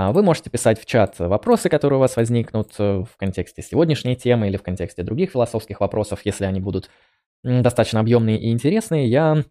А, 0.00 0.12
вы 0.12 0.22
можете 0.22 0.48
писать 0.48 0.80
в 0.80 0.86
чат 0.86 1.18
вопросы, 1.18 1.68
которые 1.68 1.96
у 1.96 2.00
вас 2.00 2.14
возникнут 2.14 2.70
э, 2.78 3.02
в 3.02 3.16
контексте 3.16 3.62
сегодняшней 3.62 4.14
темы 4.14 4.46
или 4.46 4.56
в 4.56 4.62
контексте 4.62 5.02
других 5.02 5.32
философских 5.32 5.80
вопросов, 5.80 6.20
если 6.22 6.44
они 6.44 6.60
будут 6.60 6.88
достаточно 7.42 7.98
объемные 7.98 8.38
и 8.38 8.52
интересные. 8.52 9.08
Я 9.08 9.42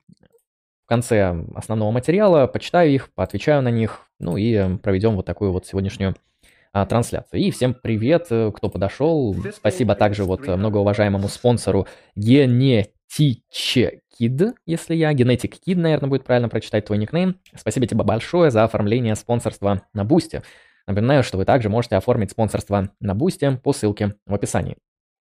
в 0.86 0.88
конце 0.88 1.38
основного 1.54 1.92
материала 1.92 2.48
почитаю 2.48 2.90
их, 2.92 3.14
поотвечаю 3.14 3.62
на 3.62 3.72
них, 3.72 4.08
ну 4.20 4.38
и 4.38 4.78
проведем 4.78 5.18
вот 5.18 5.26
такую 5.26 5.52
вот 5.52 5.66
сегодняшнюю 5.66 6.16
а, 6.72 6.86
трансляцию. 6.86 7.42
И 7.42 7.52
всем 7.52 7.74
привет, 7.74 8.28
э, 8.30 8.50
кто 8.56 8.70
подошел. 8.70 9.36
Спасибо 9.54 9.96
также 9.96 10.24
вот 10.24 10.48
многоуважаемому 10.48 11.28
спонсору 11.28 11.88
Генетиче 13.16 14.02
Kid, 14.20 14.54
если 14.66 14.96
я, 14.96 15.14
Genetic 15.14 15.60
Kid, 15.66 15.76
наверное, 15.76 16.10
будет 16.10 16.24
правильно 16.24 16.50
прочитать 16.50 16.86
твой 16.86 16.98
никнейм. 16.98 17.40
Спасибо 17.56 17.88
тебе 17.88 18.04
большое 18.04 18.52
за 18.52 18.64
оформление 18.64 19.16
спонсорства 19.16 19.84
на 19.94 20.04
Бусте. 20.04 20.44
Напоминаю, 20.88 21.24
что 21.24 21.38
вы 21.38 21.46
также 21.46 21.70
можете 21.70 21.96
оформить 21.96 22.32
спонсорство 22.32 22.90
на 23.00 23.16
Бусте 23.16 23.52
по 23.52 23.74
ссылке 23.74 24.16
в 24.26 24.34
описании. 24.34 24.78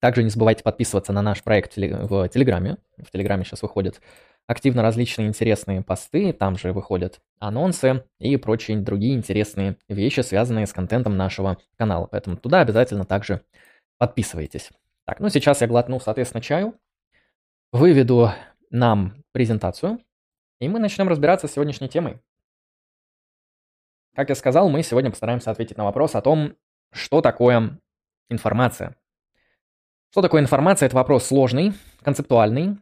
Также 0.01 0.23
не 0.23 0.31
забывайте 0.31 0.63
подписываться 0.63 1.13
на 1.13 1.21
наш 1.21 1.43
проект 1.43 1.77
в 1.77 2.29
Телеграме. 2.29 2.79
В 2.97 3.11
Телеграме 3.11 3.45
сейчас 3.45 3.61
выходят 3.61 4.01
активно 4.47 4.83
различные 4.83 5.29
интересные 5.29 5.83
посты, 5.83 6.33
там 6.33 6.57
же 6.57 6.73
выходят 6.73 7.21
анонсы 7.39 8.05
и 8.19 8.37
прочие 8.37 8.79
другие 8.79 9.15
интересные 9.15 9.77
вещи, 9.89 10.21
связанные 10.21 10.67
с 10.67 10.73
контентом 10.73 11.17
нашего 11.17 11.59
канала. 11.77 12.07
Поэтому 12.07 12.37
туда 12.37 12.61
обязательно 12.61 13.05
также 13.05 13.43
подписывайтесь. 13.99 14.71
Так, 15.05 15.21
ну 15.21 15.29
сейчас 15.29 15.61
я 15.61 15.67
глотну, 15.67 16.01
соответственно, 16.01 16.41
чаю, 16.41 16.75
выведу 17.73 18.31
нам 18.71 19.25
презентацию, 19.33 20.01
и 20.59 20.69
мы 20.69 20.79
начнем 20.79 21.09
разбираться 21.09 21.49
с 21.49 21.53
сегодняшней 21.53 21.89
темой. 21.89 22.19
Как 24.15 24.29
я 24.29 24.35
сказал, 24.35 24.69
мы 24.69 24.83
сегодня 24.83 25.11
постараемся 25.11 25.51
ответить 25.51 25.77
на 25.77 25.85
вопрос 25.85 26.15
о 26.15 26.21
том, 26.21 26.55
что 26.93 27.21
такое 27.21 27.79
информация. 28.29 28.97
Что 30.11 30.23
такое 30.23 30.43
информация? 30.43 30.87
Это 30.87 30.97
вопрос 30.97 31.27
сложный, 31.27 31.73
концептуальный. 32.03 32.79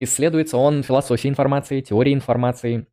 Исследуется 0.00 0.56
он 0.56 0.82
философией 0.82 1.30
информации, 1.30 1.80
теорией 1.80 2.16
информации, 2.16 2.88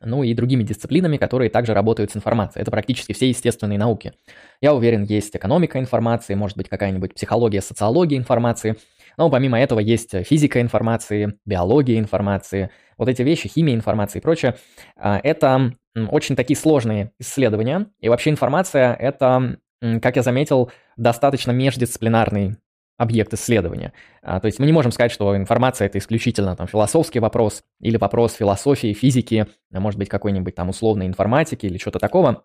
ну 0.00 0.24
и 0.24 0.34
другими 0.34 0.64
дисциплинами, 0.64 1.16
которые 1.16 1.50
также 1.50 1.72
работают 1.72 2.10
с 2.10 2.16
информацией. 2.16 2.62
Это 2.62 2.72
практически 2.72 3.12
все 3.12 3.28
естественные 3.28 3.78
науки. 3.78 4.12
Я 4.60 4.74
уверен, 4.74 5.04
есть 5.04 5.36
экономика 5.36 5.78
информации, 5.78 6.34
может 6.34 6.56
быть 6.56 6.68
какая-нибудь 6.68 7.14
психология, 7.14 7.60
социология 7.60 8.18
информации– 8.18 8.76
но 9.20 9.28
помимо 9.28 9.60
этого 9.60 9.80
есть 9.80 10.12
физика 10.24 10.62
информации, 10.62 11.34
биология 11.44 11.98
информации, 11.98 12.70
вот 12.96 13.06
эти 13.10 13.20
вещи, 13.20 13.50
химия 13.50 13.74
информации 13.74 14.18
и 14.18 14.22
прочее. 14.22 14.56
А, 14.96 15.20
это 15.22 15.74
очень 15.94 16.36
такие 16.36 16.56
сложные 16.56 17.12
исследования. 17.18 17.88
И 18.00 18.08
вообще 18.08 18.30
информация– 18.30 18.94
это, 18.98 19.58
как 20.00 20.16
я 20.16 20.22
заметил, 20.22 20.72
достаточно 20.96 21.50
междисциплинарный 21.50 22.56
объект 22.96 23.34
исследования. 23.34 23.92
А, 24.22 24.40
то 24.40 24.46
есть 24.46 24.58
мы 24.58 24.64
не 24.64 24.72
можем 24.72 24.90
сказать, 24.90 25.12
что 25.12 25.36
информация 25.36 25.84
это 25.84 25.98
исключительно 25.98 26.56
там 26.56 26.66
философский 26.66 27.18
вопрос 27.18 27.62
или 27.78 27.98
вопрос 27.98 28.32
философии, 28.32 28.94
физики, 28.94 29.46
а 29.70 29.80
может 29.80 29.98
быть 29.98 30.08
какой-нибудь 30.08 30.54
там 30.54 30.70
условной 30.70 31.06
информатики 31.06 31.66
или 31.66 31.76
что-то 31.76 31.98
такого. 31.98 32.44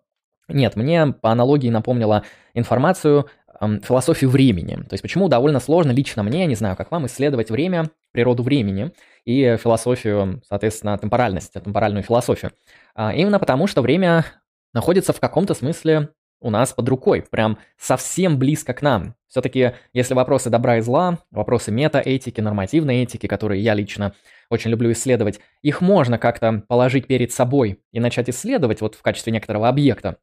Нет, 0.50 0.76
мне 0.76 1.08
по 1.08 1.32
аналогии 1.32 1.70
напомнила 1.70 2.24
информацию 2.54 3.28
философию 3.60 4.30
времени. 4.30 4.76
То 4.76 4.94
есть 4.94 5.02
почему 5.02 5.28
довольно 5.28 5.60
сложно 5.60 5.92
лично 5.92 6.24
мне, 6.24 6.42
я 6.42 6.46
не 6.46 6.56
знаю, 6.56 6.76
как 6.76 6.92
вам, 6.92 7.06
исследовать 7.06 7.50
время, 7.50 7.90
природу 8.12 8.44
времени 8.44 8.92
и 9.26 9.58
философию, 9.62 10.42
соответственно, 10.48 10.98
темпоральности, 10.98 11.60
темпоральную 11.60 12.04
философию. 12.04 12.52
А, 12.96 13.14
именно 13.14 13.40
потому, 13.40 13.68
что 13.68 13.82
время 13.82 14.26
находится 14.74 15.14
в 15.14 15.20
каком-то 15.20 15.54
смысле 15.54 16.10
у 16.42 16.50
нас 16.50 16.74
под 16.74 16.88
рукой, 16.90 17.24
прям 17.24 17.58
совсем 17.78 18.38
близко 18.38 18.74
к 18.74 18.82
нам. 18.82 19.16
Все-таки, 19.28 19.72
если 19.94 20.14
вопросы 20.14 20.50
добра 20.50 20.78
и 20.78 20.82
зла, 20.82 21.20
вопросы 21.32 21.72
метаэтики, 21.72 22.40
нормативной 22.42 23.04
этики, 23.04 23.28
которые 23.28 23.64
я 23.64 23.74
лично 23.74 24.14
очень 24.50 24.70
люблю 24.70 24.92
исследовать, 24.92 25.40
их 25.62 25.82
можно 25.82 26.18
как-то 26.18 26.64
положить 26.68 27.08
перед 27.08 27.32
собой 27.32 27.80
и 27.92 28.00
начать 28.00 28.30
исследовать 28.30 28.82
вот 28.82 28.96
в 28.96 29.02
качестве 29.02 29.34
некоторого 29.34 29.68
объекта 29.68 30.18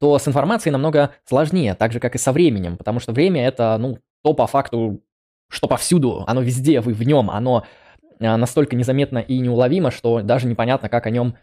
то 0.00 0.18
с 0.18 0.26
информацией 0.26 0.72
намного 0.72 1.14
сложнее, 1.24 1.74
так 1.74 1.92
же, 1.92 2.00
как 2.00 2.14
и 2.14 2.18
со 2.18 2.32
временем, 2.32 2.76
потому 2.78 3.00
что 3.00 3.12
время— 3.12 3.46
это, 3.46 3.76
ну, 3.78 3.98
то 4.22 4.32
по 4.32 4.46
факту, 4.46 5.02
что 5.48 5.68
повсюду, 5.68 6.24
оно 6.26 6.40
везде, 6.40 6.80
вы 6.80 6.94
в 6.94 7.02
нем, 7.02 7.30
оно 7.30 7.64
а, 8.18 8.36
настолько 8.36 8.76
незаметно 8.76 9.18
и 9.18 9.38
неуловимо, 9.38 9.90
что 9.90 10.22
даже 10.22 10.46
непонятно, 10.46 10.88
как 10.88 11.06
о 11.06 11.10
нем 11.10 11.36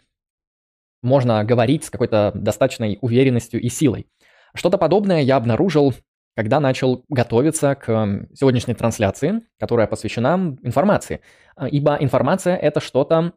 можно 1.03 1.43
говорить 1.43 1.85
с 1.85 1.89
какой-то 1.91 2.31
достаточной 2.33 2.97
уверенностью 3.01 3.61
и 3.61 3.69
силой. 3.69 4.07
Что-то 4.55 4.79
подобное 4.79 5.21
я 5.21 5.35
обнаружил, 5.37 5.93
когда 6.35 6.59
начал 6.59 7.03
готовиться 7.09 7.75
к 7.75 8.27
сегодняшней 8.33 8.73
трансляции, 8.73 9.41
которая 9.59 9.85
посвящена 9.85 10.57
информации. 10.63 11.21
А, 11.55 11.67
ибо 11.67 11.97
информация— 11.99 12.55
это 12.57 12.79
что-то, 12.79 13.33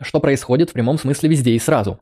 что 0.00 0.20
происходит 0.20 0.70
в 0.70 0.72
прямом 0.74 0.98
смысле 0.98 1.30
везде 1.30 1.52
и 1.52 1.58
сразу. 1.58 2.00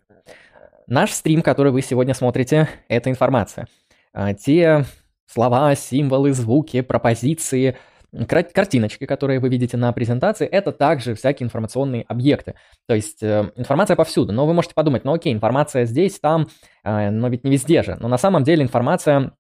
Наш 0.87 1.11
стрим, 1.11 1.43
который 1.43 1.73
вы 1.73 1.83
сегодня 1.83 2.15
смотрите, 2.15 2.69
это 2.89 3.11
информация. 3.11 3.67
А, 4.13 4.35
те 4.35 4.85
слова, 5.27 5.75
символы, 5.75 6.33
звуки, 6.33 6.81
пропозиции, 6.81 7.77
картиночки, 8.29 9.05
которые 9.05 9.41
вы 9.41 9.49
видите 9.49 9.77
на 9.77 9.93
презентации, 9.93 10.47
это 10.47 10.71
также 10.71 11.17
всякие 11.17 11.45
информационные 11.45 12.05
объекты. 12.07 12.55
То 12.87 12.95
есть 12.95 13.21
э, 13.23 13.51
информация 13.57 13.97
повсюду. 13.97 14.33
Но 14.33 14.47
вы 14.47 14.55
можете 14.55 14.75
подумать, 14.75 15.05
ну 15.05 15.13
окей, 15.13 15.33
информация 15.33 15.85
здесь, 15.87 16.21
там, 16.21 16.49
э, 16.85 17.11
но 17.11 17.29
ведь 17.29 17.43
не 17.43 17.51
везде 17.51 17.83
же. 17.83 17.97
Но 17.99 18.07
на 18.07 18.17
самом 18.17 18.45
деле 18.45 18.63
информация 18.63 19.33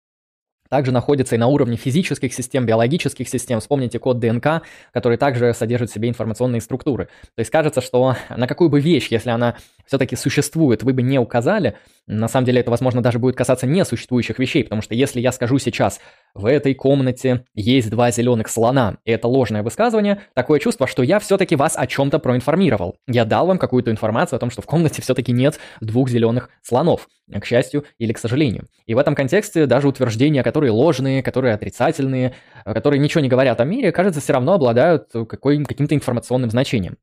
также 0.68 0.92
находится 0.92 1.36
и 1.36 1.38
на 1.38 1.46
уровне 1.46 1.76
физических 1.76 2.34
систем, 2.34 2.66
биологических 2.66 3.28
систем. 3.28 3.60
Вспомните 3.60 3.98
код 3.98 4.18
ДНК, 4.18 4.62
который 4.92 5.16
также 5.16 5.54
содержит 5.54 5.90
в 5.90 5.94
себе 5.94 6.08
информационные 6.08 6.60
структуры. 6.60 7.06
То 7.34 7.40
есть 7.40 7.50
кажется, 7.50 7.80
что 7.80 8.16
на 8.28 8.46
какую 8.46 8.68
бы 8.68 8.80
вещь, 8.80 9.08
если 9.08 9.30
она 9.30 9.56
все-таки 9.86 10.16
существует, 10.16 10.82
вы 10.82 10.92
бы 10.92 11.02
не 11.02 11.18
указали, 11.18 11.76
на 12.06 12.28
самом 12.28 12.46
деле 12.46 12.60
это, 12.60 12.70
возможно, 12.70 13.02
даже 13.02 13.18
будет 13.18 13.36
касаться 13.36 13.66
несуществующих 13.66 14.38
вещей, 14.38 14.62
потому 14.62 14.82
что 14.82 14.94
если 14.94 15.20
я 15.20 15.32
скажу 15.32 15.58
сейчас, 15.58 16.00
в 16.34 16.46
этой 16.46 16.74
комнате 16.74 17.44
есть 17.54 17.90
два 17.90 18.10
зеленых 18.10 18.48
слона, 18.48 18.98
и 19.04 19.10
это 19.10 19.26
ложное 19.26 19.62
высказывание, 19.62 20.20
такое 20.34 20.60
чувство, 20.60 20.86
что 20.86 21.02
я 21.02 21.18
все-таки 21.18 21.56
вас 21.56 21.76
о 21.76 21.86
чем-то 21.86 22.18
проинформировал. 22.18 22.96
Я 23.06 23.24
дал 23.24 23.46
вам 23.46 23.58
какую-то 23.58 23.90
информацию 23.90 24.36
о 24.36 24.40
том, 24.40 24.50
что 24.50 24.62
в 24.62 24.66
комнате 24.66 25.02
все-таки 25.02 25.32
нет 25.32 25.58
двух 25.80 26.08
зеленых 26.10 26.50
слонов, 26.62 27.08
к 27.32 27.44
счастью 27.44 27.84
или 27.98 28.12
к 28.12 28.18
сожалению. 28.18 28.66
И 28.86 28.94
в 28.94 28.98
этом 28.98 29.14
контексте 29.14 29.66
даже 29.66 29.88
утверждения, 29.88 30.42
которые 30.42 30.70
ложные, 30.70 31.22
которые 31.22 31.54
отрицательные, 31.54 32.34
которые 32.64 33.00
ничего 33.00 33.20
не 33.20 33.28
говорят 33.28 33.60
о 33.60 33.64
мире, 33.64 33.90
кажется, 33.90 34.20
все 34.20 34.32
равно 34.32 34.52
обладают 34.52 35.10
каким-то 35.10 35.94
информационным 35.94 36.50
значением. 36.50 36.98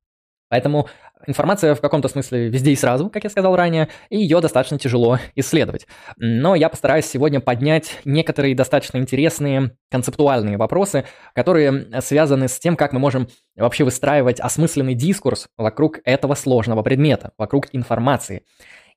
Поэтому 0.49 0.87
информация 1.27 1.75
в 1.75 1.81
каком-то 1.81 2.07
смысле 2.07 2.49
везде 2.49 2.71
и 2.71 2.75
сразу, 2.75 3.09
как 3.09 3.23
я 3.23 3.29
сказал 3.29 3.55
ранее, 3.55 3.89
и 4.09 4.17
ее 4.17 4.41
достаточно 4.41 4.77
тяжело 4.77 5.19
исследовать. 5.35 5.87
Но 6.17 6.55
я 6.55 6.69
постараюсь 6.69 7.05
сегодня 7.05 7.39
поднять 7.39 7.99
некоторые 8.05 8.55
достаточно 8.55 8.97
интересные 8.97 9.75
концептуальные 9.91 10.57
вопросы, 10.57 11.05
которые 11.35 12.01
связаны 12.01 12.47
с 12.47 12.59
тем, 12.59 12.75
как 12.75 12.93
мы 12.93 12.99
можем 12.99 13.27
вообще 13.55 13.83
выстраивать 13.83 14.39
осмысленный 14.39 14.95
дискурс 14.95 15.47
вокруг 15.57 15.99
этого 16.05 16.35
сложного 16.35 16.81
предмета, 16.81 17.31
вокруг 17.37 17.67
информации. 17.71 18.43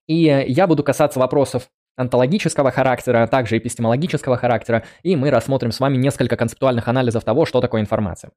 И 0.06 0.44
я 0.48 0.66
буду 0.66 0.82
касаться 0.82 1.18
вопросов 1.18 1.68
онтологического 1.96 2.70
характера, 2.70 3.22
а 3.22 3.26
также 3.26 3.58
эпистемологического 3.58 4.36
характера, 4.36 4.84
и 5.02 5.16
мы 5.16 5.30
рассмотрим 5.30 5.72
с 5.72 5.80
вами 5.80 5.96
несколько 5.96 6.36
концептуальных 6.36 6.88
анализов 6.88 7.24
того, 7.24 7.46
что 7.46 7.60
такое 7.60 7.80
информация. 7.80 8.32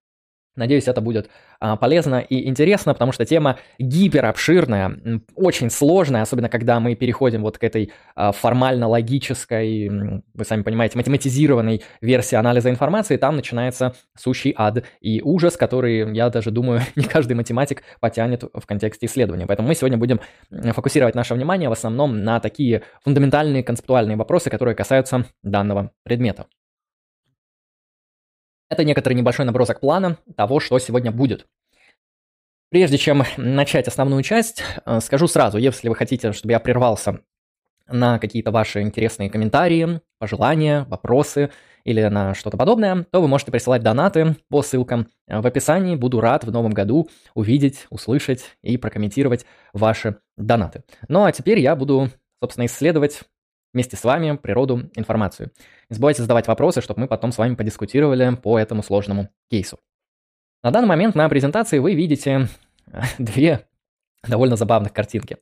Надеюсь, 0.55 0.87
это 0.87 0.99
будет 0.99 1.29
а, 1.59 1.75
полезно 1.75 2.19
и 2.19 2.47
интересно, 2.47 2.93
потому 2.93 3.11
что 3.11 3.25
тема 3.25 3.57
гиперобширная, 3.77 5.21
очень 5.35 5.69
сложная, 5.69 6.21
особенно 6.21 6.49
когда 6.49 6.79
мы 6.79 6.95
переходим 6.95 7.41
вот 7.43 7.57
к 7.57 7.63
этой 7.63 7.91
а, 8.15 8.31
формально-логической, 8.31 9.89
вы 9.89 10.45
сами 10.45 10.63
понимаете, 10.63 10.97
математизированной 10.97 11.83
версии 12.01 12.35
анализа 12.35 12.69
информации, 12.69 13.18
там 13.18 13.35
начинается 13.35 13.94
сущий 14.18 14.53
ад 14.57 14.83
и 15.01 15.21
ужас, 15.21 15.56
который, 15.56 16.15
я 16.15 16.29
даже 16.29 16.51
думаю, 16.51 16.81
не 16.95 17.03
каждый 17.03 17.33
математик 17.33 17.83
потянет 18.00 18.44
в 18.44 18.65
контексте 18.65 19.06
исследования. 19.06 19.47
Поэтому 19.47 19.68
мы 19.68 19.75
сегодня 19.75 19.97
будем 19.97 20.19
фокусировать 20.74 21.15
наше 21.15 21.33
внимание 21.33 21.69
в 21.69 21.74
основном 21.74 22.24
на 22.24 22.39
такие 22.39 22.83
фундаментальные 23.03 23.63
концептуальные 23.63 24.18
вопросы, 24.18 24.50
которые 24.50 24.75
касаются 24.75 25.25
данного 25.44 25.91
предмета. 26.03 26.47
Это 28.69 28.83
некоторый 28.83 29.13
небольшой 29.13 29.45
набросок 29.45 29.80
плана 29.80 30.18
того, 30.36 30.60
что 30.60 30.77
сегодня 30.80 31.12
будет. 31.12 31.48
Прежде 32.69 33.00
чем 33.00 33.24
начать 33.38 33.88
основную 33.88 34.21
часть, 34.21 34.62
э, 34.86 35.00
скажу 35.00 35.27
сразу, 35.27 35.57
если 35.57 35.89
вы 35.89 35.95
хотите, 35.95 36.33
чтобы 36.33 36.51
я 36.51 36.60
прервался 36.60 37.21
на 37.88 38.19
какие-то 38.19 38.51
ваши 38.51 38.81
интересные 38.81 39.31
комментарии, 39.31 40.01
пожелания, 40.19 40.86
вопросы 40.88 41.50
или 41.83 42.04
на 42.04 42.36
что-то 42.36 42.57
подобное, 42.57 43.07
то 43.12 43.21
вы 43.21 43.27
можете 43.27 43.51
присылать 43.51 43.81
донаты 43.81 44.36
по 44.50 44.62
ссылкам 44.62 45.07
в 45.27 45.48
описании. 45.48 45.95
Буду 45.95 46.22
рад 46.22 46.44
в 46.44 46.51
новом 46.51 46.72
году 46.72 47.10
увидеть, 47.33 47.88
услышать 47.89 48.44
и 48.62 48.77
прокомментировать 48.77 49.48
ваши 49.74 50.18
донаты. 50.38 50.83
Ну 51.07 51.24
а 51.24 51.31
теперь 51.31 51.60
я 51.60 51.75
буду, 51.75 52.10
собственно, 52.39 52.68
исследовать 52.68 53.22
вместе 53.74 53.98
с 53.98 54.04
вами 54.04 54.38
природу, 54.38 54.89
информацию. 54.95 55.51
Не 55.89 55.95
забывайте 55.95 56.21
задавать 56.21 56.48
вопросы, 56.48 56.81
чтобы 56.81 57.01
мы 57.01 57.07
потом 57.07 57.31
с 57.31 57.38
вами 57.38 57.56
подискутировали 57.56 58.36
по 58.36 58.57
этому 58.60 58.83
сложному 58.83 59.30
кейсу. 59.50 59.80
На 60.63 60.71
данный 60.71 60.88
момент 60.88 61.16
на 61.16 61.27
презентации 61.30 61.80
вы 61.80 61.95
видите 61.95 62.48
две 63.18 63.68
довольно 64.27 64.56
забавных 64.56 64.94
картинки. 64.94 65.38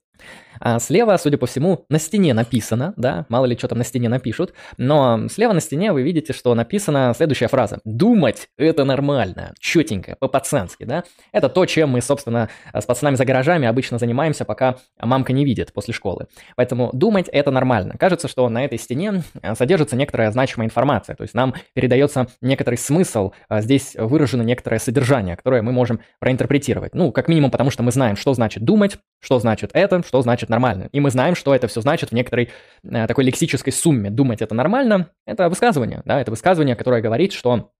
А 0.59 0.79
слева, 0.79 1.17
судя 1.17 1.37
по 1.37 1.45
всему, 1.45 1.85
на 1.89 1.99
стене 1.99 2.33
написано, 2.33 2.93
да, 2.97 3.25
мало 3.29 3.45
ли 3.45 3.57
что 3.57 3.67
там 3.67 3.77
на 3.77 3.83
стене 3.83 4.09
напишут, 4.09 4.53
но 4.77 5.27
слева 5.29 5.53
на 5.53 5.61
стене 5.61 5.91
вы 5.93 6.01
видите, 6.01 6.33
что 6.33 6.53
написана 6.55 7.13
следующая 7.15 7.47
фраза. 7.47 7.79
«Думать– 7.85 8.49
это 8.57 8.83
нормально, 8.83 9.53
четенько, 9.59 10.15
по-пацански», 10.19 10.83
да. 10.83 11.03
Это 11.31 11.49
то, 11.49 11.65
чем 11.65 11.91
мы, 11.91 12.01
собственно, 12.01 12.49
с 12.73 12.85
пацанами 12.85 13.15
за 13.15 13.25
гаражами 13.25 13.67
обычно 13.67 13.99
занимаемся, 13.99 14.45
пока 14.45 14.77
мамка 14.99 15.33
не 15.33 15.45
видит 15.45 15.73
после 15.73 15.93
школы. 15.93 16.27
Поэтому 16.55 16.89
думать– 16.93 17.27
это 17.31 17.51
нормально. 17.51 17.95
Кажется, 17.99 18.27
что 18.27 18.47
на 18.49 18.65
этой 18.65 18.77
стене 18.77 19.23
а, 19.41 19.55
содержится 19.55 19.95
некоторая 19.95 20.31
значимая 20.31 20.67
информация, 20.67 21.15
то 21.15 21.23
есть 21.23 21.33
нам 21.33 21.53
передается 21.73 22.27
некоторый 22.41 22.75
смысл, 22.75 23.31
а 23.49 23.61
здесь 23.61 23.95
выражено 23.95 24.41
некоторое 24.41 24.79
содержание, 24.79 25.35
которое 25.35 25.61
мы 25.61 25.71
можем 25.71 26.01
проинтерпретировать. 26.19 26.95
Ну, 26.95 27.11
как 27.11 27.27
минимум, 27.27 27.51
потому 27.51 27.69
что 27.71 27.83
мы 27.83 27.91
знаем, 27.91 28.15
что 28.15 28.33
значит 28.33 28.63
думать, 28.63 28.97
что 29.19 29.39
значит 29.39 29.71
это, 29.73 30.01
что 30.07 30.21
значит 30.21 30.49
нормально. 30.49 30.89
И 30.91 30.99
мы 30.99 31.11
знаем, 31.11 31.35
что 31.35 31.53
это 31.53 31.67
все 31.67 31.81
значит 31.81 32.09
в 32.09 32.13
некоторой 32.13 32.49
э, 32.83 33.07
такой 33.07 33.25
лексической 33.25 33.73
сумме. 33.73 34.09
Думать 34.09 34.41
это 34.41 34.55
нормально– 34.55 35.09
это 35.25 35.49
высказывание, 35.49 36.01
да, 36.05 36.19
это 36.21 36.31
высказывание, 36.31 36.75
которое 36.75 37.01
говорит, 37.01 37.33
что 37.33 37.71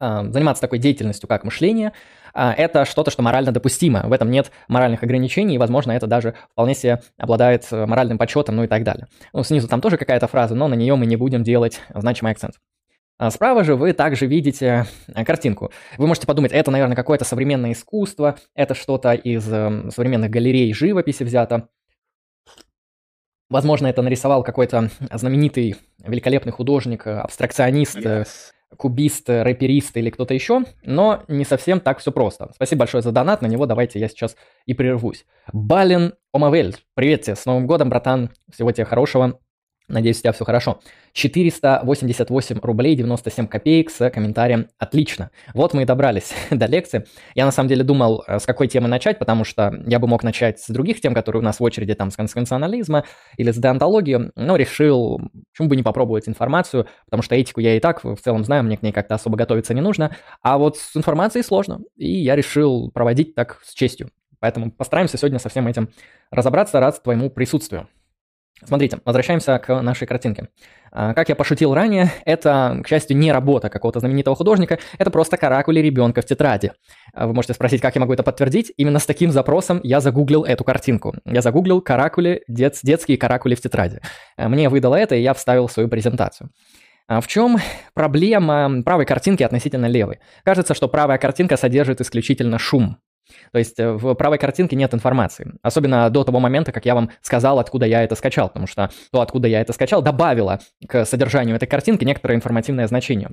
э, 0.00 0.24
заниматься 0.30 0.62
такой 0.62 0.78
деятельностью, 0.78 1.28
как 1.28 1.44
мышление, 1.44 1.92
э, 2.34 2.52
это 2.56 2.86
что-то, 2.86 3.10
что 3.10 3.22
морально 3.22 3.52
допустимо. 3.52 4.02
В 4.06 4.12
этом 4.12 4.30
нет 4.30 4.50
моральных 4.68 5.02
ограничений, 5.02 5.56
и, 5.56 5.58
возможно, 5.58 5.92
это 5.92 6.06
даже 6.06 6.34
вполне 6.50 6.74
себе 6.74 7.02
обладает 7.18 7.66
э, 7.70 7.86
моральным 7.86 8.16
почетом, 8.16 8.56
ну 8.56 8.64
и 8.64 8.68
так 8.68 8.82
далее. 8.82 9.06
Ну, 9.32 9.44
снизу 9.44 9.68
там 9.68 9.80
тоже 9.80 9.98
какая-то 9.98 10.26
фраза, 10.26 10.54
но 10.54 10.66
на 10.66 10.74
нее 10.74 10.96
мы 10.96 11.06
не 11.06 11.16
будем 11.16 11.42
делать 11.44 11.82
значимый 11.94 12.32
акцент. 12.32 12.54
А 13.18 13.30
справа 13.30 13.64
же 13.64 13.76
вы 13.76 13.94
также 13.94 14.26
видите 14.26 14.86
э, 15.08 15.24
картинку. 15.24 15.72
Вы 15.96 16.06
можете 16.06 16.26
подумать, 16.26 16.52
это, 16.52 16.70
наверное, 16.70 16.96
какое-то 16.96 17.24
современное 17.24 17.72
искусство, 17.72 18.36
это 18.54 18.74
что-то 18.74 19.12
из 19.12 19.50
э, 19.50 19.90
современных 19.90 20.30
галерей 20.30 20.72
живописи 20.74 21.22
взято. 21.22 21.68
Возможно, 23.48 23.86
это 23.86 24.02
нарисовал 24.02 24.42
какой-то 24.42 24.90
знаменитый, 25.12 25.76
великолепный 26.04 26.52
художник, 26.52 27.06
э, 27.06 27.18
абстракционист, 27.18 27.96
yes. 27.96 28.28
кубист, 28.76 29.30
рэперист 29.30 29.96
или 29.96 30.10
кто-то 30.10 30.34
еще, 30.34 30.64
но 30.82 31.22
не 31.26 31.46
совсем 31.46 31.80
так 31.80 32.00
все 32.00 32.12
просто. 32.12 32.50
Спасибо 32.54 32.80
большое 32.80 33.00
за 33.00 33.12
донат, 33.12 33.40
на 33.40 33.46
него 33.46 33.64
давайте 33.64 33.98
я 33.98 34.08
сейчас 34.08 34.36
и 34.66 34.74
прервусь. 34.74 35.24
Бален 35.54 36.12
Омавель, 36.34 36.76
привет 36.92 37.22
тебе, 37.22 37.36
с 37.36 37.46
Новым 37.46 37.66
годом, 37.66 37.88
братан, 37.88 38.28
всего 38.52 38.72
тебе 38.72 38.84
хорошего, 38.84 39.40
Надеюсь, 39.88 40.18
у 40.18 40.20
тебя 40.22 40.32
все 40.32 40.44
хорошо. 40.44 40.80
488 41.12 42.58
рублей 42.60 42.96
97 42.96 43.46
копеек 43.46 43.90
с 43.90 44.10
комментарием 44.10 44.68
«Отлично». 44.78 45.30
Вот 45.54 45.74
мы 45.74 45.82
и 45.82 45.84
добрались 45.84 46.34
до 46.50 46.66
лекции. 46.66 47.06
Я 47.34 47.44
на 47.44 47.52
самом 47.52 47.68
деле 47.68 47.84
думал, 47.84 48.24
э, 48.26 48.40
с 48.40 48.46
какой 48.46 48.66
темы 48.66 48.88
начать, 48.88 49.18
потому 49.18 49.44
что 49.44 49.72
я 49.86 50.00
бы 50.00 50.08
мог 50.08 50.24
начать 50.24 50.58
с 50.58 50.68
других 50.68 51.00
тем, 51.00 51.14
которые 51.14 51.40
у 51.40 51.44
нас 51.44 51.60
в 51.60 51.62
очереди, 51.62 51.94
там, 51.94 52.10
с 52.10 52.16
конституционализма 52.16 53.04
или 53.36 53.52
с 53.52 53.56
деонтологии, 53.56 54.32
но 54.34 54.56
решил, 54.56 55.20
почему 55.52 55.68
бы 55.68 55.76
не 55.76 55.84
попробовать 55.84 56.28
информацию, 56.28 56.88
потому 57.04 57.22
что 57.22 57.36
этику 57.36 57.60
я 57.60 57.76
и 57.76 57.80
так 57.80 58.02
в 58.02 58.16
целом 58.16 58.44
знаю, 58.44 58.64
мне 58.64 58.76
к 58.76 58.82
ней 58.82 58.92
как-то 58.92 59.14
особо 59.14 59.36
готовиться 59.36 59.72
не 59.72 59.80
нужно, 59.80 60.16
а 60.42 60.58
вот 60.58 60.78
с 60.78 60.96
информацией 60.96 61.44
сложно, 61.44 61.80
и 61.96 62.10
я 62.10 62.34
решил 62.34 62.90
проводить 62.90 63.34
так 63.36 63.60
с 63.64 63.72
честью. 63.72 64.10
Поэтому 64.40 64.70
постараемся 64.70 65.16
сегодня 65.16 65.38
со 65.38 65.48
всем 65.48 65.66
этим 65.66 65.90
разобраться, 66.30 66.80
рад 66.80 67.02
твоему 67.02 67.30
присутствию. 67.30 67.88
Смотрите, 68.64 68.98
возвращаемся 69.04 69.58
к 69.58 69.82
нашей 69.82 70.06
картинке. 70.06 70.48
А, 70.90 71.12
как 71.12 71.28
я 71.28 71.36
пошутил 71.36 71.74
ранее, 71.74 72.10
это, 72.24 72.80
к 72.82 72.88
счастью, 72.88 73.18
не 73.18 73.30
работа 73.30 73.68
какого-то 73.68 74.00
знаменитого 74.00 74.34
художника, 74.34 74.78
это 74.98 75.10
просто 75.10 75.36
каракули 75.36 75.80
ребенка 75.80 76.22
в 76.22 76.24
тетради. 76.24 76.72
А, 77.12 77.26
вы 77.26 77.34
можете 77.34 77.52
спросить, 77.52 77.82
как 77.82 77.94
я 77.94 78.00
могу 78.00 78.14
это 78.14 78.22
подтвердить? 78.22 78.72
Именно 78.78 78.98
с 78.98 79.04
таким 79.04 79.30
запросом 79.30 79.80
я 79.82 80.00
загуглил 80.00 80.44
эту 80.44 80.64
картинку. 80.64 81.14
Я 81.26 81.42
загуглил 81.42 81.82
каракули, 81.82 82.44
дет, 82.48 82.78
детские 82.82 83.18
каракули 83.18 83.54
в 83.54 83.60
тетради. 83.60 84.00
А, 84.38 84.48
мне 84.48 84.70
выдало 84.70 84.94
это, 84.94 85.14
и 85.16 85.20
я 85.20 85.34
вставил 85.34 85.66
в 85.66 85.72
свою 85.72 85.90
презентацию. 85.90 86.50
В 87.08 87.26
чем 87.28 87.58
проблема 87.94 88.82
правой 88.82 89.04
картинки 89.04 89.44
относительно 89.44 89.86
левой? 89.86 90.18
Кажется, 90.44 90.74
что 90.74 90.88
правая 90.88 91.18
картинка 91.18 91.56
содержит 91.56 92.00
исключительно 92.00 92.58
шум. 92.58 92.98
То 93.52 93.58
есть 93.58 93.78
э, 93.78 93.92
в 93.92 94.14
правой 94.14 94.38
картинке 94.38 94.76
нет 94.76 94.94
информации. 94.94 95.54
Особенно 95.62 96.08
до 96.10 96.24
того 96.24 96.40
момента, 96.40 96.72
как 96.72 96.86
я 96.86 96.94
вам 96.94 97.10
сказал, 97.22 97.58
откуда 97.58 97.86
я 97.86 98.02
это 98.02 98.14
скачал. 98.14 98.48
Потому 98.48 98.66
что 98.66 98.90
то, 99.12 99.20
откуда 99.20 99.48
я 99.48 99.60
это 99.60 99.72
скачал, 99.72 100.02
добавило 100.02 100.60
к 100.88 101.04
содержанию 101.04 101.56
этой 101.56 101.66
картинки 101.66 102.04
некоторое 102.04 102.34
информативное 102.34 102.86
значение 102.86 103.30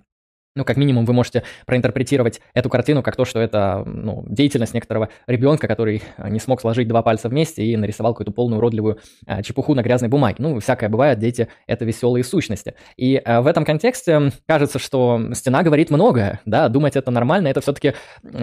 ну, 0.55 0.65
как 0.65 0.77
минимум, 0.77 1.05
вы 1.05 1.13
можете 1.13 1.43
проинтерпретировать 1.65 2.39
эту 2.53 2.69
картину 2.69 3.01
как 3.01 3.15
то, 3.15 3.25
что 3.25 3.39
это 3.39 3.83
ну, 3.85 4.23
деятельность 4.27 4.73
некоторого 4.73 5.09
ребенка, 5.25 5.67
который 5.67 6.03
э, 6.17 6.29
не 6.29 6.39
смог 6.39 6.61
сложить 6.61 6.87
два 6.87 7.01
пальца 7.01 7.29
вместе 7.29 7.63
и 7.63 7.75
нарисовал 7.75 8.13
какую-то 8.13 8.31
полную 8.31 8.59
уродливую 8.59 8.99
а, 9.25 9.41
чепуху 9.41 9.73
на 9.73 9.81
грязной 9.81 10.09
бумаге. 10.09 10.35
Ну, 10.39 10.59
всякое 10.59 10.89
бывает, 10.89 11.19
дети— 11.19 11.47
это 11.67 11.85
веселые 11.85 12.23
сущности. 12.23 12.75
И 12.97 13.19
а, 13.23 13.41
в 13.41 13.47
этом 13.47 13.65
контексте 13.65 14.31
кажется, 14.45 14.77
что 14.77 15.33
стена 15.33 15.63
говорит 15.63 15.89
многое, 15.89 16.39
да, 16.45 16.69
думать 16.69 16.95
это 16.95 17.09
нормально, 17.09 17.47
это 17.47 17.61
все-таки 17.61 17.93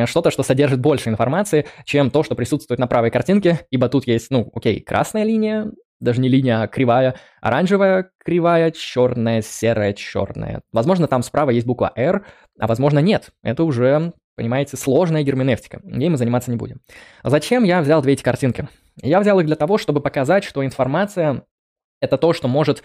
что-то, 0.07 0.31
что 0.31 0.43
содержит 0.43 0.81
больше 0.81 1.11
информации, 1.11 1.67
чем 1.85 2.11
то, 2.11 2.23
что 2.23 2.35
присутствует 2.35 2.81
на 2.81 2.87
правой 2.87 3.11
картинке, 3.11 3.61
ибо 3.71 3.89
тут 3.89 4.07
есть, 4.07 4.31
ну, 4.31 4.51
окей, 4.55 4.81
красная 4.81 5.25
линия, 5.25 5.71
даже 6.01 6.21
не 6.21 6.29
линия, 6.29 6.63
а 6.63 6.67
кривая, 6.67 7.17
оранжевая 7.41 8.11
кривая, 8.25 8.71
черная, 8.71 9.43
серая, 9.43 9.93
черная. 9.93 10.63
Возможно, 10.73 11.07
там 11.07 11.23
справа 11.23 11.51
есть 11.51 11.67
буква 11.67 11.93
R, 11.97 12.25
а 12.59 12.67
возможно 12.67 12.99
нет. 12.99 13.31
Это 13.43 13.65
уже, 13.65 14.13
понимаете, 14.37 14.77
сложная 14.77 15.23
герменевтика. 15.23 15.81
Ей 15.85 16.09
мы 16.09 16.17
заниматься 16.17 16.51
не 16.51 16.57
будем. 16.57 16.81
Зачем 17.23 17.65
я 17.65 17.81
взял 17.81 18.03
две 18.03 18.15
эти 18.15 18.23
картинки? 18.23 18.69
Я 19.03 19.21
взял 19.21 19.39
их 19.41 19.47
для 19.47 19.57
того, 19.57 19.79
чтобы 19.79 20.01
показать, 20.01 20.45
что 20.45 20.65
информация— 20.65 21.45
это 22.01 22.17
то, 22.19 22.33
что 22.33 22.49
может 22.49 22.83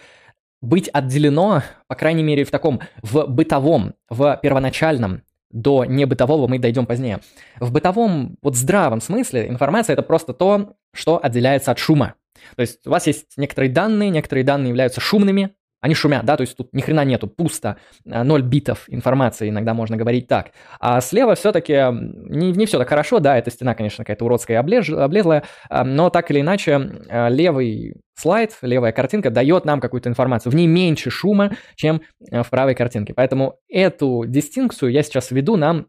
быть 0.62 0.88
отделено, 0.92 1.62
по 1.86 1.94
крайней 1.94 2.22
мере, 2.22 2.44
в 2.44 2.50
таком, 2.50 2.80
в 3.02 3.26
бытовом, 3.26 3.94
в 4.08 4.38
первоначальном 4.42 5.22
до 5.50 5.84
небытового 5.84 6.48
мы 6.48 6.58
дойдем 6.58 6.86
позднее. 6.86 7.20
В 7.60 7.72
бытовом, 7.72 8.36
вот 8.42 8.56
здравом 8.56 9.00
смысле 9.00 9.48
информация 9.48 9.94
это 9.94 10.02
просто 10.02 10.32
то, 10.32 10.74
что 10.92 11.20
отделяется 11.22 11.70
от 11.70 11.78
шума. 11.78 12.14
То 12.54 12.60
есть 12.60 12.86
у 12.86 12.90
вас 12.90 13.06
есть 13.06 13.26
некоторые 13.36 13.70
данные, 13.70 14.10
некоторые 14.10 14.44
данные 14.44 14.68
являются 14.68 15.00
шумными, 15.00 15.54
они 15.80 15.94
шумят, 15.94 16.24
да, 16.24 16.36
то 16.36 16.40
есть 16.40 16.56
тут 16.56 16.72
ни 16.72 16.80
хрена 16.80 17.04
нету, 17.04 17.28
пусто, 17.28 17.76
0 18.04 18.40
а, 18.40 18.42
битов 18.42 18.84
информации, 18.88 19.50
иногда 19.50 19.74
можно 19.74 19.96
говорить 19.96 20.26
так. 20.26 20.52
А 20.80 21.00
слева 21.00 21.34
все-таки 21.34 21.74
не, 21.92 22.50
не 22.52 22.66
все 22.66 22.78
так 22.78 22.88
хорошо, 22.88 23.20
да, 23.20 23.38
эта 23.38 23.50
стена, 23.50 23.74
конечно, 23.74 24.02
какая-то 24.02 24.24
уродская, 24.24 24.58
облеж, 24.58 24.90
облезлая, 24.90 25.44
а, 25.68 25.84
но 25.84 26.10
так 26.10 26.30
или 26.30 26.40
иначе 26.40 27.04
а, 27.08 27.28
левый 27.28 28.00
слайд, 28.18 28.56
левая 28.62 28.92
картинка 28.92 29.30
дает 29.30 29.64
нам 29.64 29.80
какую-то 29.80 30.08
информацию. 30.08 30.50
В 30.50 30.56
ней 30.56 30.66
меньше 30.66 31.10
шума, 31.10 31.52
чем 31.74 32.00
в 32.18 32.48
правой 32.50 32.74
картинке. 32.74 33.12
Поэтому 33.12 33.60
эту 33.68 34.24
дистинкцию 34.26 34.90
я 34.90 35.02
сейчас 35.02 35.30
введу 35.30 35.56
нам 35.56 35.86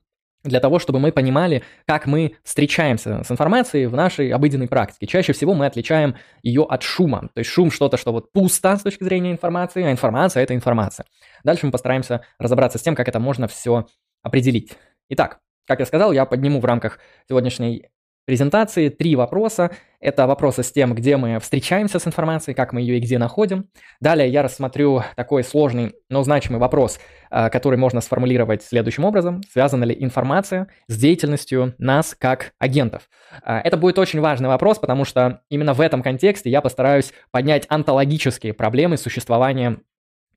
для 0.48 0.60
того, 0.60 0.80
чтобы 0.80 1.00
мы 1.00 1.12
понимали, 1.12 1.64
как 1.86 2.06
мы 2.08 2.36
встречаемся 2.44 3.24
с 3.24 3.32
информацией 3.32 3.86
в 3.88 3.96
нашей 3.96 4.32
обыденной 4.32 4.68
практике. 4.68 5.08
Чаще 5.08 5.34
всего 5.34 5.54
мы 5.54 5.66
отличаем 5.66 6.16
ее 6.44 6.66
от 6.68 6.84
шума. 6.84 7.30
То 7.34 7.40
есть 7.40 7.50
шум 7.50 7.72
что-то, 7.72 7.98
что 7.98 8.12
вот 8.12 8.32
пусто 8.32 8.76
с 8.76 8.84
точки 8.84 9.04
зрения 9.04 9.32
информации, 9.32 9.84
а 9.84 9.92
информация— 9.92 10.44
это 10.44 10.56
информация. 10.56 11.06
Дальше 11.44 11.66
мы 11.66 11.72
постараемся 11.72 12.22
разобраться 12.40 12.78
с 12.78 12.82
тем, 12.82 12.96
как 12.96 13.08
это 13.08 13.20
можно 13.20 13.48
все 13.48 13.88
определить. 14.24 14.74
Итак, 15.10 15.40
как 15.66 15.80
я 15.80 15.86
сказал, 15.86 16.12
я 16.14 16.26
подниму 16.26 16.60
в 16.60 16.66
рамках 16.66 17.00
сегодняшней 17.28 17.90
презентации 18.28 18.90
три 18.90 19.16
вопроса. 19.16 19.72
Это 20.02 20.28
вопросы 20.28 20.62
с 20.62 20.72
тем, 20.72 20.94
где 20.94 21.16
мы 21.16 21.40
встречаемся 21.40 21.98
с 21.98 22.06
информацией, 22.06 22.54
как 22.54 22.74
мы 22.74 22.82
ее 22.82 22.98
и 22.98 23.00
где 23.00 23.18
находим. 23.18 23.70
Далее 24.02 24.28
я 24.30 24.44
рассмотрю 24.44 25.02
такой 25.16 25.46
сложный, 25.46 25.94
но 26.10 26.22
значимый 26.24 26.60
вопрос, 26.60 27.00
а, 27.32 27.50
который 27.50 27.80
можно 27.80 28.02
сформулировать 28.02 28.62
следующим 28.62 29.06
образом. 29.06 29.42
Связана 29.52 29.86
ли 29.86 29.96
информация 29.98 30.68
с 30.88 30.98
деятельностью 30.98 31.74
нас 31.78 32.16
как 32.20 32.52
агентов? 32.60 33.10
А, 33.42 33.62
это 33.62 33.78
будет 33.78 33.98
очень 33.98 34.20
важный 34.20 34.50
вопрос, 34.50 34.78
потому 34.78 35.06
что 35.06 35.42
именно 35.50 35.74
в 35.74 35.80
этом 35.80 36.04
контексте 36.04 36.50
я 36.50 36.62
постараюсь 36.62 37.14
поднять 37.32 37.66
онтологические 37.70 38.54
проблемы 38.54 38.98
существования 38.98 39.78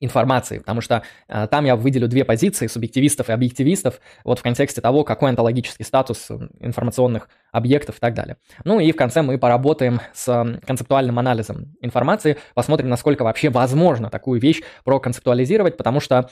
информации, 0.00 0.58
потому 0.58 0.80
что 0.80 1.02
э, 1.28 1.46
там 1.50 1.64
я 1.64 1.76
выделю 1.76 2.08
две 2.08 2.24
позиции, 2.24 2.66
субъективистов 2.66 3.28
и 3.28 3.32
объективистов, 3.32 4.00
вот 4.24 4.38
в 4.38 4.42
контексте 4.42 4.80
того, 4.80 5.04
какой 5.04 5.30
онтологический 5.30 5.84
статус 5.84 6.28
информационных 6.58 7.28
объектов 7.52 7.98
и 7.98 8.00
так 8.00 8.14
далее. 8.14 8.36
Ну 8.64 8.80
и 8.80 8.90
в 8.92 8.96
конце 8.96 9.22
мы 9.22 9.38
поработаем 9.38 10.00
с 10.14 10.58
концептуальным 10.66 11.18
анализом 11.18 11.76
информации, 11.82 12.38
посмотрим, 12.54 12.88
насколько 12.88 13.22
вообще 13.22 13.50
возможно 13.50 14.10
такую 14.10 14.40
вещь 14.40 14.62
проконцептуализировать, 14.84 15.76
потому 15.76 16.00
что 16.00 16.30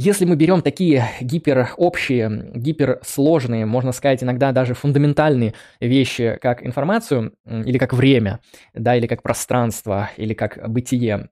если 0.00 0.24
мы 0.24 0.36
берем 0.36 0.62
такие 0.62 1.10
гиперобщие, 1.20 2.52
гиперсложные, 2.54 3.66
можно 3.66 3.90
сказать, 3.90 4.22
иногда 4.22 4.52
даже 4.52 4.74
фундаментальные 4.74 5.54
вещи, 5.80 6.38
как 6.40 6.64
информацию, 6.64 7.34
или 7.44 7.78
как 7.78 7.92
время, 7.92 8.38
да, 8.74 8.94
или 8.94 9.08
как 9.08 9.24
пространство, 9.24 10.10
или 10.16 10.34
как 10.34 10.70
бытие, 10.70 11.30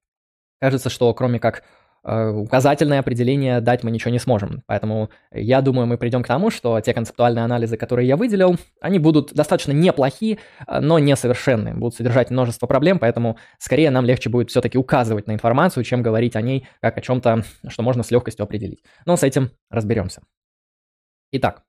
кажется, 0.60 0.90
что 0.90 1.12
кроме 1.14 1.38
как 1.38 1.62
Э, 2.08 2.30
указательное 2.30 3.00
определение 3.00 3.60
дать 3.60 3.82
мы 3.82 3.90
ничего 3.90 4.12
не 4.12 4.20
сможем. 4.20 4.62
Поэтому 4.66 5.10
я 5.32 5.60
думаю, 5.60 5.88
мы 5.88 5.98
придем 5.98 6.22
к 6.22 6.28
тому, 6.28 6.50
что 6.50 6.80
те 6.80 6.94
концептуальные 6.94 7.44
анализы, 7.44 7.76
которые 7.76 8.06
я 8.06 8.16
выделил, 8.16 8.56
они 8.80 9.00
будут 9.00 9.34
достаточно 9.34 9.72
неплохие, 9.72 10.38
э, 10.68 10.78
но 10.78 11.00
несовершенные, 11.00 11.74
будут 11.74 11.96
содержать 11.96 12.30
множество 12.30 12.68
проблем, 12.68 13.00
поэтому 13.00 13.38
скорее 13.58 13.90
нам 13.90 14.04
легче 14.04 14.30
будет 14.30 14.50
все-таки 14.50 14.78
указывать 14.78 15.26
на 15.26 15.32
информацию, 15.32 15.82
чем 15.82 16.00
говорить 16.00 16.36
о 16.36 16.42
ней 16.42 16.68
как 16.80 16.96
о 16.96 17.00
чем-то, 17.00 17.42
что 17.66 17.82
можно 17.82 18.04
с 18.04 18.12
легкостью 18.12 18.44
определить. 18.44 18.84
Но 19.04 19.16
с 19.16 19.24
этим 19.24 19.50
разберемся. 19.68 20.22
Итак, 21.32 21.64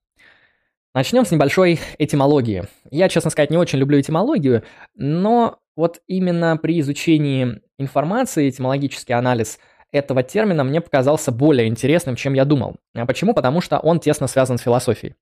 начнем 0.93 1.25
с 1.25 1.31
небольшой 1.31 1.79
этимологии. 1.97 2.65
Я, 2.91 3.09
честно 3.09 3.31
сказать, 3.31 3.49
не 3.49 3.57
очень 3.57 3.79
люблю 3.79 3.99
этимологию, 3.99 4.61
но 4.93 5.57
вот 5.75 6.01
именно 6.05 6.57
при 6.57 6.79
изучении 6.79 7.59
информации 7.77 8.49
этимологический 8.49 9.15
анализ– 9.15 9.59
этого 9.91 10.23
термина 10.23 10.63
мне 10.63 10.81
показался 10.81 11.31
более 11.31 11.67
интересным, 11.67 12.15
чем 12.15 12.33
я 12.33 12.45
думал. 12.45 12.75
А 12.93 13.05
почему? 13.05 13.33
Потому 13.33 13.61
что 13.61 13.79
он 13.79 13.99
тесно 13.99 14.27
связан 14.27 14.57
с 14.57 14.61
философией. 14.61 15.15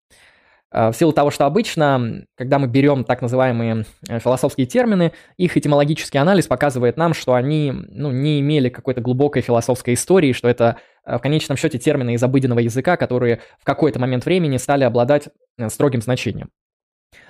А, 0.71 0.91
в 0.91 0.97
силу 0.97 1.13
того, 1.13 1.29
что 1.29 1.45
обычно, 1.45 2.25
когда 2.35 2.57
мы 2.57 2.67
берем 2.67 3.03
так 3.03 3.21
называемые 3.21 3.85
э, 4.09 4.19
философские 4.19 4.65
термины, 4.65 5.11
их 5.37 5.55
этимологический 5.55 6.19
анализ 6.19 6.47
показывает 6.47 6.97
нам, 6.97 7.13
что 7.13 7.35
они 7.35 7.71
ну, 7.71 8.11
не 8.11 8.39
имели 8.39 8.69
какой-то 8.69 9.01
глубокой 9.01 9.43
философской 9.43 9.93
истории, 9.93 10.33
что 10.33 10.49
это 10.49 10.77
э, 11.05 11.17
в 11.17 11.19
конечном 11.19 11.57
счете 11.57 11.77
термины 11.77 12.15
из 12.15 12.23
обыденного 12.23 12.59
языка, 12.59 12.97
которые 12.97 13.41
в 13.59 13.65
какой-то 13.65 13.99
момент 13.99 14.25
времени 14.25 14.57
стали 14.57 14.83
обладать 14.83 15.29
э, 15.57 15.69
строгим 15.69 16.01
значением. 16.01 16.49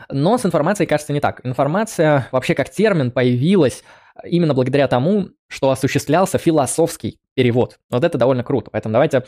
Но 0.09 0.37
с 0.37 0.45
информацией 0.45 0.87
кажется 0.87 1.11
не 1.11 1.19
так. 1.19 1.41
Информация 1.43 2.27
вообще 2.31 2.53
как 2.55 2.69
термин 2.69 3.11
появилась 3.11 3.83
именно 4.23 4.53
благодаря 4.53 4.87
тому, 4.87 5.29
что 5.47 5.71
осуществлялся 5.71 6.37
философский 6.37 7.19
перевод. 7.33 7.79
Вот 7.89 8.03
это 8.03 8.17
довольно 8.17 8.43
круто, 8.43 8.71
поэтому 8.71 8.93
давайте 8.93 9.23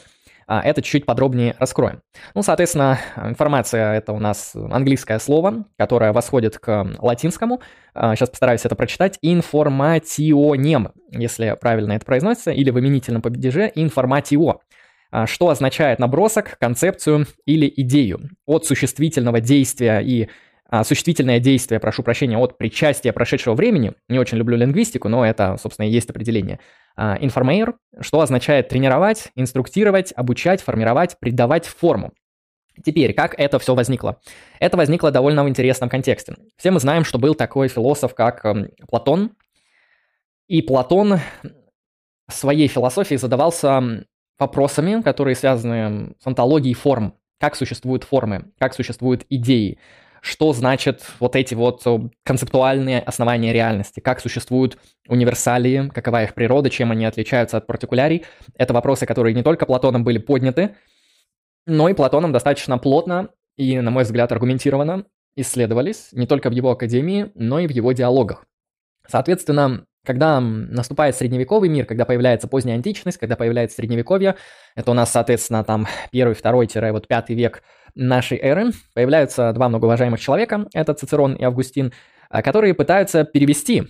а, 0.48 0.62
это 0.62 0.82
чуть-чуть 0.82 1.06
подробнее 1.06 1.56
раскроем. 1.60 2.02
Ну, 2.34 2.42
соответственно, 2.42 3.00
информация— 3.18 3.94
это 3.96 4.14
у 4.14 4.20
нас 4.20 4.56
английское 4.56 5.20
слово, 5.20 5.66
которое 5.78 6.14
восходит 6.14 6.58
к 6.58 6.88
латинскому. 7.00 7.62
Сейчас 7.94 8.30
а, 8.30 8.32
постараюсь 8.32 8.66
это 8.66 8.76
прочитать. 8.76 9.20
Информационем, 9.22 10.94
если 11.12 11.56
правильно 11.60 11.94
это 11.94 12.06
произносится, 12.06 12.52
или 12.52 12.70
в 12.70 12.80
именительном 12.80 13.22
падеже 13.22 13.72
информатио 13.76 14.62
а, 15.10 15.26
что 15.26 15.50
означает 15.50 16.00
набросок, 16.00 16.58
концепцию 16.60 17.28
или 17.46 17.72
идею 17.78 18.30
от 18.46 18.66
существительного 18.66 19.40
действия 19.40 20.00
и 20.00 20.30
а, 20.70 20.84
существительное 20.84 21.40
действие, 21.40 21.80
прошу 21.80 22.04
прощения, 22.04 22.38
от 22.38 22.58
причастия 22.58 23.14
прошедшего 23.14 23.54
времени, 23.54 23.94
не 24.10 24.20
очень 24.20 24.38
люблю 24.38 24.58
лингвистику, 24.58 25.10
но 25.10 25.26
это, 25.26 25.58
собственно, 25.62 25.88
и 25.88 25.92
есть 25.92 26.10
определение, 26.10 26.60
информейр, 26.98 27.76
что 28.02 28.22
означает 28.22 28.70
тренировать, 28.70 29.30
инструктировать, 29.36 30.12
обучать, 30.16 30.62
формировать, 30.62 31.20
придавать 31.20 31.68
форму. 31.68 32.12
Теперь, 32.84 33.14
как 33.14 33.36
это 33.38 33.60
все 33.60 33.76
возникло? 33.76 34.20
Это 34.60 34.78
возникло 34.78 35.12
довольно 35.12 35.44
в 35.44 35.50
интересном 35.50 35.90
контексте. 35.90 36.36
Все 36.58 36.72
мы 36.72 36.80
знаем, 36.80 37.04
что 37.04 37.18
был 37.18 37.36
такой 37.36 37.68
философ, 37.68 38.14
как 38.14 38.46
эм, 38.46 38.70
Платон, 38.88 39.32
и 40.48 40.62
Платон 40.62 41.20
своей 42.30 42.68
философией 42.68 43.18
задавался 43.18 44.06
вопросами, 44.40 45.02
которые 45.02 45.36
связаны 45.36 46.16
с 46.20 46.28
антологией 46.28 46.76
форм. 46.76 47.16
Как 47.40 47.56
существуют 47.56 48.04
формы, 48.04 48.52
как 48.58 48.74
существуют 48.74 49.26
идеи, 49.30 49.78
что 50.28 50.52
значит 50.52 51.04
вот 51.20 51.36
эти 51.38 51.54
вот 51.54 51.82
э, 51.86 52.00
концептуальные 52.24 53.00
основания 53.00 53.54
реальности, 53.54 54.02
как 54.02 54.20
существуют 54.20 54.78
универсалии, 55.08 55.90
какова 55.94 56.24
их 56.24 56.34
природа, 56.34 56.70
чем 56.70 56.92
они 56.92 57.06
отличаются 57.06 57.58
от 57.58 57.66
партикулярий. 57.66 58.26
Это 58.58 58.74
вопросы, 58.74 59.06
которые 59.06 59.34
не 59.34 59.42
только 59.42 59.66
Платоном 59.66 60.04
были 60.04 60.18
подняты, 60.18 60.76
но 61.66 61.88
и 61.88 61.94
Платоном 61.94 62.34
достаточно 62.34 62.78
плотно 62.78 63.30
и, 63.56 63.80
на 63.80 63.90
мой 63.90 64.04
взгляд, 64.04 64.32
аргументированно 64.32 65.06
исследовались 65.38 66.10
не 66.12 66.28
только 66.28 66.50
в 66.50 66.54
его 66.54 66.72
академии, 66.72 67.32
но 67.36 67.60
и 67.60 67.68
в 67.68 67.72
его 67.72 67.94
диалогах. 67.94 68.46
Соответственно, 69.08 69.86
когда 70.08 70.40
наступает 70.40 71.18
средневековый 71.18 71.68
мир, 71.68 71.86
когда 71.86 72.06
появляется 72.06 72.48
поздняя 72.48 72.78
античность, 72.78 73.18
когда 73.18 73.36
появляется 73.36 73.76
средневековье, 73.76 74.38
это 74.74 74.92
у 74.92 74.94
нас, 74.94 75.12
соответственно, 75.12 75.66
там 75.66 75.86
первый, 76.12 76.34
второй, 76.34 76.70
вот 76.92 77.08
пятый 77.10 77.36
век 77.36 77.62
нашей 77.94 78.38
эры, 78.38 78.72
появляются 78.94 79.52
два 79.52 79.68
многоуважаемых 79.68 80.20
человека, 80.20 80.66
это 80.74 80.94
Цицерон 80.94 81.34
и 81.34 81.44
Августин, 81.44 81.92
а, 82.30 82.42
которые 82.42 82.74
пытаются 82.74 83.26
перевести 83.26 83.84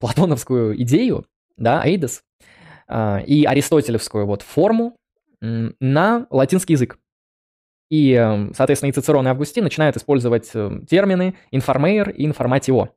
платоновскую 0.00 0.80
идею, 0.82 1.26
да, 1.58 1.86
эйдес, 1.86 2.22
а, 2.88 3.18
и 3.18 3.44
аристотелевскую 3.44 4.24
вот 4.24 4.40
форму 4.40 4.96
на 5.40 6.26
латинский 6.30 6.72
язык. 6.72 6.98
И, 7.90 8.12
эм, 8.12 8.52
соответственно, 8.54 8.90
и 8.90 8.92
Цицерон, 8.92 9.26
и 9.26 9.30
Августин 9.30 9.64
начинают 9.64 9.96
использовать 9.96 10.50
эм, 10.54 10.86
термины 10.86 11.34
информейр 11.50 12.10
и 12.10 12.24
информатио. 12.24 12.88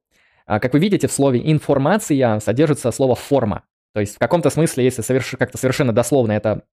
А, 0.46 0.60
как 0.60 0.74
вы 0.74 0.80
видите, 0.80 1.08
в 1.08 1.12
слове 1.12 1.42
«информация» 1.52 2.40
содержится 2.40 2.92
слово 2.92 3.16
«форма». 3.16 3.64
То 3.94 4.00
есть 4.00 4.16
в 4.16 4.20
каком-то 4.20 4.50
смысле, 4.50 4.86
если 4.86 5.02
соверш... 5.02 5.36
как-то 5.38 5.58
совершенно 5.58 5.94
дословно 5.94 6.32
это 6.32 6.64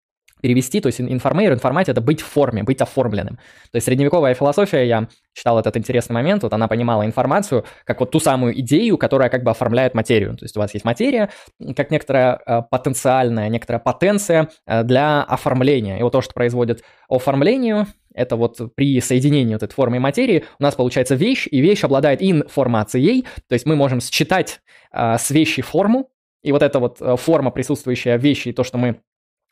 перевести, 0.41 0.81
то 0.81 0.87
есть 0.87 1.01
информейр, 1.01 1.53
информатия— 1.53 1.93
это 1.93 2.01
быть 2.01 2.21
в 2.21 2.27
форме, 2.27 2.63
быть 2.63 2.81
оформленным. 2.81 3.37
То 3.73 3.77
есть 3.77 3.87
средневековая 3.87 4.35
философия, 4.35 4.87
я 4.87 5.09
читал 5.33 5.59
этот 5.59 5.77
интересный 5.77 6.15
момент, 6.15 6.43
вот 6.43 6.53
она 6.53 6.69
понимала 6.69 7.05
информацию 7.05 7.65
как 7.85 8.01
вот 8.01 8.11
ту 8.11 8.21
самую 8.21 8.59
идею, 8.61 8.99
которая 8.99 9.31
как 9.31 9.43
бы 9.43 9.51
оформляет 9.51 9.95
материю. 9.95 10.37
То 10.37 10.45
есть 10.45 10.57
у 10.57 10.61
вас 10.61 10.75
есть 10.75 10.85
материя, 10.85 11.31
как 11.77 11.91
некоторая 11.91 12.41
э, 12.47 12.63
потенциальная, 12.71 13.49
некоторая 13.49 13.81
потенция 13.81 14.49
э, 14.67 14.85
для 14.85 15.23
оформления. 15.23 15.99
И 15.99 16.03
вот 16.03 16.13
то, 16.13 16.21
что 16.21 16.33
производит 16.35 16.85
оформлению, 17.09 17.87
это 18.19 18.37
вот 18.37 18.75
при 18.75 19.01
соединении 19.01 19.55
вот 19.55 19.63
этой 19.63 19.75
формы 19.75 19.97
и 19.97 20.01
материи 20.01 20.45
у 20.59 20.63
нас 20.63 20.75
получается 20.75 21.15
вещь, 21.15 21.47
и 21.51 21.61
вещь 21.61 21.85
обладает 21.85 22.23
информацией, 22.23 23.25
то 23.49 23.55
есть 23.55 23.67
мы 23.67 23.77
можем 23.77 24.01
считать 24.01 24.61
э, 24.93 25.17
с 25.19 25.31
вещи 25.31 25.63
форму, 25.63 26.11
и 26.43 26.53
вот 26.53 26.63
эта 26.63 26.79
вот 26.79 26.99
форма, 27.21 27.51
присутствующая 27.51 28.19
в 28.19 28.23
вещи, 28.23 28.49
и 28.49 28.53
то, 28.53 28.65
что 28.65 28.79
мы 28.79 29.01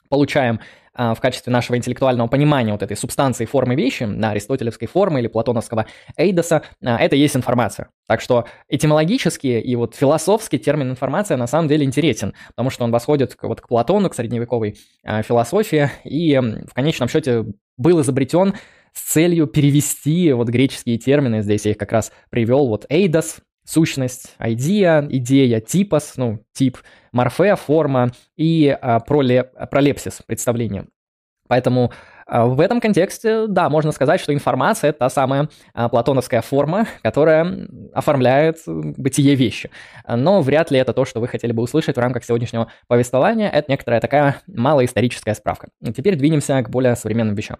получаем 0.09 0.61
в 0.97 1.21
качестве 1.21 1.53
нашего 1.53 1.77
интеллектуального 1.77 2.29
понимания 2.29 2.73
вот 2.73 2.83
этой 2.83 2.97
субстанции 2.97 3.45
формы 3.45 3.75
вещи, 3.75 4.05
на 4.05 4.31
аристотелевской 4.31 4.89
формы 4.89 5.21
или 5.21 5.29
платоновского 5.29 5.87
эйдоса, 6.17 6.63
а, 6.85 6.99
это 6.99 7.17
есть 7.17 7.37
информация. 7.37 7.89
Так 8.07 8.21
что 8.21 8.47
этимологически 8.69 9.47
и 9.47 9.77
вот 9.77 9.95
философский 9.95 10.59
термин 10.59 10.91
информация 10.91 11.37
на 11.37 11.47
самом 11.47 11.69
деле 11.69 11.85
интересен, 11.85 12.35
потому 12.49 12.71
что 12.71 12.85
он 12.85 12.91
восходит 12.91 13.35
к, 13.35 13.45
вот 13.45 13.61
к 13.61 13.69
Платону, 13.69 14.09
к 14.11 14.15
средневековой 14.15 14.77
а, 15.05 15.23
философии, 15.23 15.91
и 16.05 16.37
в 16.39 16.75
конечном 16.75 17.09
счете 17.09 17.45
был 17.77 18.01
изобретен 18.01 18.55
с 18.93 19.13
целью 19.13 19.47
перевести 19.47 20.33
вот 20.33 20.49
греческие 20.49 20.99
термины, 20.99 21.43
здесь 21.43 21.67
я 21.67 21.73
их 21.73 21.77
как 21.77 21.93
раз 21.93 22.13
привел, 22.31 22.69
вот 22.69 22.87
эйдос, 22.89 23.39
сущность, 23.67 24.37
idea, 24.39 25.07
идея, 25.11 25.61
типос, 25.61 26.15
ну, 26.17 26.45
тип, 26.53 26.79
морфе, 27.13 27.57
форма 27.57 28.13
и 28.37 28.77
а, 28.81 29.01
пролеп, 29.01 29.49
пролепсис, 29.71 30.23
представление. 30.27 30.87
Поэтому 31.49 31.93
а, 32.27 32.47
в 32.47 32.61
этом 32.61 32.81
контексте, 32.81 33.47
да, 33.47 33.69
можно 33.69 33.93
сказать, 33.93 34.21
что 34.21 34.33
информация– 34.33 34.91
это 34.91 35.01
та 35.01 35.11
самая 35.11 35.49
а, 35.75 35.89
платоновская 35.89 36.43
форма, 36.43 36.87
которая 37.03 37.69
оформляет 37.93 38.59
бытие 38.67 39.35
вещи. 39.35 39.71
Но 40.09 40.41
вряд 40.41 40.71
ли 40.71 40.79
это 40.79 40.93
то, 40.93 41.05
что 41.05 41.21
вы 41.21 41.29
хотели 41.29 41.53
бы 41.53 41.63
услышать 41.63 41.97
в 41.97 42.01
рамках 42.01 42.25
сегодняшнего 42.25 42.71
повествования. 42.89 43.49
Это 43.49 43.71
некоторая 43.71 44.01
такая 44.01 44.43
малоисторическая 44.47 45.35
справка. 45.35 45.69
Теперь 45.97 46.17
двинемся 46.17 46.61
к 46.63 46.71
более 46.71 46.97
современным 46.97 47.35
вещам. 47.35 47.59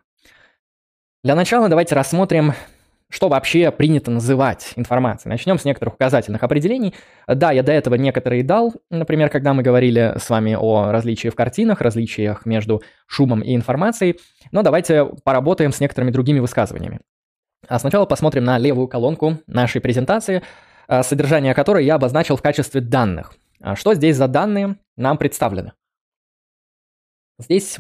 Для 1.23 1.35
начала 1.35 1.69
давайте 1.69 1.95
рассмотрим 1.95 2.53
что 3.11 3.29
вообще 3.29 3.71
принято 3.71 4.11
называть 4.11 4.73
информацией. 4.77 5.31
Начнем 5.31 5.59
с 5.59 5.65
некоторых 5.65 5.95
указательных 5.95 6.43
определений. 6.43 6.95
Да, 7.29 7.53
я 7.53 7.63
до 7.63 7.73
этого 7.73 7.95
некоторые 7.95 8.43
дал, 8.43 8.75
например, 8.91 9.29
когда 9.31 9.55
мы 9.55 9.63
говорили 9.63 10.15
с 10.19 10.29
вами 10.29 10.57
о 10.59 10.91
различии 10.91 11.29
в 11.29 11.35
картинах, 11.35 11.81
различиях 11.81 12.47
между 12.47 12.83
шумом 13.07 13.43
и 13.43 13.55
информацией, 13.55 14.19
но 14.51 14.63
давайте 14.63 15.05
поработаем 15.25 15.73
с 15.73 15.81
некоторыми 15.81 16.11
другими 16.11 16.41
высказываниями. 16.41 17.01
А 17.69 17.79
сначала 17.79 18.07
посмотрим 18.07 18.45
на 18.45 18.59
левую 18.59 18.89
колонку 18.89 19.39
нашей 19.47 19.81
презентации, 19.81 20.43
а, 20.89 21.03
содержание 21.03 21.55
которой 21.55 21.85
я 21.85 21.95
обозначил 21.97 22.37
в 22.37 22.43
качестве 22.43 22.81
данных. 22.81 23.35
А 23.61 23.77
что 23.77 23.95
здесь 23.95 24.17
за 24.17 24.29
данные 24.29 24.77
нам 24.97 25.17
представлены? 25.19 25.73
Здесь 27.39 27.79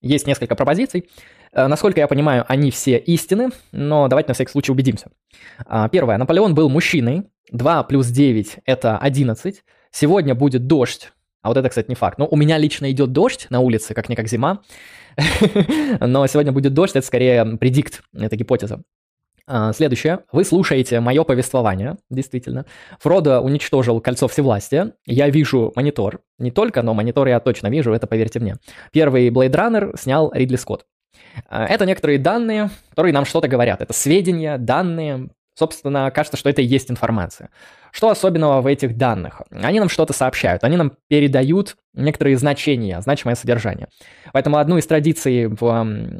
есть 0.00 0.26
несколько 0.26 0.54
пропозиций. 0.54 1.08
Э, 1.52 1.66
насколько 1.66 2.00
я 2.00 2.08
понимаю, 2.08 2.44
они 2.48 2.70
все 2.70 2.98
истины, 2.98 3.50
но 3.72 4.08
давайте 4.08 4.28
на 4.28 4.34
всякий 4.34 4.50
случай 4.50 4.72
убедимся. 4.72 5.10
А, 5.66 5.88
первое. 5.88 6.18
Наполеон 6.18 6.54
был 6.54 6.68
мужчиной. 6.68 7.24
2 7.50 7.82
плюс 7.84 8.08
9– 8.08 8.58
это 8.66 8.98
11. 8.98 9.62
Сегодня 9.90 10.34
будет 10.34 10.66
дождь. 10.66 11.12
А 11.42 11.48
вот 11.48 11.56
это, 11.56 11.68
кстати, 11.68 11.88
не 11.88 11.94
факт. 11.94 12.18
Но 12.18 12.26
у 12.26 12.36
меня 12.36 12.58
лично 12.58 12.90
идет 12.90 13.12
дождь 13.12 13.46
на 13.50 13.60
улице, 13.60 13.94
как-никак 13.94 14.28
зима. 14.28 14.60
Но 16.00 16.26
сегодня 16.26 16.52
будет 16.52 16.74
дождь, 16.74 16.94
это 16.96 17.06
скорее 17.06 17.44
предикт, 17.56 18.02
это 18.12 18.36
гипотеза. 18.36 18.82
А, 19.50 19.72
следующее. 19.72 20.20
Вы 20.30 20.44
слушаете 20.44 21.00
мое 21.00 21.24
повествование, 21.24 21.96
действительно. 22.10 22.66
Фродо 23.00 23.40
уничтожил 23.40 23.98
кольцо 24.00 24.28
всевластия. 24.28 24.92
Я 25.06 25.30
вижу 25.30 25.72
монитор. 25.74 26.20
Не 26.38 26.50
только, 26.50 26.82
но 26.82 26.92
монитор 26.92 27.28
я 27.28 27.40
точно 27.40 27.68
вижу, 27.68 27.94
это 27.94 28.06
поверьте 28.06 28.40
мне. 28.40 28.56
Первый 28.92 29.30
Blade 29.30 29.52
Runner 29.52 29.98
снял 29.98 30.30
Ридли 30.34 30.56
Скотт. 30.56 30.84
А, 31.48 31.64
это 31.66 31.86
некоторые 31.86 32.18
данные, 32.18 32.70
которые 32.90 33.12
нам 33.12 33.24
что-то 33.24 33.48
говорят. 33.48 33.80
Это 33.80 33.92
сведения, 33.92 34.58
данные. 34.58 35.28
Собственно, 35.54 36.10
кажется, 36.12 36.36
что 36.36 36.48
это 36.48 36.62
и 36.62 36.66
есть 36.66 36.90
информация. 36.90 37.50
Что 37.90 38.10
особенного 38.10 38.60
в 38.60 38.66
этих 38.66 38.96
данных? 38.96 39.42
Они 39.50 39.80
нам 39.80 39.88
что-то 39.88 40.12
сообщают, 40.12 40.62
они 40.62 40.76
нам 40.76 40.92
передают 41.08 41.76
некоторые 41.94 42.36
значения, 42.36 43.00
значимое 43.00 43.34
содержание. 43.34 43.88
Поэтому 44.32 44.58
одну 44.58 44.78
из 44.78 44.86
традиций 44.86 45.46
в 45.46 45.64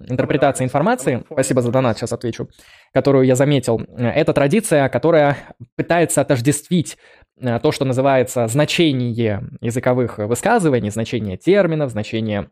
интерпретации 0.08 0.64
информации, 0.64 1.24
спасибо 1.30 1.62
за 1.62 1.70
донат, 1.70 1.98
сейчас 1.98 2.12
отвечу, 2.12 2.48
которую 2.92 3.26
я 3.26 3.36
заметил, 3.36 3.80
это 3.96 4.32
традиция, 4.32 4.88
которая 4.88 5.36
пытается 5.76 6.20
отождествить 6.20 6.96
э, 7.40 7.60
то, 7.60 7.70
что 7.70 7.84
называется 7.84 8.48
значение 8.48 9.42
языковых 9.60 10.18
высказываний, 10.18 10.90
значение 10.90 11.36
терминов, 11.36 11.90
значение 11.90 12.50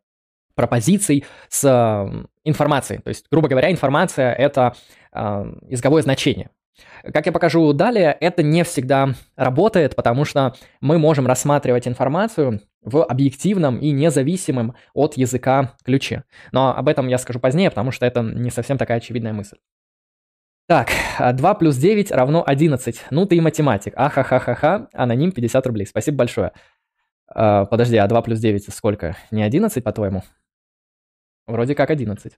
пропозиций 0.57 1.25
с 1.49 2.11
информацией. 2.43 3.01
То 3.01 3.09
есть, 3.11 3.27
грубо 3.31 3.47
говоря, 3.47 3.71
информация— 3.71 4.33
это 4.35 4.75
э, 5.13 5.53
языковое 5.69 6.03
значение. 6.03 6.51
Как 7.13 7.27
я 7.27 7.33
покажу 7.33 7.73
далее, 7.73 8.17
это 8.21 8.43
не 8.43 8.65
всегда 8.65 9.15
работает, 9.37 9.95
потому 9.95 10.25
что 10.25 10.55
мы 10.81 10.99
можем 10.99 11.27
рассматривать 11.27 11.87
информацию 11.87 12.61
в 12.83 13.05
объективном 13.05 13.79
и 13.79 13.91
независимом 13.93 14.75
от 14.93 15.17
языка 15.17 15.75
ключе. 15.85 16.25
Но 16.53 16.77
об 16.77 16.89
этом 16.89 17.07
я 17.09 17.19
скажу 17.19 17.39
позднее, 17.39 17.71
потому 17.71 17.93
что 17.93 18.05
это 18.05 18.23
не 18.23 18.51
совсем 18.51 18.77
такая 18.77 18.99
очевидная 18.99 19.33
мысль. 19.33 19.57
Так, 20.69 20.89
2 21.19 21.55
плюс 21.55 21.77
9 21.77 22.11
равно 22.11 22.43
11. 22.45 23.05
Ну 23.11 23.27
ты 23.27 23.37
и 23.37 23.41
математик. 23.41 23.93
Ахахахаха, 23.97 24.89
аноним 24.93 25.31
50 25.31 25.65
рублей. 25.67 25.87
Спасибо 25.87 26.19
большое. 26.19 26.53
А, 27.29 27.67
подожди, 27.67 27.97
а 27.97 28.07
2 28.09 28.23
плюс 28.23 28.41
9 28.41 28.75
сколько? 28.75 29.17
Не 29.31 29.45
11, 29.45 29.83
по-твоему? 29.83 30.23
Вроде 31.47 31.75
как 31.75 31.91
11. 31.91 32.33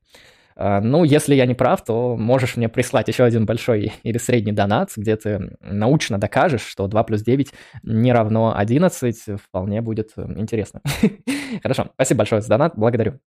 А, 0.60 0.80
ну, 0.80 1.04
если 1.04 1.34
я 1.34 1.46
не 1.46 1.54
прав, 1.54 1.84
то 1.84 2.16
можешь 2.16 2.56
мне 2.56 2.68
прислать 2.68 3.08
еще 3.08 3.24
один 3.24 3.46
большой 3.46 3.92
или 4.02 4.18
средний 4.18 4.52
донат, 4.52 4.90
где 4.96 5.16
ты 5.16 5.56
научно 5.60 6.18
докажешь, 6.18 6.66
что 6.66 6.88
2 6.88 7.04
плюс 7.04 7.22
9 7.22 7.52
не 7.84 8.12
равно 8.12 8.56
11. 8.56 9.40
Вполне 9.40 9.80
будет 9.80 10.10
э, 10.16 10.22
интересно. 10.36 10.82
Хорошо, 11.62 11.90
спасибо 11.94 12.18
большое 12.18 12.42
за 12.42 12.48
донат, 12.48 12.72
благодарю. 12.76 13.20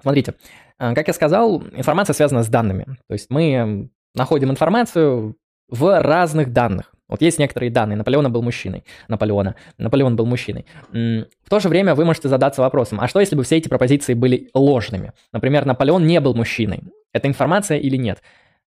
Смотрите, 0.00 0.34
а, 0.78 0.94
как 0.94 1.06
я 1.08 1.12
сказал, 1.12 1.62
информация 1.72 2.14
связана 2.14 2.42
с 2.42 2.48
данными. 2.48 2.86
То 3.06 3.12
есть 3.12 3.28
мы 3.30 3.90
находим 4.14 4.50
информацию 4.50 5.36
в 5.68 6.02
разных 6.02 6.52
данных. 6.52 6.91
Вот 7.12 7.20
есть 7.20 7.38
некоторые 7.38 7.70
данные. 7.70 7.98
Наполеона 7.98 8.30
был 8.30 8.40
мужчиной. 8.40 8.84
Наполеона. 9.06 9.54
Наполеон 9.76 10.16
был 10.16 10.24
мужчиной. 10.24 10.64
В 10.90 11.50
то 11.50 11.60
же 11.60 11.68
время 11.68 11.94
вы 11.94 12.06
можете 12.06 12.28
задаться 12.28 12.62
вопросом, 12.62 13.00
а 13.02 13.06
что 13.06 13.20
если 13.20 13.36
бы 13.36 13.42
все 13.42 13.58
эти 13.58 13.68
пропозиции 13.68 14.14
были 14.14 14.48
ложными? 14.54 15.12
Например, 15.30 15.66
Наполеон 15.66 16.06
не 16.06 16.20
был 16.20 16.34
мужчиной. 16.34 16.80
Это 17.12 17.28
информация 17.28 17.76
или 17.76 17.96
нет? 17.96 18.22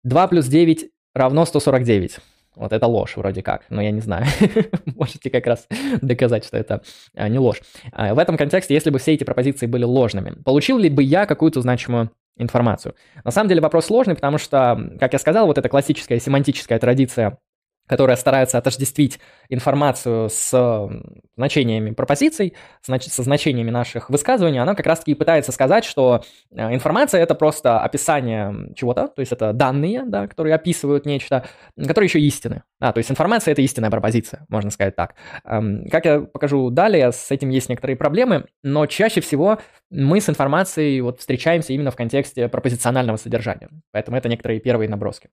2 0.03 0.27
плюс 0.27 0.47
9 0.47 0.89
равно 1.15 1.45
149. 1.45 2.17
Вот 2.57 2.73
это 2.73 2.85
ложь 2.85 3.15
вроде 3.15 3.41
как, 3.41 3.63
но 3.69 3.81
я 3.81 3.91
не 3.91 4.01
знаю. 4.01 4.25
Можете 4.97 5.29
как 5.29 5.47
раз 5.47 5.65
доказать, 6.01 6.43
что 6.43 6.57
это 6.57 6.81
а, 7.15 7.29
не 7.29 7.39
ложь. 7.39 7.61
А, 7.93 8.13
в 8.13 8.19
этом 8.19 8.35
контексте, 8.35 8.73
если 8.73 8.89
бы 8.89 8.99
все 8.99 9.13
эти 9.13 9.23
пропозиции 9.23 9.67
были 9.67 9.85
ложными, 9.85 10.33
получил 10.43 10.77
ли 10.77 10.89
бы 10.89 11.01
я 11.01 11.25
какую-то 11.25 11.61
значимую 11.61 12.11
информацию? 12.37 12.93
На 13.23 13.31
самом 13.31 13.47
деле 13.47 13.61
вопрос 13.61 13.85
сложный, 13.85 14.15
потому 14.15 14.37
что, 14.37 14.91
как 14.99 15.13
я 15.13 15.19
сказал, 15.19 15.47
вот 15.47 15.57
эта 15.57 15.69
классическая 15.69 16.19
семантическая 16.19 16.77
традиция 16.77 17.39
которая 17.87 18.15
старается 18.15 18.57
отождествить 18.57 19.19
информацию 19.49 20.29
с 20.29 20.89
значениями 21.35 21.91
пропозиций, 21.91 22.53
со 22.81 23.23
значениями 23.23 23.71
наших 23.71 24.09
высказываний, 24.09 24.59
она 24.59 24.75
как 24.75 24.85
раз-таки 24.85 25.15
пытается 25.15 25.51
сказать, 25.51 25.83
что 25.83 26.23
э, 26.51 26.73
информация— 26.73 27.21
это 27.23 27.35
просто 27.35 27.79
описание 27.79 28.73
чего-то, 28.75 29.07
то 29.07 29.19
есть 29.19 29.31
это 29.31 29.53
данные, 29.53 30.03
да, 30.05 30.27
которые 30.27 30.55
описывают 30.55 31.05
нечто, 31.05 31.45
которые 31.75 32.07
еще 32.07 32.19
истины. 32.19 32.63
А, 32.79 32.93
то 32.93 32.99
есть 32.99 33.11
информация— 33.11 33.51
это 33.53 33.61
истинная 33.61 33.89
пропозиция, 33.89 34.45
можно 34.49 34.71
сказать 34.71 34.95
так. 34.95 35.15
Эм, 35.45 35.85
как 35.89 36.05
я 36.05 36.21
покажу 36.21 36.69
далее, 36.69 37.11
с 37.11 37.31
этим 37.31 37.49
есть 37.49 37.69
некоторые 37.69 37.97
проблемы, 37.97 38.45
но 38.63 38.85
чаще 38.85 39.21
всего 39.21 39.59
мы 39.89 40.21
с 40.21 40.29
информацией 40.29 41.01
вот 41.01 41.19
встречаемся 41.19 41.73
именно 41.73 41.91
в 41.91 41.95
контексте 41.95 42.47
пропозиционального 42.47 43.17
содержания. 43.17 43.69
Поэтому 43.91 44.17
это 44.17 44.29
некоторые 44.29 44.59
первые 44.59 44.89
наброски. 44.89 45.29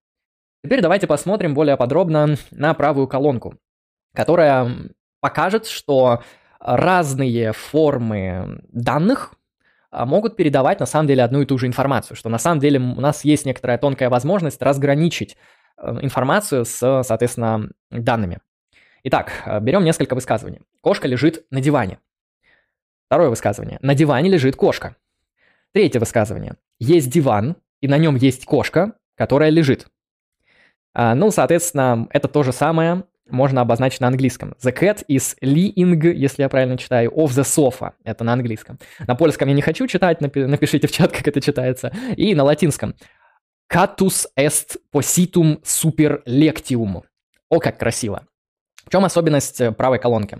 Теперь 0.62 0.82
давайте 0.82 1.06
посмотрим 1.06 1.54
более 1.54 1.76
подробно 1.76 2.36
на 2.50 2.74
правую 2.74 3.08
колонку, 3.08 3.54
которая 4.14 4.70
покажет, 5.20 5.66
что 5.66 6.22
разные 6.58 7.52
формы 7.52 8.60
данных 8.68 9.34
а, 9.90 10.06
могут 10.06 10.36
передавать 10.36 10.80
на 10.80 10.86
самом 10.86 11.08
деле 11.08 11.22
одну 11.22 11.40
и 11.40 11.46
ту 11.46 11.56
же 11.58 11.66
информацию, 11.66 12.16
что 12.16 12.28
на 12.28 12.38
самом 12.38 12.60
деле 12.60 12.78
у 12.78 13.00
нас 13.00 13.24
есть 13.24 13.46
некоторая 13.46 13.78
тонкая 13.78 14.10
возможность 14.10 14.60
разграничить 14.62 15.36
э, 15.78 15.98
информацию 16.02 16.64
с, 16.64 17.02
соответственно, 17.02 17.70
данными. 17.90 18.38
Итак, 19.04 19.32
э, 19.46 19.60
берем 19.60 19.82
несколько 19.82 20.14
высказываний. 20.14 20.60
Кошка 20.82 21.08
лежит 21.08 21.44
на 21.50 21.60
диване. 21.60 21.98
Второе 23.06 23.30
высказывание. 23.30 23.78
На 23.80 23.94
диване 23.94 24.30
лежит 24.30 24.54
кошка. 24.54 24.96
Третье 25.72 25.98
высказывание. 25.98 26.56
Есть 26.78 27.10
диван, 27.10 27.56
и 27.80 27.88
на 27.88 27.96
нем 27.96 28.16
есть 28.16 28.44
кошка, 28.44 28.92
которая 29.16 29.50
лежит. 29.50 29.88
А, 30.94 31.14
ну, 31.14 31.30
соответственно, 31.30 32.08
это 32.10 32.28
то 32.28 32.42
же 32.42 32.52
самое 32.52 33.04
можно 33.28 33.60
обозначить 33.60 34.00
на 34.00 34.08
английском. 34.08 34.54
The 34.62 34.76
cat 34.76 35.04
is 35.08 35.36
lying, 35.40 36.12
если 36.12 36.42
я 36.42 36.48
правильно 36.48 36.76
читаю, 36.76 37.10
of 37.12 37.28
the 37.28 37.44
sofa. 37.44 37.92
Это 38.04 38.24
на 38.24 38.32
английском. 38.32 38.78
На 39.06 39.14
польском 39.14 39.48
я 39.48 39.54
не 39.54 39.62
хочу 39.62 39.86
читать, 39.86 40.20
напишите 40.20 40.86
в 40.88 40.92
чат, 40.92 41.12
как 41.16 41.26
это 41.28 41.40
читается. 41.40 41.92
И 42.16 42.34
на 42.34 42.44
латинском. 42.44 42.94
Catus 43.72 44.26
est 44.36 44.78
positum 44.92 45.62
super 45.62 46.22
lectium. 46.26 47.02
О, 47.48 47.60
как 47.60 47.78
красиво. 47.78 48.26
В 48.84 48.90
чем 48.90 49.04
особенность 49.04 49.60
э, 49.60 49.70
правой 49.70 50.00
колонки? 50.00 50.38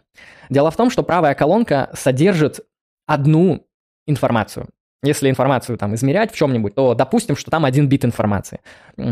Дело 0.49 0.71
в 0.73 0.77
том, 0.77 0.91
что 0.91 1.05
правая 1.05 1.35
колонка 1.35 1.91
содержит 1.95 2.61
одну 3.07 3.67
информацию. 4.07 4.69
Если 5.03 5.31
информацию 5.31 5.79
там 5.79 5.95
измерять 5.95 6.31
в 6.31 6.37
чем-нибудь, 6.37 6.75
то 6.75 6.95
допустим, 6.95 7.35
что 7.35 7.51
там 7.51 7.65
один 7.65 7.89
бит 7.89 8.05
информации. 8.05 8.61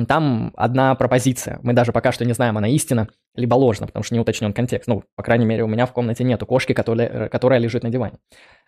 Там 0.06 0.52
одна 0.54 0.94
пропозиция. 0.94 1.60
Мы 1.62 1.72
даже 1.72 1.92
пока 1.92 2.12
что 2.12 2.26
не 2.26 2.34
знаем, 2.34 2.58
она 2.58 2.68
истина 2.68 3.08
либо 3.34 3.54
ложна, 3.54 3.86
потому 3.86 4.02
что 4.02 4.14
не 4.14 4.20
уточнен 4.20 4.52
контекст. 4.52 4.86
Ну, 4.86 5.04
по 5.14 5.22
крайней 5.22 5.46
мере, 5.46 5.64
у 5.64 5.66
меня 5.66 5.86
в 5.86 5.92
комнате 5.92 6.24
нету 6.24 6.44
кошки, 6.44 6.74
которая, 6.74 7.30
которая 7.30 7.58
лежит 7.58 7.84
на 7.84 7.88
диване. 7.88 8.18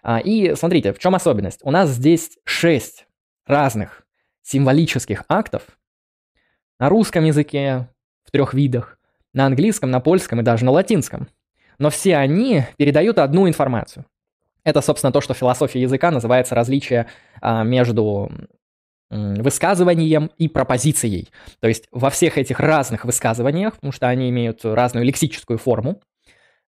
А, 0.03 0.19
и 0.19 0.55
смотрите, 0.55 0.95
в 0.95 0.99
чем 0.99 1.15
особенность? 1.15 1.61
У 1.63 1.71
нас 1.71 1.91
здесь 1.91 2.39
шесть 2.45 3.07
разных 3.47 4.07
символических 4.43 5.25
актов 5.29 5.63
на 6.79 6.89
русском 6.89 7.25
языке 7.25 7.89
в 8.25 8.31
трех 8.31 8.55
видах, 8.55 8.99
на 9.35 9.45
английском, 9.45 9.91
на 9.91 10.01
польском 10.01 10.41
и 10.41 10.43
даже 10.43 10.65
на 10.65 10.71
латинском. 10.71 11.29
Но 11.79 11.91
все 11.91 12.17
они 12.17 12.65
передают 12.79 13.19
одну 13.19 13.47
информацию. 13.47 14.07
Это, 14.65 14.81
собственно, 14.81 15.13
то, 15.13 15.21
что 15.21 15.35
философия 15.35 15.81
языка 15.81 16.11
называется 16.11 16.55
различие 16.55 17.07
а, 17.41 17.65
между 17.65 18.31
высказыванием 19.11 20.31
и 20.39 20.49
пропозицией. 20.49 21.31
То 21.61 21.67
есть 21.67 21.89
во 21.91 22.11
всех 22.11 22.39
этих 22.39 22.61
разных 22.61 23.05
высказываниях, 23.05 23.75
потому 23.75 23.93
что 23.93 24.09
они 24.09 24.31
имеют 24.31 24.65
разную 24.65 25.05
лексическую 25.05 25.59
форму, 25.59 26.01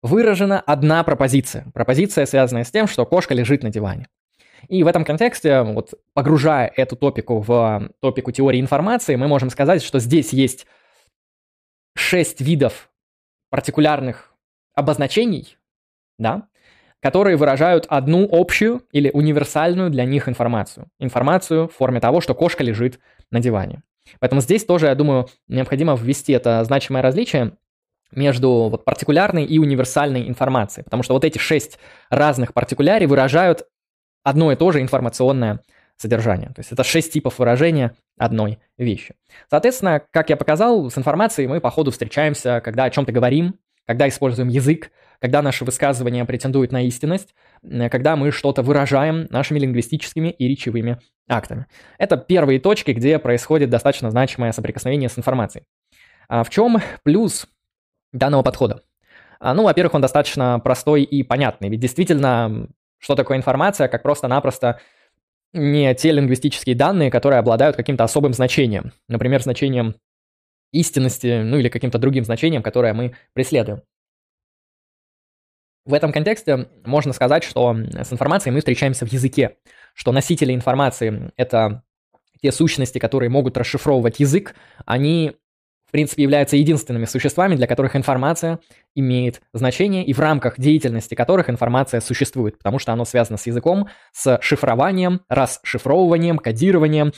выражена 0.02 0.60
одна 0.60 1.04
пропозиция. 1.04 1.66
Пропозиция, 1.72 2.26
связанная 2.26 2.64
с 2.64 2.70
тем, 2.70 2.88
что 2.88 3.06
кошка 3.06 3.34
лежит 3.34 3.62
на 3.62 3.70
диване. 3.70 4.08
И 4.68 4.82
в 4.82 4.86
этом 4.86 5.04
контексте, 5.04 5.62
вот, 5.62 5.94
погружая 6.14 6.72
эту 6.76 6.96
топику 6.96 7.40
в 7.40 7.90
топику 8.00 8.32
теории 8.32 8.60
информации, 8.60 9.16
мы 9.16 9.28
можем 9.28 9.50
сказать, 9.50 9.82
что 9.82 9.98
здесь 9.98 10.32
есть 10.32 10.66
шесть 11.94 12.40
видов 12.40 12.90
партикулярных 13.50 14.34
обозначений, 14.74 15.58
да, 16.18 16.48
которые 17.02 17.36
выражают 17.36 17.84
одну 17.88 18.28
общую 18.30 18.82
или 18.92 19.10
универсальную 19.12 19.90
для 19.90 20.04
них 20.04 20.28
информацию. 20.28 20.86
Информацию 21.00 21.66
в 21.66 21.72
форме 21.72 22.00
того, 22.00 22.20
что 22.20 22.34
кошка 22.34 22.62
лежит 22.62 23.00
на 23.32 23.40
диване. 23.40 23.82
Поэтому 24.20 24.40
здесь 24.40 24.64
тоже, 24.64 24.86
я 24.86 24.94
думаю, 24.94 25.28
необходимо 25.48 25.96
ввести 25.96 26.32
это 26.32 26.62
значимое 26.64 27.02
различие 27.02 27.52
между 28.12 28.68
вот 28.70 28.84
партикулярной 28.84 29.44
и 29.44 29.58
универсальной 29.58 30.28
информацией. 30.28 30.84
Потому 30.84 31.02
что 31.02 31.14
вот 31.14 31.24
эти 31.24 31.38
шесть 31.38 31.78
разных 32.08 32.54
партикулярий 32.54 33.06
выражают 33.06 33.66
одно 34.22 34.52
и 34.52 34.56
то 34.56 34.70
же 34.70 34.80
информационное 34.80 35.60
содержание. 35.96 36.48
То 36.48 36.60
есть 36.60 36.70
это 36.70 36.84
шесть 36.84 37.12
типов 37.12 37.38
выражения 37.38 37.96
одной 38.16 38.58
вещи. 38.78 39.14
Соответственно, 39.50 40.02
как 40.10 40.30
я 40.30 40.36
показал, 40.36 40.88
с 40.88 40.96
информацией 40.96 41.48
мы 41.48 41.60
по 41.60 41.70
ходу 41.70 41.90
встречаемся, 41.90 42.60
когда 42.60 42.84
о 42.84 42.90
чем-то 42.90 43.10
говорим, 43.10 43.54
когда 43.86 44.08
используем 44.08 44.48
язык, 44.48 44.90
когда 45.22 45.40
наши 45.40 45.64
высказывания 45.64 46.24
претендуют 46.24 46.72
на 46.72 46.82
истинность, 46.82 47.32
когда 47.62 48.16
мы 48.16 48.32
что-то 48.32 48.62
выражаем 48.62 49.28
нашими 49.30 49.60
лингвистическими 49.60 50.30
и 50.30 50.48
речевыми 50.48 50.98
актами. 51.28 51.66
Это 51.96 52.16
первые 52.16 52.58
точки, 52.58 52.90
где 52.90 53.20
происходит 53.20 53.70
достаточно 53.70 54.10
значимое 54.10 54.50
соприкосновение 54.50 55.08
с 55.08 55.16
информацией. 55.16 55.64
А 56.28 56.42
в 56.42 56.50
чем 56.50 56.78
плюс 57.04 57.46
данного 58.12 58.42
подхода? 58.42 58.82
А, 59.38 59.54
ну, 59.54 59.62
во-первых, 59.62 59.94
он 59.94 60.00
достаточно 60.00 60.58
простой 60.58 61.04
и 61.04 61.22
понятный, 61.22 61.68
ведь 61.68 61.78
действительно, 61.78 62.66
что 62.98 63.14
такое 63.14 63.36
информация, 63.36 63.86
как 63.86 64.02
просто-напросто 64.02 64.80
не 65.52 65.94
те 65.94 66.10
лингвистические 66.10 66.74
данные, 66.74 67.12
которые 67.12 67.38
обладают 67.38 67.76
каким-то 67.76 68.02
особым 68.02 68.32
значением, 68.32 68.92
например, 69.06 69.40
значением 69.40 69.94
истинности, 70.72 71.42
ну 71.42 71.58
или 71.58 71.68
каким-то 71.68 71.98
другим 71.98 72.24
значением, 72.24 72.62
которое 72.62 72.92
мы 72.92 73.14
преследуем. 73.34 73.82
В 75.84 75.94
этом 75.94 76.12
контексте 76.12 76.68
можно 76.84 77.12
сказать, 77.12 77.42
что 77.42 77.74
с 77.74 78.12
информацией 78.12 78.52
мы 78.52 78.60
встречаемся 78.60 79.04
в 79.04 79.12
языке, 79.12 79.56
что 79.94 80.12
носители 80.12 80.54
информации— 80.54 81.32
это 81.36 81.82
те 82.40 82.52
сущности, 82.52 82.98
которые 82.98 83.30
могут 83.30 83.56
расшифровывать 83.56 84.20
язык, 84.20 84.54
они 84.84 85.36
в 85.86 85.92
принципе, 85.92 86.22
являются 86.22 86.56
единственными 86.56 87.04
существами, 87.04 87.54
для 87.54 87.66
которых 87.66 87.96
информация 87.96 88.60
имеет 88.94 89.42
значение 89.52 90.02
и 90.06 90.14
в 90.14 90.20
рамках 90.20 90.58
деятельности 90.58 91.14
которых 91.14 91.50
информация 91.50 92.00
существует, 92.00 92.56
потому 92.56 92.78
что 92.78 92.94
оно 92.94 93.04
связано 93.04 93.36
с 93.36 93.46
языком, 93.46 93.88
с 94.10 94.38
шифрованием, 94.40 95.20
расшифровыванием, 95.28 96.38
кодированием, 96.38 97.12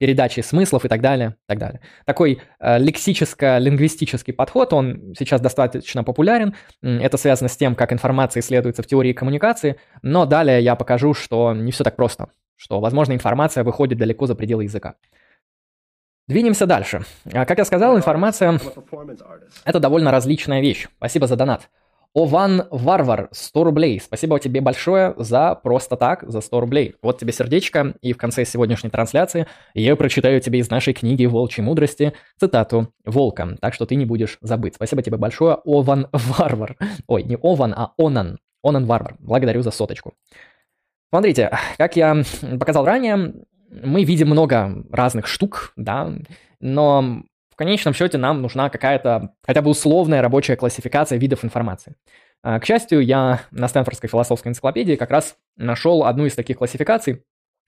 передачей 0.00 0.40
смыслов 0.40 0.86
и 0.86 0.88
так 0.88 1.02
далее, 1.02 1.36
так 1.46 1.58
далее. 1.58 1.80
Такой 2.06 2.40
э, 2.58 2.78
лексическо-лингвистический 2.78 4.32
подход, 4.32 4.72
он 4.72 5.12
сейчас 5.16 5.42
достаточно 5.42 6.02
популярен. 6.02 6.54
Это 6.80 7.18
связано 7.18 7.50
с 7.50 7.56
тем, 7.56 7.74
как 7.74 7.92
информация 7.92 8.40
исследуется 8.40 8.82
в 8.82 8.86
теории 8.86 9.12
коммуникации, 9.12 9.76
но 10.00 10.24
далее 10.24 10.62
я 10.62 10.74
покажу, 10.74 11.12
что 11.12 11.52
не 11.52 11.70
все 11.70 11.84
так 11.84 11.96
просто, 11.96 12.28
что, 12.56 12.80
возможно, 12.80 13.12
информация 13.12 13.62
выходит 13.62 13.98
далеко 13.98 14.26
за 14.26 14.34
пределы 14.34 14.64
языка. 14.64 14.94
Двинемся 16.26 16.64
дальше. 16.64 17.02
А, 17.34 17.44
как 17.44 17.58
я 17.58 17.66
сказал, 17.66 17.94
информация– 17.94 18.58
это 19.66 19.80
довольно 19.80 20.10
различная 20.10 20.62
вещь. 20.62 20.88
Спасибо 20.96 21.26
за 21.26 21.36
донат. 21.36 21.68
Ован 22.12 22.66
Варвар, 22.70 23.28
100 23.30 23.64
рублей. 23.64 24.00
Спасибо 24.00 24.40
тебе 24.40 24.60
большое 24.60 25.14
за 25.16 25.54
просто 25.54 25.96
так, 25.96 26.24
за 26.28 26.40
100 26.40 26.60
рублей. 26.60 26.96
Вот 27.02 27.18
тебе 27.18 27.32
сердечко, 27.32 27.94
и 28.02 28.12
в 28.12 28.16
конце 28.16 28.44
сегодняшней 28.44 28.90
трансляции 28.90 29.46
я 29.74 29.94
прочитаю 29.94 30.40
тебе 30.40 30.58
из 30.58 30.70
нашей 30.70 30.92
книги 30.92 31.26
«Волчьей 31.26 31.64
мудрости» 31.64 32.12
цитату 32.38 32.92
Волка, 33.04 33.56
так 33.60 33.74
что 33.74 33.86
ты 33.86 33.94
не 33.94 34.06
будешь 34.06 34.38
забыть. 34.40 34.74
Спасибо 34.74 35.02
тебе 35.02 35.18
большое, 35.18 35.58
Ован 35.64 36.08
Варвар. 36.12 36.76
Ой, 37.06 37.22
не 37.22 37.36
Ован, 37.40 37.72
а 37.76 37.92
Онан. 37.96 38.38
Онан 38.64 38.86
Варвар. 38.86 39.14
Благодарю 39.20 39.62
за 39.62 39.70
соточку. 39.70 40.14
Смотрите, 41.10 41.56
как 41.78 41.94
я 41.94 42.22
показал 42.58 42.84
ранее, 42.84 43.34
мы 43.70 44.02
видим 44.02 44.28
много 44.28 44.84
разных 44.90 45.28
штук, 45.28 45.72
да, 45.76 46.12
но 46.60 47.22
конечном 47.60 47.92
счете 47.92 48.16
нам 48.16 48.40
нужна 48.40 48.70
какая-то 48.70 49.34
хотя 49.46 49.60
бы 49.60 49.70
условная 49.70 50.22
рабочая 50.22 50.56
классификация 50.56 51.18
видов 51.18 51.44
информации. 51.44 51.94
А, 52.42 52.58
к 52.58 52.64
счастью, 52.64 53.00
я 53.00 53.42
на 53.50 53.68
Стэнфордской 53.68 54.08
философской 54.08 54.48
энциклопедии 54.48 54.94
как 54.94 55.10
раз 55.10 55.36
нашел 55.58 56.04
одну 56.04 56.24
из 56.24 56.34
таких 56.34 56.56
классификаций. 56.56 57.22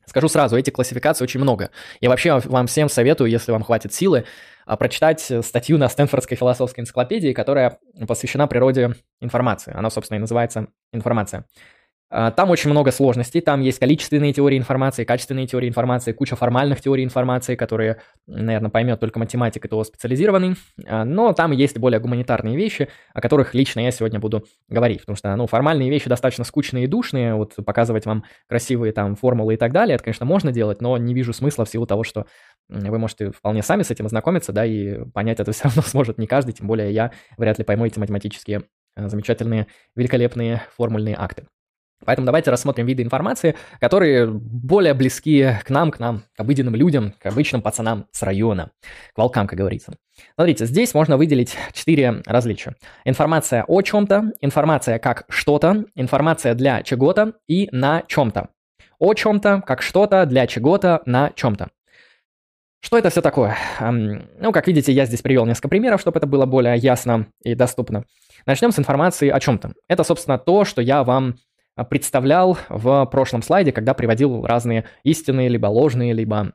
Скажу 0.07 0.28
сразу, 0.28 0.57
эти 0.57 0.70
классификации 0.70 1.22
очень 1.22 1.40
много. 1.40 1.70
Я 2.00 2.09
вообще 2.09 2.38
вам 2.38 2.68
всем 2.68 2.88
советую, 2.88 3.28
если 3.28 3.52
вам 3.52 3.62
хватит 3.62 3.92
силы, 3.92 4.24
а, 4.64 4.78
прочитать 4.78 5.31
статью 5.42 5.76
на 5.76 5.90
Стэнфордской 5.90 6.38
философской 6.38 6.81
энциклопедии, 6.81 7.35
которая 7.35 7.78
посвящена 8.09 8.46
природе 8.46 8.94
информации. 9.20 9.74
Она, 9.76 9.90
собственно, 9.90 10.16
и 10.16 10.20
называется 10.20 10.68
«Информация». 10.94 11.44
А, 12.14 12.31
там 12.31 12.51
очень 12.51 12.70
много 12.70 12.90
сложностей, 12.90 13.40
там 13.40 13.62
есть 13.62 13.79
количественные 13.79 14.35
теории 14.35 14.59
информации, 14.59 15.05
качественные 15.05 15.46
теории 15.46 15.66
информации, 15.66 16.12
куча 16.12 16.37
формальных 16.37 16.83
теорий 16.83 17.05
информации, 17.05 17.57
которые, 17.57 18.03
наверное, 18.27 18.68
поймет 18.68 19.01
только 19.01 19.18
математик 19.18 19.64
и 19.64 19.85
специализированный, 19.85 20.57
а, 20.87 21.07
но 21.07 21.33
там 21.33 21.53
есть 21.53 21.79
более 21.79 22.01
гуманитарные 22.01 22.55
вещи, 22.55 22.90
о 23.14 23.22
которых 23.22 23.55
лично 23.55 23.81
я 23.81 23.90
сегодня 23.90 24.20
буду 24.20 24.44
говорить, 24.68 25.01
потому 25.01 25.16
что, 25.16 25.35
ну, 25.37 25.46
формальные 25.46 25.88
вещи 25.88 26.11
достаточно 26.11 26.44
скучные 26.44 26.85
и 26.85 26.87
душные, 26.87 27.35
вот 27.35 27.55
показывать 27.64 28.05
вам 28.05 28.25
красивые 28.46 28.92
там 28.92 29.16
формулы 29.16 29.55
и 29.55 29.57
так 29.57 29.72
далее, 29.72 29.94
это, 29.94 30.05
конечно, 30.05 30.27
можно 30.27 30.53
делать, 30.53 30.83
но 30.83 30.98
не 30.98 31.14
вижу 31.14 31.33
смысла 31.33 31.64
в 31.64 31.70
силу 31.70 31.87
того, 31.87 32.05
что 32.05 32.27
вы 32.68 32.98
можете 32.98 33.31
вполне 33.31 33.62
сами 33.62 33.85
с 33.85 33.90
этим 33.90 34.05
ознакомиться, 34.05 34.53
да, 34.53 34.66
и 34.66 35.03
понять 35.14 35.40
это 35.40 35.53
все 35.53 35.64
равно 35.64 35.81
сможет 35.81 36.18
не 36.18 36.27
каждый, 36.27 36.53
тем 36.53 36.66
более 36.66 36.92
я 36.92 37.11
вряд 37.38 37.59
ли 37.59 37.64
пойму 37.64 37.87
эти 37.87 37.98
математические 37.98 38.64
э, 38.96 39.09
замечательные, 39.09 39.66
великолепные 39.96 40.62
формульные 40.77 41.16
акты. 41.18 41.46
Поэтому 42.05 42.27
давайте 42.27 42.51
рассмотрим 42.51 42.87
виды 42.87 43.03
информации, 43.03 43.55
которые 43.81 44.27
более 44.27 44.95
близки 44.95 45.49
к 45.65 45.71
нам, 45.71 45.91
к 45.91 45.99
нам, 45.99 46.23
к 46.37 46.41
обыденным 46.41 46.75
людям, 46.75 47.15
к 47.19 47.27
обычным 47.27 47.62
пацанам 47.62 48.07
с 48.12 48.23
района, 48.23 48.71
к 49.15 49.19
волкам, 49.19 49.47
как 49.47 49.59
говорится. 49.59 49.95
Смотрите, 50.35 50.67
здесь 50.67 50.95
можно 50.95 51.17
выделить 51.17 51.57
четыре 51.73 52.23
различия. 52.27 52.77
Информация 53.05 53.65
о 53.67 53.83
чем-то, 53.83 54.33
информация 54.41 54.99
как 54.99 55.25
что-то, 55.29 55.85
информация 55.95 56.55
для 56.55 56.83
чего-то 56.83 57.35
и 57.49 57.69
на 57.73 58.03
чем-то. 58.07 58.49
О 58.99 59.15
чем-то, 59.15 59.62
как 59.67 59.83
что-то, 59.83 60.27
для 60.27 60.47
чего-то, 60.47 61.03
на 61.07 61.31
чем-то. 61.35 61.71
Что 62.85 62.99
это 62.99 63.11
все 63.11 63.23
такое? 63.23 63.57
Ну, 63.81 64.51
как 64.51 64.67
видите, 64.67 64.93
я 64.93 65.07
здесь 65.07 65.23
привел 65.23 65.47
несколько 65.47 65.69
примеров, 65.69 66.01
чтобы 66.01 66.19
это 66.19 66.27
было 66.27 66.47
более 66.47 66.77
ясно 66.77 67.29
и 67.45 67.55
доступно. 67.55 68.05
Начнем 68.45 68.73
с 68.73 68.79
информации 68.79 69.29
о 69.29 69.38
чем-то. 69.38 69.75
Это, 69.87 70.03
собственно, 70.03 70.37
то, 70.37 70.65
что 70.65 70.83
я 70.83 71.05
вам 71.05 71.37
представлял 71.85 72.59
в 72.68 73.07
прошлом 73.07 73.42
слайде, 73.42 73.73
когда 73.73 73.95
приводил 73.95 74.45
разные 74.45 74.85
истинные, 75.03 75.49
либо 75.49 75.66
ложные, 75.66 76.12
либо 76.12 76.53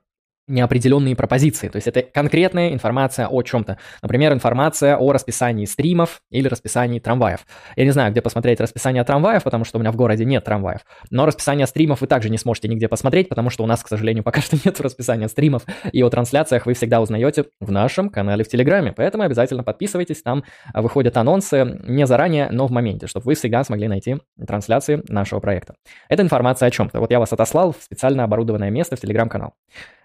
неопределенные 0.48 1.16
пропозиции. 1.16 1.68
То 1.68 1.76
есть 1.78 1.88
это 1.88 2.02
конкретная 2.02 2.74
информация 2.74 3.28
о 3.28 3.42
чем-то. 3.42 3.78
Например, 4.02 4.34
информация 4.34 4.98
о 4.98 5.12
расписании 5.12 5.66
стримов 5.66 6.22
или 6.32 6.48
расписании 6.48 7.00
трамваев. 7.00 7.46
Я 7.76 7.84
не 7.84 7.92
знаю, 7.92 8.12
где 8.12 8.22
посмотреть 8.22 8.62
расписание 8.62 9.04
трамваев, 9.04 9.44
потому 9.44 9.66
что 9.66 9.78
у 9.78 9.82
меня 9.82 9.92
в 9.92 9.96
городе 9.96 10.26
нет 10.26 10.46
трамваев. 10.46 10.82
Но 11.10 11.26
расписание 11.26 11.68
стримов 11.68 12.02
вы 12.02 12.08
также 12.08 12.30
не 12.30 12.38
сможете 12.38 12.68
нигде 12.70 12.88
посмотреть, 12.88 13.30
потому 13.30 13.50
что 13.50 13.64
у 13.64 13.68
нас, 13.68 13.84
к 13.84 13.88
сожалению, 13.88 14.24
пока 14.28 14.42
что 14.42 14.58
нет 14.64 14.80
расписания 14.80 15.28
стримов. 15.28 15.64
И 15.92 16.02
о 16.02 16.10
трансляциях 16.10 16.66
вы 16.66 16.74
всегда 16.74 17.02
узнаете 17.02 17.46
в 17.60 17.72
нашем 17.72 18.10
канале 18.10 18.44
в 18.44 18.48
Телеграме. 18.48 18.94
Поэтому 18.96 19.24
обязательно 19.24 19.64
подписывайтесь, 19.64 20.22
там 20.22 20.44
выходят 20.74 21.18
анонсы 21.18 21.80
не 21.84 22.06
заранее, 22.08 22.50
но 22.52 22.68
в 22.68 22.72
моменте, 22.72 23.08
чтобы 23.08 23.26
вы 23.26 23.36
всегда 23.36 23.64
смогли 23.64 23.88
найти 23.88 24.18
трансляции 24.46 25.04
нашего 25.10 25.40
проекта. 25.40 25.76
Это 26.10 26.24
информация 26.24 26.68
о 26.68 26.72
чем-то. 26.72 27.00
Вот 27.00 27.12
я 27.12 27.20
вас 27.20 27.34
отослал 27.34 27.74
в 27.74 27.84
специально 27.84 28.24
оборудованное 28.24 28.70
место 28.70 28.96
в 28.96 29.00
Телеграм-канал. 29.00 29.54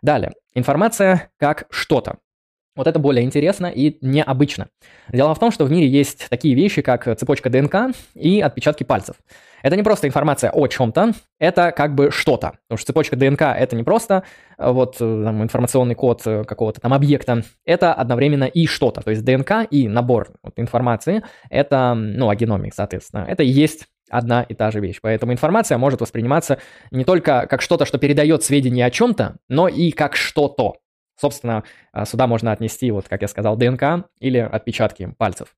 Далее. 0.03 0.33
Информация 0.55 1.31
как 1.39 1.67
что-то. 1.71 2.19
Вот 2.75 2.87
это 2.87 2.99
более 2.99 3.25
интересно 3.25 3.67
и 3.67 3.99
необычно. 4.01 4.69
Дело 5.11 5.35
в 5.35 5.39
том, 5.39 5.51
что 5.51 5.67
в 5.67 5.71
мире 5.71 5.87
есть 5.87 6.29
такие 6.31 6.55
вещи, 6.55 6.81
как 6.81 7.05
цепочка 7.19 7.51
ДНК 7.51 7.95
и 8.15 8.41
отпечатки 8.41 8.83
пальцев. 8.83 9.17
Это 9.63 9.77
не 9.77 9.83
просто 9.83 10.09
информация 10.09 10.51
о 10.51 10.67
чем-то, 10.67 11.13
это 11.39 11.71
как 11.71 11.95
бы 11.95 12.11
что-то. 12.11 12.53
Потому 12.67 12.79
что 12.79 12.87
цепочка 12.87 13.15
ДНК 13.15 13.43
это 13.43 13.77
не 13.77 13.85
просто 13.85 14.25
э, 14.59 14.71
вот 14.71 14.97
э, 14.97 15.23
там, 15.25 15.43
информационный 15.43 15.95
код 15.95 16.23
э, 16.27 16.45
какого-то 16.45 16.81
там 16.81 16.95
объекта, 16.95 17.45
это 17.65 17.95
одновременно 17.95 18.45
и 18.45 18.67
что-то. 18.67 19.03
То 19.03 19.11
есть 19.11 19.25
ДНК 19.25 19.67
и 19.71 19.87
набор 19.87 20.33
вот, 20.43 20.55
информации, 20.57 21.23
это, 21.49 21.95
ну, 21.95 22.29
о 22.29 22.35
геноме, 22.35 22.73
соответственно, 22.75 23.27
это 23.29 23.43
и 23.43 23.49
есть 23.49 23.87
одна 24.13 24.43
и 24.43 24.55
та 24.55 24.71
же 24.71 24.81
вещь. 24.81 24.99
Поэтому 25.01 25.33
информация 25.33 25.79
может 25.79 26.01
восприниматься 26.01 26.59
не 26.91 27.05
только 27.05 27.47
как 27.49 27.63
что-то, 27.63 27.85
что 27.85 27.99
передает 27.99 28.45
сведения 28.45 28.87
о 28.87 28.91
чем-то, 28.91 29.37
но 29.49 29.69
и 29.69 29.91
как 29.91 30.15
что-то. 30.15 30.75
Собственно, 31.19 31.65
а, 31.93 32.05
сюда 32.05 32.27
можно 32.27 32.53
отнести, 32.53 32.91
вот 32.91 33.09
как 33.09 33.23
я 33.23 33.29
сказал, 33.29 33.57
ДНК 33.57 34.09
или 34.21 34.39
отпечатки 34.39 35.15
пальцев. 35.19 35.55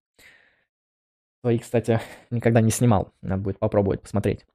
Свои, 1.43 1.59
кстати, 1.59 2.01
никогда 2.31 2.61
не 2.61 2.71
снимал. 2.71 3.13
Надо 3.23 3.43
будет 3.43 3.59
попробовать 3.59 4.01
посмотреть. 4.01 4.47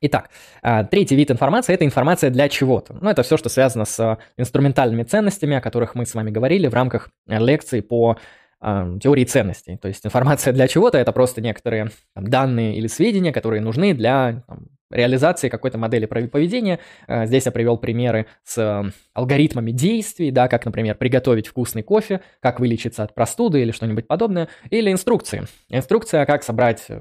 Итак, 0.00 0.30
а, 0.62 0.84
третий 0.84 1.16
вид 1.16 1.30
информации– 1.30 1.72
это 1.74 1.84
информация 1.84 2.30
для 2.30 2.48
чего-то. 2.48 2.98
Ну, 3.00 3.08
это 3.08 3.22
все, 3.22 3.36
что 3.36 3.48
связано 3.48 3.84
с 3.86 4.18
инструментальными 4.36 5.04
ценностями, 5.04 5.56
о 5.56 5.60
которых 5.60 5.94
мы 5.94 6.04
с 6.04 6.14
вами 6.14 6.30
говорили 6.30 6.66
в 6.66 6.74
рамках 6.74 7.10
лекции 7.26 7.80
по 7.80 8.18
теории 8.60 9.24
ценностей. 9.24 9.76
То 9.76 9.88
есть 9.88 10.04
информация 10.04 10.52
для 10.52 10.66
чего-то 10.66 10.98
это 10.98 11.12
просто 11.12 11.40
некоторые 11.40 11.90
там, 12.14 12.26
данные 12.26 12.76
или 12.76 12.86
сведения, 12.86 13.32
которые 13.32 13.60
нужны 13.60 13.94
для 13.94 14.42
там, 14.48 14.68
реализации 14.90 15.48
какой-то 15.48 15.78
модели 15.78 16.06
поведения. 16.06 16.78
А, 17.06 17.26
здесь 17.26 17.46
я 17.46 17.52
привел 17.52 17.76
примеры 17.76 18.26
с 18.44 18.92
алгоритмами 19.12 19.72
действий, 19.72 20.30
да, 20.30 20.48
как, 20.48 20.64
например, 20.64 20.96
приготовить 20.96 21.48
вкусный 21.48 21.82
кофе, 21.82 22.20
как 22.40 22.60
вылечиться 22.60 23.02
от 23.02 23.14
простуды 23.14 23.62
или 23.62 23.72
что-нибудь 23.72 24.06
подобное, 24.06 24.48
или 24.70 24.90
инструкции. 24.90 25.44
Инструкция, 25.68 26.24
как 26.24 26.42
собрать 26.42 26.84
э, 26.88 27.00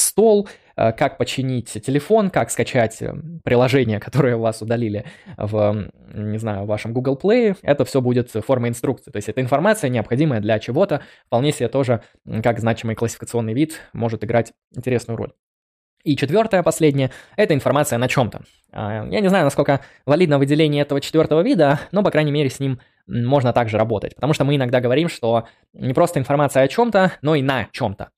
стол, 0.00 0.48
э, 0.76 0.92
как 0.92 1.18
починить 1.18 1.72
телефон, 1.72 2.30
как 2.30 2.50
скачать 2.50 3.00
э, 3.02 3.14
приложение, 3.44 4.00
которое 4.00 4.36
у 4.36 4.40
вас 4.40 4.62
удалили 4.62 5.04
в, 5.36 5.90
не 6.14 6.38
знаю, 6.38 6.66
вашем 6.66 6.92
Google 6.92 7.18
Play. 7.22 7.56
Это 7.62 7.84
все 7.84 8.00
будет 8.00 8.30
формой 8.30 8.70
инструкции. 8.70 9.10
То 9.10 9.16
есть 9.16 9.28
это 9.28 9.40
информация, 9.40 9.90
необходимая 9.90 10.40
для 10.40 10.58
чего-то, 10.58 11.02
вполне 11.26 11.52
себе 11.52 11.68
тоже, 11.68 12.02
как 12.42 12.58
значимый 12.60 12.96
классификационный 12.96 13.54
вид, 13.54 13.80
может 13.92 14.24
играть 14.24 14.52
интересную 14.74 15.16
роль. 15.16 15.32
И 16.02 16.16
четвертое, 16.16 16.62
последнее, 16.62 17.10
это 17.36 17.52
информация 17.52 17.98
на 17.98 18.08
чем-то. 18.08 18.42
А, 18.72 19.06
я 19.06 19.20
не 19.20 19.28
знаю, 19.28 19.44
насколько 19.44 19.80
валидно 20.06 20.38
выделение 20.38 20.82
этого 20.82 21.00
четвертого 21.00 21.42
вида, 21.42 21.80
но, 21.92 22.02
по 22.02 22.10
крайней 22.10 22.32
мере, 22.32 22.48
с 22.48 22.58
ним 22.58 22.80
можно 23.10 23.52
также 23.52 23.76
работать. 23.76 24.14
Потому 24.14 24.32
что 24.32 24.44
мы 24.44 24.56
иногда 24.56 24.80
говорим, 24.80 25.08
что 25.08 25.46
не 25.72 25.92
просто 25.92 26.20
информация 26.20 26.62
о 26.62 26.68
чем-то, 26.68 27.12
но 27.22 27.34
и 27.34 27.42
на 27.42 27.66
чем-то. 27.72 28.10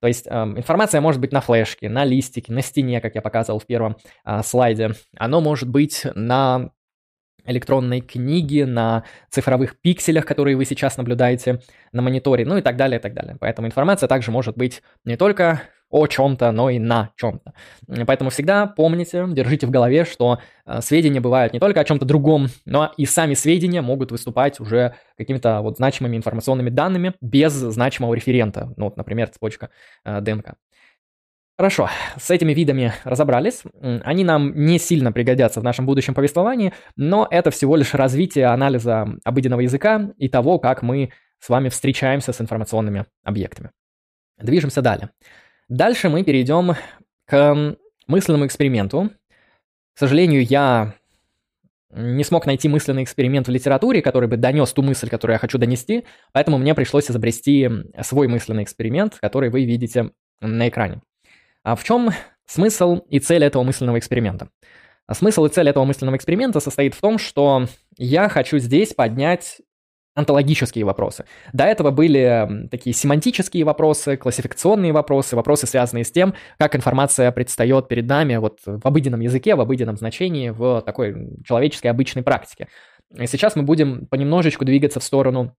То 0.00 0.06
есть 0.06 0.26
э, 0.26 0.30
информация 0.30 1.00
может 1.00 1.20
быть 1.20 1.32
на 1.32 1.40
флешке, 1.40 1.88
на 1.88 2.04
листике, 2.04 2.52
на 2.52 2.62
стене, 2.62 3.00
как 3.00 3.14
я 3.14 3.22
показывал 3.22 3.60
в 3.60 3.66
первом 3.66 3.96
э, 4.24 4.42
слайде. 4.42 4.92
Оно 5.16 5.40
может 5.40 5.68
быть 5.68 6.06
на 6.14 6.70
электронной 7.44 8.00
книге, 8.00 8.66
на 8.66 9.04
цифровых 9.30 9.80
пикселях, 9.80 10.26
которые 10.26 10.56
вы 10.56 10.64
сейчас 10.64 10.96
наблюдаете 10.96 11.60
на 11.92 12.02
мониторе, 12.02 12.44
ну 12.44 12.58
и 12.58 12.62
так 12.62 12.76
далее, 12.76 12.98
и 12.98 13.02
так 13.02 13.14
далее. 13.14 13.36
Поэтому 13.40 13.66
информация 13.66 14.06
также 14.06 14.30
может 14.30 14.56
быть 14.56 14.82
не 15.04 15.16
только 15.16 15.62
о 15.90 16.06
чем-то, 16.06 16.52
но 16.52 16.70
и 16.70 16.78
на 16.78 17.10
чем-то. 17.16 17.52
Поэтому 18.06 18.30
всегда 18.30 18.66
помните, 18.66 19.24
держите 19.28 19.66
в 19.66 19.70
голове, 19.70 20.04
что 20.04 20.38
э, 20.66 20.80
сведения 20.80 21.20
бывают 21.20 21.52
не 21.52 21.60
только 21.60 21.80
о 21.80 21.84
чем-то 21.84 22.04
другом, 22.04 22.48
но 22.66 22.92
и 22.96 23.06
сами 23.06 23.34
сведения 23.34 23.80
могут 23.80 24.10
выступать 24.10 24.60
уже 24.60 24.94
какими-то 25.16 25.60
вот 25.62 25.76
значимыми 25.78 26.16
информационными 26.16 26.70
данными 26.70 27.14
без 27.20 27.52
значимого 27.52 28.14
референта, 28.14 28.72
ну 28.76 28.86
вот, 28.86 28.96
например, 28.96 29.28
цепочка 29.28 29.70
э, 30.04 30.20
ДНК. 30.20 30.54
Хорошо, 31.58 31.90
с 32.16 32.30
этими 32.30 32.54
видами 32.54 32.92
разобрались. 33.02 33.64
Они 33.82 34.22
нам 34.22 34.54
не 34.54 34.78
сильно 34.78 35.10
пригодятся 35.10 35.60
в 35.60 35.64
нашем 35.64 35.86
будущем 35.86 36.14
повествовании, 36.14 36.72
но 36.94 37.26
это 37.28 37.50
всего 37.50 37.74
лишь 37.74 37.94
развитие 37.94 38.46
анализа 38.46 39.08
обыденного 39.24 39.60
языка 39.60 40.12
и 40.18 40.28
того, 40.28 40.60
как 40.60 40.82
мы 40.82 41.10
с 41.40 41.48
вами 41.48 41.68
встречаемся 41.68 42.32
с 42.32 42.40
информационными 42.40 43.06
объектами. 43.24 43.70
Движемся 44.38 44.82
далее. 44.82 45.10
Дальше 45.68 46.08
мы 46.08 46.24
перейдем 46.24 46.74
к 47.26 47.76
мысленному 48.06 48.46
эксперименту. 48.46 49.10
К 49.94 49.98
сожалению, 49.98 50.44
я 50.44 50.94
не 51.90 52.24
смог 52.24 52.46
найти 52.46 52.68
мысленный 52.68 53.02
эксперимент 53.02 53.48
в 53.48 53.50
литературе, 53.50 54.02
который 54.02 54.28
бы 54.28 54.36
донес 54.36 54.72
ту 54.72 54.82
мысль, 54.82 55.08
которую 55.08 55.34
я 55.34 55.38
хочу 55.38 55.58
донести, 55.58 56.04
поэтому 56.32 56.58
мне 56.58 56.74
пришлось 56.74 57.10
изобрести 57.10 57.68
свой 58.02 58.28
мысленный 58.28 58.62
эксперимент, 58.62 59.18
который 59.20 59.50
вы 59.50 59.64
видите 59.64 60.10
на 60.40 60.68
экране. 60.68 61.02
А 61.64 61.76
в 61.76 61.84
чем 61.84 62.10
смысл 62.46 63.00
и 63.10 63.18
цель 63.18 63.44
этого 63.44 63.62
мысленного 63.62 63.98
эксперимента? 63.98 64.48
Смысл 65.10 65.46
и 65.46 65.48
цель 65.48 65.68
этого 65.68 65.84
мысленного 65.84 66.16
эксперимента 66.16 66.60
состоит 66.60 66.94
в 66.94 67.00
том, 67.00 67.18
что 67.18 67.66
я 67.96 68.28
хочу 68.28 68.58
здесь 68.58 68.92
поднять 68.92 69.60
онтологические 70.18 70.84
вопросы. 70.84 71.26
До 71.52 71.64
этого 71.64 71.92
были 71.92 72.66
такие 72.72 72.92
семантические 72.92 73.64
вопросы, 73.64 74.16
классификационные 74.16 74.92
вопросы, 74.92 75.36
вопросы, 75.36 75.68
связанные 75.68 76.04
с 76.04 76.10
тем, 76.10 76.34
как 76.58 76.74
информация 76.74 77.30
предстает 77.30 77.86
перед 77.86 78.06
нами 78.08 78.36
вот 78.36 78.58
в 78.66 78.84
обыденном 78.84 79.20
языке, 79.20 79.54
в 79.54 79.60
обыденном 79.60 79.96
значении, 79.96 80.50
в 80.50 80.82
такой 80.82 81.38
человеческой 81.44 81.86
обычной 81.86 82.24
практике. 82.24 82.66
И 83.16 83.28
сейчас 83.28 83.54
мы 83.54 83.62
будем 83.62 84.06
понемножечку 84.06 84.64
двигаться 84.64 84.98
в 84.98 85.04
сторону 85.04 85.54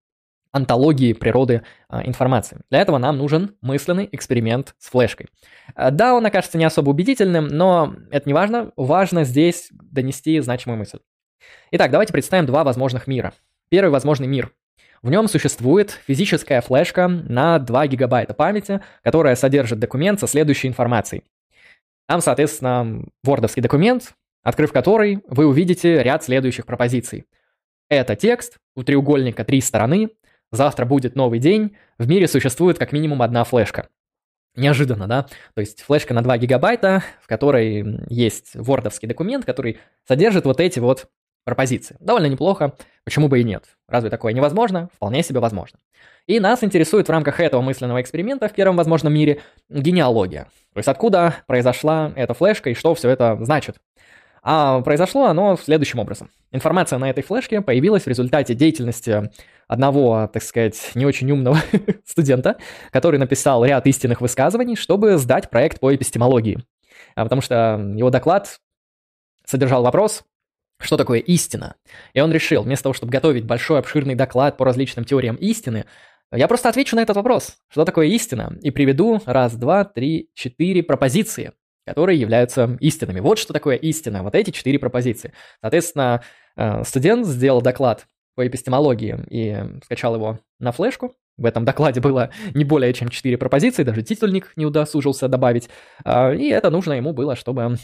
антологии 0.52 1.13
природы 1.13 1.62
а, 1.88 2.06
информации. 2.06 2.58
Для 2.69 2.82
этого 2.82 2.98
нам 2.98 3.17
нужен 3.17 3.56
мысленный 3.62 4.10
эксперимент 4.12 4.76
с 4.78 4.89
флешкой. 4.89 5.28
А, 5.76 5.89
да, 5.89 6.15
он 6.15 6.26
окажется 6.26 6.58
не 6.58 6.65
особо 6.65 6.89
убедительным, 6.89 7.48
но 7.48 7.95
это 8.12 8.28
не 8.28 8.34
важно. 8.34 8.74
Важно 8.76 9.24
здесь 9.24 9.69
донести 9.72 10.38
значимую 10.41 10.80
мысль. 10.80 11.00
Итак, 11.72 11.91
давайте 11.91 12.12
представим 12.12 12.45
два 12.45 12.63
возможных 12.63 13.08
мира. 13.08 13.34
Первый 13.69 13.91
возможный 13.91 14.27
мир. 14.27 14.51
В 15.01 15.10
нем 15.10 15.27
существует 15.27 15.91
физическая 16.08 16.60
флешка 16.62 17.08
на 17.08 17.60
2 17.60 17.88
гигабайта 17.88 18.34
памяти, 18.34 18.82
которая 19.03 19.36
содержит 19.36 19.79
документ 19.79 20.19
со 20.19 20.27
следующей 20.27 20.67
информацией. 20.67 21.23
Там, 22.08 22.21
соответственно, 22.21 23.05
вордовский 23.23 23.62
документ, 23.62 24.13
открыв 24.43 24.73
который, 24.73 25.23
вы 25.27 25.45
увидите 25.45 26.01
ряд 26.01 26.23
следующих 26.23 26.65
пропозиций. 26.65 27.25
Это 27.89 28.15
текст, 28.15 28.58
у 28.75 28.84
треугольника 28.84 29.45
три 29.45 29.62
стороны, 29.62 30.10
завтра 30.51 30.86
будет 30.86 31.15
новый 31.15 31.39
день, 31.39 31.77
в 31.99 32.08
мире 32.08 32.27
существует 32.27 32.79
как 32.79 32.91
минимум 32.91 33.21
одна 33.21 33.43
флешка. 33.43 33.88
Неожиданно, 34.55 35.08
да? 35.08 35.27
То 35.53 35.62
есть 35.62 35.82
флешка 35.82 36.15
на 36.15 36.23
2 36.23 36.39
гигабайта, 36.39 37.03
в 37.21 37.27
которой 37.27 37.99
есть 38.10 38.55
вордовский 38.55 39.08
документ, 39.08 39.45
который 39.45 39.77
содержит 40.08 40.45
вот 40.45 40.60
эти 40.60 40.79
вот 40.79 41.08
пропозиции. 41.50 41.98
Довольно 42.00 42.28
неплохо, 42.28 42.74
почему 43.04 43.28
бы 43.28 43.42
и 43.42 43.44
нет. 43.44 43.66
Разве 43.88 44.10
такое 44.10 44.34
невозможно? 44.34 44.90
Вполне 44.94 45.24
себе 45.24 45.40
возможно. 45.40 45.80
И 46.28 46.40
нас 46.40 46.64
интересует 46.64 47.08
в 47.08 47.12
рамках 47.12 47.40
этого 47.40 47.62
мысленного 47.62 48.02
эксперимента 48.02 48.48
в 48.48 48.54
первом 48.54 48.78
возможном 48.78 49.14
мире 49.14 49.42
генеалогия. 49.70 50.44
То 50.74 50.78
есть 50.78 50.88
откуда 50.88 51.36
произошла 51.48 52.12
эта 52.16 52.34
флешка 52.34 52.70
и 52.70 52.76
что 52.76 52.94
все 52.94 53.10
это 53.10 53.38
значит. 53.42 53.78
А 54.42 54.82
произошло 54.82 55.26
оно 55.26 55.58
следующим 55.58 56.00
образом. 56.00 56.30
Информация 56.52 57.00
на 57.00 57.10
этой 57.10 57.24
флешке 57.24 57.62
появилась 57.62 58.04
в 58.04 58.08
результате 58.08 58.56
деятельности 58.56 59.32
одного, 59.68 60.30
так 60.32 60.44
сказать, 60.44 60.92
не 60.96 61.06
очень 61.06 61.30
умного 61.32 61.58
студента, 62.06 62.58
который 62.92 63.20
написал 63.20 63.66
ряд 63.66 63.86
истинных 63.88 64.22
высказываний, 64.22 64.76
чтобы 64.76 65.18
сдать 65.18 65.50
проект 65.50 65.80
по 65.80 65.94
эпистемологии. 65.94 66.64
А 67.16 67.24
потому 67.24 67.42
что 67.42 67.80
его 67.96 68.10
доклад 68.10 68.60
содержал 69.46 69.84
вопрос, 69.84 70.24
что 70.80 70.98
такое 70.98 71.20
истина. 71.20 71.76
И 72.13 72.22
он 72.22 72.32
решил, 72.32 72.63
вместо 72.63 72.84
того, 72.84 72.94
чтобы 72.94 73.12
готовить 73.12 73.46
большой 73.46 73.80
обширный 73.80 74.15
доклад 74.15 74.58
по 74.58 74.65
различным 74.65 75.06
теориям 75.06 75.36
истины, 75.36 75.86
я 76.32 76.48
просто 76.48 76.70
отвечу 76.70 76.96
на 76.96 77.02
этот 77.02 77.15
вопрос. 77.15 77.58
Что 77.70 77.86
такое 77.86 78.08
истина? 78.08 78.58
И 78.62 78.72
приведу 78.72 79.20
раз, 79.26 79.56
два, 79.56 79.84
три, 79.84 80.30
четыре 80.36 80.84
пропозиции, 80.84 81.54
которые 81.86 82.20
являются 82.20 82.78
истинами. 82.80 83.20
Вот 83.20 83.39
что 83.39 83.52
такое 83.52 83.76
истина. 83.76 84.24
Вот 84.24 84.36
эти 84.36 84.52
четыре 84.52 84.78
пропозиции. 84.78 85.34
Соответственно, 85.62 86.22
э, 86.56 86.84
студент 86.84 87.26
сделал 87.26 87.62
доклад 87.62 88.06
по 88.36 88.48
эпистемологии 88.48 89.18
и 89.30 89.58
скачал 89.84 90.15
его 90.15 90.39
на 90.60 90.72
флешку. 90.72 91.13
В 91.39 91.46
этом 91.46 91.65
докладе 91.65 92.00
было 92.00 92.30
не 92.54 92.63
более 92.63 92.94
чем 92.94 93.10
четыре 93.10 93.38
пропозиции, 93.38 93.84
даже 93.84 94.04
титульник 94.04 94.52
не 94.56 94.65
удосужился 94.65 95.28
добавить. 95.30 95.70
А, 96.04 96.32
и 96.34 96.50
это 96.50 96.70
нужно 96.70 96.94
ему 96.94 97.13
было, 97.13 97.36
чтобы 97.36 97.78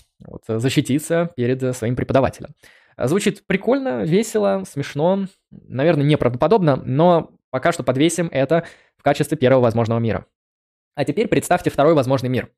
защититься 0.48 1.32
перед 1.36 1.76
своим 1.76 1.96
преподавателем. 1.96 2.50
Звучит 2.98 3.46
прикольно, 3.46 4.04
весело, 4.04 4.64
смешно, 4.66 5.26
наверное, 5.52 6.06
неправдоподобно, 6.06 6.78
но 6.78 7.32
пока 7.50 7.72
что 7.72 7.84
подвесим 7.84 8.30
это 8.32 8.66
в 8.98 9.04
качестве 9.04 9.38
первого 9.38 9.64
возможного 9.64 10.00
мира. 10.00 10.26
А 10.96 11.04
теперь 11.04 11.28
представьте 11.28 11.70
второй 11.70 11.94
возможный 11.94 12.30
мир, 12.30 12.50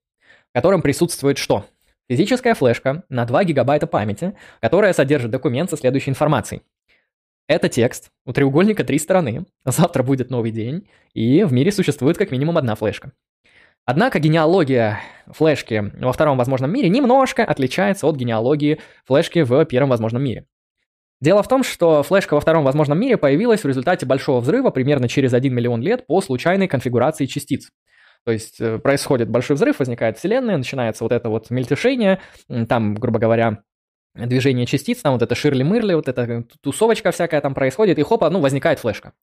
в 0.51 0.53
котором 0.53 0.81
присутствует 0.81 1.37
что? 1.37 1.65
Физическая 2.09 2.53
флешка 2.53 3.03
на 3.09 3.25
2 3.25 3.45
гигабайта 3.45 3.87
памяти, 3.87 4.35
которая 4.61 4.93
содержит 4.93 5.31
документ 5.31 5.69
со 5.69 5.77
следующей 5.77 6.11
информацией. 6.11 6.61
Это 7.47 7.67
текст, 7.69 8.11
у 8.25 8.33
треугольника 8.33 8.83
три 8.83 8.99
стороны, 8.99 9.45
завтра 9.65 10.03
будет 10.03 10.29
новый 10.29 10.51
день, 10.51 10.87
и 11.13 11.43
в 11.43 11.53
мире 11.53 11.71
существует 11.71 12.17
как 12.17 12.31
минимум 12.31 12.57
одна 12.57 12.75
флешка. 12.75 13.13
Однако 13.87 14.19
генеалогия 14.19 14.99
флешки 15.27 15.91
во 15.95 16.11
втором 16.11 16.37
возможном 16.37 16.73
мире 16.73 16.89
немножко 16.89 17.45
отличается 17.45 18.05
от 18.05 18.17
генеалогии 18.17 18.81
флешки 19.05 19.43
в 19.43 19.63
первом 19.63 19.89
возможном 19.89 20.21
мире. 20.21 20.45
Дело 21.21 21.41
в 21.41 21.47
том, 21.47 21.63
что 21.63 22.03
флешка 22.03 22.33
во 22.33 22.41
втором 22.41 22.65
возможном 22.65 22.99
мире 22.99 23.15
появилась 23.15 23.63
в 23.63 23.67
результате 23.67 24.05
большого 24.05 24.41
взрыва 24.41 24.71
примерно 24.71 25.07
через 25.07 25.33
1 25.33 25.55
миллион 25.55 25.81
лет 25.81 26.05
по 26.05 26.19
случайной 26.19 26.67
конфигурации 26.67 27.27
частиц. 27.27 27.69
То 28.25 28.33
есть 28.33 28.59
э, 28.59 28.77
происходит 28.77 29.29
большой 29.29 29.55
взрыв, 29.55 29.79
возникает 29.79 30.17
Вселенная, 30.17 30.57
начинается 30.57 31.05
вот 31.05 31.13
это 31.13 31.29
вот 31.29 31.49
мельтешение, 31.49 32.19
там, 32.67 32.93
грубо 32.93 33.19
говоря, 33.19 33.63
движение 34.25 34.65
частиц, 34.65 35.01
там 35.01 35.13
вот 35.13 35.21
это 35.21 35.35
ширли-мырли, 35.35 35.93
вот 35.93 36.07
эта 36.07 36.43
тусовочка 36.61 37.11
всякая 37.11 37.41
там 37.41 37.53
происходит, 37.53 37.99
и 37.99 38.03
хопа, 38.03 38.29
ну, 38.29 38.39
возникает 38.39 38.79
флешка. 38.79 39.13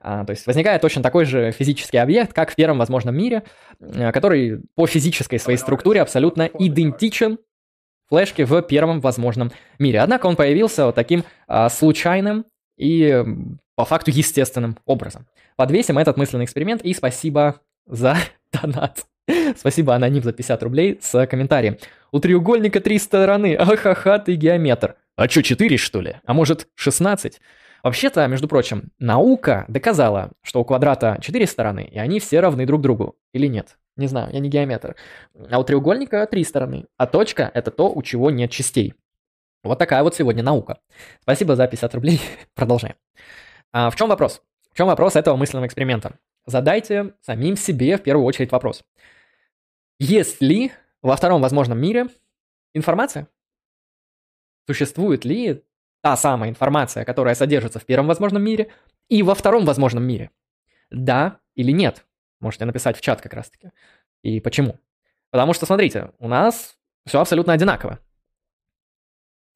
А, 0.00 0.24
то 0.24 0.30
есть 0.30 0.46
возникает 0.46 0.80
точно 0.80 1.02
такой 1.02 1.24
же 1.24 1.52
физический 1.52 1.98
объект, 1.98 2.32
как 2.32 2.50
в 2.50 2.54
первом 2.54 2.78
возможном 2.78 3.16
мире, 3.16 3.42
а, 3.80 4.12
который 4.12 4.62
по 4.74 4.86
физической 4.86 5.38
своей 5.38 5.58
структуре 5.58 6.00
абсолютно 6.00 6.48
идентичен 6.58 7.38
флешке 8.08 8.44
в 8.44 8.62
первом 8.62 9.00
возможном 9.00 9.52
мире. 9.78 10.00
Однако 10.00 10.26
он 10.26 10.36
появился 10.36 10.86
вот 10.86 10.94
таким 10.94 11.24
а, 11.46 11.68
случайным 11.68 12.46
и 12.76 13.24
по 13.74 13.84
факту 13.84 14.10
естественным 14.10 14.78
образом. 14.86 15.26
Подвесим 15.56 15.98
этот 15.98 16.16
мысленный 16.16 16.44
эксперимент 16.44 16.82
и 16.82 16.94
спасибо 16.94 17.60
за 17.86 18.16
донат. 18.52 19.04
Спасибо, 19.56 19.94
аноним 19.94 20.22
за 20.22 20.32
50 20.32 20.62
рублей 20.62 20.98
с 21.00 21.26
комментарием. 21.26 21.76
У 22.12 22.20
треугольника 22.20 22.80
три 22.80 22.98
стороны, 22.98 23.54
ахаха, 23.54 24.18
ты 24.18 24.34
геометр. 24.34 24.96
А 25.16 25.28
чё, 25.28 25.42
4 25.42 25.76
что 25.76 26.00
ли? 26.00 26.16
А 26.24 26.32
может 26.32 26.68
16? 26.74 27.40
Вообще-то, 27.82 28.26
между 28.26 28.48
прочим, 28.48 28.90
наука 28.98 29.64
доказала, 29.68 30.32
что 30.42 30.60
у 30.60 30.64
квадрата 30.64 31.18
4 31.20 31.46
стороны, 31.46 31.88
и 31.90 31.98
они 31.98 32.20
все 32.20 32.40
равны 32.40 32.66
друг 32.66 32.80
другу. 32.80 33.16
Или 33.32 33.46
нет? 33.46 33.78
Не 33.96 34.06
знаю, 34.06 34.32
я 34.32 34.40
не 34.40 34.48
геометр. 34.48 34.96
А 35.50 35.58
у 35.58 35.64
треугольника 35.64 36.26
три 36.26 36.44
стороны, 36.44 36.86
а 36.96 37.06
точка– 37.06 37.50
это 37.54 37.70
то, 37.70 37.92
у 37.92 38.02
чего 38.02 38.30
нет 38.30 38.50
частей. 38.50 38.94
Вот 39.64 39.78
такая 39.78 40.02
вот 40.02 40.14
сегодня 40.14 40.42
наука. 40.42 40.78
Спасибо 41.22 41.56
за 41.56 41.66
50 41.66 41.94
рублей. 41.94 42.20
Продолжаем. 42.54 42.94
А 43.72 43.90
в 43.90 43.96
чем 43.96 44.08
вопрос? 44.08 44.40
В 44.72 44.76
чем 44.76 44.86
вопрос 44.86 45.16
этого 45.16 45.36
мысленного 45.36 45.66
эксперимента? 45.66 46.12
Задайте 46.46 47.12
самим 47.20 47.56
себе 47.56 47.96
в 47.96 48.02
первую 48.02 48.24
очередь 48.24 48.52
вопрос. 48.52 48.84
Есть 49.98 50.40
ли 50.40 50.72
во 51.02 51.16
втором 51.16 51.42
возможном 51.42 51.78
мире 51.78 52.06
информация? 52.72 53.28
Существует 54.66 55.24
ли 55.24 55.64
та 56.02 56.16
самая 56.16 56.50
информация, 56.50 57.04
которая 57.04 57.34
содержится 57.34 57.80
в 57.80 57.84
первом 57.84 58.06
возможном 58.06 58.42
мире 58.42 58.70
и 59.08 59.22
во 59.22 59.34
втором 59.34 59.64
возможном 59.64 60.04
мире? 60.04 60.30
Да 60.90 61.40
или 61.54 61.72
нет? 61.72 62.06
Можете 62.38 62.64
написать 62.64 62.96
в 62.96 63.00
чат 63.00 63.20
как 63.20 63.32
раз-таки. 63.32 63.72
И 64.22 64.40
почему? 64.40 64.78
Потому 65.30 65.52
что, 65.52 65.66
смотрите, 65.66 66.12
у 66.18 66.28
нас 66.28 66.78
все 67.04 67.20
абсолютно 67.20 67.52
одинаково. 67.52 67.98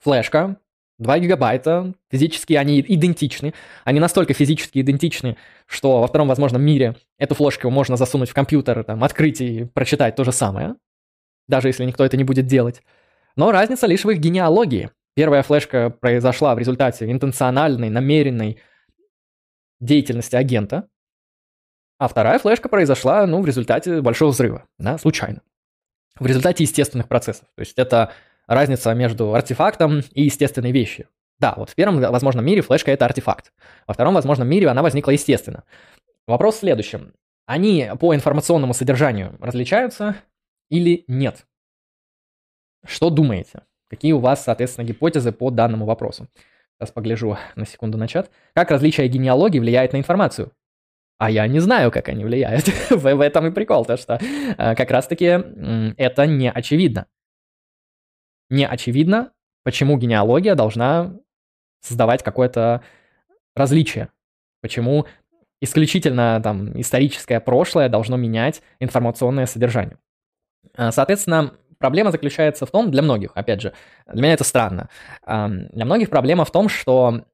Флешка, 0.01 0.61
2 1.03 1.19
гигабайта, 1.19 1.93
физически 2.11 2.55
они 2.55 2.81
идентичны. 2.81 3.53
Они 3.85 4.01
настолько 4.01 4.35
физически 4.35 4.81
идентичны, 4.81 5.37
что 5.67 6.01
во 6.01 6.07
втором 6.07 6.29
возможном 6.29 6.63
мире 6.63 6.97
эту 7.19 7.35
флешку 7.35 7.69
можно 7.71 7.97
засунуть 7.97 8.31
в 8.31 8.35
компьютер, 8.35 8.85
там, 8.85 9.05
открыть 9.05 9.41
и 9.41 9.65
прочитать 9.65 10.17
то 10.17 10.25
же 10.25 10.33
самое, 10.33 10.77
даже 11.49 11.69
если 11.69 11.85
никто 11.85 12.05
это 12.05 12.17
не 12.17 12.25
будет 12.25 12.47
делать. 12.47 12.83
Но 13.37 13.53
разница 13.53 13.87
лишь 13.87 14.05
в 14.05 14.11
их 14.11 14.19
генеалогии. 14.19 14.91
Первая 15.15 15.43
флешка 15.43 15.91
произошла 15.91 16.55
в 16.55 16.59
результате 16.59 17.11
интенциональной, 17.11 17.91
намеренной 17.91 18.59
деятельности 19.81 20.37
агента, 20.37 20.89
а 21.99 22.09
вторая 22.09 22.39
флешка 22.39 22.69
произошла, 22.69 23.27
ну, 23.27 23.43
в 23.43 23.47
результате 23.47 24.01
большого 24.01 24.31
взрыва, 24.31 24.65
да, 24.79 24.99
случайно. 24.99 25.43
В 26.19 26.27
результате 26.27 26.65
естественных 26.65 27.09
процессов. 27.09 27.47
То 27.55 27.61
есть 27.61 27.79
это 27.79 28.13
разница 28.47 28.93
между 28.95 29.35
артефактом 29.35 30.01
и 30.13 30.25
естественной 30.25 30.73
вещью. 30.73 31.09
Да, 31.39 31.55
вот 31.57 31.71
в 31.71 31.75
первом 31.75 32.01
возможном 32.01 32.45
мире 32.45 32.63
флешка 32.63 32.93
это 32.93 33.05
артефакт. 33.05 33.53
Во 33.87 33.95
втором 33.95 34.15
возможном 34.15 34.49
мире 34.49 34.69
она 34.69 34.83
возникла 34.83 35.11
естественно. 35.11 35.65
Вопрос 36.27 36.57
в 36.57 36.61
следующем. 36.61 37.15
Они 37.47 37.91
по 37.99 38.15
информационному 38.15 38.75
содержанию 38.75 39.37
различаются 39.41 40.17
или 40.71 41.05
нет? 41.09 41.47
Что 42.87 43.11
думаете? 43.11 43.63
Какие 43.91 44.13
у 44.13 44.21
вас, 44.21 44.45
соответственно, 44.45 44.87
гипотезы 44.87 45.33
по 45.33 45.51
данному 45.51 45.85
вопросу? 45.85 46.29
Сейчас 46.79 46.93
погляжу 46.93 47.37
на 47.57 47.67
секунду 47.67 47.99
на 47.99 48.09
чат. 48.09 48.31
Как 48.55 48.71
различие 48.71 49.09
генеалогии 49.09 49.59
влияет 49.59 49.93
на 49.93 49.99
информацию? 49.99 50.53
А 51.19 51.31
я 51.31 51.47
не 51.47 51.61
знаю, 51.61 51.91
как 51.93 52.09
они 52.09 52.25
влияют. 52.25 52.67
в, 52.91 53.15
в 53.15 53.21
этом 53.21 53.47
и 53.47 53.51
прикол, 53.51 53.85
то 53.85 53.97
что 53.97 54.19
э, 54.19 54.75
как 54.75 54.91
раз-таки 54.91 55.25
это 55.97 56.27
не 56.27 56.51
очевидно. 56.51 57.07
Не 58.53 58.67
очевидно, 58.67 59.33
почему 59.65 59.97
генеалогия 59.97 60.55
должна 60.55 61.15
создавать 61.81 62.23
какое-то 62.23 62.83
различие. 63.57 64.11
Почему 64.61 65.07
исключительно 65.63 66.39
там 66.43 66.79
историческое 66.79 67.41
прошлое 67.41 67.89
должно 67.89 68.19
менять 68.19 68.63
информационное 68.79 69.47
содержание. 69.47 69.97
Э, 70.77 70.91
соответственно, 70.91 71.55
Проблема 71.79 72.13
заключается 72.13 72.65
в 72.65 72.71
том, 72.71 72.93
для 72.93 73.03
многих, 73.03 73.33
опять 73.35 73.61
же, 73.61 73.73
для 74.07 74.23
меня 74.23 74.35
это 74.35 74.45
странно, 74.45 74.89
для 75.27 75.85
многих 75.85 76.11
проблема 76.11 76.45
в 76.45 76.53
том, 76.53 76.69
что 76.69 77.25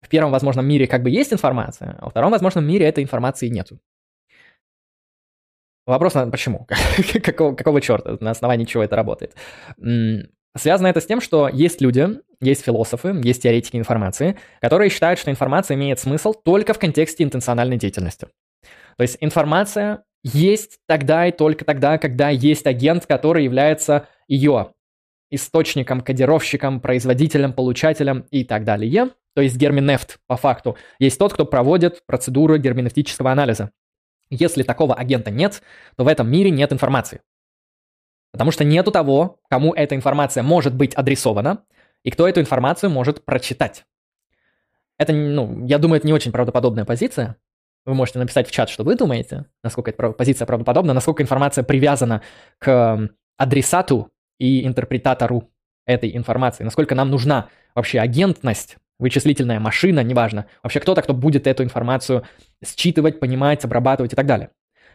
в 0.00 0.08
первом 0.08 0.30
возможном 0.30 0.66
мире 0.66 0.86
как 0.86 1.02
бы 1.02 1.10
есть 1.10 1.30
информация, 1.30 1.94
а 1.98 2.04
во 2.04 2.10
втором 2.10 2.30
возможном 2.30 2.66
мире 2.66 2.86
этой 2.86 3.04
информации 3.04 3.48
нету. 3.48 3.78
Вопрос, 5.86 6.14
почему? 6.32 6.66
какого, 7.22 7.54
какого 7.54 7.82
черта? 7.82 8.16
На 8.20 8.30
основании 8.30 8.64
чего 8.64 8.82
это 8.82 8.96
работает? 8.96 9.36
Связано 10.56 10.86
это 10.86 11.00
с 11.00 11.06
тем, 11.06 11.20
что 11.20 11.48
есть 11.48 11.80
люди, 11.80 12.08
есть 12.40 12.64
философы, 12.64 13.14
есть 13.22 13.42
теоретики 13.42 13.76
информации, 13.76 14.38
которые 14.60 14.90
считают, 14.90 15.20
что 15.20 15.30
информация 15.30 15.74
имеет 15.74 16.00
смысл 16.00 16.32
только 16.32 16.72
в 16.72 16.78
контексте 16.78 17.24
интенциональной 17.24 17.76
деятельности. 17.76 18.28
То 18.96 19.02
есть 19.02 19.18
информация 19.20 20.04
есть 20.22 20.78
тогда 20.86 21.26
и 21.26 21.32
только 21.32 21.64
тогда, 21.64 21.98
когда 21.98 22.30
есть 22.30 22.66
агент, 22.66 23.06
который 23.06 23.44
является 23.44 24.08
ее 24.28 24.72
источником, 25.30 26.00
кодировщиком, 26.00 26.80
производителем, 26.80 27.52
получателем 27.52 28.26
и 28.30 28.44
так 28.44 28.64
далее. 28.64 29.10
То 29.34 29.42
есть 29.42 29.56
герминефт 29.56 30.18
по 30.26 30.36
факту. 30.36 30.76
Есть 30.98 31.18
тот, 31.18 31.34
кто 31.34 31.44
проводит 31.44 32.04
процедуру 32.06 32.56
герменевтического 32.56 33.30
анализа. 33.30 33.70
Если 34.30 34.62
такого 34.62 34.94
агента 34.94 35.30
нет, 35.30 35.62
то 35.96 36.04
в 36.04 36.08
этом 36.08 36.30
мире 36.30 36.50
нет 36.50 36.72
информации. 36.72 37.20
Потому 38.36 38.50
что 38.50 38.64
нету 38.64 38.90
того, 38.90 39.40
кому 39.48 39.72
эта 39.72 39.94
информация 39.94 40.42
может 40.42 40.74
быть 40.74 40.94
адресована, 40.94 41.64
и 42.02 42.10
кто 42.10 42.28
эту 42.28 42.40
информацию 42.40 42.90
может 42.90 43.24
прочитать. 43.24 43.86
Это, 44.98 45.14
ну, 45.14 45.64
я 45.64 45.78
думаю, 45.78 45.98
это 45.98 46.06
не 46.06 46.12
очень 46.12 46.32
правдоподобная 46.32 46.84
позиция, 46.84 47.36
вы 47.86 47.94
можете 47.94 48.18
написать 48.18 48.46
в 48.46 48.50
чат, 48.50 48.68
что 48.68 48.84
вы 48.84 48.94
думаете, 48.94 49.46
насколько 49.64 49.90
эта 49.90 50.10
позиция 50.10 50.44
правдоподобна, 50.44 50.92
насколько 50.92 51.22
информация 51.22 51.64
привязана 51.64 52.20
к 52.58 53.08
адресату 53.38 54.10
и 54.38 54.66
интерпретатору 54.66 55.48
этой 55.86 56.14
информации, 56.14 56.62
насколько 56.62 56.94
нам 56.94 57.08
нужна 57.10 57.48
вообще 57.74 58.00
агентность, 58.00 58.76
вычислительная 58.98 59.60
машина, 59.60 60.00
неважно, 60.00 60.44
вообще 60.62 60.80
кто-то, 60.80 61.00
кто 61.00 61.14
будет 61.14 61.46
эту 61.46 61.64
информацию 61.64 62.24
считывать, 62.62 63.18
понимать, 63.18 63.64
обрабатывать 63.64 64.12
и 64.12 64.16
так 64.16 64.26
далее. 64.26 64.50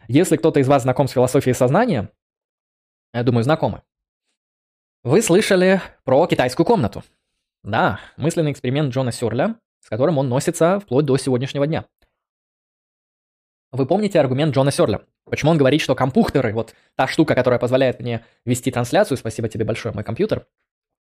Если 0.06 0.36
кто-то 0.36 0.60
из 0.60 0.68
вас 0.68 0.82
знаком 0.82 1.08
с 1.08 1.12
философией 1.12 1.54
сознания, 1.54 2.08
я 3.12 3.22
думаю, 3.22 3.44
знакомы, 3.44 3.82
вы 5.04 5.20
слышали 5.20 5.80
про 6.04 6.26
китайскую 6.26 6.64
комнату. 6.64 7.02
Да, 7.62 8.00
мысленный 8.16 8.52
эксперимент 8.52 8.92
Джона 8.92 9.12
Сёрля, 9.12 9.56
с 9.80 9.88
которым 9.88 10.18
он 10.18 10.28
носится 10.28 10.80
вплоть 10.80 11.04
до 11.04 11.16
сегодняшнего 11.16 11.66
дня. 11.66 11.84
Вы 13.72 13.86
помните 13.86 14.20
аргумент 14.20 14.54
Джона 14.54 14.70
Сёрля? 14.70 15.02
Почему 15.24 15.50
он 15.50 15.58
говорит, 15.58 15.80
что 15.80 15.94
компьютеры, 15.94 16.52
вот 16.52 16.74
та 16.94 17.06
штука, 17.06 17.34
которая 17.34 17.58
позволяет 17.58 18.00
мне 18.00 18.24
вести 18.44 18.70
трансляцию, 18.70 19.16
спасибо 19.16 19.48
тебе 19.48 19.64
большое, 19.64 19.94
мой 19.94 20.04
компьютер, 20.04 20.46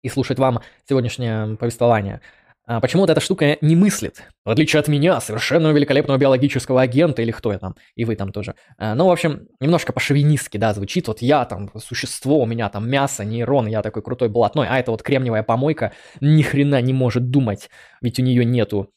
и 0.02 0.08
слушать 0.08 0.38
вам 0.38 0.60
сегодняшнее 0.88 1.56
повествование, 1.56 2.20
а 2.68 2.80
почему 2.80 3.02
вот 3.02 3.10
эта 3.10 3.20
штука 3.20 3.58
не 3.60 3.76
мыслит? 3.76 4.24
В 4.44 4.50
отличие 4.50 4.80
от 4.80 4.88
меня, 4.88 5.20
совершенно 5.20 5.68
великолепного 5.68 6.18
биологического 6.18 6.82
агента, 6.82 7.22
или 7.22 7.30
кто 7.30 7.52
я 7.52 7.58
там, 7.60 7.76
и 7.94 8.04
вы 8.04 8.16
там 8.16 8.32
тоже. 8.32 8.56
А, 8.76 8.96
ну, 8.96 9.06
в 9.06 9.12
общем, 9.12 9.46
немножко 9.60 9.92
по-шовинистски, 9.92 10.56
да, 10.58 10.74
звучит. 10.74 11.06
Вот 11.06 11.22
я 11.22 11.44
там 11.44 11.70
существо, 11.78 12.40
у 12.40 12.46
меня 12.46 12.68
там 12.68 12.90
мясо, 12.90 13.24
нейрон, 13.24 13.66
я 13.68 13.82
такой 13.82 14.02
крутой 14.02 14.28
блатной, 14.28 14.66
а 14.68 14.80
это 14.80 14.90
вот 14.90 15.04
кремниевая 15.04 15.44
помойка 15.44 15.92
ни 16.20 16.42
хрена 16.42 16.80
не 16.80 16.92
может 16.92 17.30
думать, 17.30 17.70
ведь 18.02 18.18
у 18.18 18.22
нее 18.22 18.44
нету 18.44 18.90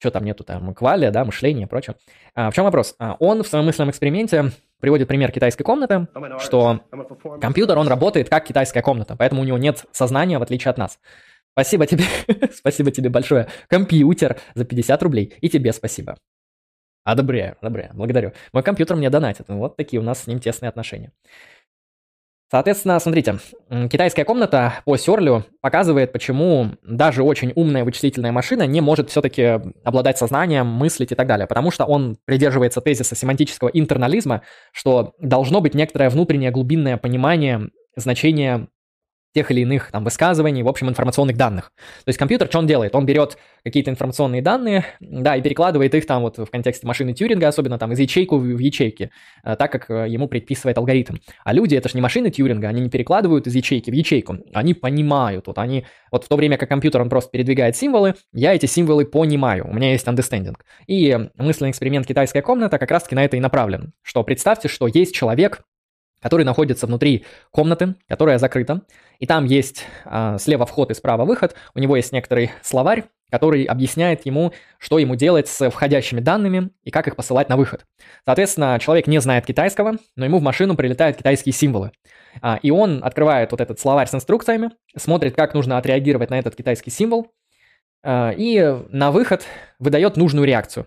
что 0.00 0.12
там 0.12 0.24
нету, 0.24 0.44
там, 0.44 0.74
квалия, 0.74 1.10
да, 1.10 1.24
мышления 1.24 1.64
и 1.64 1.66
прочее. 1.66 1.96
А, 2.34 2.50
в 2.50 2.54
чем 2.54 2.64
вопрос? 2.64 2.94
А, 3.00 3.16
он 3.18 3.42
в 3.42 3.48
своем 3.48 3.66
мысленном 3.66 3.90
эксперименте 3.90 4.52
приводит 4.80 5.08
пример 5.08 5.32
китайской 5.32 5.64
комнаты, 5.64 6.06
что 6.38 6.80
компьютер, 7.40 7.78
он 7.78 7.88
работает 7.88 8.28
как 8.28 8.44
китайская 8.44 8.80
комната, 8.80 9.16
поэтому 9.16 9.42
у 9.42 9.44
него 9.44 9.58
нет 9.58 9.84
сознания, 9.90 10.38
в 10.38 10.42
отличие 10.42 10.70
от 10.70 10.78
нас. 10.78 11.00
Спасибо 11.52 11.86
тебе, 11.86 12.04
спасибо 12.54 12.90
тебе 12.90 13.10
большое, 13.10 13.48
компьютер, 13.68 14.38
за 14.54 14.64
50 14.64 15.02
рублей, 15.02 15.34
и 15.40 15.48
тебе 15.48 15.72
спасибо. 15.72 16.16
Одобряю, 17.04 17.56
одобряю, 17.60 17.90
благодарю. 17.94 18.32
Мой 18.52 18.62
компьютер 18.62 18.96
мне 18.96 19.10
донатит, 19.10 19.46
вот 19.48 19.76
такие 19.76 20.00
у 20.00 20.04
нас 20.04 20.22
с 20.22 20.26
ним 20.26 20.40
тесные 20.40 20.68
отношения. 20.68 21.12
Соответственно, 22.50 22.98
смотрите, 22.98 23.38
китайская 23.90 24.24
комната 24.24 24.76
по 24.86 24.96
Серлю 24.96 25.44
показывает, 25.60 26.12
почему 26.12 26.70
даже 26.82 27.22
очень 27.22 27.52
умная 27.54 27.84
вычислительная 27.84 28.32
машина 28.32 28.66
не 28.66 28.80
может 28.80 29.10
все-таки 29.10 29.60
обладать 29.84 30.16
сознанием, 30.16 30.66
мыслить 30.66 31.12
и 31.12 31.14
так 31.14 31.26
далее. 31.26 31.46
Потому 31.46 31.70
что 31.70 31.84
он 31.84 32.16
придерживается 32.24 32.80
тезиса 32.80 33.14
семантического 33.14 33.68
интернализма, 33.68 34.42
что 34.72 35.14
должно 35.18 35.60
быть 35.60 35.74
некоторое 35.74 36.08
внутреннее 36.08 36.50
глубинное 36.50 36.96
понимание 36.96 37.68
значения 37.96 38.68
тех 39.38 39.52
или 39.52 39.60
иных 39.60 39.92
там 39.92 40.02
высказываний, 40.02 40.64
в 40.64 40.68
общем, 40.68 40.88
информационных 40.88 41.36
данных. 41.36 41.70
То 42.04 42.08
есть 42.08 42.18
компьютер, 42.18 42.48
что 42.48 42.58
он 42.58 42.66
делает? 42.66 42.96
Он 42.96 43.06
берет 43.06 43.38
какие-то 43.62 43.92
информационные 43.92 44.42
данные, 44.42 44.84
да, 44.98 45.36
и 45.36 45.42
перекладывает 45.42 45.94
их 45.94 46.06
там 46.06 46.22
вот 46.22 46.38
в 46.38 46.46
контексте 46.46 46.84
машины 46.88 47.12
Тьюринга, 47.12 47.46
особенно 47.46 47.78
там 47.78 47.92
из 47.92 48.00
ячейку 48.00 48.36
в 48.36 48.58
ячейки, 48.58 49.12
э, 49.44 49.54
так 49.54 49.70
как 49.70 49.90
э, 49.90 50.08
ему 50.08 50.26
предписывает 50.26 50.76
алгоритм. 50.76 51.18
А 51.44 51.52
люди, 51.52 51.76
это 51.76 51.88
же 51.88 51.94
не 51.94 52.00
машины 52.00 52.30
Тьюринга, 52.30 52.66
они 52.66 52.80
не 52.80 52.90
перекладывают 52.90 53.46
из 53.46 53.54
ячейки 53.54 53.92
в 53.92 53.94
ячейку, 53.94 54.38
они 54.52 54.74
понимают, 54.74 55.46
вот 55.46 55.58
они, 55.58 55.86
вот 56.10 56.24
в 56.24 56.28
то 56.28 56.34
время 56.34 56.56
как 56.56 56.68
компьютер, 56.68 57.00
он 57.00 57.08
просто 57.08 57.30
передвигает 57.30 57.76
символы, 57.76 58.14
я 58.32 58.54
эти 58.56 58.66
символы 58.66 59.04
понимаю, 59.04 59.68
у 59.68 59.72
меня 59.72 59.92
есть 59.92 60.08
understanding. 60.08 60.56
И 60.88 61.16
мысленный 61.36 61.70
эксперимент 61.70 62.08
«Китайская 62.08 62.42
комната» 62.42 62.76
как 62.78 62.90
раз-таки 62.90 63.14
на 63.14 63.24
это 63.24 63.36
и 63.36 63.40
направлен, 63.40 63.92
что 64.02 64.24
представьте, 64.24 64.66
что 64.66 64.88
есть 64.88 65.14
человек, 65.14 65.62
который 66.20 66.44
находится 66.44 66.86
внутри 66.86 67.24
комнаты, 67.50 67.94
которая 68.08 68.38
закрыта. 68.38 68.82
И 69.18 69.26
там 69.26 69.44
есть 69.44 69.84
э, 70.04 70.36
слева 70.38 70.66
вход 70.66 70.90
и 70.90 70.94
справа 70.94 71.24
выход. 71.24 71.54
У 71.74 71.78
него 71.78 71.96
есть 71.96 72.12
некоторый 72.12 72.50
словарь, 72.62 73.04
который 73.30 73.64
объясняет 73.64 74.24
ему, 74.26 74.52
что 74.78 74.98
ему 74.98 75.14
делать 75.14 75.48
с 75.48 75.70
входящими 75.70 76.20
данными 76.20 76.70
и 76.82 76.90
как 76.90 77.08
их 77.08 77.16
посылать 77.16 77.48
на 77.48 77.56
выход. 77.56 77.84
Соответственно, 78.24 78.78
человек 78.80 79.06
не 79.06 79.20
знает 79.20 79.46
китайского, 79.46 79.96
но 80.16 80.24
ему 80.24 80.38
в 80.38 80.42
машину 80.42 80.76
прилетают 80.76 81.16
китайские 81.16 81.52
символы. 81.52 81.92
А, 82.40 82.58
и 82.62 82.70
он 82.70 83.02
открывает 83.04 83.50
вот 83.50 83.60
этот 83.60 83.78
словарь 83.80 84.08
с 84.08 84.14
инструкциями, 84.14 84.70
смотрит, 84.96 85.34
как 85.34 85.54
нужно 85.54 85.78
отреагировать 85.78 86.30
на 86.30 86.38
этот 86.38 86.56
китайский 86.56 86.90
символ, 86.90 87.32
а, 88.02 88.32
и 88.36 88.76
на 88.90 89.10
выход 89.10 89.44
выдает 89.78 90.16
нужную 90.16 90.46
реакцию. 90.46 90.86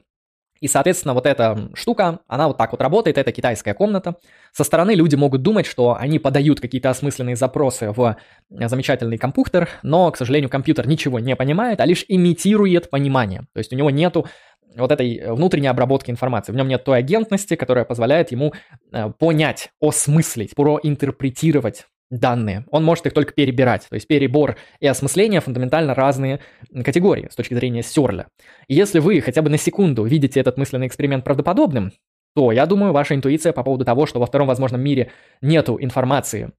И, 0.61 0.67
соответственно, 0.67 1.15
вот 1.15 1.25
эта 1.25 1.69
штука, 1.73 2.19
она 2.27 2.47
вот 2.47 2.57
так 2.57 2.71
вот 2.71 2.81
работает, 2.81 3.17
это 3.17 3.31
китайская 3.31 3.73
комната. 3.73 4.15
Со 4.53 4.63
стороны 4.63 4.91
люди 4.91 5.15
могут 5.15 5.41
думать, 5.41 5.65
что 5.65 5.97
они 5.99 6.19
подают 6.19 6.61
какие-то 6.61 6.89
осмысленные 6.91 7.35
запросы 7.35 7.91
в 7.91 8.15
замечательный 8.49 9.17
компьютер, 9.17 9.67
но, 9.81 10.09
к 10.11 10.17
сожалению, 10.17 10.49
компьютер 10.49 10.87
ничего 10.87 11.19
не 11.19 11.35
понимает, 11.35 11.81
а 11.81 11.85
лишь 11.85 12.05
имитирует 12.07 12.91
понимание. 12.91 13.41
То 13.53 13.57
есть 13.57 13.73
у 13.73 13.75
него 13.75 13.89
нету 13.89 14.27
вот 14.75 14.91
этой 14.91 15.21
внутренней 15.33 15.67
обработки 15.67 16.11
информации. 16.11 16.51
В 16.51 16.55
нем 16.55 16.67
нет 16.67 16.83
той 16.83 16.99
агентности, 16.99 17.55
которая 17.55 17.83
позволяет 17.83 18.31
ему 18.31 18.53
э, 18.91 19.09
понять, 19.17 19.71
осмыслить, 19.81 20.55
проинтерпретировать 20.55 21.87
данные. 22.11 22.65
Он 22.69 22.83
может 22.83 23.07
их 23.07 23.13
только 23.13 23.33
перебирать. 23.33 23.87
То 23.89 23.95
есть 23.95 24.07
перебор 24.07 24.57
и 24.79 24.87
осмысление 24.87 25.39
фундаментально 25.39 25.95
разные 25.95 26.39
категории 26.83 27.29
с 27.31 27.35
точки 27.35 27.55
зрения 27.55 27.81
Сёрля. 27.81 28.27
И 28.67 28.75
если 28.75 28.99
вы 28.99 29.21
хотя 29.21 29.41
бы 29.41 29.49
на 29.49 29.57
секунду 29.57 30.03
видите 30.03 30.39
этот 30.39 30.57
мысленный 30.57 30.87
эксперимент 30.87 31.23
правдоподобным, 31.23 31.91
то, 32.35 32.51
я 32.51 32.65
думаю, 32.65 32.93
ваша 32.93 33.15
интуиция 33.15 33.53
по 33.53 33.63
поводу 33.63 33.85
того, 33.85 34.05
что 34.05 34.19
во 34.19 34.25
втором 34.25 34.47
возможном 34.47 34.81
мире 34.81 35.11
нету 35.41 35.77
информации 35.79 36.51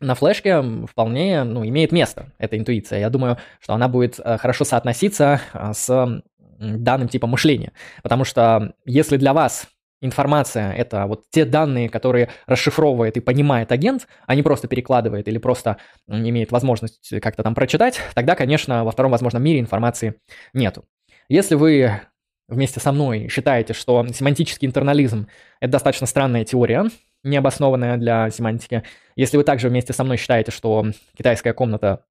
на 0.00 0.14
флешке 0.14 0.62
вполне 0.86 1.44
ну, 1.44 1.64
имеет 1.66 1.92
место, 1.92 2.32
эта 2.38 2.56
интуиция. 2.56 3.00
Я 3.00 3.10
думаю, 3.10 3.36
что 3.60 3.74
она 3.74 3.88
будет 3.88 4.18
э, 4.18 4.38
хорошо 4.38 4.64
соотноситься 4.64 5.40
э, 5.52 5.72
с 5.74 6.22
данным 6.58 7.08
типом 7.08 7.30
мышления. 7.30 7.72
Потому 8.02 8.24
что 8.24 8.74
если 8.86 9.18
для 9.18 9.34
вас 9.34 9.66
информация— 10.00 10.72
это 10.74 11.06
вот 11.06 11.24
те 11.30 11.44
данные, 11.44 11.88
которые 11.88 12.28
расшифровывает 12.46 13.16
и 13.16 13.20
понимает 13.20 13.72
агент, 13.72 14.06
а 14.26 14.34
не 14.34 14.42
просто 14.42 14.68
перекладывает 14.68 15.28
или 15.28 15.38
просто 15.38 15.76
имеет 16.08 16.52
возможность 16.52 17.12
как-то 17.20 17.42
там 17.42 17.54
прочитать, 17.54 18.00
тогда, 18.14 18.34
конечно, 18.34 18.84
во 18.84 18.90
втором 18.90 19.12
возможном 19.12 19.42
мире 19.42 19.60
информации 19.60 20.14
нету. 20.52 20.84
Если 21.28 21.54
вы 21.54 22.00
вместе 22.48 22.80
со 22.80 22.92
мной 22.92 23.28
считаете, 23.28 23.72
что 23.74 24.06
семантический 24.08 24.66
интернализм— 24.66 25.28
это 25.60 25.72
достаточно 25.72 26.06
странная 26.06 26.44
теория, 26.44 26.86
необоснованная 27.22 27.96
для 27.96 28.30
семантики, 28.30 28.82
если 29.14 29.36
вы 29.36 29.44
также 29.44 29.68
вместе 29.68 29.92
со 29.92 30.02
мной 30.04 30.16
считаете, 30.16 30.50
что 30.50 30.86
китайская 31.16 31.52
комната 31.52 32.04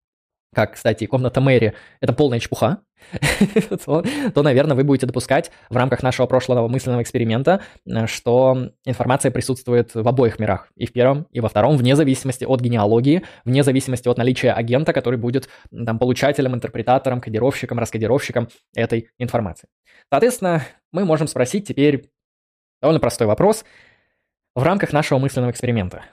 как, 0.53 0.73
кстати, 0.73 1.05
комната 1.05 1.41
Мэри, 1.41 1.73
это 2.01 2.13
полная 2.13 2.39
чепуха, 2.39 2.81
то, 3.85 4.03
то, 4.33 4.43
наверное, 4.43 4.75
вы 4.75 4.83
будете 4.83 5.05
допускать 5.05 5.51
в 5.69 5.77
рамках 5.77 6.03
нашего 6.03 6.27
прошлого 6.27 6.67
мысленного 6.67 7.01
эксперимента, 7.01 7.61
э, 7.85 8.07
что 8.07 8.71
информация 8.85 9.31
присутствует 9.31 9.93
в 9.93 10.07
обоих 10.07 10.39
мирах, 10.39 10.69
и 10.75 10.85
в 10.85 10.91
первом, 10.91 11.27
и 11.31 11.39
во 11.39 11.49
втором, 11.49 11.77
вне 11.77 11.95
зависимости 11.95 12.45
от 12.45 12.61
генеалогии, 12.61 13.23
вне 13.45 13.63
зависимости 13.63 14.07
от 14.07 14.17
наличия 14.17 14.51
агента, 14.51 14.91
который 14.91 15.17
будет 15.17 15.49
там, 15.71 15.99
получателем, 15.99 16.55
интерпретатором, 16.55 17.21
кодировщиком, 17.21 17.79
раскодировщиком 17.79 18.49
этой 18.75 19.09
информации. 19.17 19.69
Соответственно, 20.09 20.63
мы 20.91 21.05
можем 21.05 21.27
спросить 21.27 21.67
теперь 21.67 22.09
довольно 22.81 22.99
простой 22.99 23.27
вопрос 23.27 23.65
в 24.55 24.63
рамках 24.63 24.93
нашего 24.93 25.19
мысленного 25.19 25.51
эксперимента. 25.51 26.03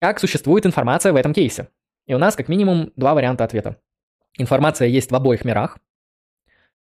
Как 0.00 0.20
существует 0.20 0.66
информация 0.66 1.12
в 1.12 1.16
этом 1.16 1.32
кейсе? 1.32 1.68
И 2.06 2.14
у 2.14 2.18
нас 2.18 2.36
как 2.36 2.48
минимум 2.48 2.92
два 2.96 3.14
варианта 3.14 3.44
ответа. 3.44 3.80
Информация 4.38 4.88
есть 4.88 5.10
в 5.10 5.14
обоих 5.14 5.44
мирах, 5.44 5.78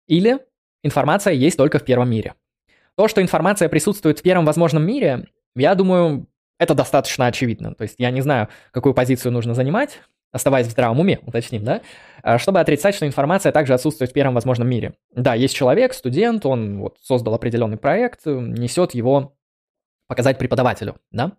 или 0.07 0.39
информация 0.83 1.33
есть 1.33 1.57
только 1.57 1.79
в 1.79 1.85
первом 1.85 2.11
мире. 2.11 2.35
То, 2.97 3.09
что 3.09 3.23
информация 3.23 3.69
присутствует 3.69 4.19
в 4.19 4.23
первом 4.23 4.45
возможном 4.45 4.85
мире, 4.87 5.29
я 5.55 5.75
думаю, 5.75 6.27
это 6.59 6.75
достаточно 6.75 7.27
очевидно. 7.27 7.75
То 7.75 7.83
есть 7.83 7.95
я 7.99 8.11
не 8.11 8.21
знаю, 8.21 8.49
какую 8.73 8.95
позицию 8.95 9.33
нужно 9.33 9.55
занимать, 9.55 10.01
оставаясь 10.33 10.67
в 10.67 10.71
здравом 10.71 11.01
уме, 11.01 11.19
уточним, 11.23 11.65
да, 11.65 11.81
а, 12.23 12.39
чтобы 12.39 12.61
отрицать, 12.61 12.95
что 12.95 13.07
информация 13.07 13.53
также 13.53 13.75
отсутствует 13.75 14.11
в 14.11 14.15
первом 14.15 14.35
возможном 14.35 14.69
мире. 14.69 14.95
Да, 15.15 15.35
есть 15.35 15.55
человек, 15.55 15.95
студент, 15.95 16.45
он 16.47 16.81
вот 16.81 16.99
создал 17.01 17.35
определенный 17.35 17.79
проект, 17.79 18.27
несет 18.27 18.95
его 18.95 19.37
показать 20.07 20.39
преподавателю, 20.39 20.97
да, 21.11 21.33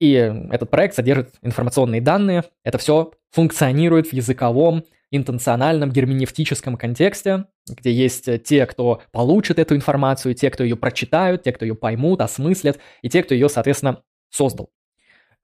и 0.00 0.12
этот 0.50 0.70
проект 0.70 0.94
содержит 0.94 1.34
информационные 1.42 2.00
данные. 2.00 2.44
Это 2.62 2.78
все 2.78 3.12
функционирует 3.30 4.08
в 4.08 4.12
языковом, 4.12 4.84
интенциональном, 5.16 5.90
герменевтическом 5.90 6.76
контексте, 6.76 7.46
где 7.68 7.92
есть 7.92 8.28
те, 8.44 8.66
кто 8.66 9.02
получит 9.12 9.58
эту 9.58 9.76
информацию, 9.76 10.34
те, 10.34 10.50
кто 10.50 10.64
ее 10.64 10.76
прочитают, 10.76 11.42
те, 11.42 11.52
кто 11.52 11.64
ее 11.64 11.74
поймут, 11.74 12.20
осмыслят, 12.20 12.78
и 13.02 13.08
те, 13.08 13.22
кто 13.22 13.34
ее, 13.34 13.48
соответственно, 13.48 14.02
создал. 14.30 14.70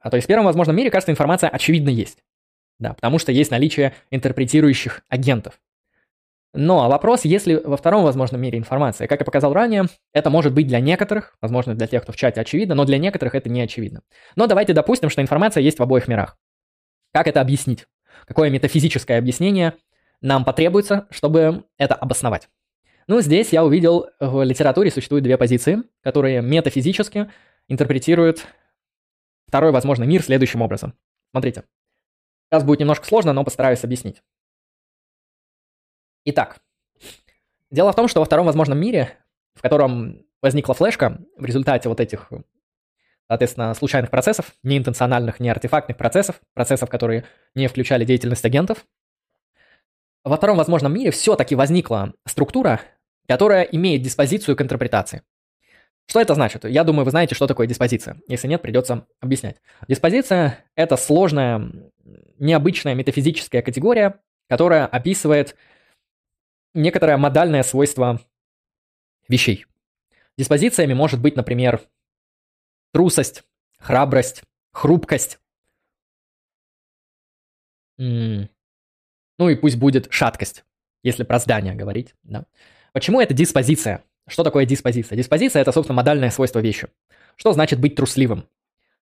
А 0.00 0.10
то 0.10 0.16
есть 0.16 0.24
в 0.24 0.28
первом 0.28 0.46
возможном 0.46 0.76
мире, 0.76 0.90
кажется, 0.90 1.12
информация 1.12 1.50
очевидно 1.50 1.90
есть. 1.90 2.18
Да, 2.78 2.94
потому 2.94 3.18
что 3.18 3.30
есть 3.30 3.50
наличие 3.50 3.94
интерпретирующих 4.10 5.02
агентов. 5.08 5.60
Но 6.52 6.88
вопрос, 6.88 7.24
если 7.24 7.54
во 7.54 7.76
втором 7.76 8.02
возможном 8.02 8.40
мире 8.40 8.58
информация, 8.58 9.06
как 9.06 9.20
я 9.20 9.24
показал 9.24 9.52
ранее, 9.52 9.84
это 10.12 10.30
может 10.30 10.52
быть 10.52 10.66
для 10.66 10.80
некоторых, 10.80 11.36
возможно, 11.40 11.74
для 11.74 11.86
тех, 11.86 12.02
кто 12.02 12.12
в 12.12 12.16
чате 12.16 12.40
очевидно, 12.40 12.74
но 12.74 12.84
для 12.84 12.98
некоторых 12.98 13.34
это 13.36 13.48
не 13.48 13.60
очевидно. 13.60 14.02
Но 14.34 14.46
давайте 14.46 14.72
допустим, 14.72 15.10
что 15.10 15.22
информация 15.22 15.62
есть 15.62 15.78
в 15.78 15.82
обоих 15.82 16.08
мирах. 16.08 16.36
Как 17.12 17.28
это 17.28 17.40
объяснить? 17.40 17.86
Какое 18.26 18.50
метафизическое 18.50 19.18
объяснение 19.18 19.74
нам 20.20 20.44
потребуется, 20.44 21.06
чтобы 21.10 21.64
это 21.78 21.94
обосновать? 21.94 22.48
Ну, 23.06 23.20
здесь 23.20 23.52
я 23.52 23.64
увидел, 23.64 24.08
в 24.20 24.42
литературе 24.44 24.90
существуют 24.90 25.24
две 25.24 25.36
позиции, 25.36 25.82
которые 26.02 26.42
метафизически 26.42 27.30
интерпретируют 27.68 28.46
второй 29.48 29.72
возможный 29.72 30.06
мир 30.06 30.22
следующим 30.22 30.62
образом. 30.62 30.94
Смотрите. 31.32 31.64
Сейчас 32.48 32.64
будет 32.64 32.80
немножко 32.80 33.06
сложно, 33.06 33.32
но 33.32 33.44
постараюсь 33.44 33.82
объяснить. 33.84 34.22
Итак, 36.24 36.60
дело 37.70 37.92
в 37.92 37.96
том, 37.96 38.08
что 38.08 38.20
во 38.20 38.26
втором 38.26 38.46
возможном 38.46 38.78
мире, 38.78 39.16
в 39.54 39.62
котором 39.62 40.26
возникла 40.42 40.74
флешка 40.74 41.20
в 41.36 41.44
результате 41.44 41.88
вот 41.88 42.00
этих, 42.00 42.30
соответственно, 43.30 43.72
случайных 43.74 44.10
процессов, 44.10 44.56
не 44.64 44.76
интенциональных, 44.76 45.38
не 45.38 45.48
артефактных 45.48 45.96
процессов, 45.96 46.40
процессов, 46.52 46.90
которые 46.90 47.22
не 47.54 47.68
включали 47.68 48.04
деятельность 48.04 48.44
агентов, 48.44 48.84
во 50.24 50.36
втором 50.36 50.56
возможном 50.56 50.92
мире 50.92 51.12
все-таки 51.12 51.54
возникла 51.54 52.12
структура, 52.26 52.80
которая 53.28 53.62
имеет 53.62 54.02
диспозицию 54.02 54.56
к 54.56 54.62
интерпретации. 54.62 55.22
Что 56.08 56.20
это 56.20 56.34
значит? 56.34 56.64
Я 56.64 56.82
думаю, 56.82 57.04
вы 57.04 57.12
знаете, 57.12 57.36
что 57.36 57.46
такое 57.46 57.68
диспозиция. 57.68 58.20
Если 58.26 58.48
нет, 58.48 58.62
придется 58.62 59.06
объяснять. 59.20 59.62
Диспозиция– 59.86 60.64
это 60.74 60.96
сложная, 60.96 61.70
необычная 62.40 62.96
метафизическая 62.96 63.62
категория, 63.62 64.20
которая 64.48 64.86
описывает 64.86 65.54
некоторое 66.74 67.16
модальное 67.16 67.62
свойство 67.62 68.20
вещей. 69.28 69.66
Диспозициями 70.36 70.94
может 70.94 71.20
быть, 71.20 71.36
например, 71.36 71.80
трусость, 72.92 73.44
храбрость, 73.78 74.42
хрупкость. 74.72 75.38
Ну 77.98 78.48
и 79.38 79.54
пусть 79.56 79.76
будет 79.76 80.08
шаткость, 80.10 80.64
если 81.02 81.24
про 81.24 81.38
здание 81.38 81.74
говорить. 81.74 82.14
Да. 82.22 82.46
Почему 82.92 83.20
это 83.20 83.34
диспозиция? 83.34 84.04
Что 84.28 84.44
такое 84.44 84.64
диспозиция? 84.66 85.16
Диспозиция– 85.16 85.62
это, 85.62 85.72
собственно, 85.72 85.96
модальное 85.96 86.30
свойство 86.30 86.60
вещи. 86.60 86.88
Что 87.36 87.52
значит 87.52 87.80
быть 87.80 87.94
трусливым? 87.94 88.46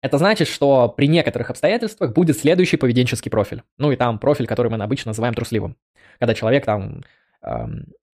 Это 0.02 0.18
значит, 0.18 0.48
что 0.48 0.90
при 0.90 1.08
некоторых 1.08 1.50
обстоятельствах 1.50 2.14
будет 2.14 2.38
следующий 2.38 2.78
поведенческий 2.78 3.32
профиль. 3.32 3.64
Ну 3.78 3.92
и 3.92 3.96
там 3.96 4.20
профиль, 4.20 4.48
который 4.48 4.70
мы 4.70 4.84
обычно 4.84 5.10
называем 5.10 5.34
трусливым. 5.34 5.78
Когда 6.20 6.34
человек 6.34 6.66
там 6.66 7.04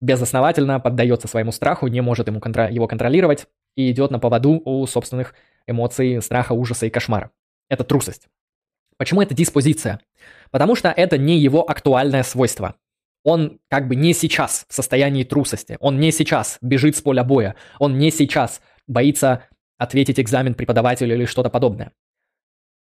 безосновательно 0.00 0.80
поддается 0.80 1.28
своему 1.28 1.52
страху, 1.52 1.86
не 1.88 2.00
может 2.00 2.26
ему 2.26 2.40
контр- 2.40 2.70
его 2.70 2.88
контролировать 2.88 3.48
и 3.76 3.90
идет 3.90 4.10
на 4.10 4.18
поводу 4.18 4.62
у 4.64 4.86
собственных 4.86 5.34
эмоций, 5.66 6.20
страха, 6.22 6.52
ужаса 6.52 6.86
и 6.86 6.90
кошмара. 6.90 7.30
Это 7.68 7.84
трусость. 7.84 8.28
Почему 8.96 9.22
это 9.22 9.34
диспозиция? 9.34 10.00
Потому 10.50 10.76
что 10.76 10.88
это 10.90 11.18
не 11.18 11.38
его 11.38 11.68
актуальное 11.68 12.22
свойство. 12.22 12.76
Он 13.24 13.58
как 13.68 13.88
бы 13.88 13.96
не 13.96 14.12
сейчас 14.12 14.66
в 14.68 14.74
состоянии 14.74 15.24
трусости, 15.24 15.78
он 15.80 15.98
не 15.98 16.12
сейчас 16.12 16.58
бежит 16.60 16.96
с 16.96 17.00
поля 17.00 17.24
боя, 17.24 17.56
он 17.78 17.98
не 17.98 18.10
сейчас 18.10 18.60
боится 18.86 19.48
ответить 19.78 20.20
экзамен 20.20 20.54
преподавателю 20.54 21.14
или 21.14 21.24
что-то 21.24 21.48
подобное. 21.48 21.92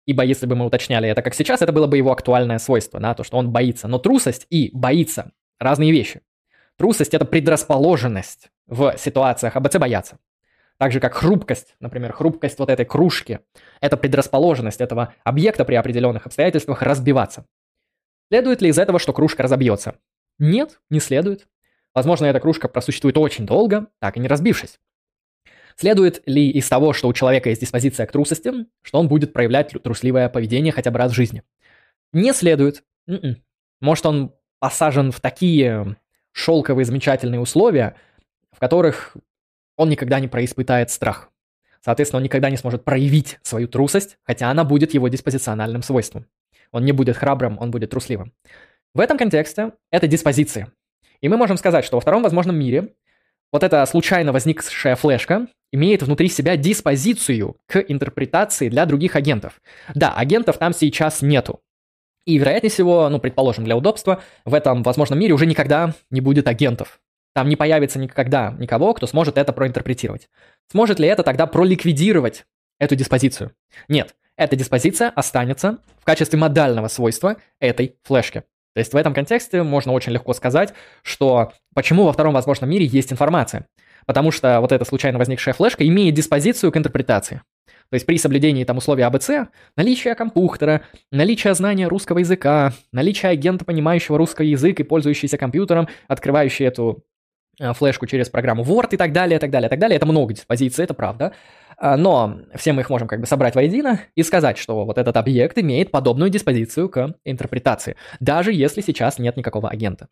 Ибо 0.07 0.22
если 0.24 0.47
бы 0.47 0.55
мы 0.55 0.66
уточняли 0.66 1.09
это 1.09 1.22
как 1.22 1.35
сейчас, 1.35 1.62
это 1.62 1.72
было 1.72 1.87
бы 1.87 1.97
его 1.97 2.12
актуальное 2.12 2.59
свойство, 2.59 3.01
да, 3.01 3.14
то, 3.14 3.24
что 3.24 3.39
он 3.39 3.51
боится. 3.51 3.89
Но 3.89 3.99
трусость 3.99 4.47
и 4.51 4.70
боится 4.72 5.33
разные 5.59 5.91
вещи. 5.91 6.20
Трусость– 6.77 7.14
это 7.14 7.24
предрасположенность 7.24 8.51
в 8.66 8.97
ситуациях 8.99 9.57
АБЦ 9.57 9.77
бояться. 9.79 10.18
Так 10.79 10.93
же 10.93 11.01
как 11.01 11.14
хрупкость, 11.14 11.74
например, 11.81 12.12
хрупкость 12.12 12.59
вот 12.59 12.70
этой 12.70 12.85
кружки, 12.85 13.41
это 13.81 13.97
предрасположенность 13.97 14.81
этого 14.81 15.14
объекта 15.24 15.64
при 15.64 15.74
определенных 15.74 16.27
обстоятельствах 16.27 16.83
разбиваться. 16.83 17.47
Следует 18.29 18.61
ли 18.61 18.68
из 18.68 18.79
этого, 18.79 18.99
что 18.99 19.12
кружка 19.12 19.43
разобьется? 19.43 19.97
Нет, 20.39 20.81
не 20.91 21.01
следует. 21.01 21.47
Возможно, 21.95 22.27
эта 22.27 22.41
кружка 22.41 22.68
просуществует 22.68 23.16
очень 23.16 23.47
долго, 23.47 23.87
так 24.01 24.16
и 24.16 24.20
не 24.20 24.29
разбившись. 24.29 24.79
Следует 25.77 26.22
ли 26.27 26.51
из 26.51 26.68
того, 26.68 26.93
что 26.93 27.09
у 27.09 27.12
человека 27.12 27.51
есть 27.51 27.61
диспозиция 27.61 28.07
к 28.07 28.12
трусости, 28.12 28.53
что 28.83 28.99
он 28.99 29.09
будет 29.09 29.33
проявлять 29.33 29.70
трусливое 29.83 30.29
поведение 30.29 30.72
хотя 30.72 30.91
бы 30.91 30.99
раз 30.99 31.12
в 31.12 31.14
жизни? 31.14 31.43
Не 32.12 32.33
следует. 32.33 32.83
М-м. 33.07 33.43
Может, 33.81 34.07
он 34.07 34.35
посажен 34.59 35.12
в 35.12 35.20
такие 35.20 35.97
шелковые 36.33 36.85
замечательные 36.85 37.41
условия, 37.41 37.97
в 38.53 38.59
которых 38.59 39.16
он 39.77 39.89
никогда 39.89 40.20
не 40.20 40.29
происпытает 40.29 40.91
страх. 40.91 41.31
Соответственно, 41.85 42.18
он 42.18 42.24
никогда 42.24 42.51
не 42.51 42.57
сможет 42.57 42.85
проявить 42.85 43.39
свою 43.43 43.68
трусость, 43.68 44.18
хотя 44.24 44.51
она 44.51 44.64
будет 44.64 44.95
его 44.95 45.09
диспозициональным 45.09 45.83
свойством. 45.83 46.27
Он 46.72 46.85
не 46.85 46.93
будет 46.93 47.16
храбрым, 47.16 47.59
он 47.61 47.70
будет 47.70 47.91
трусливым. 47.91 48.33
В 48.95 49.01
этом 49.01 49.18
контексте 49.18 49.72
это 49.91 50.09
диспозиция. 50.09 50.72
И 51.20 51.29
мы 51.29 51.37
можем 51.37 51.57
сказать, 51.57 51.85
что 51.85 51.97
во 51.97 52.01
втором 52.01 52.22
возможном 52.22 52.57
мире 52.57 52.95
вот 53.53 53.62
эта 53.62 53.85
случайно 53.87 54.33
возникшая 54.33 54.97
флешка 54.97 55.47
имеет 55.72 56.03
внутри 56.03 56.29
себя 56.29 56.57
диспозицию 56.57 57.57
к 57.66 57.79
интерпретации 57.87 58.68
для 58.68 58.87
других 58.87 59.16
агентов. 59.16 59.61
Да, 59.95 60.12
агентов 60.12 60.59
там 60.59 60.72
сейчас 60.72 61.22
нету. 61.22 61.61
И, 62.24 62.39
вероятнее 62.39 62.70
всего, 62.70 63.09
ну, 63.09 63.20
предположим, 63.20 63.64
для 63.64 63.77
удобства, 63.77 64.20
в 64.45 64.55
этом 64.55 64.83
возможном 64.83 65.20
мире 65.20 65.33
уже 65.33 65.47
никогда 65.47 65.95
не 66.11 66.20
будет 66.20 66.49
агентов. 66.49 67.01
Там 67.37 67.51
не 67.51 67.57
появится 67.57 67.99
никогда 67.99 68.57
никого, 68.59 68.95
кто 68.95 69.07
сможет 69.07 69.37
это 69.37 69.53
проинтерпретировать. 69.53 70.30
Сможет 70.72 70.99
ли 70.99 71.07
это 71.07 71.22
тогда 71.22 71.47
проликвидировать 71.47 72.47
эту 72.78 72.97
диспозицию? 72.97 73.53
Нет, 73.89 74.14
эта 74.39 74.57
диспозиция 74.57 75.11
останется 75.11 75.76
в 76.01 76.07
качестве 76.07 76.39
модального 76.39 76.89
свойства 76.89 77.37
этой 77.61 77.97
флешки. 78.05 78.45
То 78.74 78.78
есть 78.78 78.95
в 78.95 78.97
этом 78.97 79.12
контексте 79.12 79.62
можно 79.62 79.93
очень 79.93 80.12
легко 80.12 80.32
сказать, 80.32 80.72
что 81.03 81.53
почему 81.74 82.05
во 82.05 82.14
втором 82.14 82.32
возможном 82.32 82.70
мире 82.70 82.87
есть 82.87 83.12
информация. 83.12 83.66
Потому 84.07 84.30
что 84.30 84.62
вот 84.62 84.72
эта 84.72 84.87
случайно 84.87 85.18
возникшая 85.18 85.53
флешка 85.53 85.87
имеет 85.87 86.14
диспозицию 86.14 86.72
к 86.72 86.78
интерпретации. 86.78 87.43
То 87.91 87.97
есть 87.97 88.07
при 88.07 88.16
соблюдении 88.16 88.64
там 88.64 88.78
условий 88.78 89.03
АБЦ, 89.03 89.51
наличие 89.76 90.14
компьютера, 90.14 90.87
наличие 91.12 91.53
знания 91.53 91.87
русского 91.87 92.20
языка, 92.20 92.72
наличие 92.93 93.30
агента, 93.30 93.66
понимающего 93.66 94.16
русский 94.16 94.47
язык 94.47 94.80
и 94.80 94.84
пользующийся 94.84 95.37
компьютером, 95.37 95.87
открывающий 96.09 96.64
эту 96.64 97.05
флешку 97.59 98.07
через 98.07 98.29
программу 98.29 98.63
Word 98.63 98.89
и 98.93 98.97
так 98.97 99.13
далее, 99.13 99.37
и 99.37 99.41
так 99.41 99.51
далее, 99.51 99.69
и 99.69 99.71
так 99.71 99.79
далее. 99.79 99.97
Это 99.97 100.07
много 100.07 100.35
диспозиций, 100.35 100.85
это 100.85 100.95
правда. 100.95 101.33
А, 101.79 101.97
но 101.97 102.39
все 102.55 102.73
мы 102.73 102.83
их 102.83 102.91
можем 102.91 103.07
как 103.07 103.21
бы 103.21 103.27
собрать 103.27 103.55
воедино 103.55 104.01
и 104.15 104.23
сказать, 104.23 104.59
что 104.59 104.85
вот 104.85 104.99
этот 104.99 105.17
объект 105.17 105.59
имеет 105.59 105.91
подобную 105.91 106.31
диспозицию 106.31 106.89
к 106.89 107.15
интерпретации, 107.25 107.97
даже 108.21 108.53
если 108.53 108.81
сейчас 108.81 109.19
нет 109.19 109.37
никакого 109.37 109.69
агента. 109.69 110.09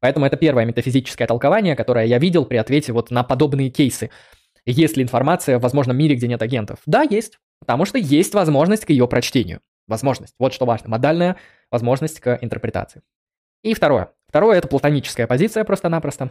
Поэтому 0.00 0.26
это 0.26 0.36
первое 0.36 0.64
метафизическое 0.64 1.26
толкование, 1.26 1.74
которое 1.74 2.06
я 2.06 2.18
видел 2.18 2.44
при 2.44 2.56
ответе 2.56 2.92
вот 2.92 3.10
на 3.10 3.24
подобные 3.24 3.70
кейсы. 3.70 4.10
Есть 4.64 4.96
ли 4.96 5.02
информация 5.02 5.58
в 5.58 5.62
возможном 5.62 5.96
мире, 5.96 6.14
где 6.14 6.28
нет 6.28 6.42
агентов? 6.42 6.78
Да, 6.86 7.02
есть, 7.02 7.38
потому 7.58 7.84
что 7.84 7.98
есть 7.98 8.34
возможность 8.34 8.84
к 8.84 8.90
ее 8.90 9.08
прочтению. 9.08 9.60
Возможность, 9.88 10.34
вот 10.38 10.52
что 10.52 10.66
важно, 10.66 10.90
модальная 10.90 11.36
возможность 11.70 12.20
к 12.20 12.38
интерпретации. 12.42 13.02
И 13.62 13.74
второе. 13.74 14.10
Второе– 14.28 14.58
это 14.58 14.68
платоническая 14.68 15.26
позиция 15.26 15.64
просто-напросто. 15.64 16.30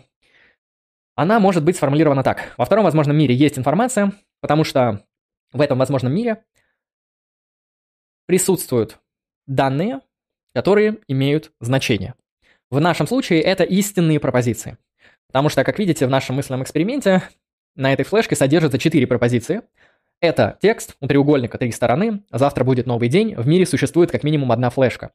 Она 1.18 1.40
может 1.40 1.64
быть 1.64 1.76
сформулирована 1.76 2.22
так. 2.22 2.54
Во 2.58 2.66
втором 2.66 2.86
возможном 2.86 3.18
мире 3.18 3.34
есть 3.34 3.58
информация, 3.58 4.14
потому 4.40 4.64
что 4.64 5.04
в 5.52 5.62
этом 5.62 5.80
возможном 5.80 6.14
мире 6.14 6.44
присутствуют 8.28 9.00
данные, 9.48 10.02
которые 10.54 11.00
имеют 11.08 11.52
значение. 11.60 12.14
В 12.70 12.80
нашем 12.80 13.08
случае 13.08 13.42
это 13.42 13.64
истинные 13.64 14.20
пропозиции. 14.20 14.78
Потому 15.26 15.50
что, 15.50 15.64
как 15.64 15.80
видите, 15.80 16.06
в 16.06 16.12
нашем 16.12 16.36
мысленном 16.36 16.62
эксперименте 16.62 17.24
на 17.74 17.94
этой 17.94 18.06
флешке 18.06 18.36
содержится 18.36 18.78
четыре 18.78 19.08
пропозиции. 19.08 19.64
Это 20.22 20.60
текст, 20.62 20.98
у 21.00 21.08
треугольника 21.08 21.58
три 21.58 21.72
стороны, 21.72 22.26
завтра 22.32 22.64
будет 22.64 22.86
новый 22.86 23.10
день, 23.10 23.34
в 23.34 23.48
мире 23.48 23.66
существует 23.66 24.12
как 24.12 24.24
минимум 24.24 24.52
одна 24.52 24.70
флешка. 24.70 25.14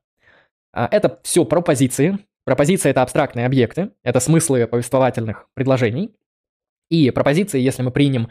А, 0.73 0.89
это 0.91 1.21
все 1.23 1.45
пропозиции, 1.45 2.19
Пропозиция— 2.45 2.91
это 2.93 3.03
абстрактные 3.03 3.47
объекты, 3.47 3.91
это 4.03 4.19
смыслы 4.21 4.67
повествовательных 4.67 5.47
предложений. 5.55 6.13
И 6.89 7.11
пропозиции, 7.11 7.61
если 7.61 7.83
мы 7.83 7.91
примем, 7.91 8.29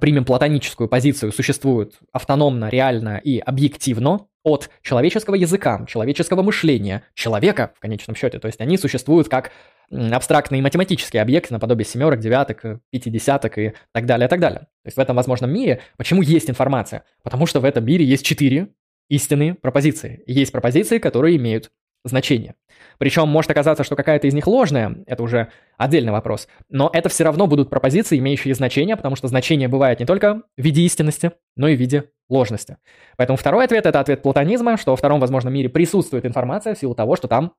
примем 0.00 0.24
платоническую 0.24 0.88
позицию, 0.88 1.32
существуют 1.32 1.98
автономно, 2.12 2.68
реально 2.68 3.18
и 3.18 3.38
объективно 3.38 4.26
от 4.42 4.70
человеческого 4.82 5.34
языка, 5.34 5.84
человеческого 5.86 6.42
мышления, 6.42 7.04
человека 7.14 7.72
в 7.76 7.80
конечном 7.80 8.16
счете. 8.16 8.38
То 8.38 8.46
есть 8.46 8.60
они 8.60 8.78
существуют 8.78 9.28
как 9.28 9.52
абстрактные 9.90 10.62
математические 10.62 11.20
объекты 11.20 11.52
наподобие 11.52 11.84
семерок, 11.84 12.20
девяток, 12.20 12.80
пятидесяток 12.90 13.58
и 13.58 13.74
так 13.92 14.06
далее, 14.06 14.28
так 14.28 14.40
далее. 14.40 14.60
То 14.60 14.86
есть 14.86 14.96
в 14.96 15.00
этом 15.00 15.16
возможном 15.16 15.52
мире, 15.52 15.80
почему 15.98 16.22
есть 16.22 16.48
информация? 16.48 17.04
Потому 17.22 17.46
что 17.46 17.60
в 17.60 17.64
этом 17.64 17.84
мире 17.84 18.04
есть 18.04 18.24
четыре 18.24 18.68
истинные 19.08 19.54
пропозиции. 19.54 20.22
Есть 20.26 20.52
пропозиции, 20.52 20.98
которые 20.98 21.36
имеют 21.36 21.70
значение. 22.04 22.54
Причем 22.98 23.28
может 23.28 23.50
оказаться, 23.50 23.84
что 23.84 23.96
какая-то 23.96 24.26
из 24.26 24.34
них 24.34 24.46
ложная, 24.46 24.96
это 25.06 25.22
уже 25.22 25.48
отдельный 25.76 26.12
вопрос, 26.12 26.48
но 26.68 26.90
это 26.92 27.08
все 27.08 27.24
равно 27.24 27.46
будут 27.46 27.70
пропозиции, 27.70 28.18
имеющие 28.18 28.54
значение, 28.54 28.96
потому 28.96 29.16
что 29.16 29.28
значение 29.28 29.68
бывает 29.68 30.00
не 30.00 30.06
только 30.06 30.42
в 30.56 30.62
виде 30.62 30.82
истинности, 30.82 31.32
но 31.56 31.68
и 31.68 31.76
в 31.76 31.78
виде 31.78 32.10
ложности. 32.28 32.78
Поэтому 33.16 33.36
второй 33.36 33.64
ответ– 33.64 33.86
это 33.86 34.00
ответ 34.00 34.22
платонизма, 34.22 34.76
что 34.76 34.92
во 34.92 34.96
втором 34.96 35.20
возможном 35.20 35.52
мире 35.52 35.68
присутствует 35.68 36.24
информация 36.24 36.74
в 36.74 36.78
силу 36.78 36.94
того, 36.94 37.16
что 37.16 37.28
там 37.28 37.52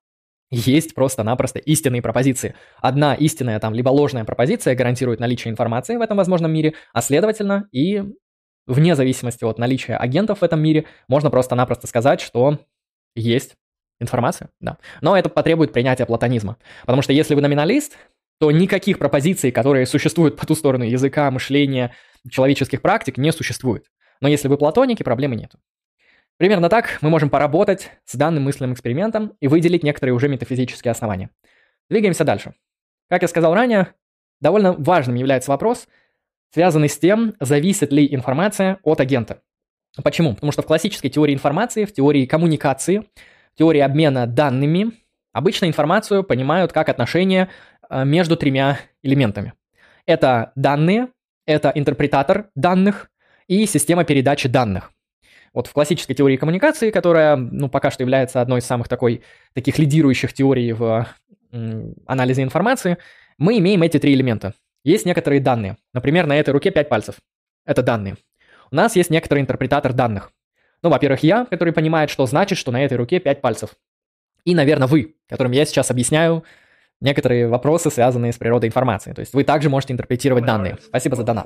есть 0.50 0.96
просто-напросто 0.96 1.60
истинные 1.60 2.02
пропозиции. 2.02 2.56
Одна 2.82 3.14
истинная 3.16 3.60
там 3.60 3.74
либо 3.74 3.90
ложная 3.90 4.26
пропозиция 4.26 4.76
гарантирует 4.76 5.20
наличие 5.20 5.52
информации 5.52 5.96
в 5.96 6.02
этом 6.02 6.18
возможном 6.18 6.52
мире, 6.52 6.74
а 6.94 7.02
следовательно 7.02 7.70
и 7.72 8.04
вне 8.68 8.96
зависимости 8.96 9.44
от 9.44 9.58
наличия 9.58 9.96
агентов 9.96 10.40
в 10.40 10.44
этом 10.44 10.62
мире 10.62 10.86
можно 11.08 11.30
просто-напросто 11.30 11.88
сказать, 11.88 12.22
что 12.22 12.60
есть 13.16 13.56
Информация? 14.02 14.50
Да. 14.60 14.78
Но 15.02 15.16
это 15.16 15.30
потребует 15.30 15.72
принятия 15.72 16.06
платонизма. 16.06 16.58
Потому 16.82 17.04
что 17.04 17.14
если 17.14 17.36
вы 17.36 17.42
номиналист, 17.42 17.98
то 18.40 18.50
никаких 18.52 18.98
пропозиций, 18.98 19.52
которые 19.52 19.86
существуют 19.86 20.36
по 20.36 20.48
ту 20.48 20.56
сторону 20.56 20.84
языка, 20.84 21.30
мышления, 21.30 21.94
человеческих 22.28 22.82
практик, 22.82 23.18
не 23.18 23.32
существует. 23.32 23.86
Но 24.20 24.28
если 24.28 24.48
вы 24.48 24.58
платоники, 24.58 25.04
проблемы 25.04 25.36
нет. 25.36 25.52
Примерно 26.38 26.68
так 26.68 26.98
мы 27.02 27.12
можем 27.12 27.30
поработать 27.30 27.92
с 28.06 28.16
данным 28.16 28.44
мысленным 28.44 28.74
экспериментом 28.74 29.34
и 29.40 29.48
выделить 29.48 29.84
некоторые 29.84 30.16
уже 30.16 30.28
метафизические 30.28 30.92
основания. 30.92 31.30
Двигаемся 31.88 32.24
дальше. 32.24 32.56
Как 33.08 33.22
я 33.22 33.28
сказал 33.28 33.54
ранее, 33.54 33.94
довольно 34.40 34.74
важным 34.74 35.16
является 35.16 35.52
вопрос, 35.52 35.88
связанный 36.52 36.90
с 36.90 36.98
тем, 36.98 37.36
зависит 37.40 37.92
ли 37.92 38.12
информация 38.12 38.80
от 38.82 39.00
агента. 39.00 39.44
Почему? 40.04 40.34
Потому 40.34 40.52
что 40.52 40.64
в 40.64 40.66
классической 40.66 41.10
теории 41.10 41.36
информации, 41.36 41.86
в 41.86 41.94
теории 41.94 42.26
коммуникации 42.26 43.06
теории 43.58 43.80
обмена 43.80 44.28
данными 44.28 44.92
обычно 45.34 45.66
информацию 45.66 46.24
понимают 46.24 46.72
как 46.74 46.90
отношение 46.90 47.50
э, 47.90 48.06
между 48.06 48.36
тремя 48.38 48.80
элементами. 49.04 49.54
Это 50.06 50.52
данные, 50.56 51.10
это 51.46 51.72
интерпретатор 51.74 52.50
данных 52.56 53.10
и 53.48 53.66
система 53.66 54.04
передачи 54.04 54.48
данных. 54.48 54.92
Вот 55.54 55.68
в 55.68 55.74
классической 55.74 56.14
теории 56.14 56.38
коммуникации, 56.38 56.92
которая 56.92 57.36
ну, 57.36 57.70
пока 57.70 57.92
что 57.92 58.04
является 58.04 58.40
одной 58.40 58.60
из 58.60 58.66
самых 58.66 58.88
такой, 58.88 59.22
таких 59.54 59.78
лидирующих 59.80 60.34
теорий 60.34 60.72
в 60.72 61.08
анализе 62.06 62.44
информации, 62.44 62.98
мы 63.38 63.58
имеем 63.58 63.84
эти 63.84 64.00
три 64.00 64.14
элемента. 64.14 64.54
Есть 64.84 65.06
некоторые 65.06 65.42
данные. 65.42 65.78
Например, 65.94 66.26
на 66.26 66.38
этой 66.38 66.52
руке 66.52 66.72
5 66.72 66.88
пальцев. 66.88 67.16
Это 67.66 67.84
данные. 67.84 68.16
У 68.72 68.76
нас 68.76 68.96
есть 68.96 69.10
некоторый 69.10 69.40
интерпретатор 69.40 69.94
данных. 69.94 70.32
Ну, 70.84 70.90
во-первых, 70.90 71.24
я, 71.24 71.46
который 71.46 71.74
понимает, 71.74 72.10
что 72.10 72.26
значит, 72.26 72.58
что 72.58 72.72
на 72.72 72.84
этой 72.84 72.98
руке 72.98 73.20
5 73.20 73.42
пальцев. 73.42 73.76
И, 74.46 74.56
наверное, 74.56 74.88
вы, 74.88 75.16
которым 75.30 75.52
я 75.52 75.66
сейчас 75.66 75.92
объясняю 75.92 76.44
некоторые 77.00 77.48
вопросы, 77.48 77.90
связанные 77.90 78.32
с 78.32 78.38
природой 78.38 78.70
информации. 78.70 79.14
То 79.14 79.22
есть 79.22 79.34
вы 79.34 79.44
также 79.44 79.70
можете 79.70 79.94
интерпретировать 79.94 80.46
данные. 80.46 80.78
Спасибо 80.84 81.16
за 81.16 81.24
донат. 81.24 81.46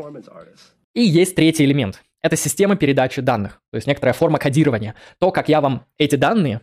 И 0.93 1.01
есть 1.01 1.35
третий 1.35 1.65
элемент. 1.65 2.01
Это 2.21 2.35
система 2.35 2.75
передачи 2.75 3.21
данных. 3.21 3.61
То 3.71 3.75
есть 3.75 3.87
некоторая 3.87 4.13
форма 4.13 4.37
кодирования. 4.37 4.95
То, 5.19 5.31
как 5.31 5.49
я 5.49 5.61
вам 5.61 5.85
эти 5.97 6.15
данные 6.15 6.61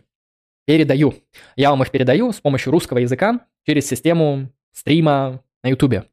передаю. 0.65 1.15
Я 1.55 1.69
вам 1.71 1.83
их 1.83 1.91
передаю 1.91 2.31
с 2.31 2.39
помощью 2.39 2.71
русского 2.71 2.99
языка 2.99 3.41
через 3.65 3.87
систему 3.87 4.49
стрима 4.71 5.41
на 5.63 5.69
YouTube. 5.69 6.05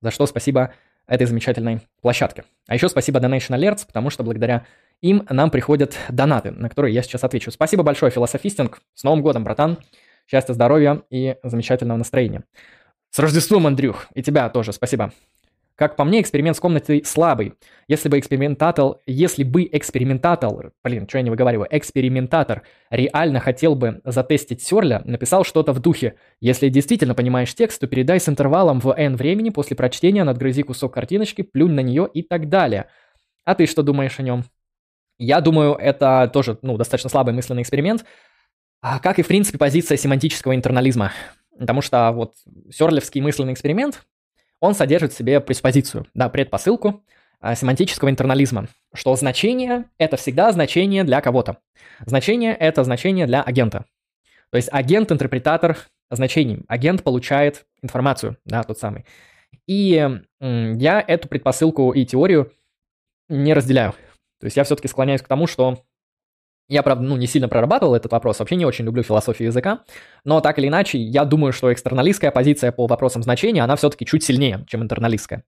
За 0.00 0.10
что 0.10 0.26
спасибо 0.26 0.72
этой 1.06 1.26
замечательной 1.26 1.80
площадке. 2.00 2.44
А 2.66 2.74
еще 2.74 2.88
спасибо 2.88 3.20
Donation 3.20 3.56
Alerts, 3.56 3.86
потому 3.86 4.10
что 4.10 4.24
благодаря 4.24 4.66
им 5.02 5.26
нам 5.28 5.50
приходят 5.50 5.96
донаты, 6.08 6.50
на 6.50 6.68
которые 6.68 6.94
я 6.94 7.02
сейчас 7.02 7.24
отвечу. 7.24 7.50
Спасибо 7.50 7.82
большое, 7.82 8.10
философистинг. 8.10 8.80
С 8.94 9.04
Новым 9.04 9.22
годом, 9.22 9.44
братан. 9.44 9.78
Счастья, 10.26 10.54
здоровья 10.54 11.02
и 11.10 11.36
замечательного 11.42 11.98
настроения. 11.98 12.44
С 13.10 13.18
Рождеством, 13.18 13.66
Андрюх. 13.66 14.06
И 14.14 14.22
тебя 14.22 14.48
тоже 14.48 14.72
спасибо. 14.72 15.12
Как 15.76 15.94
по 15.94 16.04
мне, 16.04 16.22
эксперимент 16.22 16.56
с 16.56 16.60
комнатой 16.60 17.04
слабый. 17.04 17.52
Если 17.86 18.08
бы 18.08 18.18
экспериментатор, 18.18 18.96
если 19.06 19.44
бы 19.44 19.68
экспериментатор, 19.70 20.72
блин, 20.82 21.06
что 21.06 21.18
я 21.18 21.22
не 21.22 21.28
выговариваю, 21.28 21.68
экспериментатор 21.70 22.62
реально 22.88 23.40
хотел 23.40 23.74
бы 23.74 24.00
затестить 24.02 24.62
Сёрля, 24.62 25.02
написал 25.04 25.44
что-то 25.44 25.74
в 25.74 25.80
духе. 25.80 26.14
Если 26.40 26.70
действительно 26.70 27.14
понимаешь 27.14 27.54
текст, 27.54 27.78
то 27.78 27.86
передай 27.86 28.18
с 28.18 28.28
интервалом 28.28 28.80
в 28.80 28.90
n 28.90 29.16
времени 29.16 29.50
после 29.50 29.76
прочтения, 29.76 30.24
надгрызи 30.24 30.62
кусок 30.62 30.94
картиночки, 30.94 31.42
плюнь 31.42 31.72
на 31.72 31.80
нее 31.80 32.08
и 32.12 32.22
так 32.22 32.48
далее. 32.48 32.86
А 33.44 33.54
ты 33.54 33.66
что 33.66 33.82
думаешь 33.82 34.18
о 34.18 34.22
нем? 34.22 34.44
Я 35.18 35.40
думаю, 35.40 35.74
это 35.74 36.30
тоже, 36.32 36.58
ну, 36.62 36.76
достаточно 36.76 37.10
слабый 37.10 37.34
мысленный 37.34 37.62
эксперимент, 37.62 38.04
а 38.82 38.98
как 38.98 39.18
и, 39.18 39.22
в 39.22 39.28
принципе, 39.28 39.58
позиция 39.58 39.96
семантического 39.96 40.54
интернализма. 40.54 41.12
Потому 41.58 41.80
что 41.80 42.12
вот 42.12 42.34
сёрлевский 42.70 43.20
мысленный 43.20 43.54
эксперимент, 43.54 44.02
он 44.60 44.74
содержит 44.74 45.12
в 45.12 45.16
себе 45.16 45.40
преспозицию, 45.40 46.06
да, 46.14 46.28
предпосылку 46.28 47.02
а, 47.40 47.54
семантического 47.54 48.10
интернализма, 48.10 48.68
что 48.94 49.14
значение– 49.16 49.86
это 49.98 50.16
всегда 50.16 50.52
значение 50.52 51.04
для 51.04 51.20
кого-то. 51.20 51.58
Значение– 52.04 52.54
это 52.60 52.84
значение 52.84 53.26
для 53.26 53.42
агента. 53.42 53.86
То 54.50 54.56
есть 54.56 54.68
агент– 54.72 55.10
интерпретатор 55.12 55.78
значений. 56.10 56.64
Агент 56.68 57.02
получает 57.02 57.66
информацию, 57.82 58.36
да, 58.44 58.62
тот 58.62 58.78
самый. 58.78 59.04
И 59.66 60.20
я 60.40 61.04
эту 61.06 61.28
предпосылку 61.28 61.92
и 61.92 62.04
теорию 62.04 62.52
не 63.28 63.54
разделяю. 63.54 63.94
То 64.40 64.46
есть 64.46 64.56
я 64.56 64.64
все-таки 64.64 64.88
склоняюсь 64.88 65.22
к 65.22 65.28
тому, 65.28 65.46
что 65.46 65.78
я, 66.68 66.82
правда, 66.82 67.04
ну, 67.04 67.16
не 67.16 67.26
сильно 67.26 67.48
прорабатывал 67.48 67.94
этот 67.94 68.10
вопрос, 68.10 68.40
вообще 68.40 68.56
не 68.56 68.64
очень 68.64 68.84
люблю 68.84 69.02
философию 69.02 69.48
языка, 69.48 69.84
но 70.24 70.40
так 70.40 70.58
или 70.58 70.66
иначе, 70.66 70.98
я 70.98 71.24
думаю, 71.24 71.52
что 71.52 71.72
экстерналистская 71.72 72.32
позиция 72.32 72.72
по 72.72 72.86
вопросам 72.86 73.22
значения, 73.22 73.62
она 73.62 73.76
все-таки 73.76 74.04
чуть 74.04 74.24
сильнее, 74.24 74.64
чем 74.66 74.82
интерналистская. 74.82 75.44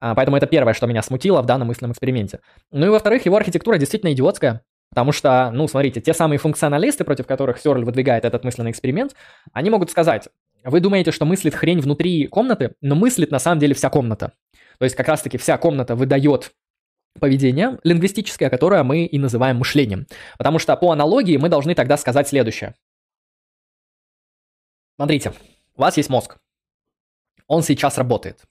А, 0.00 0.14
поэтому 0.14 0.36
это 0.36 0.46
первое, 0.46 0.72
что 0.72 0.86
меня 0.86 1.02
смутило 1.02 1.42
в 1.42 1.46
данном 1.46 1.68
мысленном 1.68 1.92
эксперименте. 1.92 2.40
Ну 2.70 2.86
и 2.86 2.88
во-вторых, 2.88 3.26
его 3.26 3.36
архитектура 3.36 3.76
действительно 3.76 4.12
идиотская, 4.12 4.62
потому 4.90 5.12
что, 5.12 5.50
ну, 5.52 5.68
смотрите, 5.68 6.00
те 6.00 6.14
самые 6.14 6.38
функционалисты, 6.38 7.04
против 7.04 7.26
которых 7.26 7.58
Сёрль 7.58 7.84
выдвигает 7.84 8.24
этот 8.24 8.42
мысленный 8.44 8.70
эксперимент, 8.70 9.14
они 9.52 9.68
могут 9.68 9.90
сказать, 9.90 10.28
вы 10.64 10.80
думаете, 10.80 11.12
что 11.12 11.26
мыслит 11.26 11.54
хрень 11.54 11.80
внутри 11.80 12.26
комнаты, 12.26 12.74
но 12.80 12.94
мыслит 12.94 13.30
на 13.30 13.38
самом 13.38 13.58
деле 13.58 13.74
вся 13.74 13.90
комната. 13.90 14.32
То 14.78 14.84
есть 14.84 14.96
как 14.96 15.08
раз-таки 15.08 15.36
вся 15.36 15.58
комната 15.58 15.94
выдает 15.94 16.52
поведение 17.18 17.78
лингвистическое, 17.84 18.50
которое 18.50 18.82
мы 18.82 19.04
и 19.04 19.18
называем 19.18 19.58
мышлением. 19.58 20.06
Потому 20.38 20.58
что 20.58 20.76
по 20.76 20.92
аналогии 20.92 21.36
мы 21.36 21.48
должны 21.48 21.74
тогда 21.74 21.96
сказать 21.96 22.28
следующее. 22.28 22.74
Смотрите, 24.96 25.32
у 25.74 25.80
вас 25.80 25.96
есть 25.96 26.10
мозг. 26.10 26.38
Он 27.46 27.62
сейчас 27.62 27.98
работает. 27.98 28.42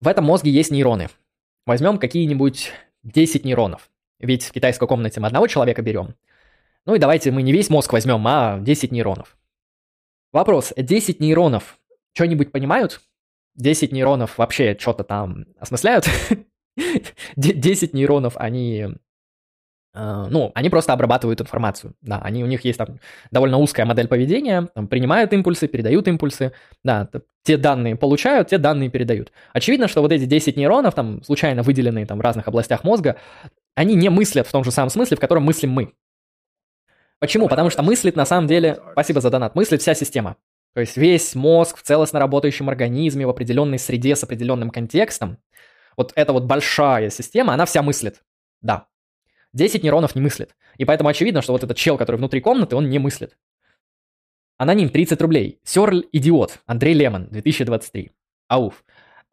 В 0.00 0.08
этом 0.08 0.24
мозге 0.24 0.50
есть 0.50 0.70
нейроны. 0.70 1.08
Возьмем 1.66 1.98
какие-нибудь 1.98 2.72
10 3.02 3.44
нейронов. 3.44 3.90
Ведь 4.18 4.44
в 4.44 4.52
китайской 4.52 4.86
комнате 4.86 5.20
мы 5.20 5.26
одного 5.26 5.46
человека 5.46 5.82
берем. 5.82 6.14
Ну 6.84 6.94
и 6.94 6.98
давайте 6.98 7.30
мы 7.30 7.42
не 7.42 7.52
весь 7.52 7.70
мозг 7.70 7.92
возьмем, 7.92 8.26
а 8.26 8.58
10 8.60 8.92
нейронов. 8.92 9.36
Вопрос, 10.32 10.72
10 10.76 11.20
нейронов 11.20 11.78
что-нибудь 12.12 12.50
понимают? 12.50 13.00
10 13.54 13.92
нейронов 13.92 14.38
вообще 14.38 14.76
что-то 14.78 15.04
там 15.04 15.46
осмысляют? 15.58 16.06
10 17.36 17.94
нейронов, 17.94 18.36
они 18.36 18.88
а, 19.94 20.28
ну, 20.28 20.52
они 20.54 20.70
просто 20.70 20.92
обрабатывают 20.92 21.40
информацию, 21.40 21.94
да, 22.02 22.18
они, 22.18 22.44
у 22.44 22.46
них 22.46 22.64
есть 22.64 22.78
там 22.78 23.00
довольно 23.30 23.58
узкая 23.58 23.84
модель 23.86 24.06
поведения, 24.06 24.68
там, 24.74 24.86
принимают 24.86 25.32
импульсы, 25.32 25.66
передают 25.66 26.06
импульсы, 26.06 26.52
да, 26.84 27.08
те 27.42 27.56
данные 27.56 27.96
получают, 27.96 28.48
те 28.48 28.58
данные 28.58 28.90
передают. 28.90 29.32
Очевидно, 29.52 29.88
что 29.88 30.02
вот 30.02 30.12
эти 30.12 30.24
10 30.24 30.56
нейронов, 30.56 30.94
там, 30.94 31.22
случайно 31.24 31.62
выделенные 31.62 32.06
там 32.06 32.18
в 32.18 32.20
разных 32.20 32.46
областях 32.46 32.84
мозга, 32.84 33.16
они 33.74 33.94
не 33.94 34.08
мыслят 34.08 34.46
в 34.46 34.52
том 34.52 34.62
же 34.62 34.70
самом 34.70 34.90
смысле, 34.90 35.16
в 35.16 35.20
котором 35.20 35.44
мыслим 35.44 35.70
мы. 35.70 35.94
Почему? 37.18 37.48
Потому 37.48 37.70
что 37.70 37.82
мыслит 37.82 38.14
на 38.14 38.26
самом 38.26 38.46
деле, 38.46 38.78
спасибо 38.92 39.20
за 39.20 39.30
донат, 39.30 39.54
мыслит 39.54 39.80
вся 39.80 39.94
система. 39.94 40.36
То 40.74 40.80
есть 40.80 40.96
весь 40.96 41.34
мозг 41.34 41.78
в 41.78 41.82
целостно 41.82 42.20
работающем 42.20 42.68
организме, 42.68 43.26
в 43.26 43.30
определенной 43.30 43.80
среде 43.80 44.14
с 44.14 44.22
определенным 44.22 44.70
контекстом, 44.70 45.38
вот 45.98 46.12
эта 46.14 46.32
вот 46.32 46.44
большая 46.44 47.10
система, 47.10 47.52
она 47.52 47.66
вся 47.66 47.82
мыслит. 47.82 48.22
Да. 48.62 48.86
10 49.52 49.82
нейронов 49.82 50.14
не 50.14 50.22
мыслит. 50.22 50.54
И 50.76 50.84
поэтому 50.84 51.10
очевидно, 51.10 51.42
что 51.42 51.52
вот 51.52 51.64
этот 51.64 51.76
чел, 51.76 51.98
который 51.98 52.16
внутри 52.16 52.40
комнаты, 52.40 52.76
он 52.76 52.88
не 52.88 53.00
мыслит. 53.00 53.36
Аноним 54.58 54.90
30 54.90 55.20
рублей. 55.20 55.60
Сёрль 55.64 56.06
идиот. 56.12 56.60
Андрей 56.66 56.94
Лемон, 56.94 57.28
2023. 57.30 58.12
Ауф. 58.46 58.84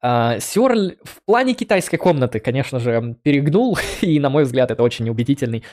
А, 0.02 0.40
в 0.40 1.24
плане 1.26 1.54
китайской 1.54 1.98
комнаты, 1.98 2.40
конечно 2.40 2.80
же, 2.80 3.16
перегнул, 3.22 3.78
и, 4.02 4.20
на 4.20 4.32
мой 4.32 4.44
взгляд, 4.44 4.72
это 4.72 4.82
очень 4.82 5.08
убедительный 5.08 5.64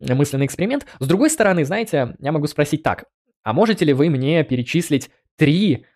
мысленный 0.00 0.46
эксперимент. 0.46 0.86
С 1.00 1.06
другой 1.06 1.30
стороны, 1.30 1.64
знаете, 1.64 2.14
я 2.18 2.32
могу 2.32 2.46
спросить 2.46 2.82
так. 2.82 3.06
А 3.42 3.54
можете 3.54 3.86
ли 3.86 3.94
вы 3.94 4.10
мне 4.10 4.44
перечислить 4.44 5.10
три 5.36 5.86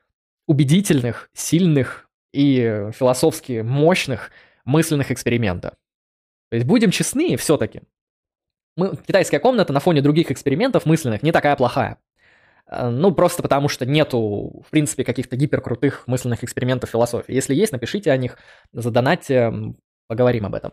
убедительных, 0.46 1.28
сильных 1.34 2.08
и 2.32 2.90
философски 2.94 3.60
мощных 3.62 4.30
мысленных 4.66 5.10
эксперимента. 5.10 5.76
То 6.50 6.56
есть 6.56 6.66
будем 6.66 6.90
честны 6.90 7.36
все-таки. 7.36 7.82
Мы, 8.76 8.96
китайская 8.96 9.38
комната 9.38 9.72
на 9.72 9.80
фоне 9.80 10.02
других 10.02 10.30
экспериментов 10.30 10.84
мысленных 10.84 11.22
не 11.22 11.32
такая 11.32 11.56
плохая. 11.56 11.98
Э, 12.70 12.88
ну, 12.90 13.12
просто 13.12 13.42
потому 13.42 13.68
что 13.68 13.86
нету, 13.86 14.62
в 14.66 14.70
принципе, 14.70 15.04
каких-то 15.04 15.36
гиперкрутых 15.36 16.06
мысленных 16.06 16.44
экспериментов 16.44 16.90
философии. 16.90 17.32
Если 17.32 17.54
есть, 17.54 17.72
напишите 17.72 18.10
о 18.10 18.16
них, 18.16 18.36
задонатьте, 18.72 19.52
поговорим 20.08 20.46
об 20.46 20.54
этом. 20.54 20.72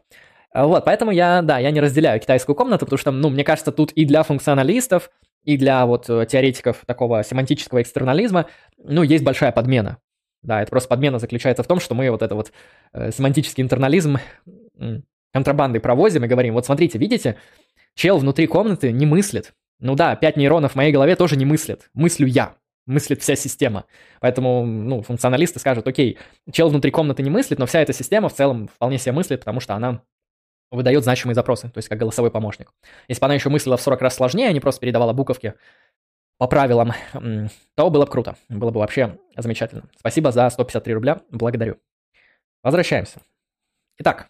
Э, 0.53 0.63
вот, 0.65 0.85
поэтому 0.85 1.11
я, 1.11 1.41
да, 1.41 1.59
я 1.59 1.71
не 1.71 1.81
разделяю 1.81 2.19
китайскую 2.19 2.55
комнату, 2.55 2.85
потому 2.85 2.97
что, 2.97 3.11
ну, 3.11 3.29
мне 3.29 3.43
кажется, 3.43 3.71
тут 3.71 3.91
и 3.93 4.05
для 4.05 4.23
функционалистов, 4.23 5.09
и 5.43 5.57
для 5.57 5.85
вот 5.85 6.09
э, 6.09 6.25
теоретиков 6.25 6.83
такого 6.85 7.23
семантического 7.23 7.81
экстернализма, 7.81 8.47
ну, 8.77 9.03
есть 9.03 9.23
большая 9.23 9.51
подмена. 9.51 9.97
Да, 10.43 10.61
это 10.61 10.69
просто 10.69 10.89
подмена 10.89 11.19
заключается 11.19 11.63
в 11.63 11.67
том, 11.67 11.79
что 11.79 11.95
мы 11.95 12.09
вот 12.11 12.21
это 12.21 12.35
вот 12.35 12.51
э, 12.93 13.11
семантический 13.11 13.63
интернализм 13.63 14.17
контрабандой 15.31 15.81
провозим 15.81 16.23
и 16.23 16.27
говорим, 16.27 16.53
вот 16.53 16.65
смотрите, 16.65 16.97
видите, 16.97 17.37
чел 17.95 18.17
внутри 18.17 18.47
комнаты 18.47 18.91
не 18.91 19.05
мыслит. 19.05 19.53
Ну 19.79 19.95
да, 19.95 20.15
пять 20.15 20.37
нейронов 20.37 20.73
в 20.73 20.75
моей 20.75 20.91
голове 20.91 21.15
тоже 21.15 21.35
не 21.35 21.45
мыслят. 21.45 21.89
Мыслю 21.93 22.27
я, 22.27 22.55
мыслит 22.85 23.21
вся 23.21 23.35
система. 23.35 23.85
Поэтому, 24.19 24.65
ну, 24.65 25.01
функционалисты 25.01 25.59
скажут, 25.59 25.87
окей, 25.87 26.17
чел 26.51 26.69
внутри 26.69 26.91
комнаты 26.91 27.23
не 27.23 27.29
мыслит, 27.29 27.59
но 27.59 27.65
вся 27.65 27.81
эта 27.81 27.93
система 27.93 28.29
в 28.29 28.33
целом 28.33 28.67
вполне 28.67 28.97
себе 28.97 29.13
мыслит, 29.13 29.39
потому 29.39 29.59
что 29.59 29.75
она 29.75 30.01
выдает 30.71 31.03
значимые 31.03 31.35
запросы, 31.35 31.69
то 31.69 31.77
есть 31.77 31.87
как 31.87 31.99
голосовой 31.99 32.31
помощник. 32.31 32.71
Если 33.07 33.19
бы 33.21 33.25
она 33.25 33.35
еще 33.35 33.49
мыслила 33.49 33.77
в 33.77 33.81
40 33.81 34.01
раз 34.01 34.15
сложнее, 34.15 34.49
а 34.49 34.51
не 34.51 34.59
просто 34.59 34.81
передавала 34.81 35.13
буковки, 35.13 35.53
по 36.37 36.47
правилам, 36.47 36.93
то 37.75 37.89
было 37.89 38.05
бы 38.05 38.11
круто. 38.11 38.35
Было 38.49 38.71
бы 38.71 38.79
вообще 38.79 39.17
замечательно. 39.37 39.83
Спасибо 39.97 40.31
за 40.31 40.49
153 40.49 40.93
рубля. 40.93 41.21
Благодарю. 41.29 41.77
Возвращаемся. 42.63 43.21
Итак, 43.99 44.29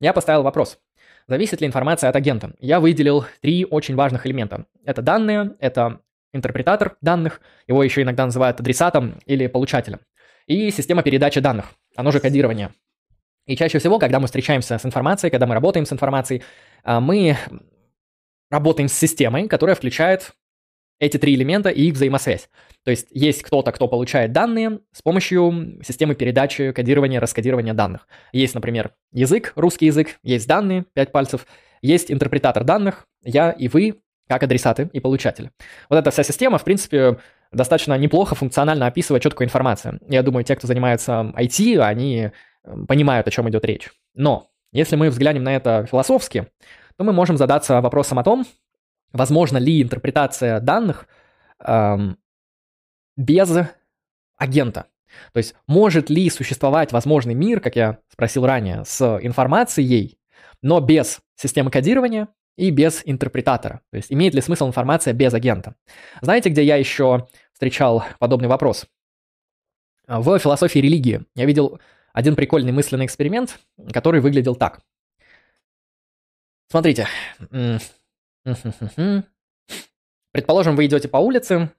я 0.00 0.12
поставил 0.12 0.42
вопрос. 0.42 0.78
Зависит 1.28 1.60
ли 1.60 1.66
информация 1.66 2.08
от 2.08 2.16
агента? 2.16 2.52
Я 2.60 2.80
выделил 2.80 3.24
три 3.40 3.64
очень 3.64 3.96
важных 3.96 4.26
элемента. 4.26 4.66
Это 4.84 5.02
данные, 5.02 5.56
это 5.58 6.00
интерпретатор 6.32 6.96
данных, 7.00 7.40
его 7.66 7.82
еще 7.82 8.02
иногда 8.02 8.24
называют 8.24 8.60
адресатом 8.60 9.18
или 9.26 9.46
получателем, 9.46 10.00
и 10.46 10.70
система 10.70 11.02
передачи 11.02 11.40
данных, 11.40 11.72
оно 11.96 12.12
же 12.12 12.20
кодирование. 12.20 12.70
И 13.46 13.56
чаще 13.56 13.78
всего, 13.78 13.98
когда 13.98 14.20
мы 14.20 14.26
встречаемся 14.26 14.78
с 14.78 14.84
информацией, 14.84 15.30
когда 15.30 15.46
мы 15.46 15.54
работаем 15.54 15.86
с 15.86 15.92
информацией, 15.92 16.42
а, 16.82 17.00
мы 17.00 17.36
работаем 18.50 18.88
с 18.88 18.92
системой, 18.92 19.48
которая 19.48 19.76
включает 19.76 20.32
эти 20.98 21.16
три 21.18 21.34
элемента 21.34 21.68
и 21.68 21.82
их 21.82 21.94
взаимосвязь. 21.94 22.48
То 22.84 22.90
есть 22.90 23.08
есть 23.10 23.42
кто-то, 23.42 23.72
кто 23.72 23.88
получает 23.88 24.32
данные 24.32 24.80
с 24.92 25.02
помощью 25.02 25.80
системы 25.84 26.14
передачи, 26.14 26.72
кодирования, 26.72 27.20
раскодирования 27.20 27.74
данных. 27.74 28.06
Есть, 28.32 28.54
например, 28.54 28.92
язык, 29.12 29.52
русский 29.56 29.86
язык, 29.86 30.18
есть 30.22 30.46
данные, 30.46 30.86
5 30.94 31.12
пальцев, 31.12 31.46
есть 31.82 32.10
интерпретатор 32.10 32.64
данных, 32.64 33.06
я 33.22 33.50
и 33.50 33.68
вы, 33.68 34.00
как 34.28 34.42
адресаты 34.42 34.88
и 34.92 35.00
получатели. 35.00 35.50
Вот 35.88 35.96
эта 35.96 36.10
вся 36.10 36.22
система, 36.22 36.58
в 36.58 36.64
принципе, 36.64 37.18
достаточно 37.52 37.96
неплохо 37.96 38.34
функционально 38.34 38.86
описывает 38.86 39.22
четкую 39.22 39.46
информацию. 39.46 40.00
Я 40.08 40.22
думаю, 40.22 40.44
те, 40.44 40.56
кто 40.56 40.66
занимается 40.66 41.32
IT, 41.36 41.78
они 41.78 42.30
понимают, 42.88 43.28
о 43.28 43.30
чем 43.30 43.48
идет 43.48 43.64
речь. 43.64 43.90
Но 44.14 44.48
если 44.72 44.96
мы 44.96 45.10
взглянем 45.10 45.44
на 45.44 45.54
это 45.54 45.86
философски, 45.88 46.48
то 46.96 47.04
мы 47.04 47.12
можем 47.12 47.36
задаться 47.36 47.80
вопросом 47.80 48.18
о 48.18 48.24
том, 48.24 48.46
возможно 49.12 49.58
ли 49.58 49.82
интерпретация 49.82 50.60
данных 50.60 51.06
эм, 51.60 52.18
без 53.16 53.50
агента. 54.36 54.86
То 55.32 55.38
есть 55.38 55.54
может 55.66 56.10
ли 56.10 56.28
существовать 56.30 56.92
возможный 56.92 57.34
мир, 57.34 57.60
как 57.60 57.76
я 57.76 57.98
спросил 58.08 58.46
ранее, 58.46 58.84
с 58.84 59.18
информацией, 59.22 60.18
но 60.62 60.80
без 60.80 61.20
системы 61.36 61.70
кодирования 61.70 62.28
и 62.56 62.70
без 62.70 63.02
интерпретатора. 63.04 63.82
То 63.90 63.96
есть 63.96 64.12
имеет 64.12 64.34
ли 64.34 64.40
смысл 64.40 64.68
информация 64.68 65.14
без 65.14 65.32
агента? 65.34 65.74
Знаете, 66.20 66.50
где 66.50 66.62
я 66.64 66.76
еще 66.76 67.28
встречал 67.52 68.04
подобный 68.18 68.48
вопрос? 68.48 68.86
В 70.06 70.38
философии 70.38 70.78
религии 70.78 71.24
я 71.34 71.44
видел 71.44 71.80
один 72.12 72.36
прикольный 72.36 72.72
мысленный 72.72 73.06
эксперимент, 73.06 73.58
который 73.92 74.20
выглядел 74.20 74.54
так. 74.54 74.80
Смотрите. 76.70 77.08
Предположим, 80.32 80.76
вы 80.76 80.86
идете 80.86 81.08
по 81.08 81.16
улице, 81.18 81.70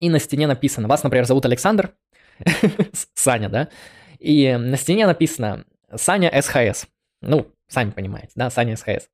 и 0.00 0.10
на 0.10 0.18
стене 0.18 0.46
написано, 0.46 0.88
вас, 0.88 1.02
например, 1.02 1.24
зовут 1.24 1.44
Александр, 1.46 1.92
Саня, 3.14 3.48
да, 3.48 3.68
и 4.18 4.56
на 4.56 4.76
стене 4.76 5.06
написано 5.06 5.64
Саня 5.94 6.30
СХС. 6.40 6.86
Ну, 7.22 7.46
сами 7.68 7.90
понимаете, 7.90 8.32
да, 8.34 8.50
Саня 8.50 8.76
СХС. 8.76 9.08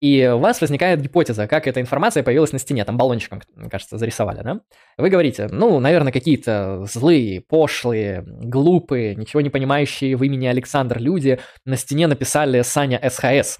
И 0.00 0.26
у 0.26 0.38
вас 0.38 0.60
возникает 0.60 1.00
гипотеза, 1.00 1.48
как 1.48 1.66
эта 1.66 1.80
информация 1.80 2.22
появилась 2.22 2.52
на 2.52 2.58
стене, 2.58 2.84
там 2.84 2.98
баллончиком, 2.98 3.40
кажется, 3.70 3.96
зарисовали, 3.96 4.42
да? 4.42 4.60
Вы 4.98 5.08
говорите, 5.08 5.48
ну, 5.50 5.80
наверное, 5.80 6.12
какие-то 6.12 6.84
злые, 6.84 7.40
пошлые, 7.40 8.22
глупые, 8.26 9.14
ничего 9.14 9.40
не 9.40 9.48
понимающие 9.48 10.14
в 10.16 10.22
имени 10.22 10.46
Александр 10.46 10.98
люди 10.98 11.40
на 11.64 11.76
стене 11.76 12.08
написали 12.08 12.60
Саня 12.60 13.00
СХС. 13.08 13.58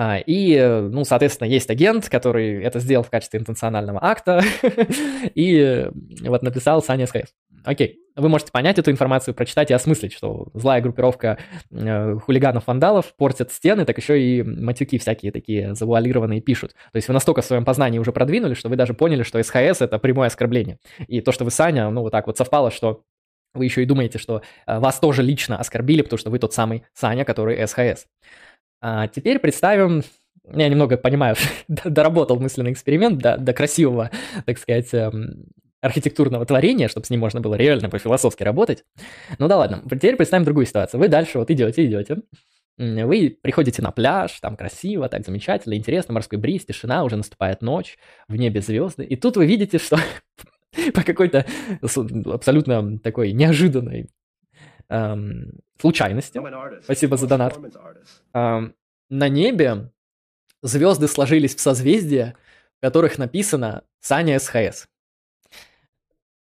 А, 0.00 0.18
и, 0.24 0.56
ну, 0.92 1.04
соответственно, 1.04 1.48
есть 1.48 1.68
агент, 1.70 2.08
который 2.08 2.62
это 2.62 2.78
сделал 2.78 3.02
в 3.02 3.10
качестве 3.10 3.40
интенционального 3.40 3.98
акта, 4.00 4.42
и 5.34 5.90
вот 6.20 6.42
написал 6.42 6.84
Саня 6.84 7.08
СХС. 7.08 7.34
Окей, 7.64 7.98
вы 8.14 8.28
можете 8.28 8.52
понять 8.52 8.78
эту 8.78 8.92
информацию, 8.92 9.34
прочитать 9.34 9.72
и 9.72 9.74
осмыслить, 9.74 10.12
что 10.12 10.50
злая 10.54 10.80
группировка 10.80 11.38
э, 11.72 12.16
хулиганов-вандалов 12.16 13.12
портят 13.16 13.50
стены, 13.50 13.84
так 13.84 13.98
еще 13.98 14.22
и 14.22 14.44
матюки 14.44 14.98
всякие 14.98 15.32
такие 15.32 15.74
завуалированные 15.74 16.40
пишут. 16.40 16.74
То 16.92 16.96
есть 16.96 17.08
вы 17.08 17.14
настолько 17.14 17.42
в 17.42 17.44
своем 17.44 17.64
познании 17.64 17.98
уже 17.98 18.12
продвинули, 18.12 18.54
что 18.54 18.68
вы 18.68 18.76
даже 18.76 18.94
поняли, 18.94 19.24
что 19.24 19.42
СХС— 19.42 19.56
это 19.80 19.98
прямое 19.98 20.28
оскорбление. 20.28 20.78
И 21.08 21.20
то, 21.20 21.32
что 21.32 21.44
вы, 21.44 21.50
Саня, 21.50 21.90
ну, 21.90 22.02
вот 22.02 22.12
так 22.12 22.28
вот 22.28 22.38
совпало, 22.38 22.70
что 22.70 23.02
вы 23.54 23.64
еще 23.64 23.82
и 23.82 23.86
думаете, 23.86 24.18
что 24.18 24.42
э, 24.68 24.78
вас 24.78 25.00
тоже 25.00 25.22
лично 25.24 25.58
оскорбили, 25.58 26.02
потому 26.02 26.18
что 26.18 26.30
вы 26.30 26.38
тот 26.38 26.54
самый 26.54 26.84
Саня, 26.94 27.24
который 27.24 27.66
СХС. 27.66 28.06
А 28.80 29.08
теперь 29.08 29.38
представим, 29.38 30.02
я 30.52 30.68
немного 30.68 30.96
понимаю, 30.96 31.36
доработал 31.68 32.38
мысленный 32.38 32.72
эксперимент 32.72 33.18
до, 33.18 33.36
до 33.36 33.52
красивого, 33.52 34.10
так 34.46 34.58
сказать, 34.58 34.92
эм, 34.92 35.46
архитектурного 35.80 36.44
творения, 36.46 36.88
чтобы 36.88 37.06
с 37.06 37.10
ним 37.10 37.20
можно 37.20 37.40
было 37.40 37.54
реально 37.54 37.88
по-философски 37.88 38.42
работать. 38.42 38.84
Ну 39.38 39.48
да 39.48 39.56
ладно, 39.56 39.82
теперь 39.84 40.16
представим 40.16 40.44
другую 40.44 40.66
ситуацию. 40.66 41.00
Вы 41.00 41.08
дальше 41.08 41.38
вот 41.38 41.50
идете, 41.50 41.84
идете, 41.84 42.18
вы 42.78 43.36
приходите 43.42 43.82
на 43.82 43.90
пляж, 43.90 44.38
там 44.40 44.56
красиво, 44.56 45.08
так 45.08 45.24
замечательно, 45.24 45.74
интересно, 45.74 46.14
морской 46.14 46.38
бриз, 46.38 46.64
тишина, 46.64 47.04
уже 47.04 47.16
наступает 47.16 47.60
ночь, 47.60 47.98
в 48.28 48.36
небе 48.36 48.60
звезды, 48.60 49.04
и 49.04 49.16
тут 49.16 49.36
вы 49.36 49.46
видите, 49.46 49.78
что 49.78 49.98
по 50.94 51.02
какой-то 51.02 51.44
абсолютно 51.82 52.98
такой 53.00 53.32
неожиданной 53.32 54.08
эм, 54.88 55.60
случайности. 55.80 56.40
Спасибо 56.82 57.16
за 57.16 57.26
донат. 57.26 57.58
Эм, 58.34 58.74
на 59.10 59.28
небе 59.28 59.90
звезды 60.62 61.08
сложились 61.08 61.54
в 61.54 61.60
созвездия, 61.60 62.36
в 62.78 62.80
которых 62.80 63.18
написано 63.18 63.84
Саня 64.00 64.38
СХС. 64.38 64.88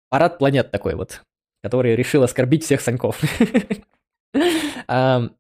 Парад 0.09 0.39
планет 0.39 0.71
такой 0.71 0.95
вот, 0.95 1.23
который 1.63 1.97
решил 1.97 2.23
оскорбить 2.23 2.65
всех 2.65 2.81
Саньков. 2.81 3.21
эм, 4.89 5.37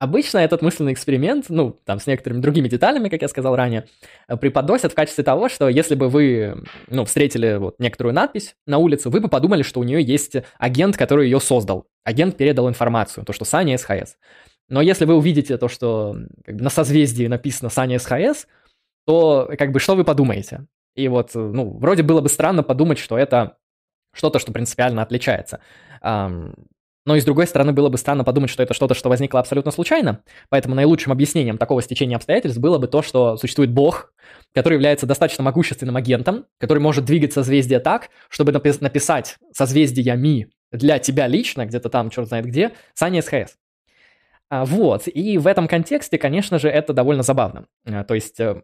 Обычно 0.00 0.38
этот 0.38 0.62
мысленный 0.62 0.92
эксперимент, 0.92 1.46
ну, 1.48 1.76
там, 1.84 1.98
с 1.98 2.06
некоторыми 2.06 2.40
другими 2.40 2.68
деталями, 2.68 3.08
как 3.08 3.22
я 3.22 3.28
сказал 3.28 3.56
ранее, 3.56 3.88
э, 4.28 4.36
преподносят 4.36 4.92
в 4.92 4.94
качестве 4.94 5.24
того, 5.24 5.48
что 5.48 5.68
если 5.68 5.96
бы 5.96 6.08
вы, 6.08 6.62
ну, 6.86 7.04
встретили 7.04 7.56
вот 7.56 7.80
некоторую 7.80 8.14
надпись 8.14 8.54
на 8.64 8.78
улице, 8.78 9.10
вы 9.10 9.20
бы 9.20 9.28
подумали, 9.28 9.62
что 9.62 9.80
у 9.80 9.82
нее 9.82 10.00
есть 10.00 10.36
агент, 10.58 10.96
который 10.96 11.26
ее 11.26 11.40
создал. 11.40 11.88
Агент 12.04 12.36
передал 12.36 12.68
информацию, 12.68 13.24
то, 13.24 13.32
что 13.32 13.44
Саня 13.44 13.76
СХС. 13.76 14.16
Но 14.68 14.80
если 14.82 15.04
вы 15.04 15.14
увидите 15.16 15.56
то, 15.56 15.66
что 15.68 16.16
как 16.44 16.56
бы, 16.56 16.62
на 16.62 16.70
созвездии 16.70 17.26
написано 17.26 17.68
Саня 17.68 17.98
СХС, 17.98 18.46
то, 19.04 19.50
как 19.58 19.72
бы, 19.72 19.80
что 19.80 19.96
вы 19.96 20.04
подумаете? 20.04 20.66
И 20.94 21.08
вот, 21.08 21.34
ну, 21.34 21.76
вроде 21.78 22.04
было 22.04 22.20
бы 22.20 22.28
странно 22.28 22.62
подумать, 22.62 22.98
что 22.98 23.18
это 23.18 23.56
что-то, 24.12 24.38
что 24.38 24.52
принципиально 24.52 25.02
отличается. 25.02 25.60
Но 27.08 27.16
и 27.16 27.20
с 27.20 27.24
другой 27.24 27.46
стороны, 27.46 27.72
было 27.72 27.88
бы 27.88 27.96
странно 27.96 28.22
подумать, 28.22 28.50
что 28.50 28.62
это 28.62 28.74
что-то, 28.74 28.92
что 28.92 29.08
возникло 29.08 29.40
абсолютно 29.40 29.70
случайно. 29.70 30.20
Поэтому 30.50 30.74
наилучшим 30.74 31.10
объяснением 31.10 31.56
такого 31.56 31.80
стечения 31.80 32.16
обстоятельств 32.16 32.60
было 32.60 32.76
бы 32.76 32.86
то, 32.86 33.00
что 33.00 33.38
существует 33.38 33.70
Бог, 33.70 34.12
который 34.54 34.74
является 34.74 35.06
достаточно 35.06 35.42
могущественным 35.42 35.96
агентом, 35.96 36.44
который 36.60 36.80
может 36.80 37.06
двигать 37.06 37.32
созвездие 37.32 37.80
так, 37.80 38.10
чтобы 38.28 38.52
напи- 38.52 38.76
написать 38.82 39.38
созвездиями 39.54 40.50
для 40.70 40.98
тебя 40.98 41.28
лично, 41.28 41.64
где-то 41.64 41.88
там, 41.88 42.10
черт 42.10 42.28
знает 42.28 42.44
где, 42.44 42.72
Саня 42.92 43.22
СХС. 43.22 43.56
А, 44.50 44.66
вот, 44.66 45.04
и 45.06 45.38
в 45.38 45.46
этом 45.46 45.66
контексте, 45.66 46.18
конечно 46.18 46.58
же, 46.58 46.68
это 46.68 46.92
довольно 46.92 47.22
забавно. 47.22 47.68
А, 47.86 48.04
то 48.04 48.12
есть 48.12 48.38
э, 48.38 48.60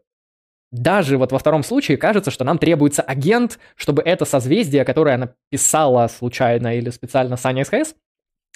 даже 0.71 1.17
вот 1.17 1.33
во 1.33 1.39
втором 1.39 1.63
случае 1.63 1.97
кажется, 1.97 2.31
что 2.31 2.45
нам 2.45 2.59
требуется 2.59 3.01
агент, 3.01 3.59
чтобы 3.75 4.03
это 4.03 4.27
созвездие, 4.27 4.85
которое 4.85 5.17
написала 5.17 6.09
случайно 6.09 6.77
или 6.77 6.91
специально 6.91 7.39
Саня 7.39 7.65
СХС, 7.65 7.95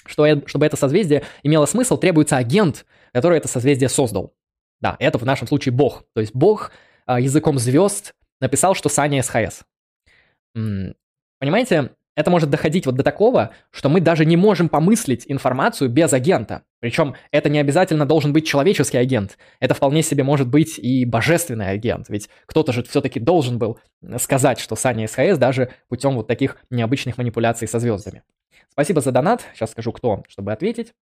что, 0.05 0.47
чтобы 0.47 0.65
это 0.65 0.77
созвездие 0.77 1.23
имело 1.43 1.65
смысл, 1.65 1.97
требуется 1.97 2.37
агент, 2.37 2.85
который 3.13 3.37
это 3.37 3.47
созвездие 3.47 3.89
создал. 3.89 4.33
Да, 4.81 4.95
это 4.99 5.17
в 5.17 5.25
нашем 5.25 5.47
случае 5.47 5.73
Бог. 5.73 6.03
То 6.13 6.21
есть 6.21 6.33
Бог 6.33 6.71
а, 7.05 7.19
языком 7.19 7.59
звезд 7.59 8.13
написал, 8.39 8.75
что 8.75 8.89
Саня 8.89 9.21
СХС. 9.21 9.63
Понимаете, 10.53 11.91
это 12.15 12.31
может 12.31 12.49
доходить 12.49 12.85
вот 12.85 12.95
до 12.95 13.03
такого, 13.03 13.51
что 13.71 13.87
мы 13.87 14.01
даже 14.01 14.25
не 14.25 14.35
можем 14.35 14.67
помыслить 14.67 15.23
информацию 15.27 15.89
без 15.89 16.11
агента. 16.11 16.63
Причем 16.81 17.15
это 17.31 17.49
не 17.49 17.59
обязательно 17.59 18.05
должен 18.05 18.33
быть 18.33 18.45
человеческий 18.45 18.97
агент. 18.97 19.37
Это 19.61 19.73
вполне 19.73 20.03
себе 20.03 20.23
может 20.23 20.49
быть 20.49 20.77
и 20.77 21.05
божественный 21.05 21.69
агент. 21.69 22.09
Ведь 22.09 22.29
кто-то 22.45 22.73
же 22.73 22.83
все-таки 22.83 23.19
должен 23.19 23.57
был 23.57 23.79
сказать, 24.17 24.59
что 24.59 24.75
Саня 24.75 25.07
СХС 25.07 25.37
даже 25.37 25.69
путем 25.87 26.15
вот 26.15 26.27
таких 26.27 26.57
необычных 26.69 27.17
манипуляций 27.17 27.67
со 27.69 27.79
звездами. 27.79 28.23
Спасибо 28.71 29.01
за 29.01 29.11
донат. 29.11 29.43
Сейчас 29.53 29.71
скажу, 29.71 29.91
кто, 29.91 30.23
чтобы 30.27 30.51
ответить. 30.51 30.93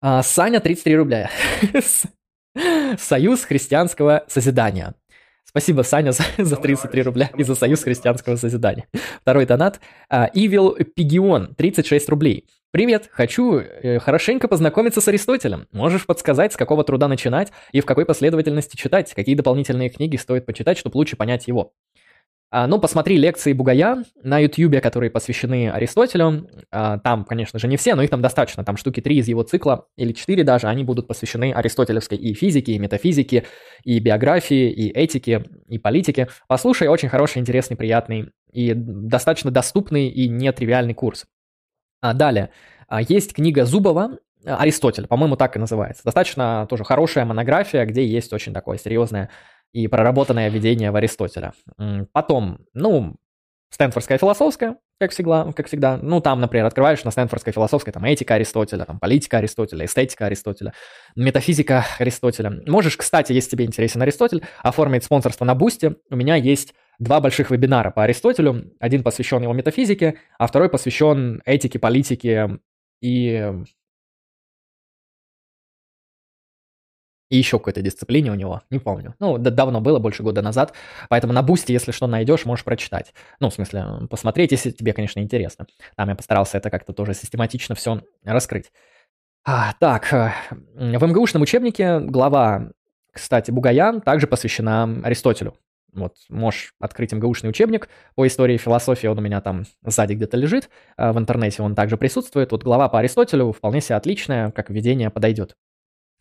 А, 0.00 0.22
Саня, 0.22 0.60
33 0.60 0.96
рубля. 0.96 1.30
Союз 2.98 3.44
христианского 3.44 4.24
созидания. 4.28 4.94
Спасибо, 5.44 5.82
Саня, 5.82 6.12
за, 6.12 6.24
за 6.38 6.56
33 6.56 7.02
рубля 7.02 7.30
и 7.36 7.42
за 7.44 7.54
Союз 7.54 7.82
христианского 7.82 8.36
созидания. 8.36 8.86
Второй 9.20 9.46
донат. 9.46 9.80
А, 10.08 10.28
Evil 10.34 10.76
Pigion, 10.96 11.54
36 11.54 12.08
рублей. 12.08 12.46
Привет, 12.74 13.08
хочу 13.12 13.58
э, 13.58 14.00
хорошенько 14.00 14.48
познакомиться 14.48 15.00
с 15.00 15.06
Аристотелем. 15.06 15.68
Можешь 15.70 16.06
подсказать, 16.06 16.52
с 16.52 16.56
какого 16.56 16.82
труда 16.82 17.06
начинать 17.06 17.52
и 17.70 17.80
в 17.80 17.86
какой 17.86 18.04
последовательности 18.04 18.76
читать? 18.76 19.14
Какие 19.14 19.36
дополнительные 19.36 19.90
книги 19.90 20.16
стоит 20.16 20.44
почитать, 20.44 20.76
чтобы 20.76 20.96
лучше 20.96 21.14
понять 21.14 21.46
его? 21.46 21.72
А, 22.56 22.68
ну, 22.68 22.78
посмотри 22.78 23.16
лекции 23.16 23.52
Бугая 23.52 24.04
на 24.22 24.38
YouTube, 24.38 24.80
которые 24.80 25.10
посвящены 25.10 25.70
Аристотелю. 25.70 26.48
А, 26.70 26.98
там, 26.98 27.24
конечно 27.24 27.58
же, 27.58 27.66
не 27.66 27.76
все, 27.76 27.96
но 27.96 28.02
их 28.04 28.10
там 28.10 28.22
достаточно. 28.22 28.64
Там 28.64 28.76
штуки 28.76 29.00
три 29.00 29.16
из 29.16 29.26
его 29.26 29.42
цикла, 29.42 29.88
или 29.96 30.12
четыре 30.12 30.44
даже, 30.44 30.68
они 30.68 30.84
будут 30.84 31.08
посвящены 31.08 31.52
аристотелевской 31.52 32.16
и 32.16 32.32
физике, 32.32 32.74
и 32.74 32.78
метафизике, 32.78 33.46
и 33.82 33.98
биографии, 33.98 34.70
и 34.70 34.88
этике, 34.88 35.42
и 35.66 35.78
политике. 35.78 36.28
Послушай, 36.46 36.86
очень 36.86 37.08
хороший, 37.08 37.38
интересный, 37.38 37.76
приятный 37.76 38.30
и 38.52 38.72
достаточно 38.72 39.50
доступный 39.50 40.06
и 40.06 40.28
нетривиальный 40.28 40.94
курс. 40.94 41.24
А 42.02 42.14
далее. 42.14 42.50
Есть 43.08 43.34
книга 43.34 43.64
Зубова 43.64 44.18
Аристотель, 44.46 45.08
по-моему, 45.08 45.36
так 45.36 45.56
и 45.56 45.58
называется. 45.58 46.04
Достаточно 46.04 46.68
тоже 46.70 46.84
хорошая 46.84 47.24
монография, 47.24 47.84
где 47.84 48.06
есть 48.06 48.32
очень 48.32 48.52
такое 48.52 48.78
серьезное 48.78 49.30
и 49.74 49.88
проработанное 49.88 50.48
введение 50.48 50.92
в 50.92 50.96
Аристотеля. 50.96 51.52
Потом, 52.12 52.60
ну, 52.72 53.16
Стэнфордская 53.70 54.18
философская, 54.18 54.76
как 55.00 55.10
всегда, 55.10 55.52
как 55.52 55.66
всегда. 55.66 55.98
Ну, 56.00 56.20
там, 56.20 56.40
например, 56.40 56.64
открываешь 56.64 57.02
на 57.02 57.10
Стэнфордской 57.10 57.52
философской, 57.52 57.92
там, 57.92 58.04
этика 58.04 58.34
Аристотеля, 58.34 58.84
там, 58.84 59.00
политика 59.00 59.38
Аристотеля, 59.38 59.84
эстетика 59.84 60.26
Аристотеля, 60.26 60.72
метафизика 61.16 61.84
Аристотеля. 61.98 62.62
Можешь, 62.68 62.96
кстати, 62.96 63.32
если 63.32 63.50
тебе 63.50 63.64
интересен 63.64 64.00
Аристотель, 64.00 64.44
оформить 64.62 65.02
спонсорство 65.02 65.44
на 65.44 65.56
Бусте. 65.56 65.96
У 66.08 66.14
меня 66.14 66.36
есть 66.36 66.72
два 67.00 67.18
больших 67.20 67.50
вебинара 67.50 67.90
по 67.90 68.04
Аристотелю. 68.04 68.72
Один 68.78 69.02
посвящен 69.02 69.42
его 69.42 69.52
метафизике, 69.52 70.20
а 70.38 70.46
второй 70.46 70.68
посвящен 70.68 71.42
этике, 71.44 71.80
политике 71.80 72.60
и 73.00 73.52
и 77.30 77.36
еще 77.36 77.58
какой-то 77.58 77.82
дисциплине 77.82 78.30
у 78.30 78.34
него, 78.34 78.62
не 78.70 78.78
помню. 78.78 79.14
Ну, 79.18 79.38
давно 79.38 79.80
было, 79.80 79.98
больше 79.98 80.22
года 80.22 80.42
назад, 80.42 80.74
поэтому 81.08 81.32
на 81.32 81.42
бусте, 81.42 81.72
если 81.72 81.92
что 81.92 82.06
найдешь, 82.06 82.44
можешь 82.44 82.64
прочитать. 82.64 83.14
Ну, 83.40 83.50
в 83.50 83.54
смысле, 83.54 83.84
посмотреть, 84.10 84.52
если 84.52 84.70
тебе, 84.70 84.92
конечно, 84.92 85.20
интересно. 85.20 85.66
Там 85.96 86.08
я 86.08 86.14
постарался 86.14 86.58
это 86.58 86.70
как-то 86.70 86.92
тоже 86.92 87.14
систематично 87.14 87.74
все 87.74 88.02
раскрыть. 88.24 88.70
А, 89.46 89.74
так, 89.78 90.12
э, 90.12 90.32
в 90.50 91.06
МГУшном 91.06 91.42
учебнике 91.42 92.00
глава, 92.00 92.70
кстати, 93.12 93.50
Бугаян 93.50 94.00
также 94.00 94.26
посвящена 94.26 94.84
Аристотелю. 95.04 95.54
Вот, 95.92 96.14
можешь 96.28 96.74
открыть 96.80 97.12
МГУшный 97.12 97.50
учебник 97.50 97.88
по 98.16 98.26
истории 98.26 98.56
и 98.56 98.58
философии, 98.58 99.06
он 99.06 99.18
у 99.18 99.22
меня 99.22 99.40
там 99.40 99.64
сзади 99.84 100.14
где-то 100.14 100.36
лежит, 100.36 100.68
а 100.96 101.12
в 101.12 101.18
интернете 101.18 101.62
он 101.62 101.74
также 101.74 101.96
присутствует. 101.96 102.50
Вот 102.50 102.64
глава 102.64 102.88
по 102.88 102.98
Аристотелю 102.98 103.52
вполне 103.52 103.80
себе 103.80 103.96
отличная, 103.96 104.50
как 104.50 104.70
введение 104.70 105.10
подойдет. 105.10 105.54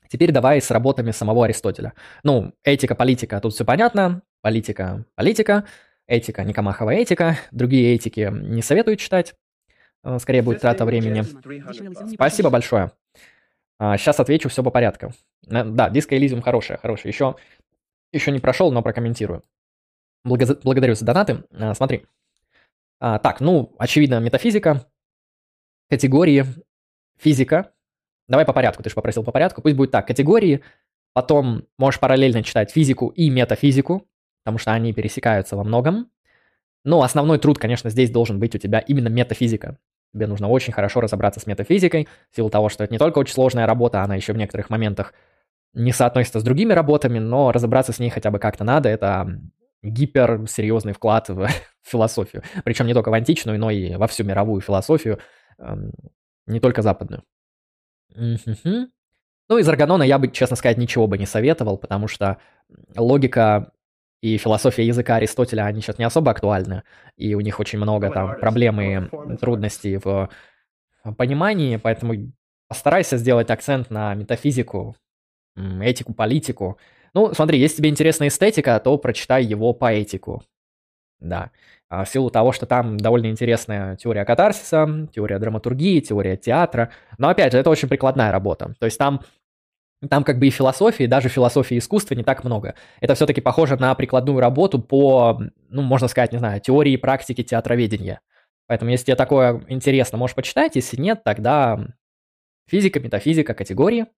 Теперь 0.10 0.32
давай 0.32 0.62
с 0.62 0.70
работами 0.72 1.12
самого 1.12 1.46
Аристотеля. 1.46 1.94
Ну, 2.24 2.54
этика, 2.64 2.96
политика, 2.96 3.40
тут 3.40 3.54
все 3.54 3.66
понятно. 3.66 4.22
Политика, 4.42 5.06
политика. 5.16 5.66
Этика, 6.06 6.44
Никомахова 6.44 6.92
этика. 6.92 7.38
Другие 7.52 7.96
этики 7.96 8.30
не 8.32 8.62
советую 8.62 8.98
читать. 8.98 9.36
Э, 10.04 10.20
скорее 10.20 10.42
будет 10.42 10.62
трата 10.62 10.86
времени. 10.86 11.24
Спасибо 12.14 12.50
большое. 12.50 12.92
Сейчас 13.80 14.20
а, 14.20 14.24
отвечу 14.24 14.50
все 14.50 14.64
по 14.64 14.70
порядку. 14.70 15.14
Э, 15.48 15.64
да, 15.64 15.90
диско 15.90 16.16
Elysium 16.16 16.42
хорошая, 16.42 16.78
хорошая. 16.78 17.12
Еще, 17.12 17.36
еще 18.12 18.32
не 18.32 18.40
прошел, 18.40 18.72
но 18.72 18.82
прокомментирую. 18.82 19.44
Благодарю 20.24 20.96
за 20.96 21.06
донаты. 21.06 21.44
А, 21.52 21.74
смотри. 21.74 22.06
А, 23.00 23.20
так, 23.20 23.42
ну, 23.42 23.74
очевидно, 23.78 24.20
метафизика, 24.20 24.86
категории, 25.90 26.46
физика. 27.18 27.73
Давай 28.28 28.46
по 28.46 28.54
порядку, 28.54 28.84
ты 28.84 28.90
же 28.90 28.96
попросил 28.96 29.24
по 29.24 29.32
порядку. 29.32 29.62
Пусть 29.62 29.76
будет 29.76 29.92
так, 29.92 30.08
категории, 30.08 30.62
потом 31.14 31.66
можешь 31.78 32.00
параллельно 32.00 32.44
читать 32.44 32.72
физику 32.72 33.10
и 33.10 33.30
метафизику, 33.30 34.08
потому 34.44 34.58
что 34.58 34.72
они 34.72 34.94
пересекаются 34.94 35.56
во 35.56 35.64
многом. 35.64 36.10
Но 36.86 37.02
основной 37.02 37.40
труд, 37.40 37.60
конечно, 37.60 37.90
здесь 37.90 38.12
должен 38.12 38.40
быть 38.40 38.56
у 38.56 38.58
тебя 38.58 38.80
именно 38.80 39.08
метафизика. 39.08 39.78
Тебе 40.14 40.28
нужно 40.28 40.48
очень 40.48 40.74
хорошо 40.74 41.02
разобраться 41.02 41.40
с 41.40 41.48
метафизикой, 41.48 42.08
в 42.32 42.36
силу 42.36 42.50
того, 42.50 42.70
что 42.70 42.84
это 42.84 42.94
не 42.94 43.00
только 43.00 43.20
очень 43.20 43.34
сложная 43.34 43.66
работа, 43.66 44.04
она 44.04 44.16
еще 44.16 44.34
в 44.34 44.38
некоторых 44.38 44.70
моментах 44.70 45.14
не 45.74 45.92
соотносится 45.92 46.40
с 46.40 46.44
другими 46.44 46.74
работами, 46.74 47.20
но 47.20 47.52
разобраться 47.52 47.94
с 47.94 48.00
ней 48.00 48.10
хотя 48.10 48.30
бы 48.30 48.38
как-то 48.38 48.64
надо. 48.64 48.90
Это 48.90 49.40
гиперсерьезный 49.82 50.94
вклад 50.94 51.30
в 51.30 51.48
философию. 51.82 52.44
Причем 52.64 52.86
не 52.86 52.94
только 52.94 53.10
в 53.10 53.14
античную, 53.14 53.60
но 53.60 53.72
и 53.72 53.96
во 53.96 54.08
всю 54.08 54.24
мировую 54.24 54.62
философию, 54.62 55.20
эм, 55.58 55.92
не 56.46 56.60
только 56.60 56.82
западную. 56.82 57.24
Ну, 59.50 59.58
из 59.58 59.68
Арганона 59.68 60.04
я 60.04 60.20
бы, 60.20 60.30
честно 60.30 60.56
сказать, 60.56 60.78
ничего 60.78 61.08
бы 61.08 61.18
не 61.18 61.26
советовал, 61.26 61.78
потому 61.78 62.08
что 62.08 62.38
логика 62.96 63.72
и 64.22 64.38
философия 64.38 64.88
языка 64.88 65.18
Аристотеля, 65.18 65.64
они 65.64 65.82
сейчас 65.82 65.98
не 65.98 66.06
особо 66.06 66.32
актуальны, 66.32 66.84
и 67.18 67.36
у 67.36 67.42
них 67.42 67.60
очень 67.60 67.78
много 67.78 68.10
там 68.10 68.40
проблем 68.40 68.80
и 68.80 69.38
трудностей 69.38 69.98
в 69.98 70.30
понимании, 71.18 71.76
поэтому 71.76 72.32
постарайся 72.70 73.18
сделать 73.18 73.50
акцент 73.50 73.90
на 73.90 74.16
метафизику, 74.16 74.96
этику, 75.56 76.14
политику, 76.14 76.80
ну, 77.14 77.34
смотри, 77.34 77.60
если 77.60 77.78
тебе 77.78 77.90
интересна 77.90 78.28
эстетика, 78.28 78.80
то 78.80 78.98
прочитай 78.98 79.44
его 79.44 79.74
поэтику. 79.74 80.42
Да. 81.20 81.52
А 81.94 82.06
в 82.06 82.10
силу 82.10 82.30
того, 82.30 82.52
что 82.52 82.66
там 82.66 82.98
довольно 82.98 83.28
интересная 83.28 83.96
теория 83.96 84.26
катарсиса, 84.26 85.08
теория 85.14 85.40
драматургии, 85.40 86.00
теория 86.00 86.38
театра. 86.38 86.92
Но 87.18 87.30
опять 87.30 87.52
же, 87.52 87.60
это 87.60 87.70
очень 87.70 87.88
прикладная 87.88 88.32
работа. 88.32 88.74
То 88.80 88.86
есть 88.86 88.98
там 88.98 89.22
там 90.10 90.26
как 90.26 90.38
бы 90.38 90.48
и 90.48 90.50
философии, 90.50 91.06
даже 91.06 91.30
философии 91.30 91.78
искусства 91.78 92.16
не 92.16 92.24
так 92.24 92.44
много. 92.44 92.76
Это 93.00 93.16
все-таки 93.16 93.40
похоже 93.40 93.78
на 93.78 93.96
прикладную 93.96 94.40
работу 94.40 94.80
по, 94.80 95.42
ну, 95.70 95.82
можно 95.82 96.10
сказать, 96.10 96.34
не 96.34 96.40
знаю, 96.40 96.60
теории 96.60 96.94
и 96.94 96.98
практике 96.98 97.44
театроведения. 97.44 98.20
Поэтому, 98.68 98.92
если 98.92 99.06
тебе 99.06 99.16
такое 99.16 99.64
интересно, 99.70 100.18
можешь 100.18 100.36
почитать. 100.36 100.76
Если 100.76 101.00
нет, 101.00 101.24
тогда 101.24 101.80
физика, 102.68 103.00
метафизика, 103.00 103.54
категории– 103.54 104.08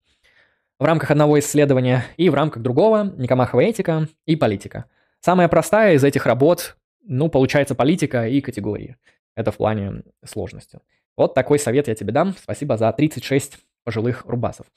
в 0.79 0.83
рамках 0.83 1.11
одного 1.11 1.39
исследования 1.39 2.05
и 2.17 2.29
в 2.29 2.33
рамках 2.33 2.61
другого 2.61 3.13
Никомахова 3.17 3.61
этика 3.61 4.07
и 4.25 4.35
политика. 4.35 4.85
Самая 5.21 5.47
простая 5.47 5.93
из 5.93 6.03
этих 6.03 6.25
работ, 6.25 6.75
ну, 7.05 7.29
получается 7.29 7.75
политика 7.75 8.27
и 8.27 8.41
категории. 8.41 8.97
Это 9.35 9.51
в 9.51 9.57
плане 9.57 10.03
сложности. 10.23 10.79
Вот 11.17 11.33
такой 11.33 11.59
совет 11.59 11.87
я 11.87 11.95
тебе 11.95 12.11
дам. 12.11 12.35
Спасибо 12.37 12.77
за 12.77 12.91
36 12.91 13.57
пожилых 13.83 14.25
рубасов. 14.25 14.67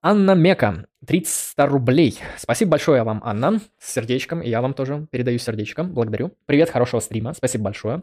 Анна 0.00 0.34
Мека, 0.34 0.86
300 1.06 1.66
рублей. 1.66 2.18
Спасибо 2.38 2.72
большое 2.72 3.02
вам, 3.02 3.20
Анна, 3.22 3.60
с 3.78 3.92
сердечком. 3.92 4.40
И 4.40 4.48
я 4.48 4.62
вам 4.62 4.72
тоже 4.72 5.06
передаю 5.10 5.38
сердечком. 5.38 5.92
Благодарю. 5.92 6.32
Привет, 6.46 6.70
хорошего 6.70 7.00
стрима. 7.00 7.34
Спасибо 7.34 7.64
большое. 7.64 8.02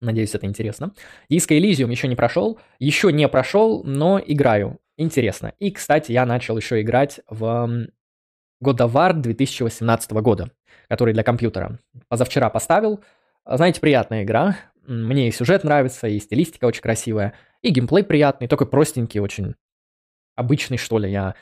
Надеюсь, 0.00 0.34
это 0.34 0.46
интересно. 0.46 0.92
Disco 1.30 1.56
Elysium 1.56 1.90
еще 1.90 2.08
не 2.08 2.16
прошел. 2.16 2.58
Еще 2.80 3.12
не 3.12 3.28
прошел, 3.28 3.84
но 3.84 4.20
играю 4.24 4.80
интересно. 4.96 5.52
И, 5.58 5.70
кстати, 5.70 6.12
я 6.12 6.26
начал 6.26 6.56
еще 6.56 6.80
играть 6.80 7.20
в 7.28 7.88
War 8.62 9.12
2018 9.12 10.10
года, 10.12 10.50
который 10.88 11.14
для 11.14 11.22
компьютера. 11.22 11.78
Позавчера 12.08 12.50
поставил. 12.50 13.02
Знаете, 13.46 13.80
приятная 13.80 14.24
игра. 14.24 14.56
Мне 14.86 15.28
и 15.28 15.32
сюжет 15.32 15.64
нравится, 15.64 16.08
и 16.08 16.18
стилистика 16.18 16.64
очень 16.64 16.82
красивая, 16.82 17.34
и 17.62 17.70
геймплей 17.70 18.04
приятный, 18.04 18.48
такой 18.48 18.66
простенький, 18.66 19.20
очень 19.20 19.54
обычный, 20.34 20.76
что 20.76 20.98
ли. 20.98 21.10
Я 21.10 21.34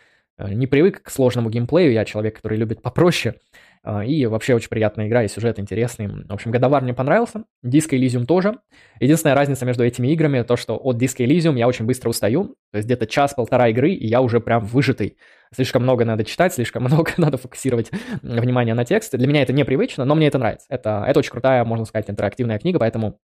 не 0.49 0.67
привык 0.67 1.03
к 1.03 1.11
сложному 1.11 1.51
геймплею, 1.51 1.93
я 1.93 2.05
человек, 2.05 2.37
который 2.37 2.59
любит 2.59 2.83
попроще. 2.83 3.35
А, 3.83 4.05
и 4.05 4.27
вообще 4.27 4.55
очень 4.55 4.69
приятная 4.69 5.09
игра, 5.09 5.25
и 5.25 5.29
сюжет 5.29 5.59
интересный. 5.59 6.07
В 6.07 6.33
общем, 6.33 6.51
Годовар 6.51 6.83
мне 6.83 6.93
понравился, 6.93 7.45
Disco 7.65 7.99
Elysium 7.99 8.27
тоже. 8.27 8.59
Единственная 9.01 9.35
разница 9.35 9.65
между 9.65 9.85
этими 9.85 10.09
играми, 10.09 10.43
то, 10.43 10.57
что 10.57 10.77
от 10.77 10.97
Disco 10.97 11.25
Elysium 11.25 11.57
я 11.57 11.67
очень 11.67 11.87
быстро 11.87 12.11
устаю. 12.11 12.57
То 12.73 12.77
есть 12.77 12.87
где-то 12.87 13.07
час-полтора 13.07 13.69
игры, 13.69 13.91
и 13.93 14.07
я 14.07 14.21
уже 14.21 14.41
прям 14.41 14.65
выжатый. 14.65 15.17
Слишком 15.55 15.83
много 15.83 16.05
надо 16.05 16.25
читать, 16.25 16.53
слишком 16.53 16.83
много 16.85 17.13
надо 17.17 17.39
фокусировать 17.39 17.91
внимание 18.23 18.75
на 18.75 18.85
тексте. 18.85 19.17
Для 19.17 19.27
меня 19.27 19.43
это 19.43 19.55
непривычно, 19.55 20.05
но 20.05 20.15
мне 20.15 20.27
это 20.27 20.39
нравится. 20.39 20.67
Это, 20.69 21.05
это 21.07 21.19
очень 21.19 21.31
крутая, 21.33 21.65
можно 21.65 21.87
сказать, 21.87 22.11
интерактивная 22.11 22.59
книга, 22.59 22.79
поэтому 22.79 23.19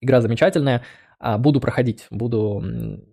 игра 0.00 0.20
замечательная. 0.20 0.82
А, 1.18 1.38
буду 1.38 1.60
проходить, 1.60 2.06
буду 2.10 2.62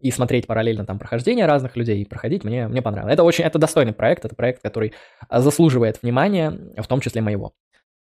и 0.02 0.12
смотреть 0.12 0.46
параллельно 0.46 0.86
там 0.86 1.00
прохождение 1.00 1.46
разных 1.46 1.78
людей, 1.78 2.02
и 2.02 2.06
проходить, 2.06 2.44
мне, 2.44 2.68
мне 2.68 2.82
понравилось. 2.82 3.14
Это 3.14 3.24
очень, 3.24 3.46
это 3.46 3.60
достойный 3.60 3.94
проект, 3.94 4.26
это 4.26 4.36
проект, 4.36 4.62
который 4.62 4.94
а, 5.30 5.40
заслуживает 5.40 6.02
внимания, 6.02 6.52
в 6.78 6.88
том 6.88 7.00
числе 7.00 7.22
моего. 7.22 7.54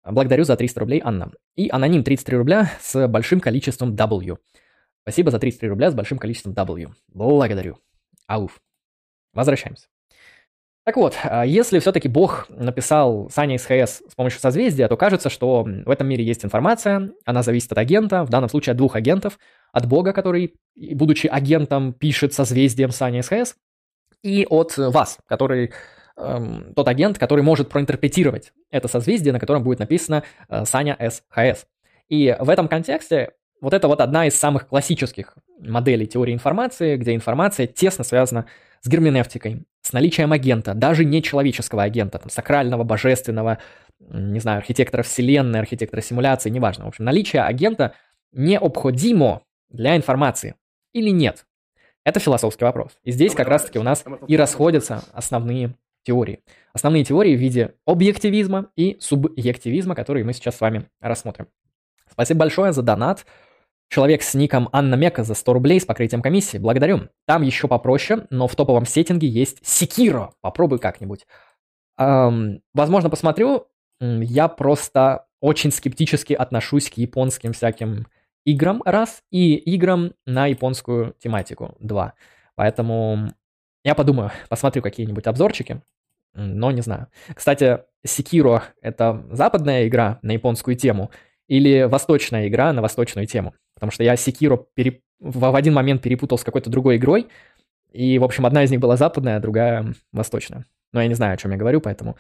Благодарю 0.04 0.44
за 0.44 0.56
300 0.56 0.80
рублей, 0.80 1.00
Анна. 1.02 1.32
И 1.56 1.68
аноним 1.70 2.04
33 2.04 2.36
рубля 2.36 2.70
с 2.80 3.08
большим 3.08 3.40
количеством 3.40 3.94
W. 3.94 4.36
Спасибо 5.02 5.30
за 5.30 5.38
33 5.38 5.68
рубля 5.68 5.90
с 5.90 5.94
большим 5.94 6.18
количеством 6.18 6.52
W. 6.52 6.90
Благодарю. 7.08 7.78
Ауф. 8.26 8.60
Возвращаемся. 9.32 9.88
Так 10.88 10.96
вот, 10.96 11.18
а, 11.22 11.44
если 11.44 11.80
все-таки 11.80 12.08
Бог 12.08 12.46
написал 12.48 13.28
Саня 13.28 13.58
ХС 13.58 14.00
с 14.08 14.14
помощью 14.16 14.40
созвездия, 14.40 14.88
то 14.88 14.96
кажется, 14.96 15.28
что 15.28 15.62
в 15.62 15.90
этом 15.90 16.08
мире 16.08 16.24
есть 16.24 16.46
информация, 16.46 17.10
она 17.26 17.42
зависит 17.42 17.70
от 17.72 17.76
агента, 17.76 18.24
в 18.24 18.30
данном 18.30 18.48
случае 18.48 18.70
от 18.70 18.78
двух 18.78 18.96
агентов, 18.96 19.38
от 19.70 19.84
Бога, 19.84 20.14
который, 20.14 20.54
будучи 20.74 21.26
агентом, 21.26 21.92
пишет 21.92 22.32
созвездием 22.32 22.90
Саня 22.90 23.20
ХС, 23.20 23.56
и 24.22 24.46
от 24.48 24.78
вас, 24.78 25.18
который 25.26 25.74
эм, 26.16 26.72
тот 26.74 26.88
агент, 26.88 27.18
который 27.18 27.44
может 27.44 27.68
проинтерпретировать 27.68 28.54
это 28.70 28.88
созвездие, 28.88 29.34
на 29.34 29.40
котором 29.40 29.64
будет 29.64 29.80
написано 29.80 30.22
э, 30.48 30.64
Саня 30.64 30.96
СХС. 30.98 31.66
И 32.08 32.34
в 32.40 32.48
этом 32.48 32.66
контексте 32.66 33.32
вот 33.60 33.74
это 33.74 33.88
вот 33.88 34.00
одна 34.00 34.26
из 34.26 34.36
самых 34.36 34.68
классических 34.68 35.36
моделей 35.60 36.06
теории 36.06 36.32
информации, 36.32 36.96
где 36.96 37.14
информация 37.14 37.66
тесно 37.66 38.04
связана 38.04 38.46
с 38.80 38.88
герменевтикой, 38.88 39.66
с 39.88 39.92
наличием 39.94 40.32
агента, 40.32 40.74
даже 40.74 41.06
не 41.06 41.22
человеческого 41.22 41.82
агента, 41.82 42.18
там, 42.18 42.28
сакрального, 42.28 42.84
божественного, 42.84 43.56
не 43.98 44.38
знаю, 44.38 44.58
архитектора 44.58 45.02
вселенной, 45.02 45.60
архитектора 45.60 46.02
симуляции, 46.02 46.50
неважно. 46.50 46.84
В 46.84 46.88
общем, 46.88 47.06
наличие 47.06 47.40
агента 47.40 47.94
необходимо 48.32 49.40
для 49.70 49.96
информации 49.96 50.56
или 50.92 51.08
нет. 51.08 51.46
Это 52.04 52.20
философский 52.20 52.66
вопрос. 52.66 52.98
И 53.02 53.12
здесь 53.12 53.34
как 53.34 53.48
раз-таки 53.48 53.78
у 53.78 53.82
нас 53.82 54.04
и 54.26 54.36
расходятся 54.36 55.04
основные 55.14 55.74
теории. 56.02 56.40
Основные 56.74 57.04
теории 57.04 57.34
в 57.34 57.40
виде 57.40 57.74
объективизма 57.86 58.70
и 58.76 58.98
субъективизма, 59.00 59.94
которые 59.94 60.22
мы 60.22 60.34
сейчас 60.34 60.56
с 60.56 60.60
вами 60.60 60.84
рассмотрим. 61.00 61.48
Спасибо 62.10 62.40
большое 62.40 62.74
за 62.74 62.82
донат. 62.82 63.24
Человек 63.88 64.22
с 64.22 64.34
ником 64.34 64.68
Анна 64.72 64.96
Мека 64.96 65.24
за 65.24 65.34
100 65.34 65.52
рублей 65.52 65.80
с 65.80 65.86
покрытием 65.86 66.20
комиссии. 66.20 66.58
Благодарю. 66.58 67.08
Там 67.26 67.42
еще 67.42 67.68
попроще, 67.68 68.26
но 68.30 68.46
в 68.46 68.54
топовом 68.54 68.84
сеттинге 68.84 69.28
есть 69.28 69.66
Секиро. 69.66 70.32
Попробуй 70.42 70.78
как-нибудь. 70.78 71.26
Эм, 71.98 72.60
возможно, 72.74 73.08
посмотрю. 73.08 73.66
Я 74.00 74.48
просто 74.48 75.26
очень 75.40 75.72
скептически 75.72 76.34
отношусь 76.34 76.90
к 76.90 76.94
японским 76.94 77.52
всяким 77.52 78.06
играм, 78.44 78.82
раз, 78.84 79.22
и 79.30 79.54
играм 79.56 80.12
на 80.26 80.46
японскую 80.46 81.14
тематику, 81.18 81.74
два. 81.80 82.14
Поэтому 82.54 83.32
я 83.84 83.94
подумаю, 83.94 84.30
посмотрю 84.48 84.82
какие-нибудь 84.82 85.26
обзорчики, 85.26 85.82
но 86.34 86.70
не 86.70 86.82
знаю. 86.82 87.08
Кстати, 87.34 87.80
Секиро— 88.04 88.62
это 88.82 89.26
западная 89.30 89.88
игра 89.88 90.18
на 90.22 90.32
японскую 90.32 90.76
тему 90.76 91.10
или 91.48 91.82
восточная 91.84 92.48
игра 92.48 92.72
на 92.72 92.82
восточную 92.82 93.26
тему? 93.26 93.54
Потому 93.78 93.92
что 93.92 94.04
я 94.04 94.16
Секиро 94.16 94.66
переп... 94.74 95.00
в 95.20 95.54
один 95.54 95.74
момент 95.74 96.02
перепутал 96.02 96.38
с 96.38 96.44
какой-то 96.44 96.70
другой 96.70 96.96
игрой, 96.96 97.28
и, 97.92 98.18
в 98.18 98.24
общем, 98.24 98.44
одна 98.44 98.64
из 98.64 98.70
них 98.70 98.80
была 98.80 98.96
западная, 98.96 99.36
а 99.36 99.40
другая 99.40 99.94
восточная. 100.12 100.66
Но 100.92 101.00
я 101.00 101.08
не 101.08 101.14
знаю, 101.14 101.34
о 101.34 101.36
чем 101.36 101.52
я 101.52 101.56
говорю, 101.56 101.80
поэтому 101.80 102.16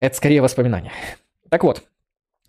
Это 0.00 0.16
скорее 0.16 0.42
воспоминания. 0.42 0.90
Так 1.48 1.62
вот, 1.62 1.84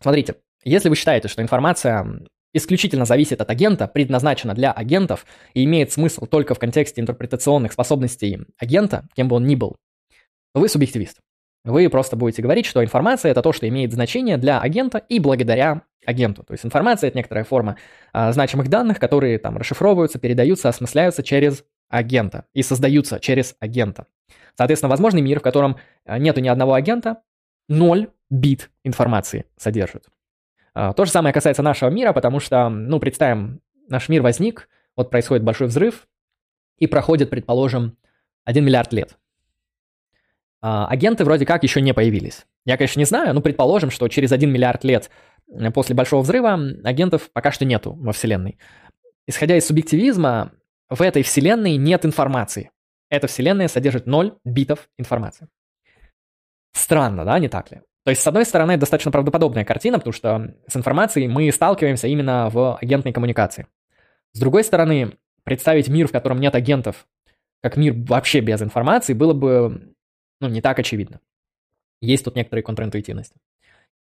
смотрите, 0.01 0.35
если 0.63 0.89
вы 0.89 0.95
считаете, 0.95 1.27
что 1.27 1.43
информация 1.43 2.21
исключительно 2.51 3.05
зависит 3.05 3.41
от 3.41 3.49
агента, 3.51 3.87
предназначена 3.87 4.55
для 4.55 4.71
агентов 4.71 5.25
и 5.53 5.63
имеет 5.63 5.91
смысл 5.91 6.25
только 6.25 6.55
в 6.55 6.59
контексте 6.59 7.01
интерпретационных 7.01 7.73
способностей 7.73 8.39
агента, 8.57 9.07
кем 9.15 9.27
бы 9.27 9.35
он 9.35 9.45
ни 9.45 9.53
был, 9.53 9.75
вы 10.55 10.67
субъективист. 10.67 11.19
Вы 11.63 11.89
просто 11.89 12.15
будете 12.15 12.41
говорить, 12.41 12.65
что 12.65 12.83
информация 12.83 13.31
это 13.31 13.43
то, 13.43 13.53
что 13.53 13.67
имеет 13.67 13.93
значение 13.93 14.37
для 14.37 14.59
агента 14.59 14.97
и 14.97 15.19
благодаря 15.19 15.83
агенту. 16.05 16.43
То 16.43 16.53
есть 16.53 16.65
информация 16.65 17.09
это 17.09 17.17
некоторая 17.17 17.43
форма 17.43 17.77
а, 18.11 18.31
значимых 18.31 18.67
данных, 18.67 18.99
которые 18.99 19.39
там 19.39 19.57
расшифровываются, 19.57 20.19
передаются, 20.19 20.69
осмысляются 20.69 21.23
через 21.23 21.63
агента 21.89 22.45
и 22.53 22.63
создаются 22.63 23.19
через 23.19 23.55
агента. 23.59 24.07
Соответственно, 24.55 24.89
возможный 24.89 25.21
мир, 25.21 25.39
в 25.39 25.43
котором 25.43 25.77
а, 26.05 26.17
нету 26.17 26.41
ни 26.41 26.47
одного 26.47 26.73
агента, 26.73 27.21
ноль 27.67 28.09
бит 28.29 28.69
информации 28.83 29.45
содержит. 29.57 30.05
А, 30.73 30.93
то 30.93 31.05
же 31.05 31.11
самое 31.11 31.33
касается 31.33 31.61
нашего 31.61 31.89
мира, 31.89 32.13
потому 32.13 32.39
что, 32.39 32.69
ну, 32.69 32.99
представим, 32.99 33.61
наш 33.89 34.09
мир 34.09 34.21
возник, 34.21 34.69
вот 34.95 35.09
происходит 35.09 35.43
большой 35.43 35.67
взрыв, 35.67 36.07
и 36.79 36.87
проходит, 36.87 37.29
предположим, 37.29 37.97
1 38.45 38.65
миллиард 38.65 38.91
лет. 38.93 39.17
А, 40.61 40.87
агенты 40.87 41.25
вроде 41.25 41.45
как 41.45 41.63
еще 41.63 41.81
не 41.81 41.93
появились. 41.93 42.45
Я, 42.65 42.77
конечно, 42.77 42.99
не 42.99 43.05
знаю, 43.05 43.33
но 43.33 43.41
предположим, 43.41 43.91
что 43.91 44.07
через 44.07 44.31
1 44.31 44.49
миллиард 44.49 44.83
лет 44.83 45.09
после 45.73 45.95
Большого 45.95 46.21
взрыва 46.21 46.59
агентов 46.83 47.29
пока 47.31 47.51
что 47.51 47.65
нету 47.65 47.93
во 47.93 48.11
Вселенной. 48.11 48.57
Исходя 49.27 49.57
из 49.57 49.65
субъективизма, 49.65 50.51
в 50.89 51.01
этой 51.01 51.23
Вселенной 51.23 51.77
нет 51.77 52.05
информации. 52.05 52.71
Эта 53.09 53.27
Вселенная 53.27 53.67
содержит 53.67 54.05
0 54.05 54.37
битов 54.43 54.89
информации. 54.97 55.47
Странно, 56.73 57.23
да, 57.25 57.37
не 57.39 57.47
так 57.47 57.71
ли? 57.71 57.81
То 58.03 58.09
есть, 58.09 58.21
с 58.21 58.27
одной 58.27 58.45
стороны, 58.45 58.71
это 58.71 58.81
достаточно 58.81 59.11
правдоподобная 59.11 59.63
картина, 59.63 59.97
потому 59.97 60.13
что 60.13 60.55
с 60.67 60.75
информацией 60.75 61.27
мы 61.27 61.49
сталкиваемся 61.51 62.07
именно 62.07 62.49
в 62.49 62.77
агентной 62.77 63.13
коммуникации. 63.13 63.67
С 64.33 64.39
другой 64.39 64.63
стороны, 64.63 65.17
представить 65.43 65.87
мир, 65.87 66.07
в 66.07 66.11
котором 66.11 66.39
нет 66.39 66.53
агентов, 66.55 67.07
как 67.61 67.77
мир 67.77 67.93
вообще 67.95 68.41
без 68.41 68.61
информации, 68.61 69.13
было 69.13 69.33
бы 69.33 69.93
ну, 70.41 70.49
не 70.49 70.61
так 70.61 70.77
очевидно. 70.79 71.21
Есть 72.01 72.25
тут 72.25 72.35
некоторые 72.35 72.63
контринтуитивности. 72.63 73.37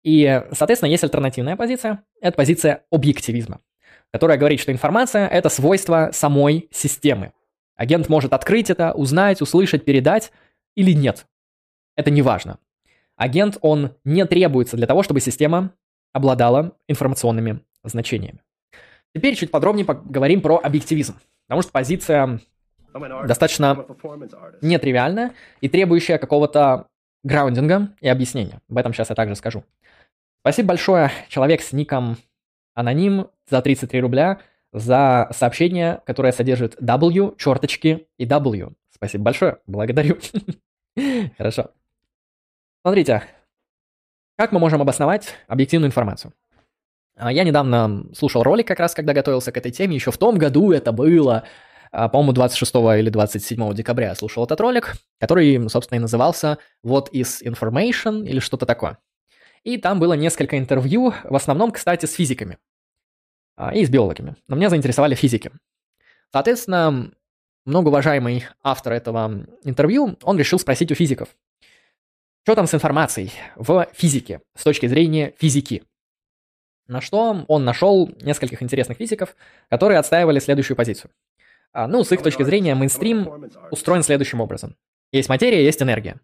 И, 0.03 0.43
соответственно, 0.51 0.89
есть 0.89 1.03
альтернативная 1.03 1.55
позиция. 1.55 2.03
Это 2.21 2.35
позиция 2.35 2.83
объективизма, 2.91 3.61
которая 4.11 4.37
говорит, 4.37 4.59
что 4.59 4.71
информация– 4.71 5.27
это 5.29 5.49
свойство 5.49 6.09
самой 6.13 6.67
системы. 6.71 7.31
Агент 7.75 8.09
может 8.09 8.33
открыть 8.33 8.69
это, 8.69 8.93
узнать, 8.93 9.41
услышать, 9.41 9.85
передать 9.85 10.31
или 10.75 10.91
нет. 10.91 11.25
Это 11.95 12.11
не 12.11 12.21
важно. 12.21 12.59
Агент, 13.15 13.57
он 13.61 13.95
не 14.03 14.25
требуется 14.25 14.75
для 14.75 14.87
того, 14.87 15.03
чтобы 15.03 15.21
система 15.21 15.71
обладала 16.11 16.75
информационными 16.87 17.61
значениями. 17.83 18.41
Теперь 19.15 19.35
чуть 19.35 19.51
подробнее 19.51 19.85
поговорим 19.85 20.41
про 20.41 20.59
объективизм, 20.61 21.15
потому 21.47 21.61
что 21.61 21.71
позиция 21.71 22.39
достаточно 23.25 23.85
нетривиальная 24.61 25.31
и 25.61 25.69
требующая 25.69 26.17
какого-то 26.17 26.87
граундинга 27.23 27.89
и 28.01 28.07
объяснения. 28.07 28.59
Об 28.69 28.77
этом 28.77 28.93
сейчас 28.93 29.09
я 29.09 29.15
также 29.15 29.35
скажу. 29.35 29.63
Спасибо 30.43 30.67
большое, 30.67 31.09
человек 31.29 31.61
с 31.61 31.71
ником 31.71 32.17
аноним 32.73 33.29
за 33.49 33.61
33 33.61 34.01
рубля 34.01 34.39
за 34.73 35.29
сообщение, 35.31 36.01
которое 36.05 36.33
содержит 36.33 36.75
W, 36.81 37.35
черточки 37.37 38.07
и 38.17 38.25
W. 38.25 38.73
Спасибо 38.93 39.23
большое, 39.23 39.59
благодарю. 39.67 40.17
Хорошо. 41.37 41.71
Смотрите, 42.81 43.23
как 44.35 44.51
мы 44.51 44.59
можем 44.59 44.81
обосновать 44.81 45.29
объективную 45.47 45.87
информацию? 45.87 46.33
А, 47.15 47.31
я 47.31 47.45
недавно 47.45 48.03
слушал 48.13 48.43
ролик 48.43 48.67
как 48.67 48.81
раз, 48.81 48.93
когда 48.93 49.13
готовился 49.13 49.53
к 49.53 49.57
этой 49.57 49.71
теме, 49.71 49.95
еще 49.95 50.11
в 50.11 50.17
том 50.17 50.37
году 50.37 50.73
это 50.73 50.91
было, 50.91 51.45
а, 51.93 52.09
по-моему, 52.09 52.33
26 52.33 52.75
или 52.99 53.09
27 53.09 53.73
декабря 53.73 54.09
я 54.09 54.15
слушал 54.15 54.43
этот 54.43 54.59
ролик, 54.59 54.95
который, 55.21 55.69
собственно, 55.69 55.99
и 55.99 56.01
назывался 56.01 56.57
«What 56.85 57.11
is 57.13 57.41
information» 57.45 58.27
или 58.27 58.39
что-то 58.39 58.65
такое. 58.65 58.97
И 59.63 59.77
там 59.77 59.99
было 59.99 60.13
несколько 60.13 60.57
интервью, 60.57 61.13
в 61.23 61.35
основном, 61.35 61.71
кстати, 61.71 62.05
с 62.05 62.13
физиками 62.13 62.57
а, 63.55 63.73
и 63.73 63.85
с 63.85 63.89
биологами. 63.89 64.35
Но 64.47 64.55
меня 64.55 64.69
заинтересовали 64.69 65.15
физики. 65.15 65.51
Соответственно, 66.31 67.11
многоуважаемый 67.65 68.45
автор 68.61 68.93
этого 68.93 69.45
интервью, 69.63 70.17
он 70.23 70.37
решил 70.37 70.59
спросить 70.59 70.91
у 70.91 70.95
физиков, 70.95 71.29
что 72.43 72.55
там 72.55 72.67
с 72.67 72.73
информацией 72.73 73.31
в 73.55 73.87
физике 73.93 74.41
с 74.55 74.63
точки 74.63 74.87
зрения 74.87 75.33
физики. 75.37 75.83
На 76.87 76.99
что 76.99 77.45
он 77.47 77.63
нашел 77.63 78.11
нескольких 78.21 78.61
интересных 78.61 78.97
физиков, 78.97 79.35
которые 79.69 79.99
отстаивали 79.99 80.39
следующую 80.39 80.75
позицию. 80.75 81.11
А, 81.71 81.87
ну, 81.87 82.03
с 82.03 82.11
их 82.11 82.21
точки 82.21 82.43
зрения, 82.43 82.75
мейнстрим 82.75 83.49
устроен 83.71 84.03
следующим 84.03 84.41
образом. 84.41 84.75
Есть 85.11 85.29
материя, 85.29 85.63
есть 85.63 85.81
энергия. 85.81 86.19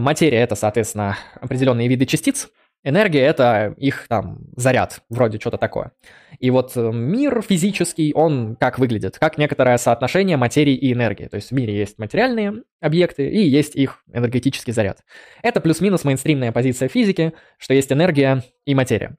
Материя— 0.00 0.38
это, 0.40 0.54
соответственно, 0.54 1.16
определенные 1.40 1.88
виды 1.88 2.06
частиц. 2.06 2.48
Энергия— 2.84 3.20
это 3.26 3.74
их 3.78 4.06
там 4.08 4.38
заряд, 4.54 5.00
вроде 5.10 5.38
что-то 5.40 5.58
такое. 5.58 5.92
И 6.38 6.50
вот 6.50 6.76
э, 6.76 6.92
мир 6.92 7.42
физический, 7.42 8.12
он 8.14 8.56
как 8.56 8.78
выглядит? 8.78 9.18
Как 9.18 9.38
некоторое 9.38 9.76
соотношение 9.78 10.36
материи 10.36 10.74
и 10.74 10.92
энергии. 10.92 11.26
То 11.26 11.36
есть 11.36 11.50
в 11.50 11.54
мире 11.54 11.76
есть 11.76 11.98
материальные 11.98 12.62
объекты 12.80 13.28
и 13.28 13.40
есть 13.40 13.74
их 13.74 14.02
энергетический 14.12 14.72
заряд. 14.72 15.00
Это 15.42 15.60
плюс-минус 15.60 16.04
мейнстримная 16.04 16.52
позиция 16.52 16.88
физики, 16.88 17.32
что 17.58 17.74
есть 17.74 17.90
энергия 17.90 18.44
и 18.66 18.74
материя. 18.74 19.16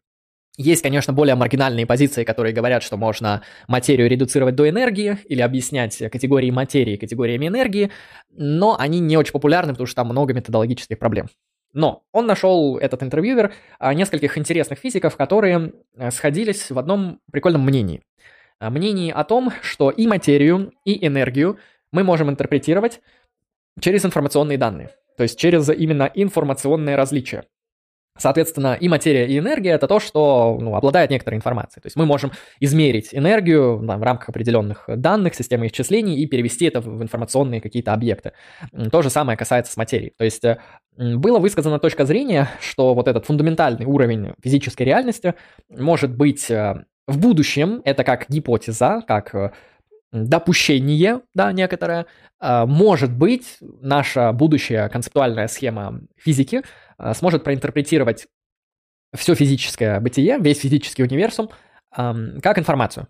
Есть, 0.58 0.82
конечно, 0.82 1.14
более 1.14 1.36
маргинальные 1.36 1.86
позиции, 1.86 2.24
которые 2.24 2.52
говорят, 2.52 2.82
что 2.82 2.98
можно 2.98 3.44
материю 3.68 4.10
редуцировать 4.10 4.56
до 4.56 4.68
энергии 4.68 5.20
или 5.26 5.42
объяснять 5.42 5.96
категории 6.12 6.50
материи 6.50 6.98
категориями 6.98 7.48
энергии, 7.48 7.92
но 8.32 8.76
они 8.78 9.00
не 9.00 9.18
очень 9.18 9.34
популярны, 9.34 9.74
потому 9.74 9.86
что 9.86 9.98
там 9.98 10.08
много 10.08 10.34
методологических 10.34 10.98
проблем. 10.98 11.28
Но 11.74 12.04
он 12.12 12.26
нашел, 12.26 12.78
этот 12.80 13.04
интервьюер, 13.04 13.54
а, 13.78 13.94
нескольких 13.94 14.36
интересных 14.38 14.80
физиков, 14.80 15.16
которые 15.16 15.74
э, 15.96 16.10
сходились 16.10 16.72
в 16.72 16.80
одном 16.80 17.20
прикольном 17.32 17.62
мнении. 17.62 18.02
А, 18.60 18.72
мнении 18.72 19.12
о 19.12 19.24
том, 19.24 19.52
что 19.62 19.92
и 19.92 20.08
материю, 20.08 20.74
и 20.86 21.06
энергию 21.06 21.60
мы 21.92 22.04
можем 22.04 22.32
интерпретировать 22.32 23.00
через 23.80 24.06
информационные 24.06 24.58
данные. 24.58 24.90
То 25.18 25.24
есть 25.24 25.38
через 25.38 25.70
именно 25.70 26.10
информационные 26.16 26.96
различия. 26.96 27.44
Соответственно, 28.20 28.78
и 28.80 28.90
материя, 28.90 29.28
и 29.28 29.38
энергия 29.38 29.72
это 29.72 29.88
то, 29.88 30.00
что 30.00 30.58
ну, 30.60 30.76
обладает 30.76 31.10
некоторой 31.10 31.38
информацией. 31.38 31.82
То 31.82 31.88
есть 31.88 31.96
мы 31.96 32.06
можем 32.06 32.32
измерить 32.60 33.10
энергию 33.12 33.80
да, 33.84 33.98
в 33.98 34.04
рамках 34.04 34.30
определенных 34.30 34.86
данных, 34.88 35.36
системы 35.36 35.68
исчислений 35.68 36.18
и 36.18 36.26
перевести 36.26 36.66
это 36.66 36.82
в 36.82 37.02
информационные 37.02 37.62
какие-то 37.62 37.94
объекты. 37.94 38.34
То 38.92 39.02
же 39.02 39.10
самое 39.10 39.38
касается 39.38 39.72
с 39.72 39.78
материей. 39.78 40.14
То 40.18 40.26
есть 40.26 40.44
э, 40.44 40.58
было 40.98 41.40
высказана 41.40 41.80
точка 41.80 42.06
зрения, 42.06 42.50
что 42.60 42.94
вот 42.94 43.08
этот 43.08 43.26
фундаментальный 43.26 43.86
уровень 43.86 44.34
физической 44.42 44.84
реальности 44.84 45.36
может 45.70 46.16
быть 46.16 46.50
э, 46.50 46.86
в 47.08 47.20
будущем, 47.20 47.82
это 47.86 48.04
как 48.04 48.26
гипотеза, 48.30 49.02
как 49.08 49.34
э, 49.34 49.52
допущение, 50.26 51.22
да, 51.34 51.52
некоторое, 51.52 52.06
может 52.42 53.12
быть, 53.12 53.58
наша 53.62 54.32
будущая 54.32 54.90
концептуальная 54.90 55.48
схема 55.48 56.02
физики– 56.18 56.62
Э, 56.98 57.14
сможет 57.14 57.44
проинтерпретировать 57.44 58.28
все 59.16 59.36
физическое 59.36 60.00
бытие, 60.00 60.38
весь 60.40 60.60
физический 60.60 61.04
универсум, 61.04 61.50
как 61.90 62.60
информацию. 62.60 63.08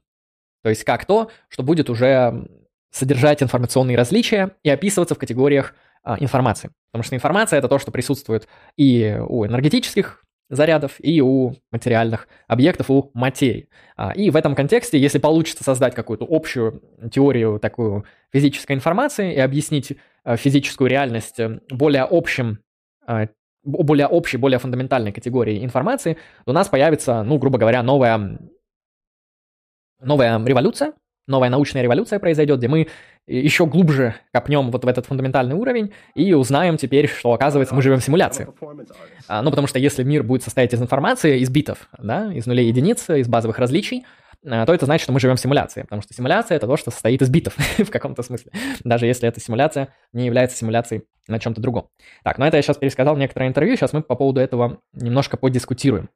То 0.63 0.69
есть 0.69 0.83
как 0.83 1.05
то, 1.05 1.31
что 1.49 1.63
будет 1.63 1.89
уже 1.89 2.47
содержать 2.91 3.41
информационные 3.41 3.97
различия 3.97 4.51
и 4.63 4.69
описываться 4.69 5.15
в 5.15 5.17
категориях 5.17 5.73
а, 6.03 6.17
информации. 6.19 6.69
Потому 6.91 7.03
что 7.03 7.15
информация 7.15 7.59
это 7.59 7.67
то, 7.67 7.79
что 7.79 7.91
присутствует 7.91 8.47
и 8.77 9.17
у 9.27 9.45
энергетических 9.45 10.23
зарядов, 10.49 10.95
и 10.99 11.21
у 11.21 11.55
материальных 11.71 12.27
объектов, 12.47 12.89
у 12.89 13.11
материи. 13.13 13.69
А, 13.95 14.11
и 14.11 14.29
в 14.29 14.35
этом 14.35 14.55
контексте, 14.55 14.99
если 14.99 15.19
получится 15.19 15.63
создать 15.63 15.95
какую-то 15.95 16.25
общую 16.29 16.81
теорию 17.11 17.59
такую 17.59 18.05
физической 18.31 18.73
информации 18.73 19.33
и 19.33 19.39
объяснить 19.39 19.93
э, 20.23 20.37
физическую 20.37 20.89
реальность 20.89 21.39
э, 21.39 21.59
более 21.69 22.03
общим 22.03 22.59
более 23.63 24.07
общей, 24.07 24.37
более 24.37 24.59
фундаментальной 24.59 25.11
категории 25.11 25.63
информации, 25.63 26.17
у 26.45 26.53
нас 26.53 26.69
появится, 26.69 27.23
ну, 27.23 27.37
грубо 27.37 27.57
говоря, 27.57 27.83
новая, 27.83 28.39
новая 29.99 30.43
революция, 30.45 30.93
новая 31.27 31.49
научная 31.49 31.83
революция 31.83 32.19
произойдет, 32.19 32.57
где 32.57 32.67
мы 32.67 32.87
еще 33.27 33.65
глубже 33.65 34.15
копнем 34.31 34.71
вот 34.71 34.85
в 34.85 34.87
этот 34.87 35.05
фундаментальный 35.05 35.55
уровень 35.55 35.91
и 36.15 36.33
узнаем 36.33 36.77
теперь, 36.77 37.07
что, 37.07 37.33
оказывается, 37.33 37.75
мы 37.75 37.81
живем 37.81 37.99
в 37.99 38.03
симуляции. 38.03 38.47
А, 39.27 39.41
ну, 39.41 39.49
потому 39.49 39.67
что 39.67 39.79
если 39.79 40.03
мир 40.03 40.23
будет 40.23 40.43
состоять 40.43 40.73
из 40.73 40.81
информации, 40.81 41.39
из 41.39 41.49
битов, 41.49 41.89
да, 41.97 42.31
из 42.33 42.45
нулей 42.45 42.67
единиц, 42.67 43.09
из 43.09 43.27
базовых 43.27 43.59
различий, 43.59 44.05
то 44.43 44.73
это 44.73 44.85
значит, 44.85 45.03
что 45.03 45.11
мы 45.11 45.19
живем 45.19 45.35
в 45.35 45.39
симуляции, 45.39 45.81
потому 45.81 46.01
что 46.01 46.13
симуляция— 46.13 46.55
это 46.57 46.67
то, 46.67 46.77
что 46.77 46.91
состоит 46.91 47.21
из 47.21 47.29
битов 47.29 47.55
в 47.77 47.89
каком-то 47.89 48.23
смысле, 48.23 48.51
даже 48.83 49.05
если 49.05 49.27
эта 49.27 49.41
симуляция 49.41 49.93
не 50.13 50.25
является 50.25 50.55
симуляцией 50.55 51.03
на 51.27 51.39
чем-то 51.39 51.59
другом. 51.59 51.89
Так, 52.23 52.37
ну 52.37 52.45
это 52.45 52.55
я 52.55 52.63
сейчас 52.63 52.77
пересказал 52.77 53.17
некоторое 53.17 53.49
интервью, 53.49 53.75
сейчас 53.75 53.91
мы 53.91 54.01
по 54.01 54.15
поводу 54.15 54.39
этого 54.39 54.79
немножко 54.93 55.35
подискутируем. 55.35 56.09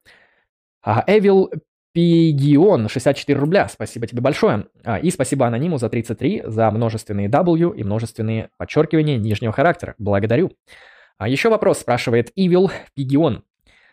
Эвил 1.08 1.52
Пигион, 1.94 2.88
64 2.88 3.38
рубля, 3.38 3.68
спасибо 3.68 4.08
тебе 4.08 4.22
большое. 4.22 4.68
А, 4.84 4.98
и 4.98 5.12
спасибо 5.12 5.46
анониму 5.46 5.78
за 5.78 5.90
33, 5.90 6.44
за 6.46 6.72
множественные 6.72 7.28
W 7.28 7.76
и 7.76 7.84
множественные 7.84 8.50
подчеркивания 8.58 9.18
нижнего 9.18 9.52
характера. 9.52 9.96
Благодарю. 9.98 10.52
А 11.18 11.28
еще 11.28 11.50
вопрос 11.50 11.80
спрашивает 11.80 12.32
Ивил 12.36 12.72
Пигион. 12.96 13.44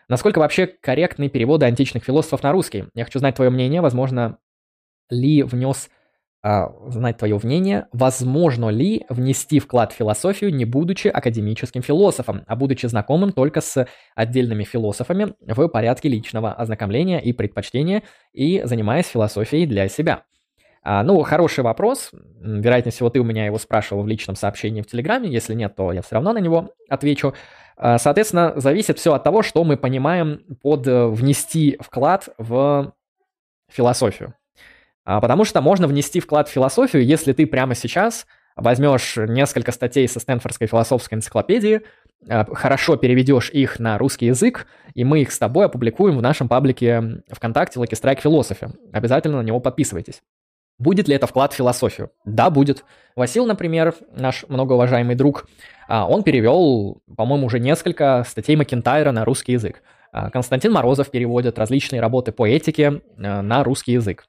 Насколько 0.07 0.39
вообще 0.39 0.65
корректны 0.65 1.29
переводы 1.29 1.65
античных 1.65 2.03
философов 2.03 2.41
на 2.41 2.51
русский? 2.51 2.85
Я 2.95 3.05
хочу 3.05 3.19
знать 3.19 3.35
твое 3.35 3.51
мнение, 3.51 3.81
возможно, 3.81 4.39
ли 5.09 5.43
внес 5.43 5.89
знать 6.41 7.17
твое 7.17 7.37
мнение, 7.43 7.87
возможно 7.91 8.69
ли 8.69 9.05
внести 9.09 9.59
вклад 9.59 9.91
в 9.91 9.95
философию, 9.95 10.53
не 10.53 10.63
будучи 10.63 11.09
академическим 11.09 11.81
философом, 11.81 12.43
а 12.47 12.55
будучи 12.55 12.85
знакомым 12.85 13.33
только 13.33 13.59
с 13.59 13.85
отдельными 14.15 14.63
философами 14.63 15.33
в 15.41 15.67
порядке 15.67 16.07
личного 16.07 16.53
ознакомления 16.53 17.19
и 17.19 17.33
предпочтения 17.33 18.03
и 18.31 18.61
занимаясь 18.63 19.07
философией 19.07 19.65
для 19.65 19.89
себя. 19.89 20.23
А, 20.81 21.03
ну, 21.03 21.21
хороший 21.23 21.63
вопрос. 21.63 22.11
Вероятнее 22.13 22.93
всего, 22.93 23.09
ты 23.09 23.19
у 23.19 23.23
меня 23.23 23.45
его 23.45 23.57
спрашивал 23.57 24.03
в 24.03 24.07
личном 24.07 24.35
сообщении 24.35 24.81
в 24.81 24.87
Телеграме. 24.87 25.29
Если 25.29 25.53
нет, 25.53 25.75
то 25.75 25.91
я 25.91 26.01
все 26.01 26.15
равно 26.15 26.33
на 26.33 26.39
него 26.39 26.73
отвечу. 26.87 27.33
А, 27.75 27.97
соответственно, 27.97 28.53
зависит 28.55 28.97
все 28.97 29.13
от 29.13 29.23
того, 29.23 29.43
что 29.43 29.63
мы 29.63 29.77
понимаем 29.77 30.41
под 30.61 30.87
э, 30.87 31.07
внести 31.07 31.77
вклад 31.81 32.29
в 32.37 32.93
философию. 33.69 34.33
А, 35.09 35.19
потому 35.21 35.43
что 35.43 35.59
можно 35.59 35.87
внести 35.87 36.19
вклад 36.19 36.47
в 36.47 36.51
философию, 36.51 37.03
если 37.03 37.33
ты 37.33 37.47
прямо 37.47 37.73
сейчас 37.73 38.27
возьмешь 38.55 39.17
несколько 39.17 39.71
статей 39.71 40.07
со 40.07 40.19
Стэнфордской 40.19 40.67
философской 40.67 41.15
энциклопедии, 41.15 41.81
а, 42.29 42.45
хорошо 42.53 42.95
переведешь 42.95 43.49
их 43.49 43.79
на 43.79 43.97
русский 43.97 44.27
язык, 44.27 44.67
и 44.93 45.03
мы 45.03 45.21
их 45.21 45.31
с 45.31 45.39
тобой 45.39 45.65
опубликуем 45.65 46.15
в 46.15 46.21
нашем 46.21 46.47
паблике 46.47 47.23
ВКонтакте 47.27 47.79
Lucky 47.79 47.99
Strike 47.99 48.21
Philosophy. 48.21 48.71
Обязательно 48.93 49.37
на 49.37 49.41
него 49.41 49.59
подписывайтесь. 49.59 50.21
Будет 50.77 51.07
ли 51.07 51.15
это 51.15 51.25
вклад 51.25 51.53
в 51.53 51.55
философию? 51.55 52.11
Да, 52.23 52.51
будет. 52.51 52.85
Васил, 53.15 53.47
например, 53.47 53.95
наш 54.15 54.45
многоуважаемый 54.47 55.15
друг, 55.15 55.47
а, 55.87 56.07
он 56.07 56.21
перевел, 56.21 57.01
по-моему, 57.17 57.47
уже 57.47 57.59
несколько 57.59 58.23
статей 58.27 58.55
Макентайра 58.55 59.11
на 59.11 59.25
русский 59.25 59.53
язык. 59.53 59.81
Константин 60.11 60.71
Морозов 60.71 61.09
переводит 61.09 61.57
различные 61.57 61.99
работы 61.99 62.31
по 62.31 62.47
этике 62.47 63.01
на 63.15 63.63
русский 63.63 63.93
язык. 63.93 64.25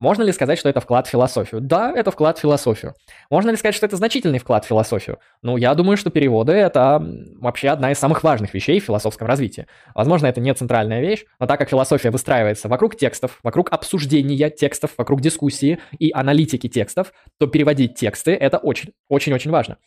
Можно 0.00 0.22
ли 0.22 0.32
сказать, 0.32 0.58
что 0.58 0.68
это 0.68 0.80
вклад 0.80 1.08
в 1.08 1.10
философию? 1.10 1.60
Да, 1.60 1.92
это 1.92 2.12
вклад 2.12 2.38
в 2.38 2.40
философию. 2.40 2.94
Можно 3.30 3.50
ли 3.50 3.56
сказать, 3.56 3.74
что 3.74 3.86
это 3.86 3.96
значительный 3.96 4.38
вклад 4.38 4.64
в 4.64 4.68
философию? 4.68 5.18
Ну, 5.42 5.56
я 5.56 5.74
думаю, 5.74 5.96
что 5.96 6.10
переводы— 6.10 6.52
это 6.54 7.04
вообще 7.40 7.70
одна 7.70 7.90
из 7.90 7.98
самых 7.98 8.22
важных 8.22 8.54
вещей 8.54 8.78
в 8.78 8.84
философском 8.84 9.26
развитии. 9.26 9.66
Возможно, 9.96 10.28
это 10.28 10.40
не 10.40 10.54
центральная 10.54 11.00
вещь, 11.00 11.24
но 11.40 11.46
так 11.46 11.58
как 11.58 11.68
философия 11.68 12.10
выстраивается 12.10 12.68
вокруг 12.68 12.96
текстов, 12.96 13.40
вокруг 13.42 13.72
обсуждения 13.72 14.50
текстов, 14.50 14.92
вокруг 14.96 15.20
дискуссии 15.20 15.80
и 15.98 16.12
аналитики 16.12 16.68
текстов, 16.68 17.12
то 17.38 17.48
переводить 17.48 17.96
тексты— 17.96 18.32
это 18.34 18.58
очень-очень-очень 18.58 19.50
важно. 19.50 19.78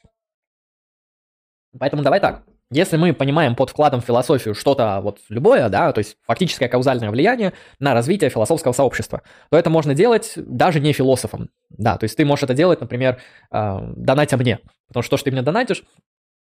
Поэтому 1.79 2.03
давай 2.03 2.19
так. 2.19 2.43
Если 2.71 2.95
мы 2.95 3.13
понимаем 3.13 3.55
под 3.55 3.69
вкладом 3.69 3.99
в 3.99 4.05
философию 4.05 4.55
что-то 4.55 5.01
вот 5.01 5.19
любое, 5.27 5.67
да, 5.67 5.91
то 5.91 5.99
есть 5.99 6.15
фактическое 6.25 6.69
каузальное 6.69 7.11
влияние 7.11 7.51
на 7.79 7.93
развитие 7.93 8.29
философского 8.29 8.71
сообщества, 8.71 9.23
то 9.49 9.57
это 9.57 9.69
можно 9.69 9.93
делать 9.93 10.33
даже 10.37 10.79
не 10.79 10.93
философом, 10.93 11.49
да, 11.69 11.97
то 11.97 12.05
есть 12.05 12.15
ты 12.15 12.23
можешь 12.23 12.43
это 12.43 12.53
делать, 12.53 12.79
например, 12.79 13.19
э, 13.51 13.79
донатя 13.97 14.37
мне, 14.37 14.59
потому 14.87 15.03
что 15.03 15.11
то, 15.11 15.17
что 15.17 15.25
ты 15.25 15.31
мне 15.31 15.41
донатишь, 15.41 15.83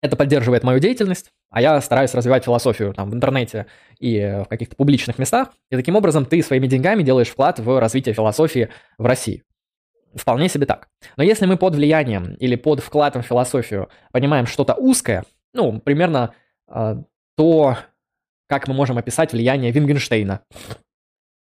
это 0.03 0.17
поддерживает 0.17 0.63
мою 0.63 0.79
деятельность, 0.79 1.33
а 1.51 1.61
я 1.61 1.79
стараюсь 1.83 2.15
развивать 2.15 2.45
философию 2.45 2.95
там, 2.95 3.11
в 3.11 3.15
интернете 3.15 3.67
и 3.99 4.43
в 4.45 4.49
каких-то 4.49 4.75
публичных 4.75 5.19
местах, 5.19 5.49
и 5.71 5.77
таким 5.77 5.97
образом 5.97 6.25
ты 6.25 6.43
своими 6.43 6.67
деньгами 6.67 7.03
делаешь 7.03 7.29
вклад 7.29 7.59
в 7.59 7.79
развитие 7.79 8.15
философии 8.15 8.71
в 8.97 9.05
России. 9.05 9.43
Вполне 10.15 10.49
себе 10.49 10.65
так. 10.65 10.89
Но 11.19 11.23
если 11.23 11.45
мы 11.45 11.59
под 11.59 11.75
влиянием 11.75 12.35
или 12.35 12.57
под 12.57 12.81
вкладом 12.81 13.23
в 13.23 13.27
философию 13.27 13.91
понимаем 14.13 14.47
что-то 14.47 14.73
узкое, 14.75 15.25
ну, 15.57 15.81
примерно 15.81 16.35
э, 16.69 17.03
то, 17.37 17.77
как 18.47 18.69
мы 18.69 18.75
можем 18.75 18.99
описать 18.99 19.33
влияние 19.33 19.73
Вингенштейна. 19.73 20.43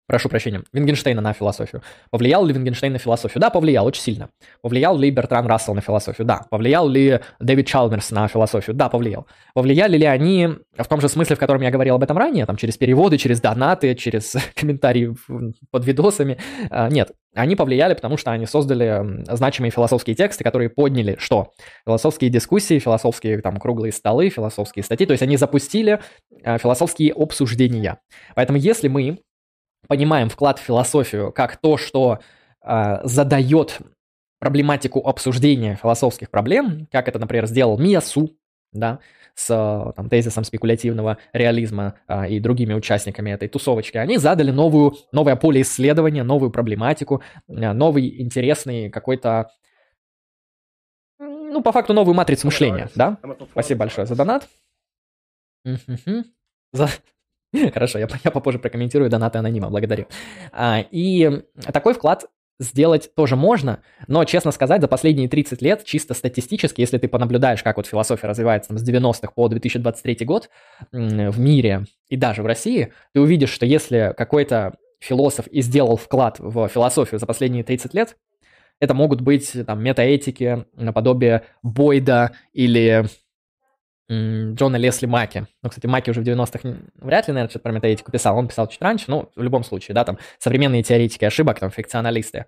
Прошу 0.09 0.27
прощения, 0.27 0.63
Вингенштейна 0.73 1.21
на 1.21 1.33
философию. 1.33 1.83
Повлиял 2.09 2.43
ли 2.43 2.51
Вингенштейн 2.51 2.91
на 2.91 2.97
философию? 2.97 3.39
Да, 3.39 3.51
повлиял 3.51 3.85
очень 3.85 4.01
сильно. 4.01 4.29
Повлиял 4.63 4.97
ли 4.97 5.11
Бертран 5.11 5.45
Рассел 5.45 5.75
на 5.75 5.81
философию? 5.81 6.25
Да. 6.25 6.47
Повлиял 6.49 6.89
ли 6.89 7.19
Дэвид 7.39 7.67
Чалмерс 7.67 8.09
на 8.09 8.27
философию? 8.27 8.75
Да, 8.75 8.89
повлиял. 8.89 9.27
Повлияли 9.53 9.97
ли 9.97 10.05
они 10.05 10.49
в 10.75 10.87
том 10.87 10.99
же 10.99 11.09
смысле, 11.09 11.35
в 11.35 11.39
котором 11.39 11.61
я 11.61 11.69
говорил 11.69 11.93
об 11.93 12.01
этом 12.01 12.17
ранее, 12.17 12.47
там 12.47 12.55
через 12.55 12.75
переводы, 12.75 13.19
через 13.19 13.39
донаты, 13.39 13.93
через 13.93 14.35
комментарии 14.55 15.15
под 15.69 15.85
видосами? 15.85 16.39
А, 16.71 16.89
нет. 16.89 17.11
Они 17.35 17.55
повлияли, 17.55 17.93
потому 17.93 18.17
что 18.17 18.31
они 18.31 18.47
создали 18.47 19.23
значимые 19.31 19.69
философские 19.69 20.15
тексты, 20.15 20.43
которые 20.43 20.71
подняли 20.71 21.17
что? 21.19 21.51
Философские 21.85 22.31
дискуссии, 22.31 22.79
философские 22.79 23.41
там 23.41 23.57
круглые 23.57 23.91
столы, 23.91 24.29
философские 24.29 24.81
статьи. 24.81 25.05
То 25.05 25.11
есть 25.11 25.21
они 25.21 25.37
запустили 25.37 25.99
а, 26.43 26.57
философские 26.57 27.13
обсуждения. 27.13 27.99
Поэтому 28.33 28.57
если 28.57 28.87
мы 28.87 29.19
понимаем 29.89 30.29
вклад 30.29 30.59
в 30.59 30.61
философию 30.61 31.33
как 31.33 31.57
то, 31.57 31.75
что 31.75 32.19
э, 32.63 32.99
задает 33.03 33.79
проблематику 34.39 35.05
обсуждения 35.05 35.75
философских 35.75 36.29
проблем, 36.29 36.87
как 36.91 37.09
это, 37.09 37.19
например, 37.19 37.45
сделал 37.47 37.77
Миясу, 37.77 38.37
да, 38.71 38.99
с 39.35 39.93
там, 39.95 40.09
тезисом 40.09 40.43
спекулятивного 40.43 41.17
реализма 41.33 41.95
а, 42.07 42.27
и 42.27 42.39
другими 42.39 42.73
участниками 42.73 43.31
этой 43.31 43.47
тусовочки, 43.47 43.97
они 43.97 44.17
задали 44.17 44.51
новую, 44.51 44.95
новое 45.11 45.35
поле 45.35 45.61
исследования, 45.61 46.23
новую 46.23 46.51
проблематику, 46.51 47.21
а, 47.47 47.73
новый 47.73 48.21
интересный 48.21 48.89
какой-то, 48.89 49.51
ну, 51.19 51.61
по 51.61 51.71
факту, 51.71 51.93
новую 51.93 52.15
матрицу 52.15 52.47
мышления, 52.47 52.89
да? 52.95 53.17
Спасибо 53.51 53.79
большое 53.81 54.07
за 54.07 54.15
донат. 54.15 54.47
За, 56.71 56.87
Хорошо, 57.73 57.99
я, 57.99 58.07
я 58.23 58.31
попозже 58.31 58.59
прокомментирую 58.59 59.09
донаты 59.09 59.39
анонима, 59.39 59.69
благодарю. 59.69 60.07
А, 60.51 60.83
и 60.91 61.43
такой 61.73 61.93
вклад 61.93 62.25
сделать 62.59 63.15
тоже 63.15 63.35
можно, 63.35 63.81
но, 64.07 64.25
честно 64.25 64.51
сказать, 64.51 64.81
за 64.81 64.87
последние 64.87 65.29
30 65.29 65.61
лет, 65.61 65.85
чисто 65.85 66.13
статистически, 66.13 66.81
если 66.81 66.97
ты 66.97 67.07
понаблюдаешь, 67.07 67.63
как 67.63 67.77
вот 67.77 67.87
философия 67.87 68.27
развивается 68.27 68.69
там, 68.69 68.77
с 68.77 68.87
90-х 68.87 69.31
по 69.33 69.47
2023 69.47 70.25
год 70.25 70.49
в 70.91 71.39
мире 71.39 71.85
и 72.09 72.17
даже 72.17 72.43
в 72.43 72.45
России, 72.45 72.91
ты 73.13 73.21
увидишь, 73.21 73.51
что 73.51 73.65
если 73.65 74.13
какой-то 74.17 74.75
философ 74.99 75.47
и 75.47 75.61
сделал 75.61 75.95
вклад 75.95 76.39
в 76.39 76.67
философию 76.67 77.19
за 77.19 77.25
последние 77.25 77.63
30 77.63 77.93
лет, 77.93 78.17
это 78.81 78.93
могут 78.93 79.21
быть 79.21 79.55
там 79.65 79.81
метаэтики 79.81 80.65
наподобие 80.75 81.43
Бойда 81.63 82.31
или 82.53 83.05
Джона 84.11 84.77
Лесли 84.77 85.05
Маки. 85.05 85.45
Ну, 85.61 85.69
кстати, 85.69 85.85
Маки 85.85 86.09
уже 86.09 86.21
в 86.21 86.23
90-х 86.23 86.59
вряд 86.95 87.27
ли, 87.27 87.33
наверное, 87.33 87.49
что-то 87.49 87.63
про 87.63 87.71
метаэтику 87.71 88.11
писал. 88.11 88.37
Он 88.37 88.47
писал 88.47 88.67
чуть 88.67 88.81
раньше, 88.81 89.05
ну, 89.07 89.29
в 89.35 89.41
любом 89.41 89.63
случае, 89.63 89.93
да, 89.93 90.03
там 90.03 90.17
современные 90.39 90.81
теоретики 90.81 91.25
ошибок, 91.25 91.59
там, 91.59 91.69
фикционалисты. 91.69 92.45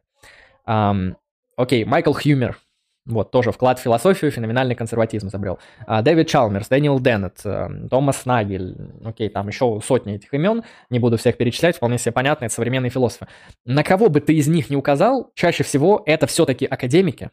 Um, 0.68 1.16
окей, 1.56 1.86
Майкл 1.86 2.14
Хьюмер. 2.14 2.58
Вот, 3.06 3.32
тоже 3.32 3.52
вклад 3.52 3.80
в 3.80 3.82
философию, 3.82 4.32
феноменальный 4.32 4.76
консерватизм 4.76 5.28
изобрел. 5.28 5.60
Uh, 5.88 6.02
Дэвид 6.02 6.28
Чалмерс, 6.28 6.68
Дэниел 6.68 7.00
Деннет, 7.00 7.40
uh, 7.44 7.90
Томас 7.90 8.26
Нагель, 8.26 8.78
окей, 9.04 9.30
там 9.30 9.48
еще 9.48 9.80
сотни 9.84 10.16
этих 10.16 10.34
имен, 10.34 10.64
не 10.92 11.00
буду 11.00 11.18
всех 11.18 11.36
перечислять, 11.38 11.78
вполне 11.78 11.98
себе 11.98 12.12
понятно, 12.12 12.46
это 12.46 12.54
современные 12.54 12.92
философы. 12.92 13.28
На 13.66 13.84
кого 13.84 14.10
бы 14.10 14.22
ты 14.22 14.36
из 14.36 14.48
них 14.48 14.70
не 14.70 14.76
указал, 14.76 15.32
чаще 15.34 15.64
всего 15.64 16.04
это 16.06 16.28
все-таки 16.28 16.66
академики, 16.66 17.32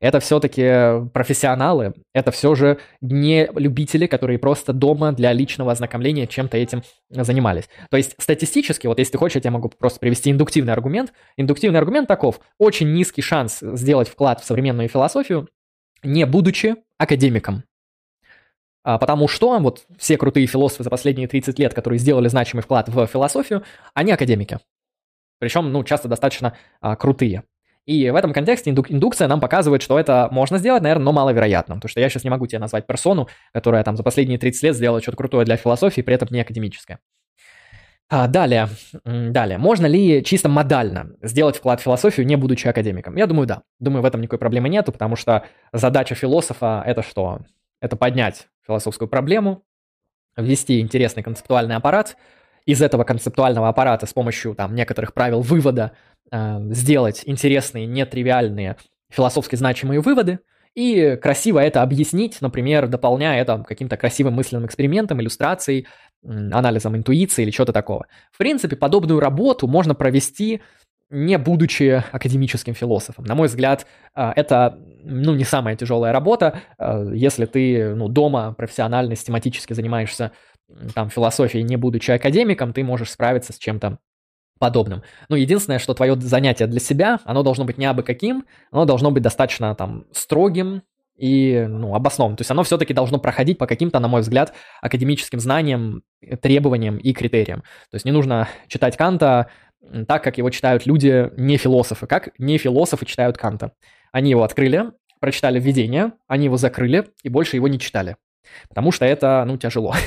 это 0.00 0.20
все-таки 0.20 1.08
профессионалы, 1.12 1.94
это 2.14 2.30
все 2.30 2.54
же 2.54 2.78
не 3.00 3.48
любители, 3.54 4.06
которые 4.06 4.38
просто 4.38 4.72
дома 4.72 5.12
для 5.12 5.32
личного 5.32 5.72
ознакомления 5.72 6.26
чем-то 6.26 6.56
этим 6.56 6.82
занимались. 7.10 7.68
То 7.90 7.96
есть 7.96 8.14
статистически, 8.18 8.86
вот 8.86 8.98
если 8.98 9.12
ты 9.12 9.18
хочешь, 9.18 9.42
я 9.42 9.50
могу 9.50 9.68
просто 9.70 9.98
привести 9.98 10.30
индуктивный 10.30 10.72
аргумент. 10.72 11.12
Индуктивный 11.36 11.78
аргумент 11.78 12.06
таков. 12.06 12.40
Очень 12.58 12.92
низкий 12.92 13.22
шанс 13.22 13.58
сделать 13.60 14.08
вклад 14.08 14.40
в 14.40 14.44
современную 14.44 14.88
философию, 14.88 15.48
не 16.02 16.26
будучи 16.26 16.76
академиком. 16.98 17.64
А, 18.84 18.98
потому 18.98 19.28
что 19.28 19.58
вот 19.58 19.84
все 19.98 20.16
крутые 20.16 20.46
философы 20.46 20.84
за 20.84 20.90
последние 20.90 21.28
30 21.28 21.58
лет, 21.58 21.74
которые 21.74 21.98
сделали 21.98 22.28
значимый 22.28 22.62
вклад 22.62 22.88
в 22.88 23.06
философию, 23.06 23.64
они 23.94 24.12
академики. 24.12 24.58
Причем, 25.38 25.72
ну, 25.72 25.84
часто 25.84 26.08
достаточно 26.08 26.56
а, 26.80 26.96
крутые. 26.96 27.44
И 27.88 28.10
в 28.10 28.16
этом 28.16 28.34
контексте 28.34 28.70
индук- 28.70 28.90
индукция 28.90 29.28
нам 29.28 29.40
показывает, 29.40 29.80
что 29.80 29.98
это 29.98 30.28
можно 30.30 30.58
сделать, 30.58 30.82
наверное, 30.82 31.04
но 31.04 31.12
маловероятно. 31.12 31.76
Потому 31.76 31.88
что 31.88 32.00
я 32.00 32.10
сейчас 32.10 32.22
не 32.22 32.28
могу 32.28 32.46
тебе 32.46 32.58
назвать 32.58 32.86
персону, 32.86 33.28
которая 33.54 33.82
там 33.82 33.96
за 33.96 34.02
последние 34.02 34.38
30 34.38 34.62
лет 34.62 34.76
сделала 34.76 35.00
что-то 35.00 35.16
крутое 35.16 35.46
для 35.46 35.56
философии, 35.56 36.02
при 36.02 36.14
этом 36.14 36.28
не 36.30 36.42
академическое. 36.42 36.98
А, 38.10 38.28
далее, 38.28 38.68
далее. 39.06 39.56
Можно 39.56 39.86
ли 39.86 40.22
чисто 40.22 40.50
модально 40.50 41.12
сделать 41.22 41.56
вклад 41.56 41.80
в 41.80 41.82
философию, 41.82 42.26
не 42.26 42.36
будучи 42.36 42.68
академиком? 42.68 43.16
Я 43.16 43.26
думаю, 43.26 43.46
да. 43.46 43.62
Думаю, 43.80 44.02
в 44.02 44.04
этом 44.04 44.20
никакой 44.20 44.38
проблемы 44.38 44.68
нету, 44.68 44.92
потому 44.92 45.16
что 45.16 45.46
задача 45.72 46.14
философа– 46.14 46.82
это 46.86 47.00
что? 47.00 47.38
Это 47.80 47.96
поднять 47.96 48.48
философскую 48.66 49.08
проблему, 49.08 49.64
ввести 50.36 50.80
интересный 50.80 51.22
концептуальный 51.22 51.76
аппарат, 51.76 52.18
из 52.68 52.82
этого 52.82 53.04
концептуального 53.04 53.68
аппарата 53.68 54.06
с 54.06 54.12
помощью 54.12 54.54
там, 54.54 54.74
некоторых 54.74 55.14
правил 55.14 55.40
вывода 55.40 55.92
э, 56.30 56.58
сделать 56.70 57.22
интересные, 57.24 57.86
нетривиальные, 57.86 58.76
философски 59.10 59.56
значимые 59.56 60.00
выводы– 60.00 60.40
и 60.78 61.16
красиво 61.16 61.58
это 61.58 61.82
объяснить, 61.82 62.40
например, 62.40 62.86
дополняя 62.86 63.42
это 63.42 63.64
каким-то 63.66 63.96
красивым 63.96 64.34
мысленным 64.34 64.64
экспериментом, 64.64 65.20
иллюстрацией, 65.20 65.88
анализом 66.22 66.96
интуиции 66.96 67.42
или 67.42 67.50
чего-то 67.50 67.72
такого. 67.72 68.06
В 68.30 68.38
принципе, 68.38 68.76
подобную 68.76 69.18
работу 69.18 69.66
можно 69.66 69.96
провести 69.96 70.60
не 71.10 71.36
будучи 71.36 72.04
академическим 72.12 72.74
философом. 72.74 73.24
На 73.24 73.34
мой 73.34 73.48
взгляд, 73.48 73.86
а, 74.14 74.32
это 74.36 74.78
ну, 75.02 75.34
не 75.34 75.44
самая 75.44 75.74
тяжелая 75.74 76.12
работа, 76.12 76.60
а, 76.78 77.10
если 77.12 77.46
ты 77.46 77.94
ну, 77.96 78.08
дома 78.08 78.54
профессионально, 78.56 79.16
систематически 79.16 79.72
занимаешься 79.72 80.30
там, 80.94 81.10
философией, 81.10 81.64
не 81.64 81.76
будучи 81.76 82.10
академиком, 82.10 82.72
ты 82.72 82.84
можешь 82.84 83.10
справиться 83.10 83.52
с 83.52 83.58
чем-то 83.58 83.98
подобным. 84.58 85.02
Ну, 85.28 85.36
единственное, 85.36 85.78
что 85.78 85.94
твое 85.94 86.18
занятие 86.20 86.66
для 86.66 86.80
себя, 86.80 87.20
оно 87.24 87.42
должно 87.42 87.64
быть 87.64 87.78
не 87.78 87.86
абы 87.86 88.02
каким, 88.02 88.44
оно 88.70 88.84
должно 88.84 89.10
быть 89.10 89.22
достаточно 89.22 89.74
там 89.74 90.04
строгим 90.12 90.82
и 91.16 91.66
ну, 91.68 91.94
обоснованным. 91.94 92.36
То 92.36 92.42
есть 92.42 92.50
оно 92.50 92.62
все-таки 92.62 92.94
должно 92.94 93.18
проходить 93.18 93.58
по 93.58 93.66
каким-то, 93.66 93.98
на 93.98 94.08
мой 94.08 94.20
взгляд, 94.20 94.54
академическим 94.80 95.40
знаниям, 95.40 96.02
требованиям 96.40 96.96
и 96.96 97.12
критериям. 97.12 97.60
То 97.90 97.94
есть 97.94 98.04
не 98.04 98.12
нужно 98.12 98.48
читать 98.68 98.96
Канта 98.96 99.50
так, 100.06 100.22
как 100.22 100.38
его 100.38 100.50
читают 100.50 100.86
люди 100.86 101.30
не 101.36 101.56
философы, 101.56 102.06
как 102.06 102.30
не 102.38 102.58
философы 102.58 103.06
читают 103.06 103.36
Канта. 103.36 103.72
Они 104.12 104.30
его 104.30 104.42
открыли, 104.42 104.92
прочитали 105.20 105.58
введение, 105.58 106.12
они 106.26 106.44
его 106.44 106.56
закрыли 106.56 107.08
и 107.22 107.28
больше 107.28 107.56
его 107.56 107.68
не 107.68 107.78
читали. 107.78 108.16
Потому 108.68 108.92
что 108.92 109.04
это, 109.04 109.44
ну, 109.46 109.56
тяжело. 109.56 109.94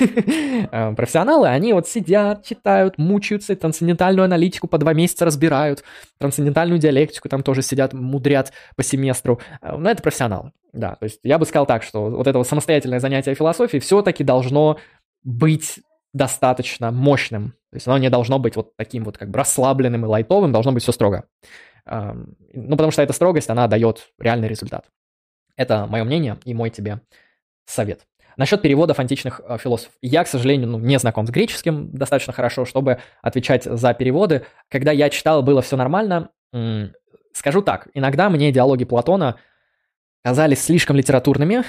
Э, 0.71 0.93
профессионалы, 0.93 1.47
они 1.47 1.73
вот 1.73 1.87
сидят, 1.87 2.45
читают, 2.45 2.97
мучаются, 2.97 3.55
трансцендентальную 3.55 4.25
аналитику 4.25 4.67
по 4.67 4.77
два 4.77 4.93
месяца 4.93 5.25
разбирают, 5.25 5.83
трансцендентальную 6.19 6.79
диалектику 6.79 7.29
там 7.29 7.41
тоже 7.41 7.61
сидят, 7.61 7.93
мудрят 7.93 8.53
по 8.75 8.83
семестру. 8.83 9.39
Э, 9.61 9.75
но 9.75 9.89
это 9.89 10.03
профессионалы, 10.03 10.51
да. 10.71 10.95
То 10.95 11.05
есть 11.05 11.19
я 11.23 11.39
бы 11.39 11.45
сказал 11.45 11.65
так, 11.65 11.83
что 11.83 12.09
вот 12.09 12.27
это 12.27 12.37
вот 12.37 12.47
самостоятельное 12.47 12.99
занятие 12.99 13.33
философией 13.33 13.81
все-таки 13.81 14.23
должно 14.23 14.77
быть 15.23 15.79
достаточно 16.13 16.91
мощным. 16.91 17.53
То 17.71 17.77
есть 17.77 17.87
оно 17.87 17.97
не 17.97 18.09
должно 18.09 18.37
быть 18.39 18.55
вот 18.55 18.75
таким 18.75 19.03
вот 19.03 19.17
как 19.17 19.29
бы 19.29 19.37
расслабленным 19.39 20.05
и 20.05 20.07
лайтовым, 20.07 20.51
должно 20.51 20.71
быть 20.71 20.83
все 20.83 20.91
строго. 20.91 21.25
Эм, 21.85 22.35
ну, 22.53 22.71
потому 22.71 22.91
что 22.91 23.01
эта 23.01 23.13
строгость, 23.13 23.49
она 23.49 23.67
дает 23.67 24.11
реальный 24.19 24.47
результат. 24.47 24.89
Это 25.55 25.85
мое 25.87 26.03
мнение 26.03 26.37
и 26.45 26.53
мой 26.53 26.69
тебе 26.69 27.01
совет. 27.65 28.05
Насчет 28.37 28.61
переводов 28.61 28.99
античных 28.99 29.41
э, 29.47 29.57
философов. 29.57 29.93
Я, 30.01 30.23
к 30.23 30.27
сожалению, 30.27 30.69
ну, 30.69 30.79
не 30.79 30.97
знаком 30.99 31.27
с 31.27 31.29
греческим 31.29 31.91
достаточно 31.91 32.33
хорошо, 32.33 32.65
чтобы 32.65 32.99
отвечать 33.21 33.63
за 33.63 33.93
переводы. 33.93 34.45
Когда 34.69 34.91
я 34.91 35.09
читал, 35.09 35.43
было 35.43 35.61
все 35.61 35.77
нормально. 35.77 36.29
Скажу 37.33 37.61
так, 37.61 37.87
иногда 37.93 38.29
мне 38.29 38.51
диалоги 38.51 38.85
Платона 38.85 39.37
казались 40.23 40.61
слишком 40.61 40.97
литературными, 40.97 41.63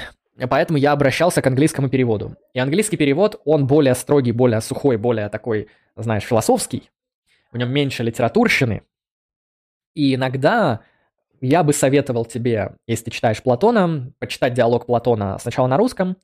поэтому 0.51 0.79
я 0.79 0.93
обращался 0.93 1.41
к 1.41 1.47
английскому 1.47 1.89
переводу. 1.89 2.37
И 2.53 2.59
английский 2.59 2.97
перевод, 2.97 3.41
он 3.45 3.67
более 3.67 3.95
строгий, 3.95 4.33
более 4.33 4.61
сухой, 4.61 4.97
более 4.97 5.29
такой, 5.29 5.69
знаешь, 5.97 6.25
философский. 6.25 6.91
В 7.53 7.57
нем 7.59 7.71
меньше 7.71 8.03
литературщины. 8.03 8.83
И 9.95 10.15
иногда 10.15 10.81
я 11.41 11.63
бы 11.63 11.73
советовал 11.73 12.25
тебе, 12.25 12.77
если 12.87 13.07
ты 13.07 13.11
читаешь 13.11 13.43
Платона, 13.43 14.13
почитать 14.19 14.55
диалог 14.55 14.87
Платона 14.87 15.39
сначала 15.39 15.67
на 15.67 15.77
русском, 15.77 16.17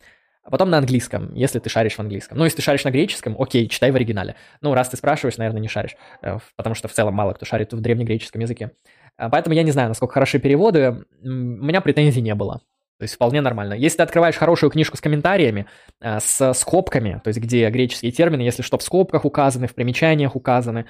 а 0.48 0.50
потом 0.50 0.70
на 0.70 0.78
английском, 0.78 1.34
если 1.34 1.58
ты 1.58 1.68
шаришь 1.68 1.96
в 1.96 2.00
английском. 2.00 2.38
Ну, 2.38 2.44
если 2.44 2.56
ты 2.56 2.62
шаришь 2.62 2.82
на 2.82 2.90
греческом, 2.90 3.36
окей, 3.38 3.68
читай 3.68 3.90
в 3.90 3.96
оригинале. 3.96 4.34
Ну, 4.62 4.72
раз 4.72 4.88
ты 4.88 4.96
спрашиваешь, 4.96 5.36
наверное, 5.36 5.60
не 5.60 5.68
шаришь, 5.68 5.94
э, 6.22 6.38
потому 6.56 6.74
что 6.74 6.88
в 6.88 6.92
целом 6.92 7.12
мало 7.12 7.34
кто 7.34 7.44
шарит 7.44 7.74
в 7.74 7.80
древнегреческом 7.82 8.40
языке. 8.40 8.70
А, 9.18 9.28
поэтому 9.28 9.54
я 9.54 9.62
не 9.62 9.72
знаю, 9.72 9.88
насколько 9.88 10.14
хороши 10.14 10.38
переводы. 10.38 11.04
У 11.22 11.28
меня 11.28 11.82
претензий 11.82 12.22
не 12.22 12.34
было. 12.34 12.62
То 12.98 13.02
есть 13.02 13.16
вполне 13.16 13.42
нормально. 13.42 13.74
Если 13.74 13.98
ты 13.98 14.02
открываешь 14.02 14.36
хорошую 14.36 14.70
книжку 14.70 14.96
с 14.96 15.02
комментариями, 15.02 15.66
э, 16.00 16.18
с 16.18 16.54
скобками, 16.54 17.20
то 17.22 17.28
есть 17.28 17.40
где 17.40 17.68
греческие 17.68 18.10
термины, 18.10 18.40
если 18.40 18.62
что 18.62 18.78
в 18.78 18.82
скобках 18.82 19.26
указаны, 19.26 19.66
в 19.66 19.74
примечаниях 19.74 20.34
указаны, 20.34 20.86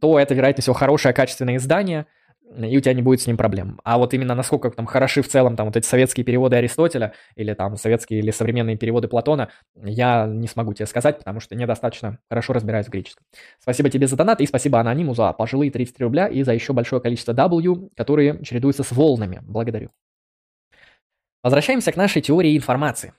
то 0.00 0.18
это, 0.18 0.34
вероятнее 0.34 0.62
всего, 0.62 0.74
хорошее 0.74 1.14
качественное 1.14 1.58
издание– 1.58 2.06
и 2.54 2.76
у 2.76 2.80
тебя 2.80 2.94
не 2.94 3.02
будет 3.02 3.20
с 3.20 3.26
ним 3.26 3.36
проблем. 3.36 3.80
А 3.84 3.98
вот 3.98 4.14
именно 4.14 4.34
насколько 4.34 4.70
там 4.70 4.86
хороши 4.86 5.22
в 5.22 5.28
целом 5.28 5.56
там 5.56 5.66
вот 5.66 5.76
эти 5.76 5.86
советские 5.86 6.24
переводы 6.24 6.56
Аристотеля 6.56 7.12
или 7.34 7.54
там 7.54 7.76
советские 7.76 8.20
или 8.20 8.30
современные 8.30 8.76
переводы 8.76 9.08
Платона, 9.08 9.50
я 9.74 10.26
не 10.26 10.46
смогу 10.46 10.72
тебе 10.72 10.86
сказать, 10.86 11.18
потому 11.18 11.40
что 11.40 11.54
недостаточно 11.54 12.18
хорошо 12.28 12.52
разбираюсь 12.52 12.86
в 12.86 12.90
греческом. 12.90 13.26
Спасибо 13.60 13.90
тебе 13.90 14.06
за 14.06 14.16
донат 14.16 14.40
и 14.40 14.46
спасибо 14.46 14.80
Анониму 14.80 15.14
за 15.14 15.32
пожилые 15.32 15.70
33 15.70 16.04
рубля 16.04 16.28
и 16.28 16.42
за 16.42 16.52
еще 16.52 16.72
большое 16.72 17.02
количество 17.02 17.32
W, 17.32 17.90
которые 17.96 18.42
чередуются 18.44 18.84
с 18.84 18.92
волнами. 18.92 19.40
Благодарю. 19.42 19.90
Возвращаемся 21.42 21.92
к 21.92 21.96
нашей 21.96 22.22
теории 22.22 22.56
информации. 22.56 23.12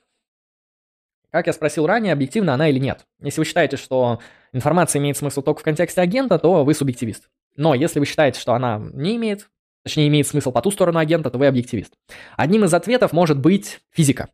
Как 1.31 1.47
я 1.47 1.53
спросил 1.53 1.85
ранее, 1.85 2.13
объективна 2.13 2.53
она 2.53 2.69
или 2.69 2.79
нет? 2.79 3.05
Если 3.21 3.41
вы 3.41 3.45
считаете, 3.45 3.77
что 3.77 4.19
информация 4.53 4.99
имеет 4.99 5.17
смысл 5.17 5.41
только 5.41 5.59
в 5.59 5.63
контексте 5.63 6.01
агента, 6.01 6.39
то 6.39 6.63
вы 6.63 6.73
субъективист. 6.73 7.29
Но 7.57 7.73
если 7.75 7.99
вы 7.99 8.05
считаете, 8.05 8.39
что 8.39 8.53
она 8.53 8.81
не 8.93 9.15
имеет, 9.17 9.49
точнее 9.83 10.07
имеет 10.07 10.27
смысл 10.27 10.51
по 10.51 10.61
ту 10.61 10.71
сторону 10.71 10.99
агента, 10.99 11.29
то 11.29 11.37
вы 11.37 11.47
объективист. 11.47 11.93
Одним 12.37 12.63
из 12.63 12.73
ответов 12.73 13.11
может 13.11 13.39
быть 13.39 13.81
физика. 13.91 14.29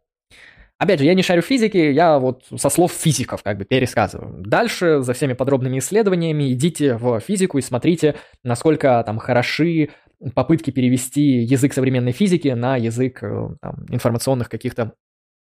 Опять 0.78 1.00
же, 1.00 1.06
я 1.06 1.14
не 1.14 1.24
шарю 1.24 1.42
в 1.42 1.46
физике, 1.46 1.94
я 1.94 2.20
вот 2.20 2.44
со 2.58 2.70
слов 2.70 2.92
физиков 2.92 3.42
как 3.42 3.58
бы 3.58 3.64
пересказываю. 3.64 4.44
Дальше 4.46 5.00
за 5.02 5.14
всеми 5.14 5.34
подробными 5.34 5.80
исследованиями 5.80 6.52
идите 6.52 6.98
в 6.98 7.20
физику 7.22 7.58
и 7.58 7.62
смотрите, 7.62 8.16
насколько 8.44 9.02
там 9.06 9.20
хороши 9.20 9.90
попытки 10.36 10.72
перевести 10.72 11.40
язык 11.44 11.74
современной 11.74 12.12
физики 12.12 12.50
на 12.50 12.78
язык 12.78 13.24
э, 13.24 13.50
там, 13.62 13.86
информационных 13.90 14.50
каких-то 14.50 14.94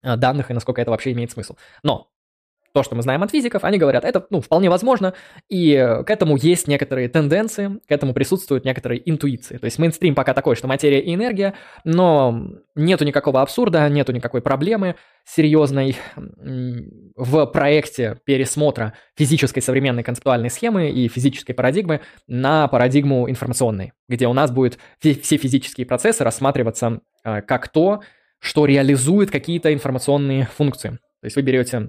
э, 0.02 0.16
данных 0.16 0.50
и 0.50 0.54
насколько 0.54 0.80
это 0.80 0.90
вообще 0.90 1.12
имеет 1.12 1.30
смысл. 1.30 1.56
Но 1.82 2.08
то, 2.76 2.82
что 2.82 2.94
мы 2.94 3.00
знаем 3.00 3.22
от 3.22 3.30
физиков, 3.30 3.64
они 3.64 3.78
говорят, 3.78 4.04
это 4.04 4.26
ну, 4.28 4.42
вполне 4.42 4.68
возможно, 4.68 5.14
и 5.48 5.74
к 6.04 6.10
этому 6.10 6.36
есть 6.36 6.68
некоторые 6.68 7.08
тенденции, 7.08 7.80
к 7.88 7.90
этому 7.90 8.12
присутствуют 8.12 8.66
некоторые 8.66 9.00
интуиции. 9.08 9.56
То 9.56 9.64
есть 9.64 9.78
мейнстрим 9.78 10.14
пока 10.14 10.34
такой, 10.34 10.56
что 10.56 10.68
материя 10.68 11.00
и 11.00 11.14
энергия, 11.14 11.54
но 11.84 12.38
нету 12.74 13.06
никакого 13.06 13.40
абсурда, 13.40 13.88
нету 13.88 14.12
никакой 14.12 14.42
проблемы 14.42 14.96
серьезной 15.24 15.96
в 17.16 17.46
проекте 17.46 18.20
пересмотра 18.26 18.92
физической 19.16 19.62
современной 19.62 20.02
концептуальной 20.02 20.50
схемы 20.50 20.90
и 20.90 21.08
физической 21.08 21.54
парадигмы 21.54 22.02
на 22.26 22.68
парадигму 22.68 23.30
информационной, 23.30 23.94
где 24.06 24.26
у 24.26 24.34
нас 24.34 24.50
будут 24.50 24.76
все 25.00 25.38
физические 25.38 25.86
процессы 25.86 26.24
рассматриваться 26.24 27.00
э, 27.24 27.40
как 27.40 27.68
то, 27.68 28.02
что 28.38 28.66
реализует 28.66 29.30
какие-то 29.30 29.72
информационные 29.72 30.44
функции. 30.54 30.90
То 30.90 31.24
есть 31.24 31.36
вы 31.36 31.40
берете 31.40 31.88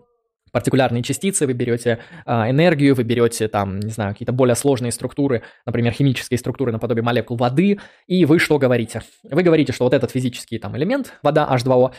партикулярные 0.58 1.04
частицы, 1.04 1.46
вы 1.46 1.54
берете 1.54 2.00
а, 2.26 2.50
энергию, 2.50 2.96
вы 2.96 3.04
берете 3.04 3.48
там, 3.48 3.80
не 3.80 3.92
знаю, 3.92 4.14
какие-то 4.14 4.32
более 4.32 4.56
сложные 4.56 4.92
структуры, 4.92 5.44
например, 5.68 5.94
химические 5.94 6.40
структуры 6.40 6.72
наподобие 6.72 7.04
молекул 7.04 7.38
воды, 7.38 7.80
и 8.08 8.26
вы 8.26 8.40
что 8.40 8.58
говорите? 8.58 9.04
Вы 9.22 9.44
говорите, 9.44 9.72
что 9.72 9.84
вот 9.84 9.94
этот 9.94 10.10
физический 10.10 10.58
там 10.58 10.76
элемент, 10.76 11.14
вода 11.22 11.48
H2O, 11.52 11.92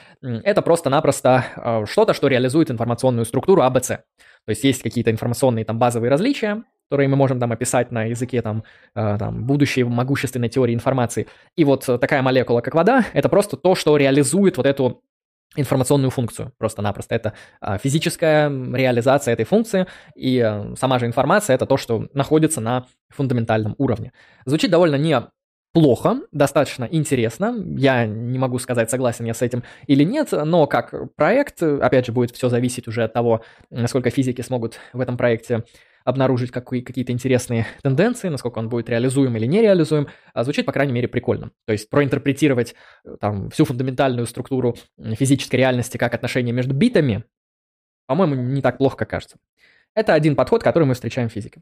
это 0.42 0.60
просто-напросто 0.62 1.44
а, 1.54 1.86
что-то, 1.86 2.14
что 2.14 2.26
реализует 2.26 2.68
информационную 2.72 3.26
структуру 3.26 3.62
ABC. 3.62 3.98
То 4.44 4.50
есть 4.50 4.64
есть 4.64 4.82
какие-то 4.82 5.12
информационные 5.12 5.64
там 5.64 5.78
базовые 5.78 6.10
различия, 6.10 6.64
которые 6.90 7.08
мы 7.08 7.16
можем 7.16 7.38
там 7.38 7.52
описать 7.52 7.92
на 7.92 8.04
языке 8.04 8.42
там, 8.42 8.64
э, 8.94 9.16
там 9.18 9.44
будущей 9.44 9.84
могущественной 9.84 10.48
теории 10.48 10.74
информации. 10.74 11.28
И 11.54 11.64
вот 11.64 11.84
такая 11.84 12.22
молекула, 12.22 12.60
как 12.62 12.74
вода, 12.74 13.04
это 13.12 13.28
просто 13.28 13.56
то, 13.56 13.74
что 13.74 13.96
реализует 13.96 14.56
вот 14.56 14.66
эту 14.66 15.02
информационную 15.56 16.10
функцию 16.10 16.52
просто-напросто. 16.58 17.14
Это 17.14 17.32
а, 17.60 17.78
физическая 17.78 18.48
реализация 18.48 19.32
этой 19.32 19.44
функции, 19.44 19.86
и 20.14 20.38
а, 20.40 20.74
сама 20.76 20.98
же 20.98 21.06
информация– 21.06 21.54
это 21.56 21.66
то, 21.66 21.76
что 21.76 22.06
находится 22.12 22.60
на 22.60 22.86
фундаментальном 23.10 23.74
уровне. 23.78 24.12
Звучит 24.44 24.70
довольно 24.70 24.96
не 24.96 25.20
плохо, 25.72 26.20
достаточно 26.32 26.88
интересно. 26.90 27.54
Я 27.76 28.06
не 28.06 28.38
могу 28.38 28.58
сказать, 28.58 28.90
согласен 28.90 29.24
я 29.24 29.34
с 29.34 29.42
этим 29.42 29.62
или 29.86 30.04
нет, 30.04 30.28
но 30.32 30.66
как 30.66 31.14
проект, 31.14 31.62
опять 31.62 32.06
же, 32.06 32.12
будет 32.12 32.30
все 32.30 32.48
зависеть 32.48 32.88
уже 32.88 33.04
от 33.04 33.12
того, 33.12 33.42
насколько 33.70 34.10
физики 34.10 34.42
смогут 34.42 34.78
в 34.92 35.00
этом 35.00 35.16
проекте 35.16 35.64
обнаружить 36.08 36.50
какие- 36.50 36.80
какие-то 36.80 37.12
интересные 37.12 37.66
тенденции, 37.82 38.28
насколько 38.28 38.58
он 38.58 38.68
будет 38.70 38.88
реализуем 38.88 39.36
или 39.36 39.46
нереализуем, 39.46 40.08
а 40.32 40.42
звучит, 40.42 40.64
по 40.64 40.72
крайней 40.72 40.92
мере, 40.92 41.06
прикольно. 41.06 41.50
То 41.66 41.72
есть 41.72 41.90
проинтерпретировать 41.90 42.74
э, 43.04 43.16
там 43.20 43.50
всю 43.50 43.66
фундаментальную 43.66 44.26
структуру 44.26 44.76
физической 44.98 45.56
реальности 45.56 45.98
как 45.98 46.14
отношение 46.14 46.54
между 46.54 46.74
битами, 46.74 47.24
по-моему, 48.06 48.36
не 48.36 48.62
так 48.62 48.78
плохо, 48.78 48.96
как 48.96 49.10
кажется. 49.10 49.36
Это 49.94 50.14
один 50.14 50.34
подход, 50.34 50.62
который 50.62 50.84
мы 50.84 50.94
встречаем 50.94 51.28
в 51.28 51.32
физике. 51.32 51.60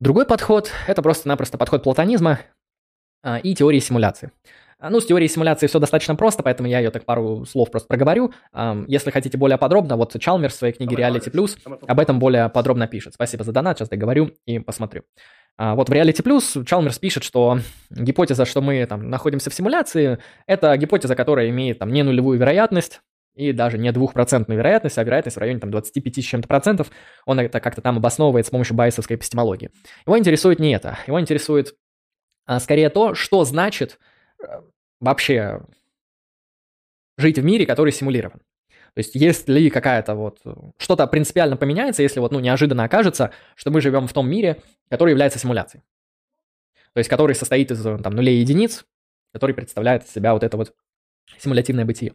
Другой 0.00 0.26
подход– 0.26 0.70
это 0.88 1.02
просто-напросто 1.02 1.58
подход 1.58 1.82
платонизма 1.82 2.40
а, 3.22 3.38
и 3.38 3.54
теории 3.54 3.80
симуляции. 3.80 4.32
А, 4.82 4.90
ну, 4.90 5.00
с 5.00 5.06
теорией 5.06 5.28
симуляции 5.28 5.68
все 5.68 5.78
достаточно 5.78 6.16
просто, 6.16 6.42
поэтому 6.42 6.68
я 6.68 6.80
ее 6.80 6.90
так 6.90 7.04
пару 7.04 7.44
слов 7.46 7.70
просто 7.70 7.86
проговорю. 7.86 8.32
Если 8.88 9.10
хотите 9.10 9.38
более 9.38 9.56
подробно, 9.56 9.96
вот 9.96 10.18
Чалмер 10.18 10.50
в 10.50 10.54
своей 10.54 10.74
книге 10.74 10.96
Reality 10.96 11.30
Plus 11.30 11.56
об 11.86 12.00
этом 12.00 12.18
более 12.18 12.48
подробно 12.48 12.88
пишет. 12.88 13.14
Спасибо 13.14 13.44
за 13.44 13.52
донат, 13.52 13.78
сейчас 13.78 13.88
договорю 13.88 14.32
и 14.44 14.58
посмотрю. 14.58 15.02
А, 15.56 15.76
вот 15.76 15.88
в 15.88 15.92
Reality 15.92 16.22
Plus 16.24 16.64
Чалмерс 16.64 16.98
пишет, 16.98 17.22
что 17.22 17.58
гипотеза, 17.90 18.44
что 18.44 18.60
мы 18.60 18.84
там 18.86 19.08
находимся 19.08 19.50
в 19.50 19.54
симуляции, 19.54 20.18
это 20.46 20.76
гипотеза, 20.76 21.14
которая 21.14 21.48
имеет 21.50 21.78
там 21.78 21.92
не 21.92 22.02
нулевую 22.02 22.38
вероятность, 22.38 23.00
и 23.34 23.52
даже 23.52 23.78
не 23.78 23.90
двухпроцентную 23.92 24.58
вероятность, 24.58 24.98
а 24.98 25.04
вероятность 25.04 25.36
в 25.36 25.40
районе 25.40 25.60
там 25.60 25.70
25 25.70 26.18
с 26.18 26.26
чем-то 26.26 26.48
процентов, 26.48 26.90
он 27.24 27.40
это 27.40 27.60
как-то 27.60 27.80
там 27.80 27.96
обосновывает 27.96 28.46
с 28.46 28.50
помощью 28.50 28.76
байесовской 28.76 29.16
эпистемологии. 29.16 29.70
Его 30.06 30.18
интересует 30.18 30.58
не 30.58 30.74
это, 30.74 30.98
его 31.06 31.20
интересует 31.20 31.74
а, 32.44 32.60
скорее 32.60 32.90
то, 32.90 33.14
что 33.14 33.44
значит 33.44 33.98
э, 34.42 34.60
вообще 35.02 35.60
жить 37.18 37.38
в 37.38 37.44
мире, 37.44 37.66
который 37.66 37.92
симулирован. 37.92 38.40
То 38.94 38.98
есть, 38.98 39.14
есть 39.14 39.48
ли 39.48 39.70
какая-то 39.70 40.14
вот, 40.14 40.40
что-то 40.78 41.06
принципиально 41.06 41.56
поменяется, 41.56 42.02
если 42.02 42.20
вот, 42.20 42.30
ну, 42.30 42.40
неожиданно 42.40 42.84
окажется, 42.84 43.32
что 43.56 43.70
мы 43.70 43.80
живем 43.80 44.06
в 44.06 44.12
том 44.12 44.28
мире, 44.28 44.62
который 44.90 45.10
является 45.10 45.38
симуляцией. 45.38 45.82
То 46.94 46.98
есть, 46.98 47.08
который 47.08 47.34
состоит 47.34 47.70
из 47.70 47.82
там, 47.82 48.14
нулей 48.14 48.36
и 48.36 48.40
единиц, 48.40 48.84
который 49.32 49.54
представляет 49.54 50.04
из 50.04 50.10
себя 50.10 50.34
вот 50.34 50.42
это 50.42 50.56
вот 50.56 50.74
симулятивное 51.38 51.86
бытие. 51.86 52.14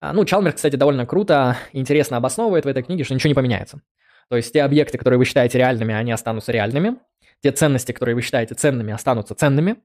А, 0.00 0.12
ну, 0.12 0.24
Чалмер, 0.24 0.52
кстати, 0.52 0.76
довольно 0.76 1.06
круто, 1.06 1.56
интересно 1.72 2.18
обосновывает 2.18 2.66
в 2.66 2.68
этой 2.68 2.82
книге, 2.82 3.04
что 3.04 3.14
ничего 3.14 3.28
не 3.28 3.34
поменяется. 3.34 3.80
То 4.28 4.36
есть 4.36 4.52
те 4.52 4.62
объекты, 4.62 4.98
которые 4.98 5.18
вы 5.18 5.24
считаете 5.24 5.58
реальными, 5.58 5.94
они 5.94 6.12
останутся 6.12 6.52
реальными. 6.52 6.96
Те 7.42 7.50
ценности, 7.50 7.92
которые 7.92 8.14
вы 8.14 8.22
считаете 8.22 8.54
ценными, 8.54 8.92
останутся 8.92 9.34
ценными. 9.34 9.76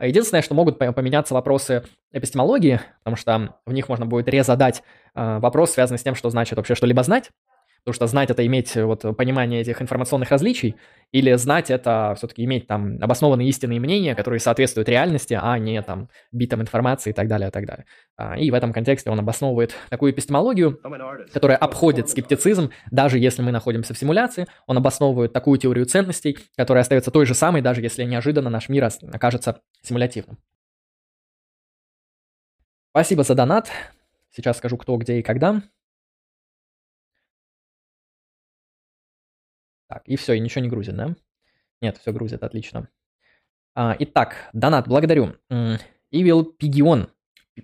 Единственное, 0.00 0.42
что 0.42 0.54
могут 0.54 0.78
поменяться 0.78 1.34
вопросы 1.34 1.84
эпистемологии, 2.12 2.80
потому 3.00 3.16
что 3.16 3.56
в 3.66 3.72
них 3.72 3.88
можно 3.88 4.06
будет 4.06 4.28
резадать 4.28 4.82
э, 5.14 5.38
вопрос, 5.38 5.72
связанный 5.72 5.98
с 5.98 6.02
тем, 6.02 6.14
что 6.14 6.30
значит 6.30 6.56
вообще 6.56 6.74
что-либо 6.74 7.02
знать. 7.02 7.30
Потому 7.84 7.94
что 7.94 8.06
знать 8.06 8.30
это 8.30 8.46
иметь 8.46 8.76
вот 8.76 9.16
понимание 9.16 9.60
этих 9.60 9.80
информационных 9.82 10.30
различий, 10.30 10.76
или 11.12 11.32
знать 11.34 11.70
это 11.70 12.14
все-таки 12.16 12.44
иметь 12.44 12.66
там 12.66 12.98
обоснованные 13.00 13.48
истинные 13.48 13.80
мнения, 13.80 14.14
которые 14.14 14.38
соответствуют 14.38 14.88
реальности, 14.88 15.38
а 15.40 15.58
не 15.58 15.82
там 15.82 16.08
битам 16.30 16.60
информации 16.60 17.10
и 17.10 17.12
так 17.12 17.26
далее, 17.26 17.48
и 17.48 17.50
так 17.50 17.66
далее. 17.66 17.86
А, 18.16 18.38
и 18.38 18.50
в 18.50 18.54
этом 18.54 18.72
контексте 18.72 19.10
он 19.10 19.18
обосновывает 19.18 19.74
такую 19.88 20.12
эпистемологию, 20.12 20.78
которая 21.32 21.56
обходит 21.56 22.08
скептицизм, 22.08 22.70
даже 22.90 23.18
если 23.18 23.42
мы 23.42 23.50
находимся 23.50 23.94
в 23.94 23.98
симуляции, 23.98 24.46
он 24.66 24.76
обосновывает 24.76 25.32
такую 25.32 25.58
теорию 25.58 25.86
ценностей, 25.86 26.38
которая 26.56 26.82
остается 26.82 27.10
той 27.10 27.26
же 27.26 27.34
самой, 27.34 27.60
даже 27.62 27.80
если 27.80 28.04
неожиданно 28.04 28.50
наш 28.50 28.68
мир 28.68 28.88
окажется 29.12 29.60
симулятивным. 29.82 30.38
Спасибо 32.90 33.22
за 33.22 33.34
донат. 33.34 33.70
Сейчас 34.34 34.58
скажу, 34.58 34.76
кто, 34.76 34.96
где 34.96 35.18
и 35.18 35.22
когда. 35.22 35.62
Так, 39.90 40.02
и 40.06 40.14
все, 40.14 40.34
и 40.34 40.38
ничего 40.38 40.62
не 40.62 40.68
грузит, 40.68 40.94
да? 40.94 41.16
Нет, 41.82 41.98
все 41.98 42.12
грузит, 42.12 42.44
отлично. 42.44 42.88
А, 43.74 43.96
итак, 43.98 44.48
донат, 44.52 44.86
благодарю. 44.86 45.34
Evil 45.50 46.46
Pigion, 46.62 47.08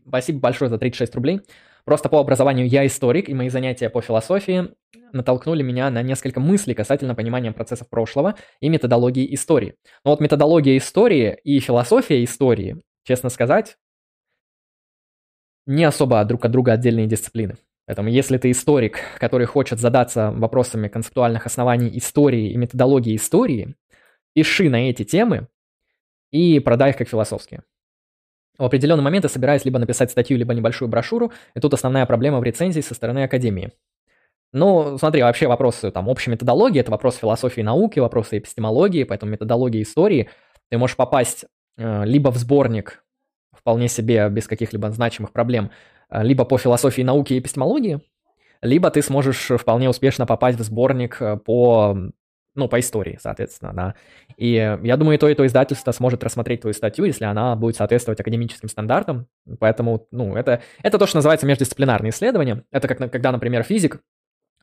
спасибо 0.08 0.40
большое 0.40 0.68
за 0.68 0.76
36 0.76 1.14
рублей. 1.14 1.42
Просто 1.84 2.08
по 2.08 2.18
образованию 2.18 2.66
я 2.66 2.84
историк, 2.84 3.28
и 3.28 3.34
мои 3.34 3.48
занятия 3.48 3.90
по 3.90 4.00
философии 4.00 4.74
натолкнули 5.12 5.62
меня 5.62 5.88
на 5.90 6.02
несколько 6.02 6.40
мыслей 6.40 6.74
касательно 6.74 7.14
понимания 7.14 7.52
процессов 7.52 7.88
прошлого 7.88 8.34
и 8.58 8.68
методологии 8.68 9.32
истории. 9.32 9.76
Но 10.04 10.10
вот 10.10 10.20
методология 10.20 10.76
истории 10.78 11.38
и 11.44 11.60
философия 11.60 12.24
истории, 12.24 12.82
честно 13.04 13.28
сказать, 13.28 13.76
не 15.64 15.84
особо 15.84 16.24
друг 16.24 16.44
от 16.44 16.50
друга 16.50 16.72
отдельные 16.72 17.06
дисциплины. 17.06 17.56
Поэтому 17.86 18.08
если 18.08 18.36
ты 18.36 18.50
историк, 18.50 18.98
который 19.18 19.46
хочет 19.46 19.78
задаться 19.78 20.32
вопросами 20.32 20.88
концептуальных 20.88 21.46
оснований 21.46 21.96
истории 21.96 22.50
и 22.50 22.56
методологии 22.56 23.14
истории, 23.14 23.76
пиши 24.34 24.68
на 24.68 24.90
эти 24.90 25.04
темы 25.04 25.48
и 26.32 26.58
продай 26.58 26.90
их 26.90 26.96
как 26.96 27.08
философские. 27.08 27.62
В 28.58 28.64
определенный 28.64 29.02
момент 29.02 29.24
я 29.24 29.28
собираюсь 29.28 29.64
либо 29.64 29.78
написать 29.78 30.10
статью, 30.10 30.36
либо 30.36 30.54
небольшую 30.54 30.88
брошюру, 30.88 31.32
и 31.54 31.60
тут 31.60 31.74
основная 31.74 32.06
проблема 32.06 32.40
в 32.40 32.44
рецензии 32.44 32.80
со 32.80 32.94
стороны 32.94 33.22
академии. 33.22 33.72
Ну, 34.52 34.96
смотри, 34.98 35.22
вообще 35.22 35.46
вопросы 35.46 35.90
там 35.90 36.08
общей 36.08 36.30
методологии, 36.30 36.80
это 36.80 36.90
вопрос 36.90 37.16
философии 37.16 37.60
науки, 37.60 37.98
вопросы 37.98 38.38
эпистемологии, 38.38 39.04
поэтому 39.04 39.32
методология 39.32 39.82
истории. 39.82 40.30
Ты 40.70 40.78
можешь 40.78 40.96
попасть 40.96 41.44
э, 41.76 42.04
либо 42.04 42.30
в 42.30 42.36
сборник 42.36 43.04
вполне 43.52 43.88
себе 43.88 44.28
без 44.30 44.46
каких-либо 44.46 44.90
значимых 44.90 45.32
проблем 45.32 45.70
либо 46.10 46.44
по 46.44 46.58
философии 46.58 47.02
науки 47.02 47.34
и 47.34 47.38
эпистемологии, 47.38 48.00
либо 48.62 48.90
ты 48.90 49.02
сможешь 49.02 49.50
вполне 49.58 49.88
успешно 49.88 50.26
попасть 50.26 50.58
в 50.58 50.62
сборник 50.62 51.20
э, 51.20 51.36
по, 51.36 51.96
ну, 52.54 52.68
по 52.68 52.80
истории, 52.80 53.18
соответственно, 53.20 53.72
да. 53.72 53.94
И 54.36 54.52
я 54.52 54.96
думаю, 54.96 55.16
и 55.16 55.18
то, 55.18 55.28
и 55.28 55.34
то 55.34 55.46
издательство 55.46 55.92
сможет 55.92 56.24
рассмотреть 56.24 56.62
твою 56.62 56.74
статью, 56.74 57.04
если 57.04 57.24
она 57.24 57.54
будет 57.56 57.76
соответствовать 57.76 58.20
академическим 58.20 58.68
стандартам. 58.68 59.26
Поэтому, 59.60 60.06
ну, 60.10 60.36
это, 60.36 60.62
это 60.82 60.98
то, 60.98 61.06
что 61.06 61.18
называется 61.18 61.46
междисциплинарные 61.46 62.10
исследования. 62.10 62.64
Это 62.70 62.88
как, 62.88 62.98
когда, 63.10 63.32
например, 63.32 63.62
физик 63.62 64.00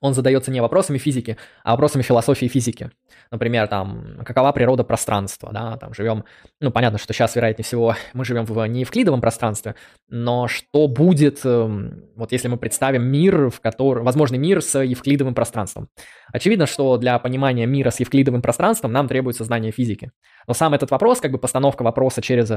он 0.03 0.13
задается 0.13 0.51
не 0.51 0.59
вопросами 0.59 0.97
физики, 0.97 1.38
а 1.63 1.71
вопросами 1.71 2.01
философии 2.01 2.47
физики. 2.47 2.91
Например, 3.31 3.69
там, 3.69 4.17
какова 4.25 4.51
природа 4.51 4.84
пространства, 4.84 5.49
да, 5.53 5.77
там 5.77 5.93
живем, 5.93 6.25
ну, 6.59 6.71
понятно, 6.71 6.99
что 6.99 7.13
сейчас, 7.13 7.38
вероятнее 7.38 7.63
всего, 7.63 7.95
мы 8.13 8.25
живем 8.25 8.43
в 8.43 8.67
неевклидовом 8.67 9.21
пространстве, 9.21 9.75
но 10.09 10.49
что 10.49 10.89
будет, 10.89 11.39
эм, 11.45 12.03
вот 12.17 12.34
если 12.34 12.49
мы 12.49 12.57
представим 12.57 13.05
мир, 13.05 13.49
в 13.49 13.61
котором, 13.61 14.03
возможный 14.03 14.38
мир 14.38 14.61
с 14.61 14.77
евклидовым 14.77 15.34
пространством? 15.34 15.88
Очевидно, 16.34 16.65
что 16.65 16.97
для 16.97 17.17
понимания 17.17 17.65
мира 17.65 17.89
с 17.89 18.01
евклидовым 18.01 18.41
пространством 18.41 18.91
нам 18.91 19.07
требуется 19.07 19.45
знание 19.45 19.71
физики. 19.71 20.11
Но 20.47 20.53
сам 20.53 20.73
этот 20.73 20.91
вопрос, 20.91 21.21
как 21.21 21.31
бы 21.31 21.38
постановка 21.38 21.84
вопроса 21.84 22.21
через 22.21 22.51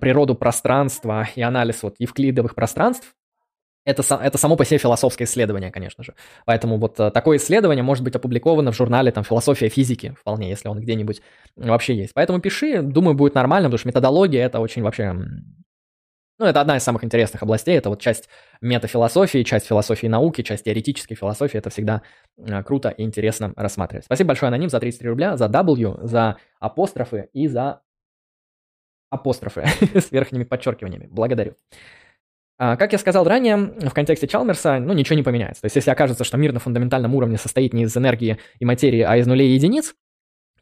природу 0.00 0.36
пространства 0.36 1.26
и 1.34 1.42
анализ 1.42 1.82
вот 1.82 1.96
евклидовых 1.98 2.54
пространств, 2.54 3.16
это, 3.86 4.02
это 4.16 4.36
само 4.36 4.56
по 4.56 4.64
себе 4.64 4.78
философское 4.78 5.24
исследование, 5.24 5.70
конечно 5.70 6.02
же. 6.02 6.14
Поэтому 6.44 6.76
вот 6.76 6.98
э, 6.98 7.10
такое 7.12 7.38
исследование 7.38 7.84
может 7.84 8.02
быть 8.02 8.16
опубликовано 8.16 8.72
в 8.72 8.76
журнале 8.76 9.12
там 9.12 9.22
«Философия 9.22 9.68
физики» 9.68 10.14
вполне, 10.20 10.50
если 10.50 10.68
он 10.68 10.80
где-нибудь 10.80 11.22
вообще 11.54 11.94
есть. 11.94 12.12
Поэтому 12.12 12.40
пиши, 12.40 12.82
думаю, 12.82 13.14
будет 13.14 13.36
нормально, 13.36 13.68
потому 13.68 13.78
что 13.78 13.88
методология— 13.88 14.44
это 14.46 14.58
очень 14.58 14.82
вообще... 14.82 15.14
Ну, 16.38 16.44
это 16.44 16.60
одна 16.60 16.76
из 16.76 16.82
самых 16.82 17.02
интересных 17.02 17.42
областей, 17.42 17.78
это 17.78 17.88
вот 17.88 18.00
часть 18.00 18.28
метафилософии, 18.60 19.42
часть 19.42 19.66
философии 19.66 20.08
науки, 20.08 20.42
часть 20.42 20.64
теоретической 20.64 21.16
философии, 21.16 21.56
это 21.56 21.70
всегда 21.70 22.02
э, 22.36 22.62
круто 22.64 22.88
и 22.88 23.04
интересно 23.04 23.52
рассматривать. 23.56 24.04
Спасибо 24.04 24.28
большое, 24.28 24.48
Аноним, 24.48 24.68
за 24.68 24.80
33 24.80 25.08
рубля, 25.08 25.36
за 25.36 25.46
W, 25.46 26.04
за 26.04 26.36
апострофы 26.58 27.30
и 27.32 27.46
за 27.46 27.82
апострофы 29.10 29.64
с 29.94 30.10
верхними 30.10 30.42
подчеркиваниями. 30.42 31.06
Благодарю. 31.08 31.54
А, 32.58 32.76
как 32.76 32.92
я 32.92 32.98
сказал 32.98 33.24
ранее, 33.24 33.56
в 33.56 33.92
контексте 33.92 34.26
Чалмерса, 34.26 34.78
ну, 34.78 34.94
ничего 34.94 35.16
не 35.16 35.22
поменяется. 35.22 35.62
То 35.62 35.66
есть, 35.66 35.76
если 35.76 35.90
окажется, 35.90 36.24
что 36.24 36.36
мир 36.38 36.52
на 36.52 36.60
фундаментальном 36.60 37.14
уровне 37.14 37.36
состоит 37.36 37.74
не 37.74 37.82
из 37.82 37.96
энергии 37.96 38.38
и 38.58 38.64
материи, 38.64 39.00
а 39.00 39.16
из 39.16 39.26
нулей 39.26 39.50
и 39.50 39.54
единиц, 39.54 39.94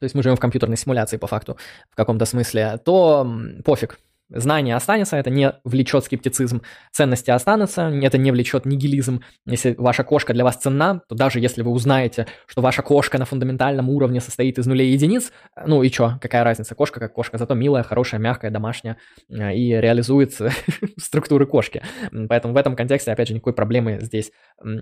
то 0.00 0.04
есть 0.04 0.14
мы 0.14 0.22
живем 0.22 0.36
в 0.36 0.40
компьютерной 0.40 0.76
симуляции 0.76 1.16
по 1.16 1.28
факту 1.28 1.56
в 1.90 1.96
каком-то 1.96 2.24
смысле, 2.24 2.78
то 2.84 3.30
пофиг. 3.64 3.98
Знание 4.34 4.74
останется, 4.74 5.16
это 5.16 5.30
не 5.30 5.52
влечет 5.62 6.04
скептицизм. 6.04 6.62
Ценности 6.90 7.30
останутся, 7.30 7.82
это 7.82 8.18
не 8.18 8.32
влечет 8.32 8.66
нигилизм. 8.66 9.22
Если 9.46 9.74
ваша 9.78 10.02
кошка 10.02 10.34
для 10.34 10.42
вас 10.42 10.56
ценна, 10.56 11.02
то 11.08 11.14
даже 11.14 11.38
если 11.38 11.62
вы 11.62 11.70
узнаете, 11.70 12.26
что 12.46 12.60
ваша 12.60 12.82
кошка 12.82 13.18
на 13.18 13.24
фундаментальном 13.24 13.88
уровне 13.88 14.20
состоит 14.20 14.58
из 14.58 14.66
нулей 14.66 14.90
и 14.90 14.92
единиц, 14.92 15.32
ну 15.64 15.82
и 15.82 15.90
чё, 15.90 16.18
какая 16.20 16.42
разница, 16.42 16.74
кошка 16.74 16.98
как 16.98 17.12
кошка, 17.12 17.38
зато 17.38 17.54
милая, 17.54 17.84
хорошая, 17.84 18.20
мягкая, 18.20 18.50
домашняя 18.50 18.96
э, 19.30 19.54
и 19.54 19.68
реализует 19.72 20.36
структуры 20.98 21.46
кошки. 21.46 21.82
Поэтому 22.28 22.54
в 22.54 22.56
этом 22.56 22.74
контексте, 22.74 23.12
опять 23.12 23.28
же, 23.28 23.34
никакой 23.34 23.52
проблемы 23.52 23.98
здесь 24.00 24.32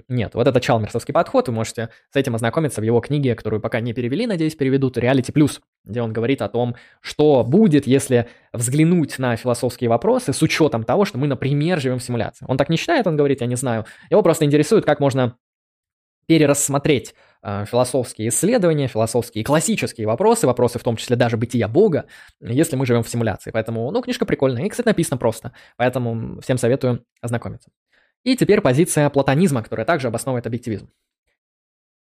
нет. 0.08 0.34
Вот 0.34 0.46
это 0.46 0.60
чалмерсовский 0.60 1.12
подход, 1.12 1.48
вы 1.48 1.54
можете 1.54 1.90
с 2.10 2.16
этим 2.16 2.34
ознакомиться 2.34 2.80
в 2.80 2.84
его 2.84 3.00
книге, 3.00 3.34
которую 3.34 3.60
пока 3.60 3.80
не 3.80 3.92
перевели, 3.92 4.26
надеюсь, 4.26 4.54
переведут, 4.54 4.96
«Реалити 4.96 5.30
плюс», 5.30 5.60
где 5.84 6.00
он 6.00 6.12
говорит 6.12 6.42
о 6.42 6.48
том, 6.48 6.76
что 7.00 7.44
будет, 7.44 7.86
если 7.86 8.28
взглянуть 8.52 9.18
на 9.18 9.36
философские 9.42 9.90
вопросы 9.90 10.32
с 10.32 10.42
учетом 10.42 10.84
того, 10.84 11.04
что 11.04 11.18
мы, 11.18 11.26
например, 11.26 11.80
живем 11.80 11.98
в 11.98 12.02
симуляции. 12.02 12.46
Он 12.48 12.56
так 12.56 12.68
не 12.68 12.76
считает, 12.76 13.06
он 13.06 13.16
говорит, 13.16 13.40
я 13.40 13.46
не 13.46 13.56
знаю. 13.56 13.84
Его 14.10 14.22
просто 14.22 14.44
интересует, 14.44 14.84
как 14.84 15.00
можно 15.00 15.36
перерассмотреть 16.26 17.14
э, 17.42 17.64
философские 17.66 18.28
исследования, 18.28 18.86
философские 18.86 19.44
классические 19.44 20.06
вопросы, 20.06 20.46
вопросы 20.46 20.78
в 20.78 20.82
том 20.82 20.96
числе 20.96 21.16
даже 21.16 21.36
бытия 21.36 21.68
Бога, 21.68 22.06
если 22.40 22.76
мы 22.76 22.86
живем 22.86 23.02
в 23.02 23.08
симуляции. 23.08 23.50
Поэтому, 23.50 23.90
ну, 23.90 24.00
книжка 24.02 24.24
прикольная. 24.24 24.64
И, 24.64 24.68
кстати, 24.68 24.86
написано 24.86 25.18
просто. 25.18 25.52
Поэтому 25.76 26.40
всем 26.40 26.58
советую 26.58 27.04
ознакомиться. 27.20 27.70
И 28.24 28.36
теперь 28.36 28.60
позиция 28.60 29.10
платонизма, 29.10 29.62
которая 29.62 29.84
также 29.84 30.08
обосновывает 30.08 30.46
объективизм. 30.46 30.88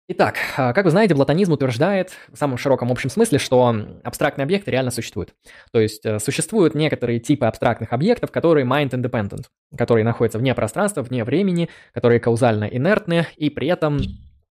Итак, 0.07 0.37
а, 0.55 0.71
как 0.73 0.85
вы 0.85 0.91
знаете, 0.91 1.15
платонизм 1.15 1.53
утверждает 1.53 2.11
в 2.31 2.37
самом 2.37 2.59
широком 2.59 2.91
общем 2.91 3.09
смысле, 3.09 3.39
что 3.39 3.75
абстрактные 4.03 4.43
объекты 4.43 4.69
реально 4.69 4.91
существуют. 4.91 5.33
То 5.71 5.79
есть 5.79 6.05
э, 6.05 6.19
существуют 6.19 6.75
некоторые 6.75 7.19
типы 7.19 7.47
абстрактных 7.47 7.91
объектов, 7.91 8.31
которые 8.31 8.67
mind-independent, 8.67 9.45
которые 9.75 10.03
находятся 10.03 10.37
вне 10.37 10.53
пространства, 10.53 11.01
вне 11.01 11.23
времени, 11.23 11.69
которые 11.91 12.19
каузально 12.19 12.65
инертны 12.65 13.25
и 13.35 13.49
при 13.49 13.67
этом 13.67 13.99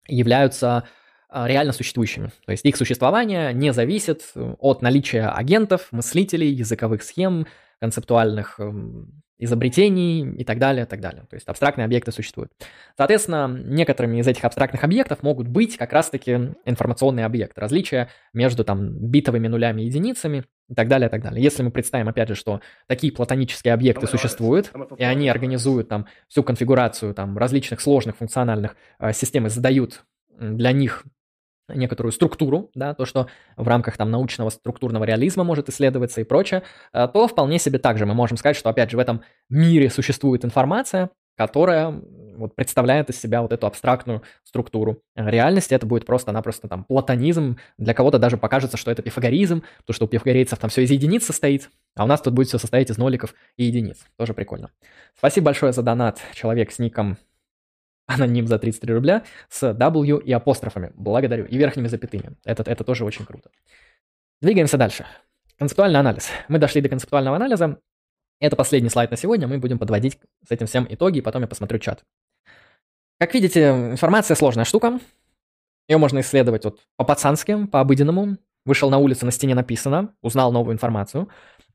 являются 0.07 0.85
а, 1.31 1.49
реально 1.49 1.73
существующими. 1.73 2.31
То 2.45 2.53
есть 2.53 2.66
их 2.66 2.77
существование 2.77 3.55
не 3.55 3.73
зависит 3.73 4.31
от 4.35 4.83
наличия 4.83 5.29
агентов, 5.29 5.89
мыслителей, 5.93 6.49
языковых 6.49 7.03
схем, 7.03 7.47
концептуальных 7.81 8.61
эм, 8.61 9.23
изобретений 9.39 10.28
и 10.35 10.44
так 10.44 10.59
далее, 10.59 10.85
и 10.85 10.89
так 10.89 11.01
далее. 11.01 11.24
То 11.31 11.35
есть 11.35 11.47
абстрактные 11.47 11.85
объекты 11.85 12.12
существуют. 12.12 12.52
Соответственно, 12.97 13.47
некоторыми 13.48 14.19
из 14.19 14.27
этих 14.27 14.44
абстрактных 14.44 14.85
объектов 14.85 15.23
могут 15.23 15.48
быть 15.48 15.77
как 15.77 15.93
раз-таки 15.93 16.55
информационные 16.65 17.24
объекты, 17.24 17.60
различия 17.60 18.09
между 18.32 18.65
там 18.65 18.90
битовыми 18.90 19.48
нулями 19.48 19.82
и 19.82 19.86
единицами 19.86 20.44
и 20.69 20.74
так 20.74 20.89
далее, 20.89 21.09
и 21.09 21.10
так 21.10 21.23
далее. 21.23 21.43
Если 21.43 21.62
мы 21.62 21.70
представим, 21.70 22.09
опять 22.09 22.28
же, 22.28 22.35
что 22.35 22.60
такие 22.86 23.12
платонические 23.12 23.74
объекты 23.74 24.06
существуют, 24.06 24.73
и 24.97 25.05
они 25.05 25.28
организуют 25.28 25.89
там 25.89 26.06
всю 26.28 26.43
конфигурацию 26.43 27.15
там 27.15 27.39
различных 27.39 27.81
сложных 27.81 28.16
функциональных 28.16 28.77
э, 28.98 29.12
систем 29.12 29.47
и 29.47 29.51
задают 29.51 30.05
для 30.39 30.73
них 30.73 31.05
некоторую 31.69 32.12
структуру, 32.12 32.70
да, 32.74 32.95
то, 32.95 33.05
что 33.05 33.28
в 33.57 33.66
рамках 33.66 33.97
там 33.97 34.11
научного 34.11 34.51
структурного 34.51 35.05
реализма 35.05 35.45
может 35.45 35.69
исследоваться 35.69 36.20
и 36.20 36.24
прочее, 36.24 36.62
э, 36.93 37.09
то 37.12 37.28
вполне 37.28 37.59
себе 37.59 37.78
также 37.78 38.07
мы 38.07 38.15
можем 38.15 38.36
сказать, 38.36 38.57
что 38.57 38.70
опять 38.70 38.90
же 38.90 38.97
в 38.97 39.01
этом 39.01 39.23
мире 39.49 39.90
существует 39.90 40.45
информация, 40.45 41.11
которая 41.36 41.95
вот 42.36 42.55
представляет 42.55 43.11
из 43.11 43.20
себя 43.20 43.43
вот 43.43 43.53
эту 43.53 43.66
абстрактную 43.66 44.23
структуру 44.45 45.03
реальности. 45.15 45.74
Это 45.74 45.86
будет 45.86 46.07
просто-напросто 46.07 46.69
там 46.69 46.85
платонизм. 46.85 47.59
Для 47.78 47.95
кого-то 47.95 48.19
даже 48.19 48.36
покажется, 48.36 48.77
что 48.77 48.90
это 48.90 49.03
пифагоризм, 49.03 49.62
то 49.85 49.93
что 49.93 50.07
у 50.07 50.09
пифагорейцев 50.09 50.59
там 50.59 50.70
все 50.70 50.82
из 50.82 50.90
единиц 50.90 51.24
состоит, 51.24 51.70
а 51.97 52.05
у 52.05 52.07
нас 52.07 52.20
тут 52.20 52.35
будет 52.35 52.49
все 52.49 52.59
состоять 52.59 52.90
из 52.90 52.99
ноликов 52.99 53.35
и 53.57 53.65
единиц. 53.65 53.99
Тоже 54.16 54.35
прикольно. 54.35 54.70
Спасибо 55.16 55.47
большое 55.47 55.73
за 55.73 55.82
донат, 55.82 56.20
человек 56.35 56.73
с 56.73 56.78
ником 56.78 57.19
аноним 58.09 58.47
за 58.48 58.59
33 58.59 58.94
рубля 58.94 59.22
с 59.48 59.62
W 59.70 60.22
и 60.22 60.32
апострофами. 60.32 60.93
Благодарю. 60.94 61.44
И 61.44 61.56
верхними 61.56 61.86
запятыми. 61.86 62.36
Это, 62.44 62.62
это 62.68 62.82
тоже 62.82 63.05
очень 63.05 63.24
круто. 63.24 63.51
Двигаемся 64.40 64.78
дальше. 64.78 65.06
Концептуальный 65.59 66.01
анализ. 66.01 66.30
Мы 66.48 66.59
дошли 66.59 66.80
до 66.80 66.89
концептуального 66.89 67.36
анализа. 67.36 67.78
Это 68.40 68.56
последний 68.56 68.89
слайд 68.89 69.10
на 69.10 69.16
сегодня. 69.16 69.47
Мы 69.47 69.59
будем 69.59 69.78
подводить 69.78 70.18
с 70.47 70.51
этим 70.51 70.66
всем 70.66 70.86
итоги, 70.89 71.18
и 71.18 71.20
потом 71.20 71.43
я 71.43 71.48
посмотрю 71.48 71.78
чат. 71.78 72.05
Как 73.18 73.35
видите, 73.35 73.68
информация 73.68 74.36
сложная 74.36 74.64
штука. 74.64 75.01
Ее 75.89 75.98
можно 75.98 76.20
исследовать 76.20 76.64
вот 76.64 76.80
по-пацански, 76.97 77.66
по-обыденному. 77.66 78.39
Вышел 78.64 78.90
на 78.90 78.98
улицу, 78.98 79.26
на 79.26 79.32
стене 79.32 79.55
написано, 79.55 80.14
узнал 80.22 80.52
новую 80.52 80.74
информацию. 80.74 81.28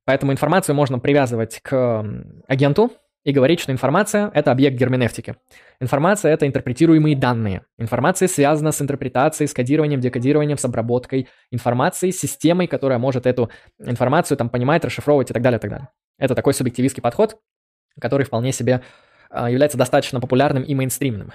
Поэтому 0.05 0.31
информацию 0.31 0.75
можно 0.75 0.99
привязывать 0.99 1.59
к 1.61 2.05
агенту, 2.47 2.91
и 3.23 3.31
говорить, 3.31 3.59
что 3.59 3.71
информация– 3.71 4.29
это 4.33 4.51
объект 4.51 4.77
герменевтики. 4.77 5.35
Информация– 5.79 6.31
это 6.33 6.45
интерпретируемые 6.45 7.15
данные. 7.15 7.63
Информация 7.77 8.27
связана 8.27 8.71
с 8.71 8.81
интерпретацией, 8.81 9.47
с 9.47 9.53
кодированием, 9.53 10.01
декодированием, 10.01 10.57
с 10.57 10.65
обработкой 10.65 11.29
информации, 11.51 12.11
с 12.11 12.19
системой, 12.19 12.67
которая 12.67 12.99
может 12.99 13.25
эту 13.25 13.49
информацию 13.79 14.37
там 14.37 14.49
понимать, 14.49 14.83
расшифровывать 14.83 15.31
и 15.31 15.33
так 15.33 15.41
далее, 15.41 15.57
и 15.57 15.61
так 15.61 15.71
далее. 15.71 15.89
Это 16.17 16.35
такой 16.35 16.53
субъективистский 16.53 17.01
подход, 17.01 17.39
который 17.99 18.25
вполне 18.25 18.51
себе 18.51 18.81
а, 19.29 19.49
является 19.49 19.77
достаточно 19.77 20.19
популярным 20.19 20.63
и 20.63 20.75
мейнстримным. 20.75 21.31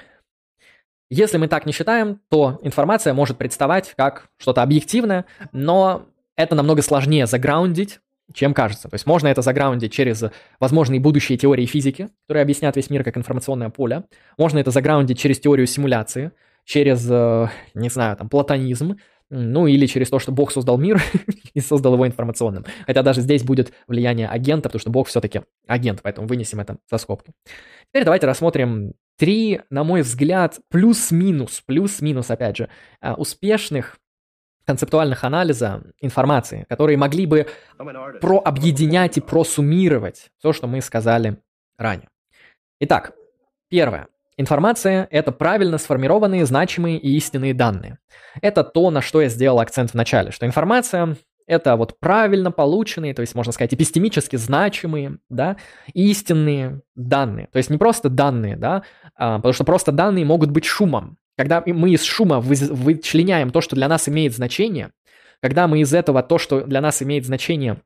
Если 1.11 1.39
мы 1.39 1.49
так 1.49 1.65
не 1.65 1.73
считаем, 1.73 2.21
то 2.29 2.59
информация 2.63 3.15
может 3.15 3.39
представать 3.39 3.95
как 3.97 4.29
что-то 4.37 4.63
объективное, 4.63 5.25
но 5.53 6.07
это 6.37 6.55
намного 6.55 6.83
сложнее 6.83 7.27
заграундить, 7.27 8.01
чем 8.35 8.55
кажется. 8.55 8.89
То 8.89 8.95
есть 8.95 9.07
можно 9.07 9.29
это 9.29 9.43
заграундить 9.43 9.93
через 9.93 10.25
возможные 10.61 11.01
будущие 11.01 11.39
теории 11.39 11.67
физики, 11.67 12.09
которые 12.27 12.43
объяснят 12.43 12.75
весь 12.77 12.91
мир 12.91 13.05
как 13.05 13.17
информационное 13.17 13.71
поле. 13.71 14.05
Можно 14.37 14.59
это 14.59 14.71
заграундить 14.71 15.19
через 15.19 15.41
теорию 15.41 15.67
симуляции, 15.67 16.33
через, 16.65 17.07
э, 17.11 17.49
не 17.75 17.89
знаю, 17.89 18.17
там, 18.17 18.29
платонизм, 18.29 18.97
ну 19.31 19.67
или 19.67 19.87
через 19.87 20.09
то, 20.09 20.19
что 20.19 20.33
Бог 20.33 20.53
создал 20.53 20.79
мир 20.79 21.03
и 21.55 21.61
создал 21.61 21.95
его 21.95 22.07
информационным. 22.07 22.65
Хотя 22.87 23.03
даже 23.03 23.21
здесь 23.21 23.43
будет 23.43 23.73
влияние 23.87 24.29
агента, 24.29 24.69
потому 24.69 24.81
что 24.81 24.91
Бог 24.91 25.09
все-таки 25.09 25.43
агент, 25.67 26.01
поэтому 26.03 26.27
вынесем 26.27 26.61
это 26.61 26.79
за 26.91 26.99
скобки. 26.99 27.33
Теперь 27.91 28.05
давайте 28.05 28.27
рассмотрим 28.27 28.93
три, 29.19 29.61
на 29.71 29.85
мой 29.85 30.03
взгляд, 30.03 30.61
плюс-минус, 30.71 31.63
плюс-минус, 31.67 32.31
опять 32.31 32.57
же, 32.57 32.69
э, 33.01 33.13
успешных 33.15 33.99
концептуальных 34.69 35.25
анализа 35.25 35.83
информации, 35.99 36.67
которые 36.69 36.99
могли 36.99 37.25
бы 37.25 37.47
прообъединять 38.21 39.17
и 39.17 39.23
просуммировать 39.23 40.29
все, 40.39 40.53
что 40.53 40.67
мы 40.67 40.83
сказали 40.83 41.39
ранее. 41.79 42.11
Итак, 42.79 43.13
первое. 43.71 44.09
Информация– 44.37 45.09
это 45.11 45.33
правильно 45.33 45.79
сформированные, 45.79 46.45
значимые 46.45 46.99
и 46.99 47.17
истинные 47.17 47.55
данные. 47.55 47.97
Это 48.43 48.63
то, 48.63 48.91
на 48.91 49.01
что 49.01 49.23
я 49.23 49.31
сделал 49.31 49.59
акцент 49.59 49.93
в 49.93 49.95
начале, 49.95 50.33
что 50.33 50.45
информация– 50.45 51.17
это 51.47 51.75
вот 51.77 51.99
правильно 51.99 52.53
полученные, 52.53 53.15
то 53.15 53.23
есть, 53.23 53.35
можно 53.35 53.55
сказать, 53.55 53.73
эпистемически 53.73 54.37
значимые, 54.37 55.17
да, 55.31 55.57
истинные 55.95 56.83
данные. 56.95 57.49
То 57.53 57.57
есть 57.57 57.71
не 57.71 57.79
просто 57.79 58.11
данные, 58.11 58.57
да, 58.59 58.83
а, 59.17 59.39
потому 59.39 59.55
что 59.55 59.65
просто 59.65 59.93
данные 59.93 60.27
могут 60.27 60.51
быть 60.51 60.67
шумом. 60.67 61.17
Когда 61.39 61.63
мы 61.65 61.93
из 61.93 62.03
шума 62.03 62.41
вычленяем 62.41 63.51
то, 63.51 63.61
что 63.61 63.77
для 63.77 63.87
нас 63.87 64.09
имеет 64.09 64.35
значение, 64.35 64.91
когда 65.41 65.69
мы 65.69 65.81
из 65.81 65.95
этого 65.95 66.21
то, 66.25 66.37
что 66.37 66.63
для 66.63 66.81
нас 66.81 67.01
имеет 67.01 67.25
значение, 67.25 67.81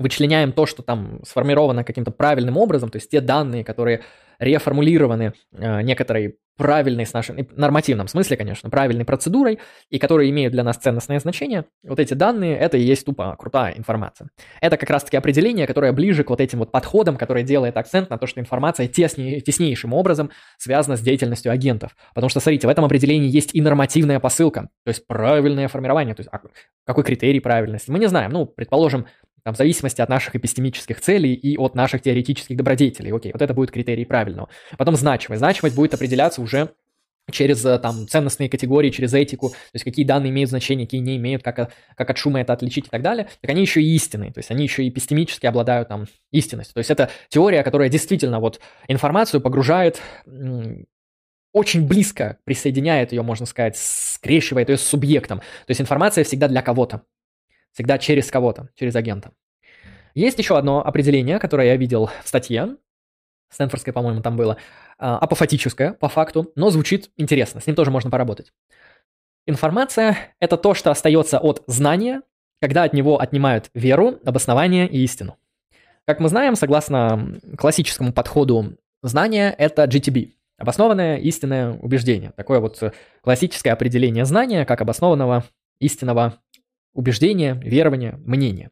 вычленяем 0.00 0.52
то, 0.52 0.66
что 0.66 0.82
там 0.82 1.20
сформировано 1.24 1.84
каким-то 1.84 2.10
правильным 2.10 2.56
образом, 2.56 2.90
то 2.90 2.96
есть 2.96 3.10
те 3.10 3.20
данные, 3.20 3.64
которые 3.64 4.02
реформулированы 4.38 5.34
э, 5.52 5.82
некоторой 5.82 6.38
правильной, 6.60 7.06
с 7.06 7.14
нашей, 7.14 7.48
нормативном 7.56 8.06
смысле, 8.06 8.36
конечно, 8.36 8.68
правильной 8.68 9.06
процедурой, 9.06 9.60
и 9.88 9.98
которые 9.98 10.28
имеют 10.28 10.52
для 10.52 10.62
нас 10.62 10.76
ценностное 10.76 11.18
значение, 11.18 11.64
вот 11.82 11.98
эти 11.98 12.12
данные, 12.12 12.58
это 12.58 12.76
и 12.76 12.82
есть 12.82 13.06
тупо 13.06 13.34
крутая 13.38 13.74
информация. 13.78 14.28
Это 14.60 14.76
как 14.76 14.90
раз-таки 14.90 15.16
определение, 15.16 15.66
которое 15.66 15.92
ближе 15.92 16.22
к 16.22 16.28
вот 16.28 16.38
этим 16.38 16.58
вот 16.58 16.70
подходам, 16.70 17.16
которое 17.16 17.44
делает 17.44 17.78
акцент 17.78 18.10
на 18.10 18.18
то, 18.18 18.26
что 18.26 18.40
информация 18.40 18.88
теснее, 18.88 19.40
теснейшим 19.40 19.94
образом 19.94 20.30
связана 20.58 20.98
с 20.98 21.00
деятельностью 21.00 21.50
агентов. 21.50 21.96
Потому 22.14 22.28
что, 22.28 22.40
смотрите, 22.40 22.66
в 22.66 22.70
этом 22.70 22.84
определении 22.84 23.30
есть 23.30 23.54
и 23.54 23.62
нормативная 23.62 24.20
посылка, 24.20 24.68
то 24.84 24.88
есть 24.88 25.06
правильное 25.06 25.68
формирование, 25.68 26.14
то 26.14 26.20
есть 26.20 26.30
а 26.30 26.40
какой 26.84 27.04
критерий 27.04 27.40
правильности, 27.40 27.90
мы 27.90 27.98
не 27.98 28.06
знаем. 28.06 28.32
Ну, 28.32 28.44
предположим, 28.44 29.06
там, 29.42 29.54
в 29.54 29.56
зависимости 29.56 30.00
от 30.00 30.08
наших 30.08 30.36
эпистемических 30.36 31.00
целей 31.00 31.34
и 31.34 31.56
от 31.56 31.74
наших 31.74 32.02
теоретических 32.02 32.56
добродетелей. 32.56 33.12
Окей, 33.12 33.32
вот 33.32 33.42
это 33.42 33.54
будет 33.54 33.70
критерий 33.70 34.04
правильного. 34.04 34.48
Потом 34.76 34.96
значимость. 34.96 35.40
Значимость 35.40 35.76
будет 35.76 35.94
определяться 35.94 36.42
уже 36.42 36.70
через 37.30 37.64
э, 37.64 37.78
там 37.78 38.08
ценностные 38.08 38.48
категории, 38.48 38.90
через 38.90 39.14
этику, 39.14 39.50
то 39.50 39.56
есть 39.74 39.84
какие 39.84 40.04
данные 40.04 40.30
имеют 40.30 40.50
значение, 40.50 40.86
какие 40.86 41.00
не 41.00 41.16
имеют, 41.16 41.42
как, 41.42 41.72
как 41.96 42.10
от 42.10 42.18
шума 42.18 42.40
это 42.40 42.52
отличить 42.52 42.86
и 42.86 42.90
так 42.90 43.02
далее, 43.02 43.28
так 43.40 43.50
они 43.50 43.60
еще 43.60 43.80
и 43.80 43.94
истинные, 43.94 44.32
то 44.32 44.38
есть 44.38 44.50
они 44.50 44.64
еще 44.64 44.84
и 44.84 44.88
эпистемически 44.88 45.46
обладают 45.46 45.88
там 45.88 46.06
истинностью. 46.32 46.74
То 46.74 46.78
есть 46.78 46.90
это 46.90 47.10
теория, 47.28 47.62
которая 47.62 47.88
действительно 47.88 48.40
вот 48.40 48.60
информацию 48.88 49.40
погружает 49.40 50.00
очень 51.52 51.86
близко 51.86 52.38
присоединяет 52.44 53.12
ее, 53.12 53.22
можно 53.22 53.46
сказать, 53.46 53.76
скрещивает 53.76 54.68
ее 54.68 54.76
с 54.76 54.82
субъектом. 54.82 55.40
То 55.40 55.70
есть 55.70 55.80
информация 55.80 56.24
всегда 56.24 56.48
для 56.48 56.62
кого-то. 56.62 57.02
Всегда 57.72 57.98
через 57.98 58.30
кого-то, 58.30 58.68
через 58.74 58.96
агента. 58.96 59.32
Есть 60.14 60.38
еще 60.38 60.58
одно 60.58 60.84
определение, 60.84 61.38
которое 61.38 61.68
я 61.68 61.76
видел 61.76 62.10
в 62.24 62.28
статье, 62.28 62.76
Стэнфордское, 63.50 63.92
по-моему, 63.92 64.22
там 64.22 64.36
было, 64.36 64.56
а, 64.98 65.18
апофатическое, 65.18 65.92
по 65.92 66.08
факту, 66.08 66.52
но 66.54 66.70
звучит 66.70 67.10
интересно, 67.16 67.60
с 67.60 67.66
ним 67.66 67.76
тоже 67.76 67.90
можно 67.90 68.10
поработать. 68.10 68.52
Информация– 69.46 70.16
это 70.40 70.56
то, 70.56 70.74
что 70.74 70.90
остается 70.90 71.38
от 71.38 71.62
знания, 71.66 72.22
когда 72.60 72.84
от 72.84 72.92
него 72.92 73.20
отнимают 73.20 73.70
веру, 73.74 74.20
обоснование 74.24 74.88
и 74.88 75.02
истину. 75.02 75.36
Как 76.06 76.20
мы 76.20 76.28
знаем, 76.28 76.54
согласно 76.54 77.40
классическому 77.58 78.12
подходу 78.12 78.76
знания, 79.02 79.54
это 79.56 79.84
GTB– 79.84 80.34
обоснованное 80.58 81.16
истинное 81.16 81.72
убеждение. 81.72 82.32
Такое 82.36 82.60
вот 82.60 82.80
классическое 83.22 83.72
определение 83.72 84.24
знания 84.24 84.64
как 84.64 84.80
обоснованного 84.80 85.44
истинного 85.80 86.34
убеждения, 86.92 87.54
верования, 87.54 88.16
мнения. 88.24 88.70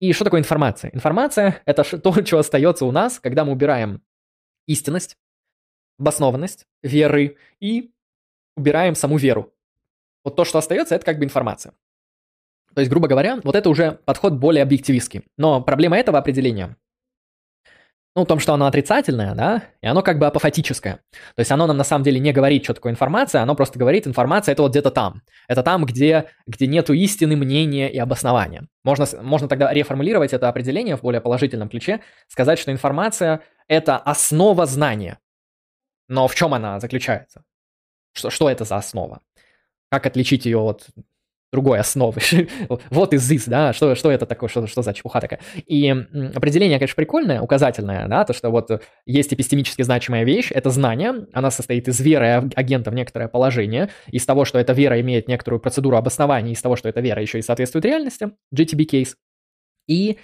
И 0.00 0.12
что 0.12 0.24
такое 0.24 0.40
информация? 0.40 0.90
Информация– 0.92 1.60
это 1.66 1.84
то, 1.98 2.12
что 2.24 2.38
остается 2.38 2.84
у 2.84 2.92
нас, 2.92 3.18
когда 3.20 3.44
мы 3.44 3.52
убираем 3.52 4.02
истинность, 4.66 5.16
обоснованность, 5.98 6.66
веры 6.82 7.36
и 7.60 7.90
убираем 8.56 8.94
саму 8.94 9.16
веру. 9.16 9.52
Вот 10.24 10.36
то, 10.36 10.44
что 10.44 10.58
остается, 10.58 10.94
это 10.94 11.04
как 11.04 11.18
бы 11.18 11.24
информация. 11.24 11.72
То 12.74 12.80
есть, 12.80 12.90
грубо 12.90 13.08
говоря, 13.08 13.40
вот 13.42 13.56
это 13.56 13.70
уже 13.70 13.92
подход 14.04 14.34
более 14.34 14.62
объективистский. 14.62 15.24
Но 15.36 15.62
проблема 15.62 15.96
этого 15.96 16.18
определения, 16.18 16.76
ну, 18.18 18.24
в 18.24 18.26
том, 18.26 18.40
что 18.40 18.52
оно 18.52 18.66
отрицательное, 18.66 19.32
да, 19.36 19.62
и 19.80 19.86
оно 19.86 20.02
как 20.02 20.18
бы 20.18 20.26
апофатическое. 20.26 20.96
То 21.36 21.38
есть 21.40 21.52
оно 21.52 21.68
нам 21.68 21.76
на 21.76 21.84
самом 21.84 22.02
деле 22.02 22.18
не 22.18 22.32
говорит, 22.32 22.64
что 22.64 22.74
такое 22.74 22.90
информация, 22.90 23.42
оно 23.42 23.54
просто 23.54 23.78
говорит, 23.78 24.08
информация 24.08 24.54
это 24.54 24.62
вот 24.62 24.72
где-то 24.72 24.90
там. 24.90 25.22
Это 25.46 25.62
там, 25.62 25.84
где, 25.84 26.24
где 26.48 26.66
нету 26.66 26.94
истины, 26.94 27.36
мнения 27.36 27.88
и 27.88 27.96
обоснования. 27.96 28.66
Можно, 28.82 29.06
можно 29.22 29.46
тогда 29.46 29.72
реформулировать 29.72 30.32
это 30.32 30.48
определение 30.48 30.96
в 30.96 31.02
более 31.02 31.20
положительном 31.20 31.68
ключе, 31.68 32.00
сказать, 32.26 32.58
что 32.58 32.72
информация– 32.72 33.42
это 33.68 33.98
основа 33.98 34.66
знания. 34.66 35.20
Но 36.08 36.26
в 36.26 36.34
чем 36.34 36.54
она 36.54 36.80
заключается? 36.80 37.44
Что, 38.14 38.30
что 38.30 38.50
это 38.50 38.64
за 38.64 38.78
основа? 38.78 39.20
Как 39.92 40.06
отличить 40.06 40.44
ее 40.44 40.58
от 40.58 40.88
другой 41.52 41.80
основы. 41.80 42.20
вот 42.90 43.14
из 43.14 43.30
this, 43.30 43.44
да, 43.46 43.72
что, 43.72 43.94
что 43.94 44.10
это 44.10 44.26
такое, 44.26 44.48
что, 44.48 44.66
что 44.66 44.82
за 44.82 44.92
чепуха 44.92 45.20
такая. 45.20 45.40
И 45.66 45.88
определение, 46.34 46.78
конечно, 46.78 46.96
прикольное, 46.96 47.40
указательное, 47.40 48.06
да, 48.06 48.24
то, 48.24 48.32
что 48.32 48.50
вот 48.50 48.82
есть 49.06 49.32
эпистемически 49.32 49.82
значимая 49.82 50.24
вещь, 50.24 50.50
это 50.50 50.70
знание, 50.70 51.26
она 51.32 51.50
состоит 51.50 51.88
из 51.88 52.00
веры 52.00 52.50
агента 52.54 52.90
в 52.90 52.94
некоторое 52.94 53.28
положение, 53.28 53.88
из 54.08 54.26
того, 54.26 54.44
что 54.44 54.58
эта 54.58 54.72
вера 54.72 55.00
имеет 55.00 55.28
некоторую 55.28 55.60
процедуру 55.60 55.96
обоснования, 55.96 56.52
из 56.52 56.60
того, 56.60 56.76
что 56.76 56.88
эта 56.88 57.00
вера 57.00 57.22
еще 57.22 57.38
и 57.38 57.42
соответствует 57.42 57.84
реальности, 57.84 58.30
GTB 58.54 58.86
case. 58.86 59.14
И 59.86 60.18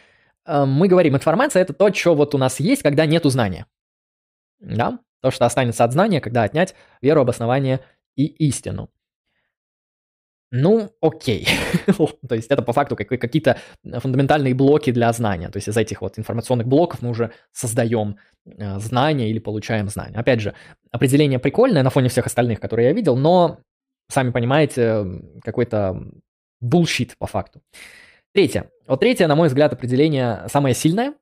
э, 0.46 0.64
мы 0.64 0.88
говорим, 0.88 1.14
информация 1.14 1.62
это 1.62 1.72
то, 1.72 1.92
что 1.92 2.14
вот 2.14 2.34
у 2.34 2.38
нас 2.38 2.60
есть, 2.60 2.82
когда 2.82 3.06
нету 3.06 3.30
знания. 3.30 3.66
Да, 4.60 4.98
то, 5.20 5.30
что 5.30 5.46
останется 5.46 5.84
от 5.84 5.92
знания, 5.92 6.20
когда 6.20 6.42
отнять 6.42 6.74
веру, 7.00 7.22
обоснование 7.22 7.80
и 8.14 8.26
истину. 8.26 8.90
Ну, 10.56 10.88
окей. 11.00 11.48
то 12.28 12.34
есть 12.36 12.48
это 12.48 12.62
по 12.62 12.72
факту 12.72 12.94
какие-то 12.94 13.58
фундаментальные 13.82 14.54
блоки 14.54 14.92
для 14.92 15.12
знания. 15.12 15.48
То 15.48 15.56
есть 15.56 15.68
из 15.68 15.76
этих 15.76 16.00
вот 16.00 16.16
информационных 16.16 16.68
блоков 16.68 17.02
мы 17.02 17.10
уже 17.10 17.32
создаем 17.50 18.18
э, 18.46 18.78
знания 18.78 19.30
или 19.30 19.40
получаем 19.40 19.88
знания. 19.88 20.16
Опять 20.16 20.40
же, 20.40 20.54
определение 20.92 21.40
прикольное 21.40 21.82
на 21.82 21.90
фоне 21.90 22.08
всех 22.08 22.26
остальных, 22.26 22.60
которые 22.60 22.86
я 22.86 22.92
видел, 22.92 23.16
но, 23.16 23.58
сами 24.08 24.30
понимаете, 24.30 25.04
какой-то 25.42 26.00
bullshit 26.60 27.16
по 27.18 27.26
факту. 27.26 27.60
Третье. 28.32 28.70
Вот 28.86 29.00
третье, 29.00 29.26
на 29.26 29.34
мой 29.34 29.48
взгляд, 29.48 29.72
определение 29.72 30.44
самое 30.46 30.76
сильное, 30.76 31.14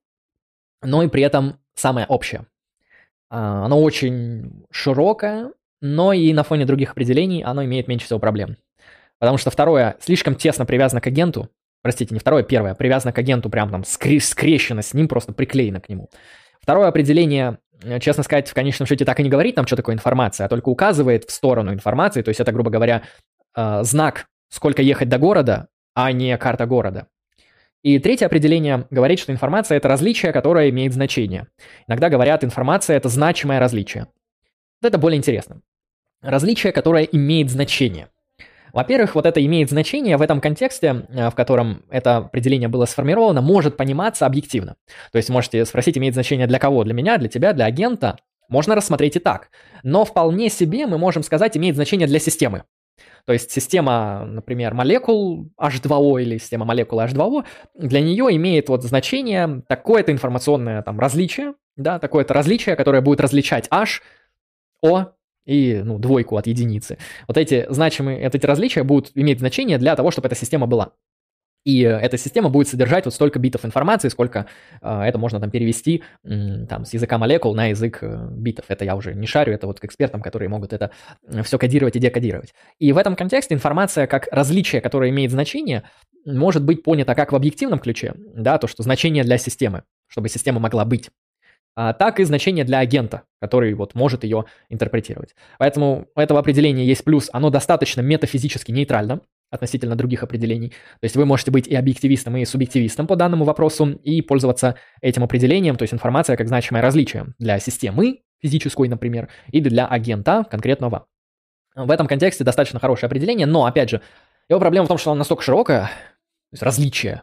но 0.83 1.03
и 1.03 1.09
при 1.09 1.23
этом 1.23 1.59
самое 1.75 2.05
общее. 2.07 2.45
А, 3.31 3.65
оно 3.65 3.81
очень 3.81 4.67
широкое, 4.71 5.53
но 5.81 6.13
и 6.13 6.35
на 6.35 6.43
фоне 6.43 6.67
других 6.67 6.91
определений 6.91 7.43
оно 7.43 7.65
имеет 7.65 7.89
меньше 7.89 8.05
всего 8.05 8.19
проблем. 8.19 8.59
Потому 9.23 9.39
что 9.39 9.53
второе 9.53 9.95
слишком 10.01 10.35
тесно 10.35 10.67
привязано 10.67 11.01
к 11.01 11.07
агенту. 11.07 11.49
Простите, 11.81 12.13
не 12.13 12.19
второе, 12.19 12.43
первое. 12.43 12.75
Привязано 12.75 13.13
к 13.13 13.19
агенту, 13.19 13.51
прям 13.51 13.71
там 13.71 13.83
скре- 13.83 14.19
скрещено 14.19 14.83
с 14.83 14.95
ним, 14.95 15.07
просто 15.07 15.33
приклеено 15.33 15.81
к 15.81 15.89
нему. 15.89 16.11
Второе 16.61 16.89
определение, 16.89 17.59
э, 17.85 18.01
честно 18.01 18.25
сказать, 18.25 18.49
в 18.49 18.53
конечном 18.53 18.89
счете 18.89 19.05
так 19.05 19.21
и 19.21 19.23
не 19.23 19.29
говорит 19.29 19.55
нам, 19.55 19.65
что 19.69 19.77
такое 19.77 19.95
информация, 19.95 20.47
а 20.47 20.49
только 20.49 20.71
указывает 20.71 21.23
в 21.23 21.31
сторону 21.31 21.73
информации. 21.73 22.23
То 22.23 22.31
есть 22.31 22.41
это, 22.41 22.51
грубо 22.51 22.73
говоря, 22.73 23.03
э, 23.55 23.85
знак, 23.85 24.27
сколько 24.49 24.83
ехать 24.83 25.09
до 25.09 25.19
города, 25.19 25.69
а 25.95 26.11
не 26.11 26.37
карта 26.37 26.67
города. 26.67 27.07
И 27.85 28.01
третье 28.01 28.27
определение 28.27 28.89
говорит, 28.91 29.21
что 29.21 29.31
информация– 29.31 29.77
это 29.79 29.87
различие, 29.87 30.33
которое 30.33 30.69
имеет 30.71 30.95
значение. 30.95 31.47
Иногда 31.87 32.09
говорят, 32.09 32.43
информация– 32.43 32.97
это 32.99 33.09
значимое 33.09 33.61
различие. 33.61 34.09
Это 34.83 34.99
более 34.99 35.19
интересно. 35.19 35.63
Различие, 36.23 36.73
которое 36.73 37.05
имеет 37.05 37.51
значение. 37.51 38.09
Во-первых, 38.73 39.15
вот 39.15 39.27
это 39.27 39.45
имеет 39.45 39.71
значение 39.71 40.17
в 40.17 40.23
этом 40.23 40.41
контексте, 40.41 41.07
э, 41.09 41.31
в 41.31 41.35
котором 41.35 41.85
это 41.91 42.19
определение 42.19 42.69
было 42.69 42.87
сформировано, 42.87 43.43
может 43.43 43.77
пониматься 43.77 44.27
объективно. 44.27 44.77
То 45.13 45.19
есть 45.19 45.29
можете 45.29 45.65
спросить, 45.65 45.99
имеет 45.99 46.15
значение 46.15 46.47
для 46.47 46.59
кого? 46.59 46.85
Для 46.85 46.95
меня, 46.95 47.19
для 47.19 47.29
тебя, 47.29 47.53
для 47.53 47.67
агента? 47.67 48.19
Можно 48.49 48.75
рассмотреть 48.75 49.17
и 49.17 49.19
так. 49.19 49.51
Но 49.83 50.05
вполне 50.05 50.49
себе 50.49 50.87
мы 50.87 50.99
можем 50.99 51.23
сказать, 51.23 51.57
имеет 51.57 51.75
значение 51.75 52.07
для 52.07 52.19
системы. 52.19 52.65
То 53.25 53.33
есть 53.33 53.51
система, 53.53 54.25
например, 54.27 54.75
молекул 54.75 55.49
H2O 55.61 56.21
или 56.21 56.39
система 56.39 56.65
молекул 56.65 57.01
H2O, 57.01 57.45
для 57.75 58.01
нее 58.01 58.35
имеет 58.37 58.69
вот 58.69 58.83
значение 58.83 59.63
такое-то 59.69 60.13
информационное 60.13 60.83
там 60.83 60.99
различие, 60.99 61.55
да, 61.77 61.99
такое-то 61.99 62.35
различие, 62.35 62.75
которое 62.75 63.01
будет 63.01 63.21
различать 63.21 63.69
H, 63.71 64.03
O 64.85 65.13
и 65.45 65.81
ну, 65.85 65.99
двойку 65.99 66.37
от 66.37 66.47
единицы. 66.47 66.99
Вот 67.27 67.37
эти 67.37 67.67
значимые, 67.69 68.21
эти 68.21 68.47
различия 68.47 68.83
будут 68.83 69.11
иметь 69.15 69.39
значение 69.39 69.79
для 69.79 69.97
того, 69.97 70.11
чтобы 70.11 70.29
эта 70.29 70.37
система 70.37 70.67
была. 70.67 70.93
И 71.65 71.81
эта 71.81 72.19
система 72.19 72.49
будет 72.49 72.69
содержать 72.69 73.05
вот 73.05 73.15
столько 73.15 73.39
битов 73.39 73.65
информации, 73.65 74.09
сколько 74.09 74.47
э, 74.81 75.03
это 75.03 75.19
можно 75.19 75.39
там 75.39 75.51
перевести 75.51 76.03
э, 76.25 76.67
там, 76.69 76.85
с 76.85 76.93
языка 76.93 77.19
молекул 77.19 77.55
на 77.55 77.67
язык 77.67 77.99
э, 78.03 78.29
битов. 78.33 78.65
Это 78.69 78.85
я 78.85 78.97
уже 78.97 79.15
не 79.15 79.27
шарю, 79.27 79.53
это 79.53 79.69
вот 79.69 79.79
к 79.79 79.85
экспертам, 79.85 80.23
которые 80.23 80.49
могут 80.49 80.73
это 80.73 80.91
все 81.45 81.59
кодировать 81.59 81.95
и 81.95 82.01
декодировать. 82.01 82.53
И 82.79 82.93
в 82.93 82.99
этом 82.99 83.15
контексте 83.15 83.55
информация 83.55 84.09
как 84.09 84.27
различие, 84.33 84.81
которое 84.81 85.11
имеет 85.11 85.31
значение, 85.31 85.85
может 86.25 86.65
быть 86.65 86.83
понята 86.83 87.15
как 87.15 87.33
в 87.33 87.37
объективном 87.37 87.79
ключе, 87.79 88.15
да, 88.17 88.59
то, 88.59 88.67
что 88.67 88.83
значение 88.83 89.23
для 89.23 89.39
системы, 89.39 89.85
чтобы 90.09 90.29
система 90.29 90.59
могла 90.59 90.85
быть 90.85 91.11
так 91.75 92.21
и 92.21 92.25
значение 92.25 92.65
для 92.65 92.79
агента, 92.79 93.23
который 93.41 93.73
вот 93.75 93.95
может 93.95 94.25
ее 94.25 94.45
интерпретировать. 94.69 95.35
Поэтому 95.59 96.07
у 96.15 96.21
этого 96.21 96.41
определения 96.41 96.85
есть 96.85 97.05
плюс, 97.05 97.31
оно 97.33 97.51
достаточно 97.51 98.01
метафизически 98.01 98.73
нейтрально 98.73 99.21
относительно 99.51 99.97
других 99.97 100.23
определений. 100.23 100.69
То 100.69 101.05
есть 101.05 101.15
вы 101.15 101.27
можете 101.27 101.51
быть 101.51 101.69
и 101.69 101.77
объективистом, 101.77 102.37
и 102.37 102.45
субъективистом 102.45 103.07
по 103.07 103.17
данному 103.17 103.45
вопросу 103.45 103.87
и 104.03 104.23
пользоваться 104.23 104.77
этим 105.03 105.25
определением, 105.25 105.77
то 105.77 105.83
есть 105.83 105.93
информация 105.93 106.37
как 106.37 106.49
значимое 106.49 106.83
различие 106.83 107.27
для 107.39 107.59
системы 107.59 108.21
физической, 108.41 108.89
например, 108.89 109.29
и 109.51 109.61
для 109.61 109.87
агента 109.87 110.45
конкретного. 110.51 111.07
В 111.75 111.91
этом 111.91 112.07
контексте 112.07 112.45
достаточно 112.45 112.81
хорошее 112.81 113.09
определение, 113.09 113.47
но, 113.47 113.67
опять 113.67 113.91
же, 113.91 114.01
его 114.49 114.59
проблема 114.59 114.87
в 114.87 114.89
том, 114.89 114.99
что 114.99 115.13
оно 115.13 115.19
настолько 115.19 115.43
широкое, 115.43 115.83
то 115.83 116.55
есть 116.55 116.63
различие, 116.63 117.23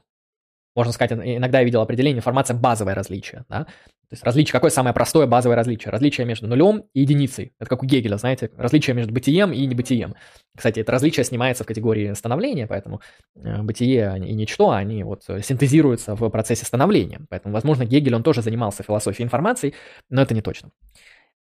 можно 0.80 0.94
сказать, 0.94 1.12
иногда 1.12 1.60
я 1.60 1.66
видел 1.66 1.82
определение 1.82 2.20
информация 2.20 2.56
базовое 2.56 2.96
различие, 2.96 3.44
да, 3.50 3.68
то 4.10 4.14
есть 4.14 4.24
различие, 4.24 4.54
какое 4.54 4.72
самое 4.72 4.96
простое 4.96 5.28
базовое 5.28 5.56
различие? 5.56 5.92
Различие 5.92 6.26
между 6.26 6.48
нулем 6.48 6.86
и 6.96 7.02
единицей. 7.02 7.54
Это 7.60 7.70
как 7.70 7.84
у 7.84 7.86
Гегеля, 7.86 8.18
знаете, 8.18 8.50
различие 8.58 8.96
между 8.96 9.14
бытием 9.14 9.52
и 9.52 9.64
небытием. 9.68 10.16
Кстати, 10.58 10.80
это 10.80 10.92
различие 10.92 11.24
снимается 11.24 11.64
в 11.64 11.68
категории 11.68 12.14
становления, 12.14 12.66
поэтому 12.66 13.02
э, 13.36 13.62
бытие 13.62 14.16
и 14.18 14.34
ничто, 14.34 14.72
они 14.72 15.04
вот 15.04 15.26
синтезируются 15.44 16.16
в 16.16 16.28
процессе 16.30 16.66
становления. 16.66 17.22
Поэтому, 17.30 17.54
возможно, 17.54 17.86
Гегель, 17.86 18.16
он 18.16 18.24
тоже 18.24 18.42
занимался 18.42 18.82
философией 18.82 19.26
информации, 19.26 19.76
но 20.10 20.24
это 20.24 20.34
не 20.34 20.42
точно. 20.42 20.72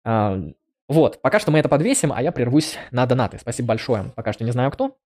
А, 0.02 0.42
вот, 0.88 1.22
пока 1.22 1.38
что 1.38 1.52
мы 1.52 1.60
это 1.60 1.68
подвесим, 1.68 2.12
а 2.12 2.20
я 2.20 2.32
прервусь 2.32 2.78
на 2.90 3.06
донаты. 3.06 3.38
Спасибо 3.38 3.68
большое. 3.68 4.12
Пока 4.14 4.32
что 4.32 4.44
не 4.44 4.50
знаю 4.50 4.72
кто. 4.72 4.96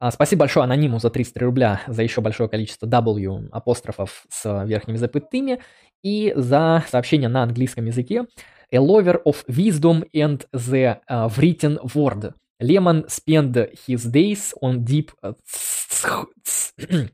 А, 0.00 0.10
спасибо 0.10 0.40
большое 0.40 0.64
анониму 0.64 0.98
за 0.98 1.10
33 1.10 1.44
рубля 1.44 1.82
за 1.86 2.02
еще 2.02 2.22
большое 2.22 2.48
количество 2.48 2.86
W 2.86 3.50
апострофов 3.52 4.24
с 4.30 4.64
верхними 4.64 4.96
запятыми 4.96 5.60
и 6.02 6.32
за 6.34 6.82
сообщение 6.88 7.28
на 7.28 7.42
английском 7.42 7.84
языке 7.84 8.24
A 8.72 8.78
lover 8.78 9.22
of 9.24 9.44
wisdom 9.46 10.04
and 10.14 10.46
the 10.54 10.98
uh, 11.10 11.28
written 11.36 11.78
word. 11.94 12.32
Лемон 12.60 13.04
spend 13.08 13.54
his 13.86 14.10
days 14.10 14.54
on 14.62 14.84
deep... 14.84 15.10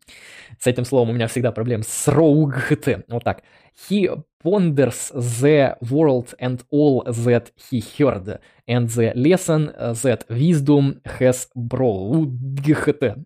С 0.61 0.67
этим 0.67 0.85
словом 0.85 1.11
у 1.11 1.13
меня 1.13 1.27
всегда 1.27 1.51
проблемы. 1.51 1.83
Сроугт. 1.83 2.87
Вот 3.09 3.25
так. 3.25 3.43
He 3.89 4.09
ponders 4.47 5.11
the 5.13 5.77
world 5.91 6.35
and 6.39 6.63
all 6.71 7.03
that 7.25 7.51
he 7.57 7.81
heard, 7.81 8.39
and 8.69 8.89
the 8.89 9.13
lesson 9.17 9.73
that 10.03 10.25
wisdom 10.31 11.01
has 11.05 11.49
brought. 11.57 12.29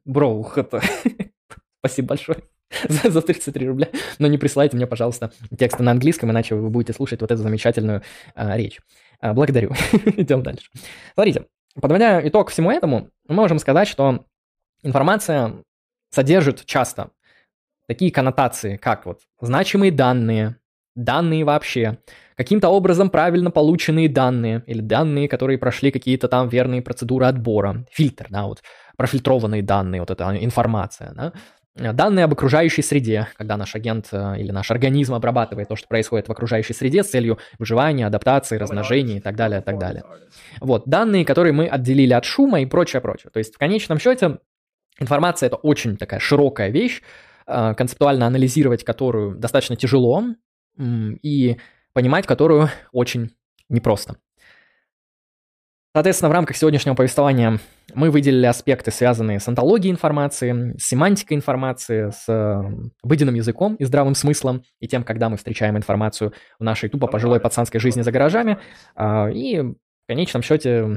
Brought. 0.07 0.83
Спасибо 1.81 2.09
большое 2.09 2.39
за, 2.89 3.11
за 3.11 3.21
33 3.21 3.69
рубля. 3.69 3.89
Но 4.19 4.29
не 4.29 4.39
присылайте 4.39 4.77
мне, 4.77 4.87
пожалуйста, 4.87 5.33
тексты 5.59 5.83
на 5.83 5.91
английском, 5.91 6.31
иначе 6.31 6.55
вы 6.55 6.71
будете 6.71 6.93
слушать 6.93 7.21
вот 7.21 7.31
эту 7.31 7.43
замечательную 7.43 8.03
а, 8.35 8.57
речь. 8.57 8.81
А, 9.21 9.35
благодарю. 9.35 9.71
Идем 10.17 10.43
дальше. 10.43 10.71
Смотрите, 11.15 11.47
подводя 11.81 12.27
итог 12.27 12.51
всему 12.51 12.71
этому, 12.71 13.11
мы 13.29 13.35
можем 13.35 13.59
сказать, 13.59 13.89
что 13.89 14.25
информация 14.83 15.65
содержит 16.11 16.65
часто 16.65 17.11
такие 17.87 18.13
коннотации, 18.13 18.77
как 18.77 19.07
вот 19.07 19.23
значимые 19.41 19.91
данные, 19.91 20.57
данные 21.05 21.45
вообще, 21.45 21.99
каким-то 22.37 22.69
образом 22.69 23.11
правильно 23.11 23.51
полученные 23.51 24.09
данные, 24.09 24.63
или 24.67 24.81
данные, 24.81 25.29
которые 25.29 25.59
прошли 25.59 25.91
какие-то 25.91 26.29
там 26.29 26.49
верные 26.49 26.83
процедуры 26.83 27.27
отбора, 27.27 27.85
фильтр, 27.91 28.27
да, 28.31 28.47
вот 28.47 28.63
профильтрованные 28.97 29.63
данные, 29.63 30.01
вот 30.01 30.11
эта 30.11 30.37
информация, 30.41 31.13
да, 31.15 31.33
Данные 31.77 32.25
об 32.25 32.33
окружающей 32.33 32.83
среде, 32.83 33.29
когда 33.39 33.57
наш 33.57 33.75
агент 33.77 34.09
э, 34.13 34.35
или 34.39 34.51
наш 34.51 34.71
организм 34.71 35.15
обрабатывает 35.15 35.69
то, 35.69 35.77
что 35.77 35.87
происходит 35.87 36.29
в 36.29 36.33
окружающей 36.33 36.75
среде 36.75 37.05
с 37.05 37.09
целью 37.09 37.39
выживания, 37.59 38.07
адаптации, 38.07 38.59
размножения 38.59 39.19
и 39.19 39.21
так 39.21 39.37
далее, 39.37 39.61
и 39.61 39.63
так 39.63 39.79
далее. 39.79 40.03
Вот, 40.61 40.83
данные, 40.87 41.25
которые 41.25 41.53
мы 41.53 41.69
отделили 41.69 42.13
от 42.13 42.25
шума 42.25 42.61
и 42.61 42.67
прочее, 42.67 43.01
прочее. 43.01 43.31
То 43.33 43.39
есть 43.39 43.55
в 43.55 43.59
конечном 43.59 43.99
счете 44.01 44.39
информация 44.99 45.47
это 45.47 45.57
очень 45.57 45.97
такая 45.97 46.19
широкая 46.19 46.71
вещь, 46.71 47.03
э, 47.47 47.75
концептуально 47.75 48.27
анализировать 48.27 48.85
которую 48.85 49.37
достаточно 49.37 49.77
тяжело, 49.77 50.25
и 50.79 51.57
понимать 51.93 52.27
которую 52.27 52.69
очень 52.93 53.31
непросто. 53.69 54.17
Соответственно, 55.93 56.29
в 56.29 56.33
рамках 56.33 56.57
сегодняшнего 56.57 56.95
повествования 56.95 57.59
мы 57.95 58.13
выделили 58.13 58.47
аспекты, 58.47 58.93
связанные 58.93 59.41
с 59.41 59.49
антологией 59.49 59.91
информации, 59.91 60.77
с 60.79 60.85
семантикой 60.87 61.37
информации, 61.37 62.11
с 62.11 62.63
выделенным 63.03 63.35
языком 63.35 63.75
и 63.75 63.85
здравым 63.85 64.15
смыслом, 64.15 64.63
и 64.79 64.87
тем, 64.87 65.03
когда 65.03 65.29
мы 65.29 65.37
встречаем 65.37 65.77
информацию 65.77 66.33
в 66.61 66.63
нашей 66.63 66.91
тупо 66.91 67.09
пожилой 67.09 67.41
пацанской 67.41 67.81
жизни 67.81 68.03
за 68.03 68.13
гаражами. 68.13 68.59
А, 68.95 69.29
и 69.31 69.61
в 69.63 69.75
конечном 70.07 70.43
счете 70.43 70.97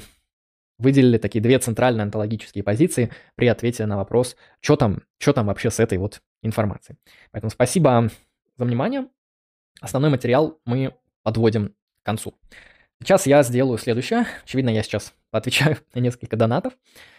выделили 0.78 1.18
такие 1.18 1.42
две 1.42 1.58
центральные 1.58 2.04
антологические 2.04 2.64
позиции 2.64 3.12
при 3.34 3.48
ответе 3.48 3.88
на 3.88 3.98
вопрос, 3.98 4.36
что 4.60 4.76
там, 4.76 5.02
что 5.18 5.34
там 5.34 5.48
вообще 5.48 5.72
с 5.72 5.80
этой 5.80 5.98
вот 5.98 6.22
информацией. 6.44 7.00
Поэтому 7.32 7.50
спасибо 7.50 8.10
за 8.58 8.66
внимание. 8.66 9.08
Основной 9.84 10.12
материал 10.12 10.62
мы 10.66 10.96
подводим 11.24 11.76
к 12.02 12.06
концу. 12.06 12.34
Сейчас 13.02 13.28
я 13.28 13.44
сделаю 13.44 13.78
следующее. 13.78 14.26
Очевидно, 14.46 14.70
я 14.70 14.82
сейчас 14.82 15.14
отвечаю 15.32 15.78
на 15.94 16.00
несколько 16.00 16.38
донатов. 16.38 16.72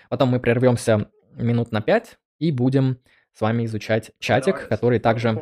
Потом 0.08 0.30
мы 0.30 0.40
прервемся 0.40 1.10
минут 1.34 1.72
на 1.72 1.82
5 1.82 2.18
и 2.38 2.50
будем 2.50 3.00
с 3.34 3.42
вами 3.42 3.66
изучать 3.66 4.12
чатик, 4.18 4.66
который 4.68 4.98
также, 4.98 5.38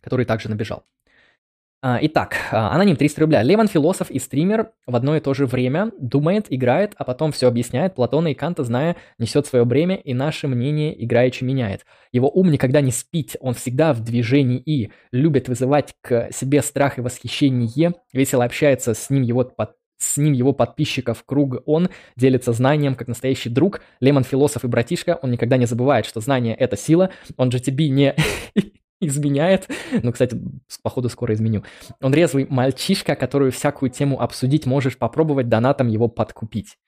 который 0.00 0.24
также 0.24 0.48
набежал. 0.48 0.86
А, 1.82 1.98
итак, 2.00 2.36
а, 2.52 2.74
аноним 2.74 2.96
300 2.96 3.20
рубля. 3.20 3.42
Леван 3.42 3.68
философ 3.68 4.10
и 4.10 4.18
стример 4.18 4.72
в 4.86 4.96
одно 4.96 5.14
и 5.16 5.20
то 5.20 5.34
же 5.34 5.46
время 5.46 5.92
думает, 6.00 6.46
играет, 6.48 6.94
а 6.96 7.04
потом 7.04 7.32
все 7.32 7.48
объясняет. 7.48 7.94
Платона 7.94 8.28
и 8.28 8.34
Канта, 8.34 8.64
зная, 8.64 8.96
несет 9.18 9.46
свое 9.46 9.64
бремя 9.64 9.96
и 9.96 10.14
наше 10.14 10.48
мнение 10.48 11.04
играючи 11.04 11.44
меняет. 11.44 11.84
Его 12.12 12.30
ум 12.30 12.50
никогда 12.50 12.80
не 12.80 12.92
спит, 12.92 13.36
он 13.40 13.54
всегда 13.54 13.92
в 13.92 14.00
движении 14.00 14.58
и 14.58 14.90
любит 15.12 15.48
вызывать 15.48 15.94
к 16.00 16.32
себе 16.32 16.62
страх 16.62 16.98
и 16.98 17.02
восхищение. 17.02 17.92
Весело 18.12 18.44
общается 18.44 18.94
с 18.94 19.10
ним 19.10 19.22
его 19.22 19.44
под 19.44 19.72
с 19.98 20.18
ним 20.18 20.34
его 20.34 20.52
подписчиков 20.52 21.24
круг 21.24 21.62
он 21.64 21.88
делится 22.16 22.52
знанием 22.52 22.94
как 22.96 23.08
настоящий 23.08 23.48
друг. 23.48 23.80
Лемон 24.00 24.24
философ 24.24 24.64
и 24.64 24.68
братишка, 24.68 25.18
он 25.22 25.30
никогда 25.30 25.56
не 25.56 25.66
забывает, 25.66 26.04
что 26.04 26.20
знание— 26.20 26.54
это 26.58 26.76
сила. 26.76 27.10
Он 27.38 27.50
же 27.50 27.60
тебе 27.60 27.88
не 27.88 28.14
изменяет. 29.00 29.68
Ну, 30.02 30.12
кстати, 30.12 30.40
походу 30.82 31.08
скоро 31.08 31.34
изменю. 31.34 31.64
Он 32.00 32.14
резвый 32.14 32.46
мальчишка, 32.48 33.16
которую 33.16 33.52
всякую 33.52 33.90
тему 33.90 34.20
обсудить 34.20 34.66
можешь 34.66 34.98
попробовать 34.98 35.48
донатом 35.48 35.88
его 35.88 36.08
подкупить. 36.08 36.78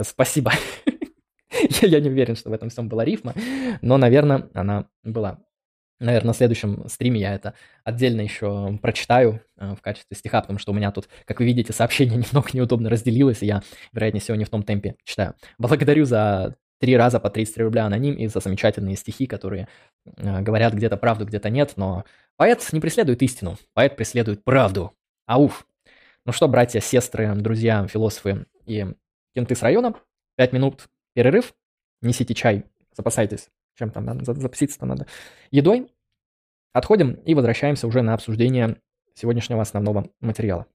Спасибо. 0.00 0.52
я, 1.82 1.88
я 1.88 2.00
не 2.00 2.08
уверен, 2.08 2.36
что 2.36 2.50
в 2.50 2.52
этом 2.52 2.70
всем 2.70 2.88
была 2.88 3.04
рифма, 3.04 3.34
но, 3.80 3.98
наверное, 3.98 4.48
она 4.54 4.88
была. 5.02 5.38
Наверное, 6.00 6.28
на 6.28 6.34
следующем 6.34 6.88
стриме 6.88 7.20
я 7.20 7.34
это 7.34 7.54
отдельно 7.84 8.22
еще 8.22 8.76
прочитаю 8.82 9.40
э, 9.56 9.76
в 9.76 9.80
качестве 9.82 10.16
стиха, 10.16 10.40
потому 10.40 10.58
что 10.58 10.72
у 10.72 10.74
меня 10.74 10.90
тут, 10.90 11.08
как 11.26 11.38
вы 11.38 11.46
видите, 11.46 11.72
сообщение 11.72 12.16
немного 12.32 12.48
неудобно 12.54 12.90
разделилось, 12.90 13.42
и 13.42 13.46
я, 13.46 13.62
вероятнее 13.92 14.20
всего, 14.20 14.36
не 14.36 14.44
в 14.44 14.50
том 14.50 14.64
темпе 14.64 14.96
читаю. 15.04 15.34
Благодарю 15.58 16.04
за 16.04 16.56
три 16.80 16.96
раза 16.96 17.20
по 17.20 17.30
33 17.30 17.62
рубля 17.62 17.86
аноним 17.86 18.14
и 18.14 18.26
за 18.26 18.40
замечательные 18.40 18.96
стихи, 18.96 19.26
которые 19.26 19.62
э, 19.62 19.66
говорят 20.04 20.74
где-то 20.74 20.96
правду, 20.96 21.26
где-то 21.26 21.50
нет, 21.50 21.74
но 21.76 22.04
поэт 22.36 22.66
не 22.72 22.80
преследует 22.80 23.22
истину, 23.22 23.56
поэт 23.74 23.96
преследует 23.96 24.44
правду. 24.44 24.92
Ауф. 25.26 25.66
Ну 26.24 26.32
что, 26.32 26.48
братья, 26.48 26.80
сестры, 26.80 27.34
друзья, 27.34 27.86
философы 27.86 28.46
и 28.64 28.86
кенты 29.34 29.54
с 29.54 29.62
района, 29.62 29.94
пять 30.36 30.52
минут 30.52 30.88
перерыв, 31.14 31.54
несите 32.00 32.34
чай, 32.34 32.64
запасайтесь, 32.96 33.48
чем 33.74 33.90
там 33.90 34.04
надо, 34.04 34.24
запаситься-то 34.24 34.86
надо, 34.86 35.06
едой, 35.50 35.90
отходим 36.72 37.14
и 37.14 37.34
возвращаемся 37.34 37.86
уже 37.86 38.02
на 38.02 38.14
обсуждение 38.14 38.76
сегодняшнего 39.14 39.62
основного 39.62 40.08
материала. 40.20 40.66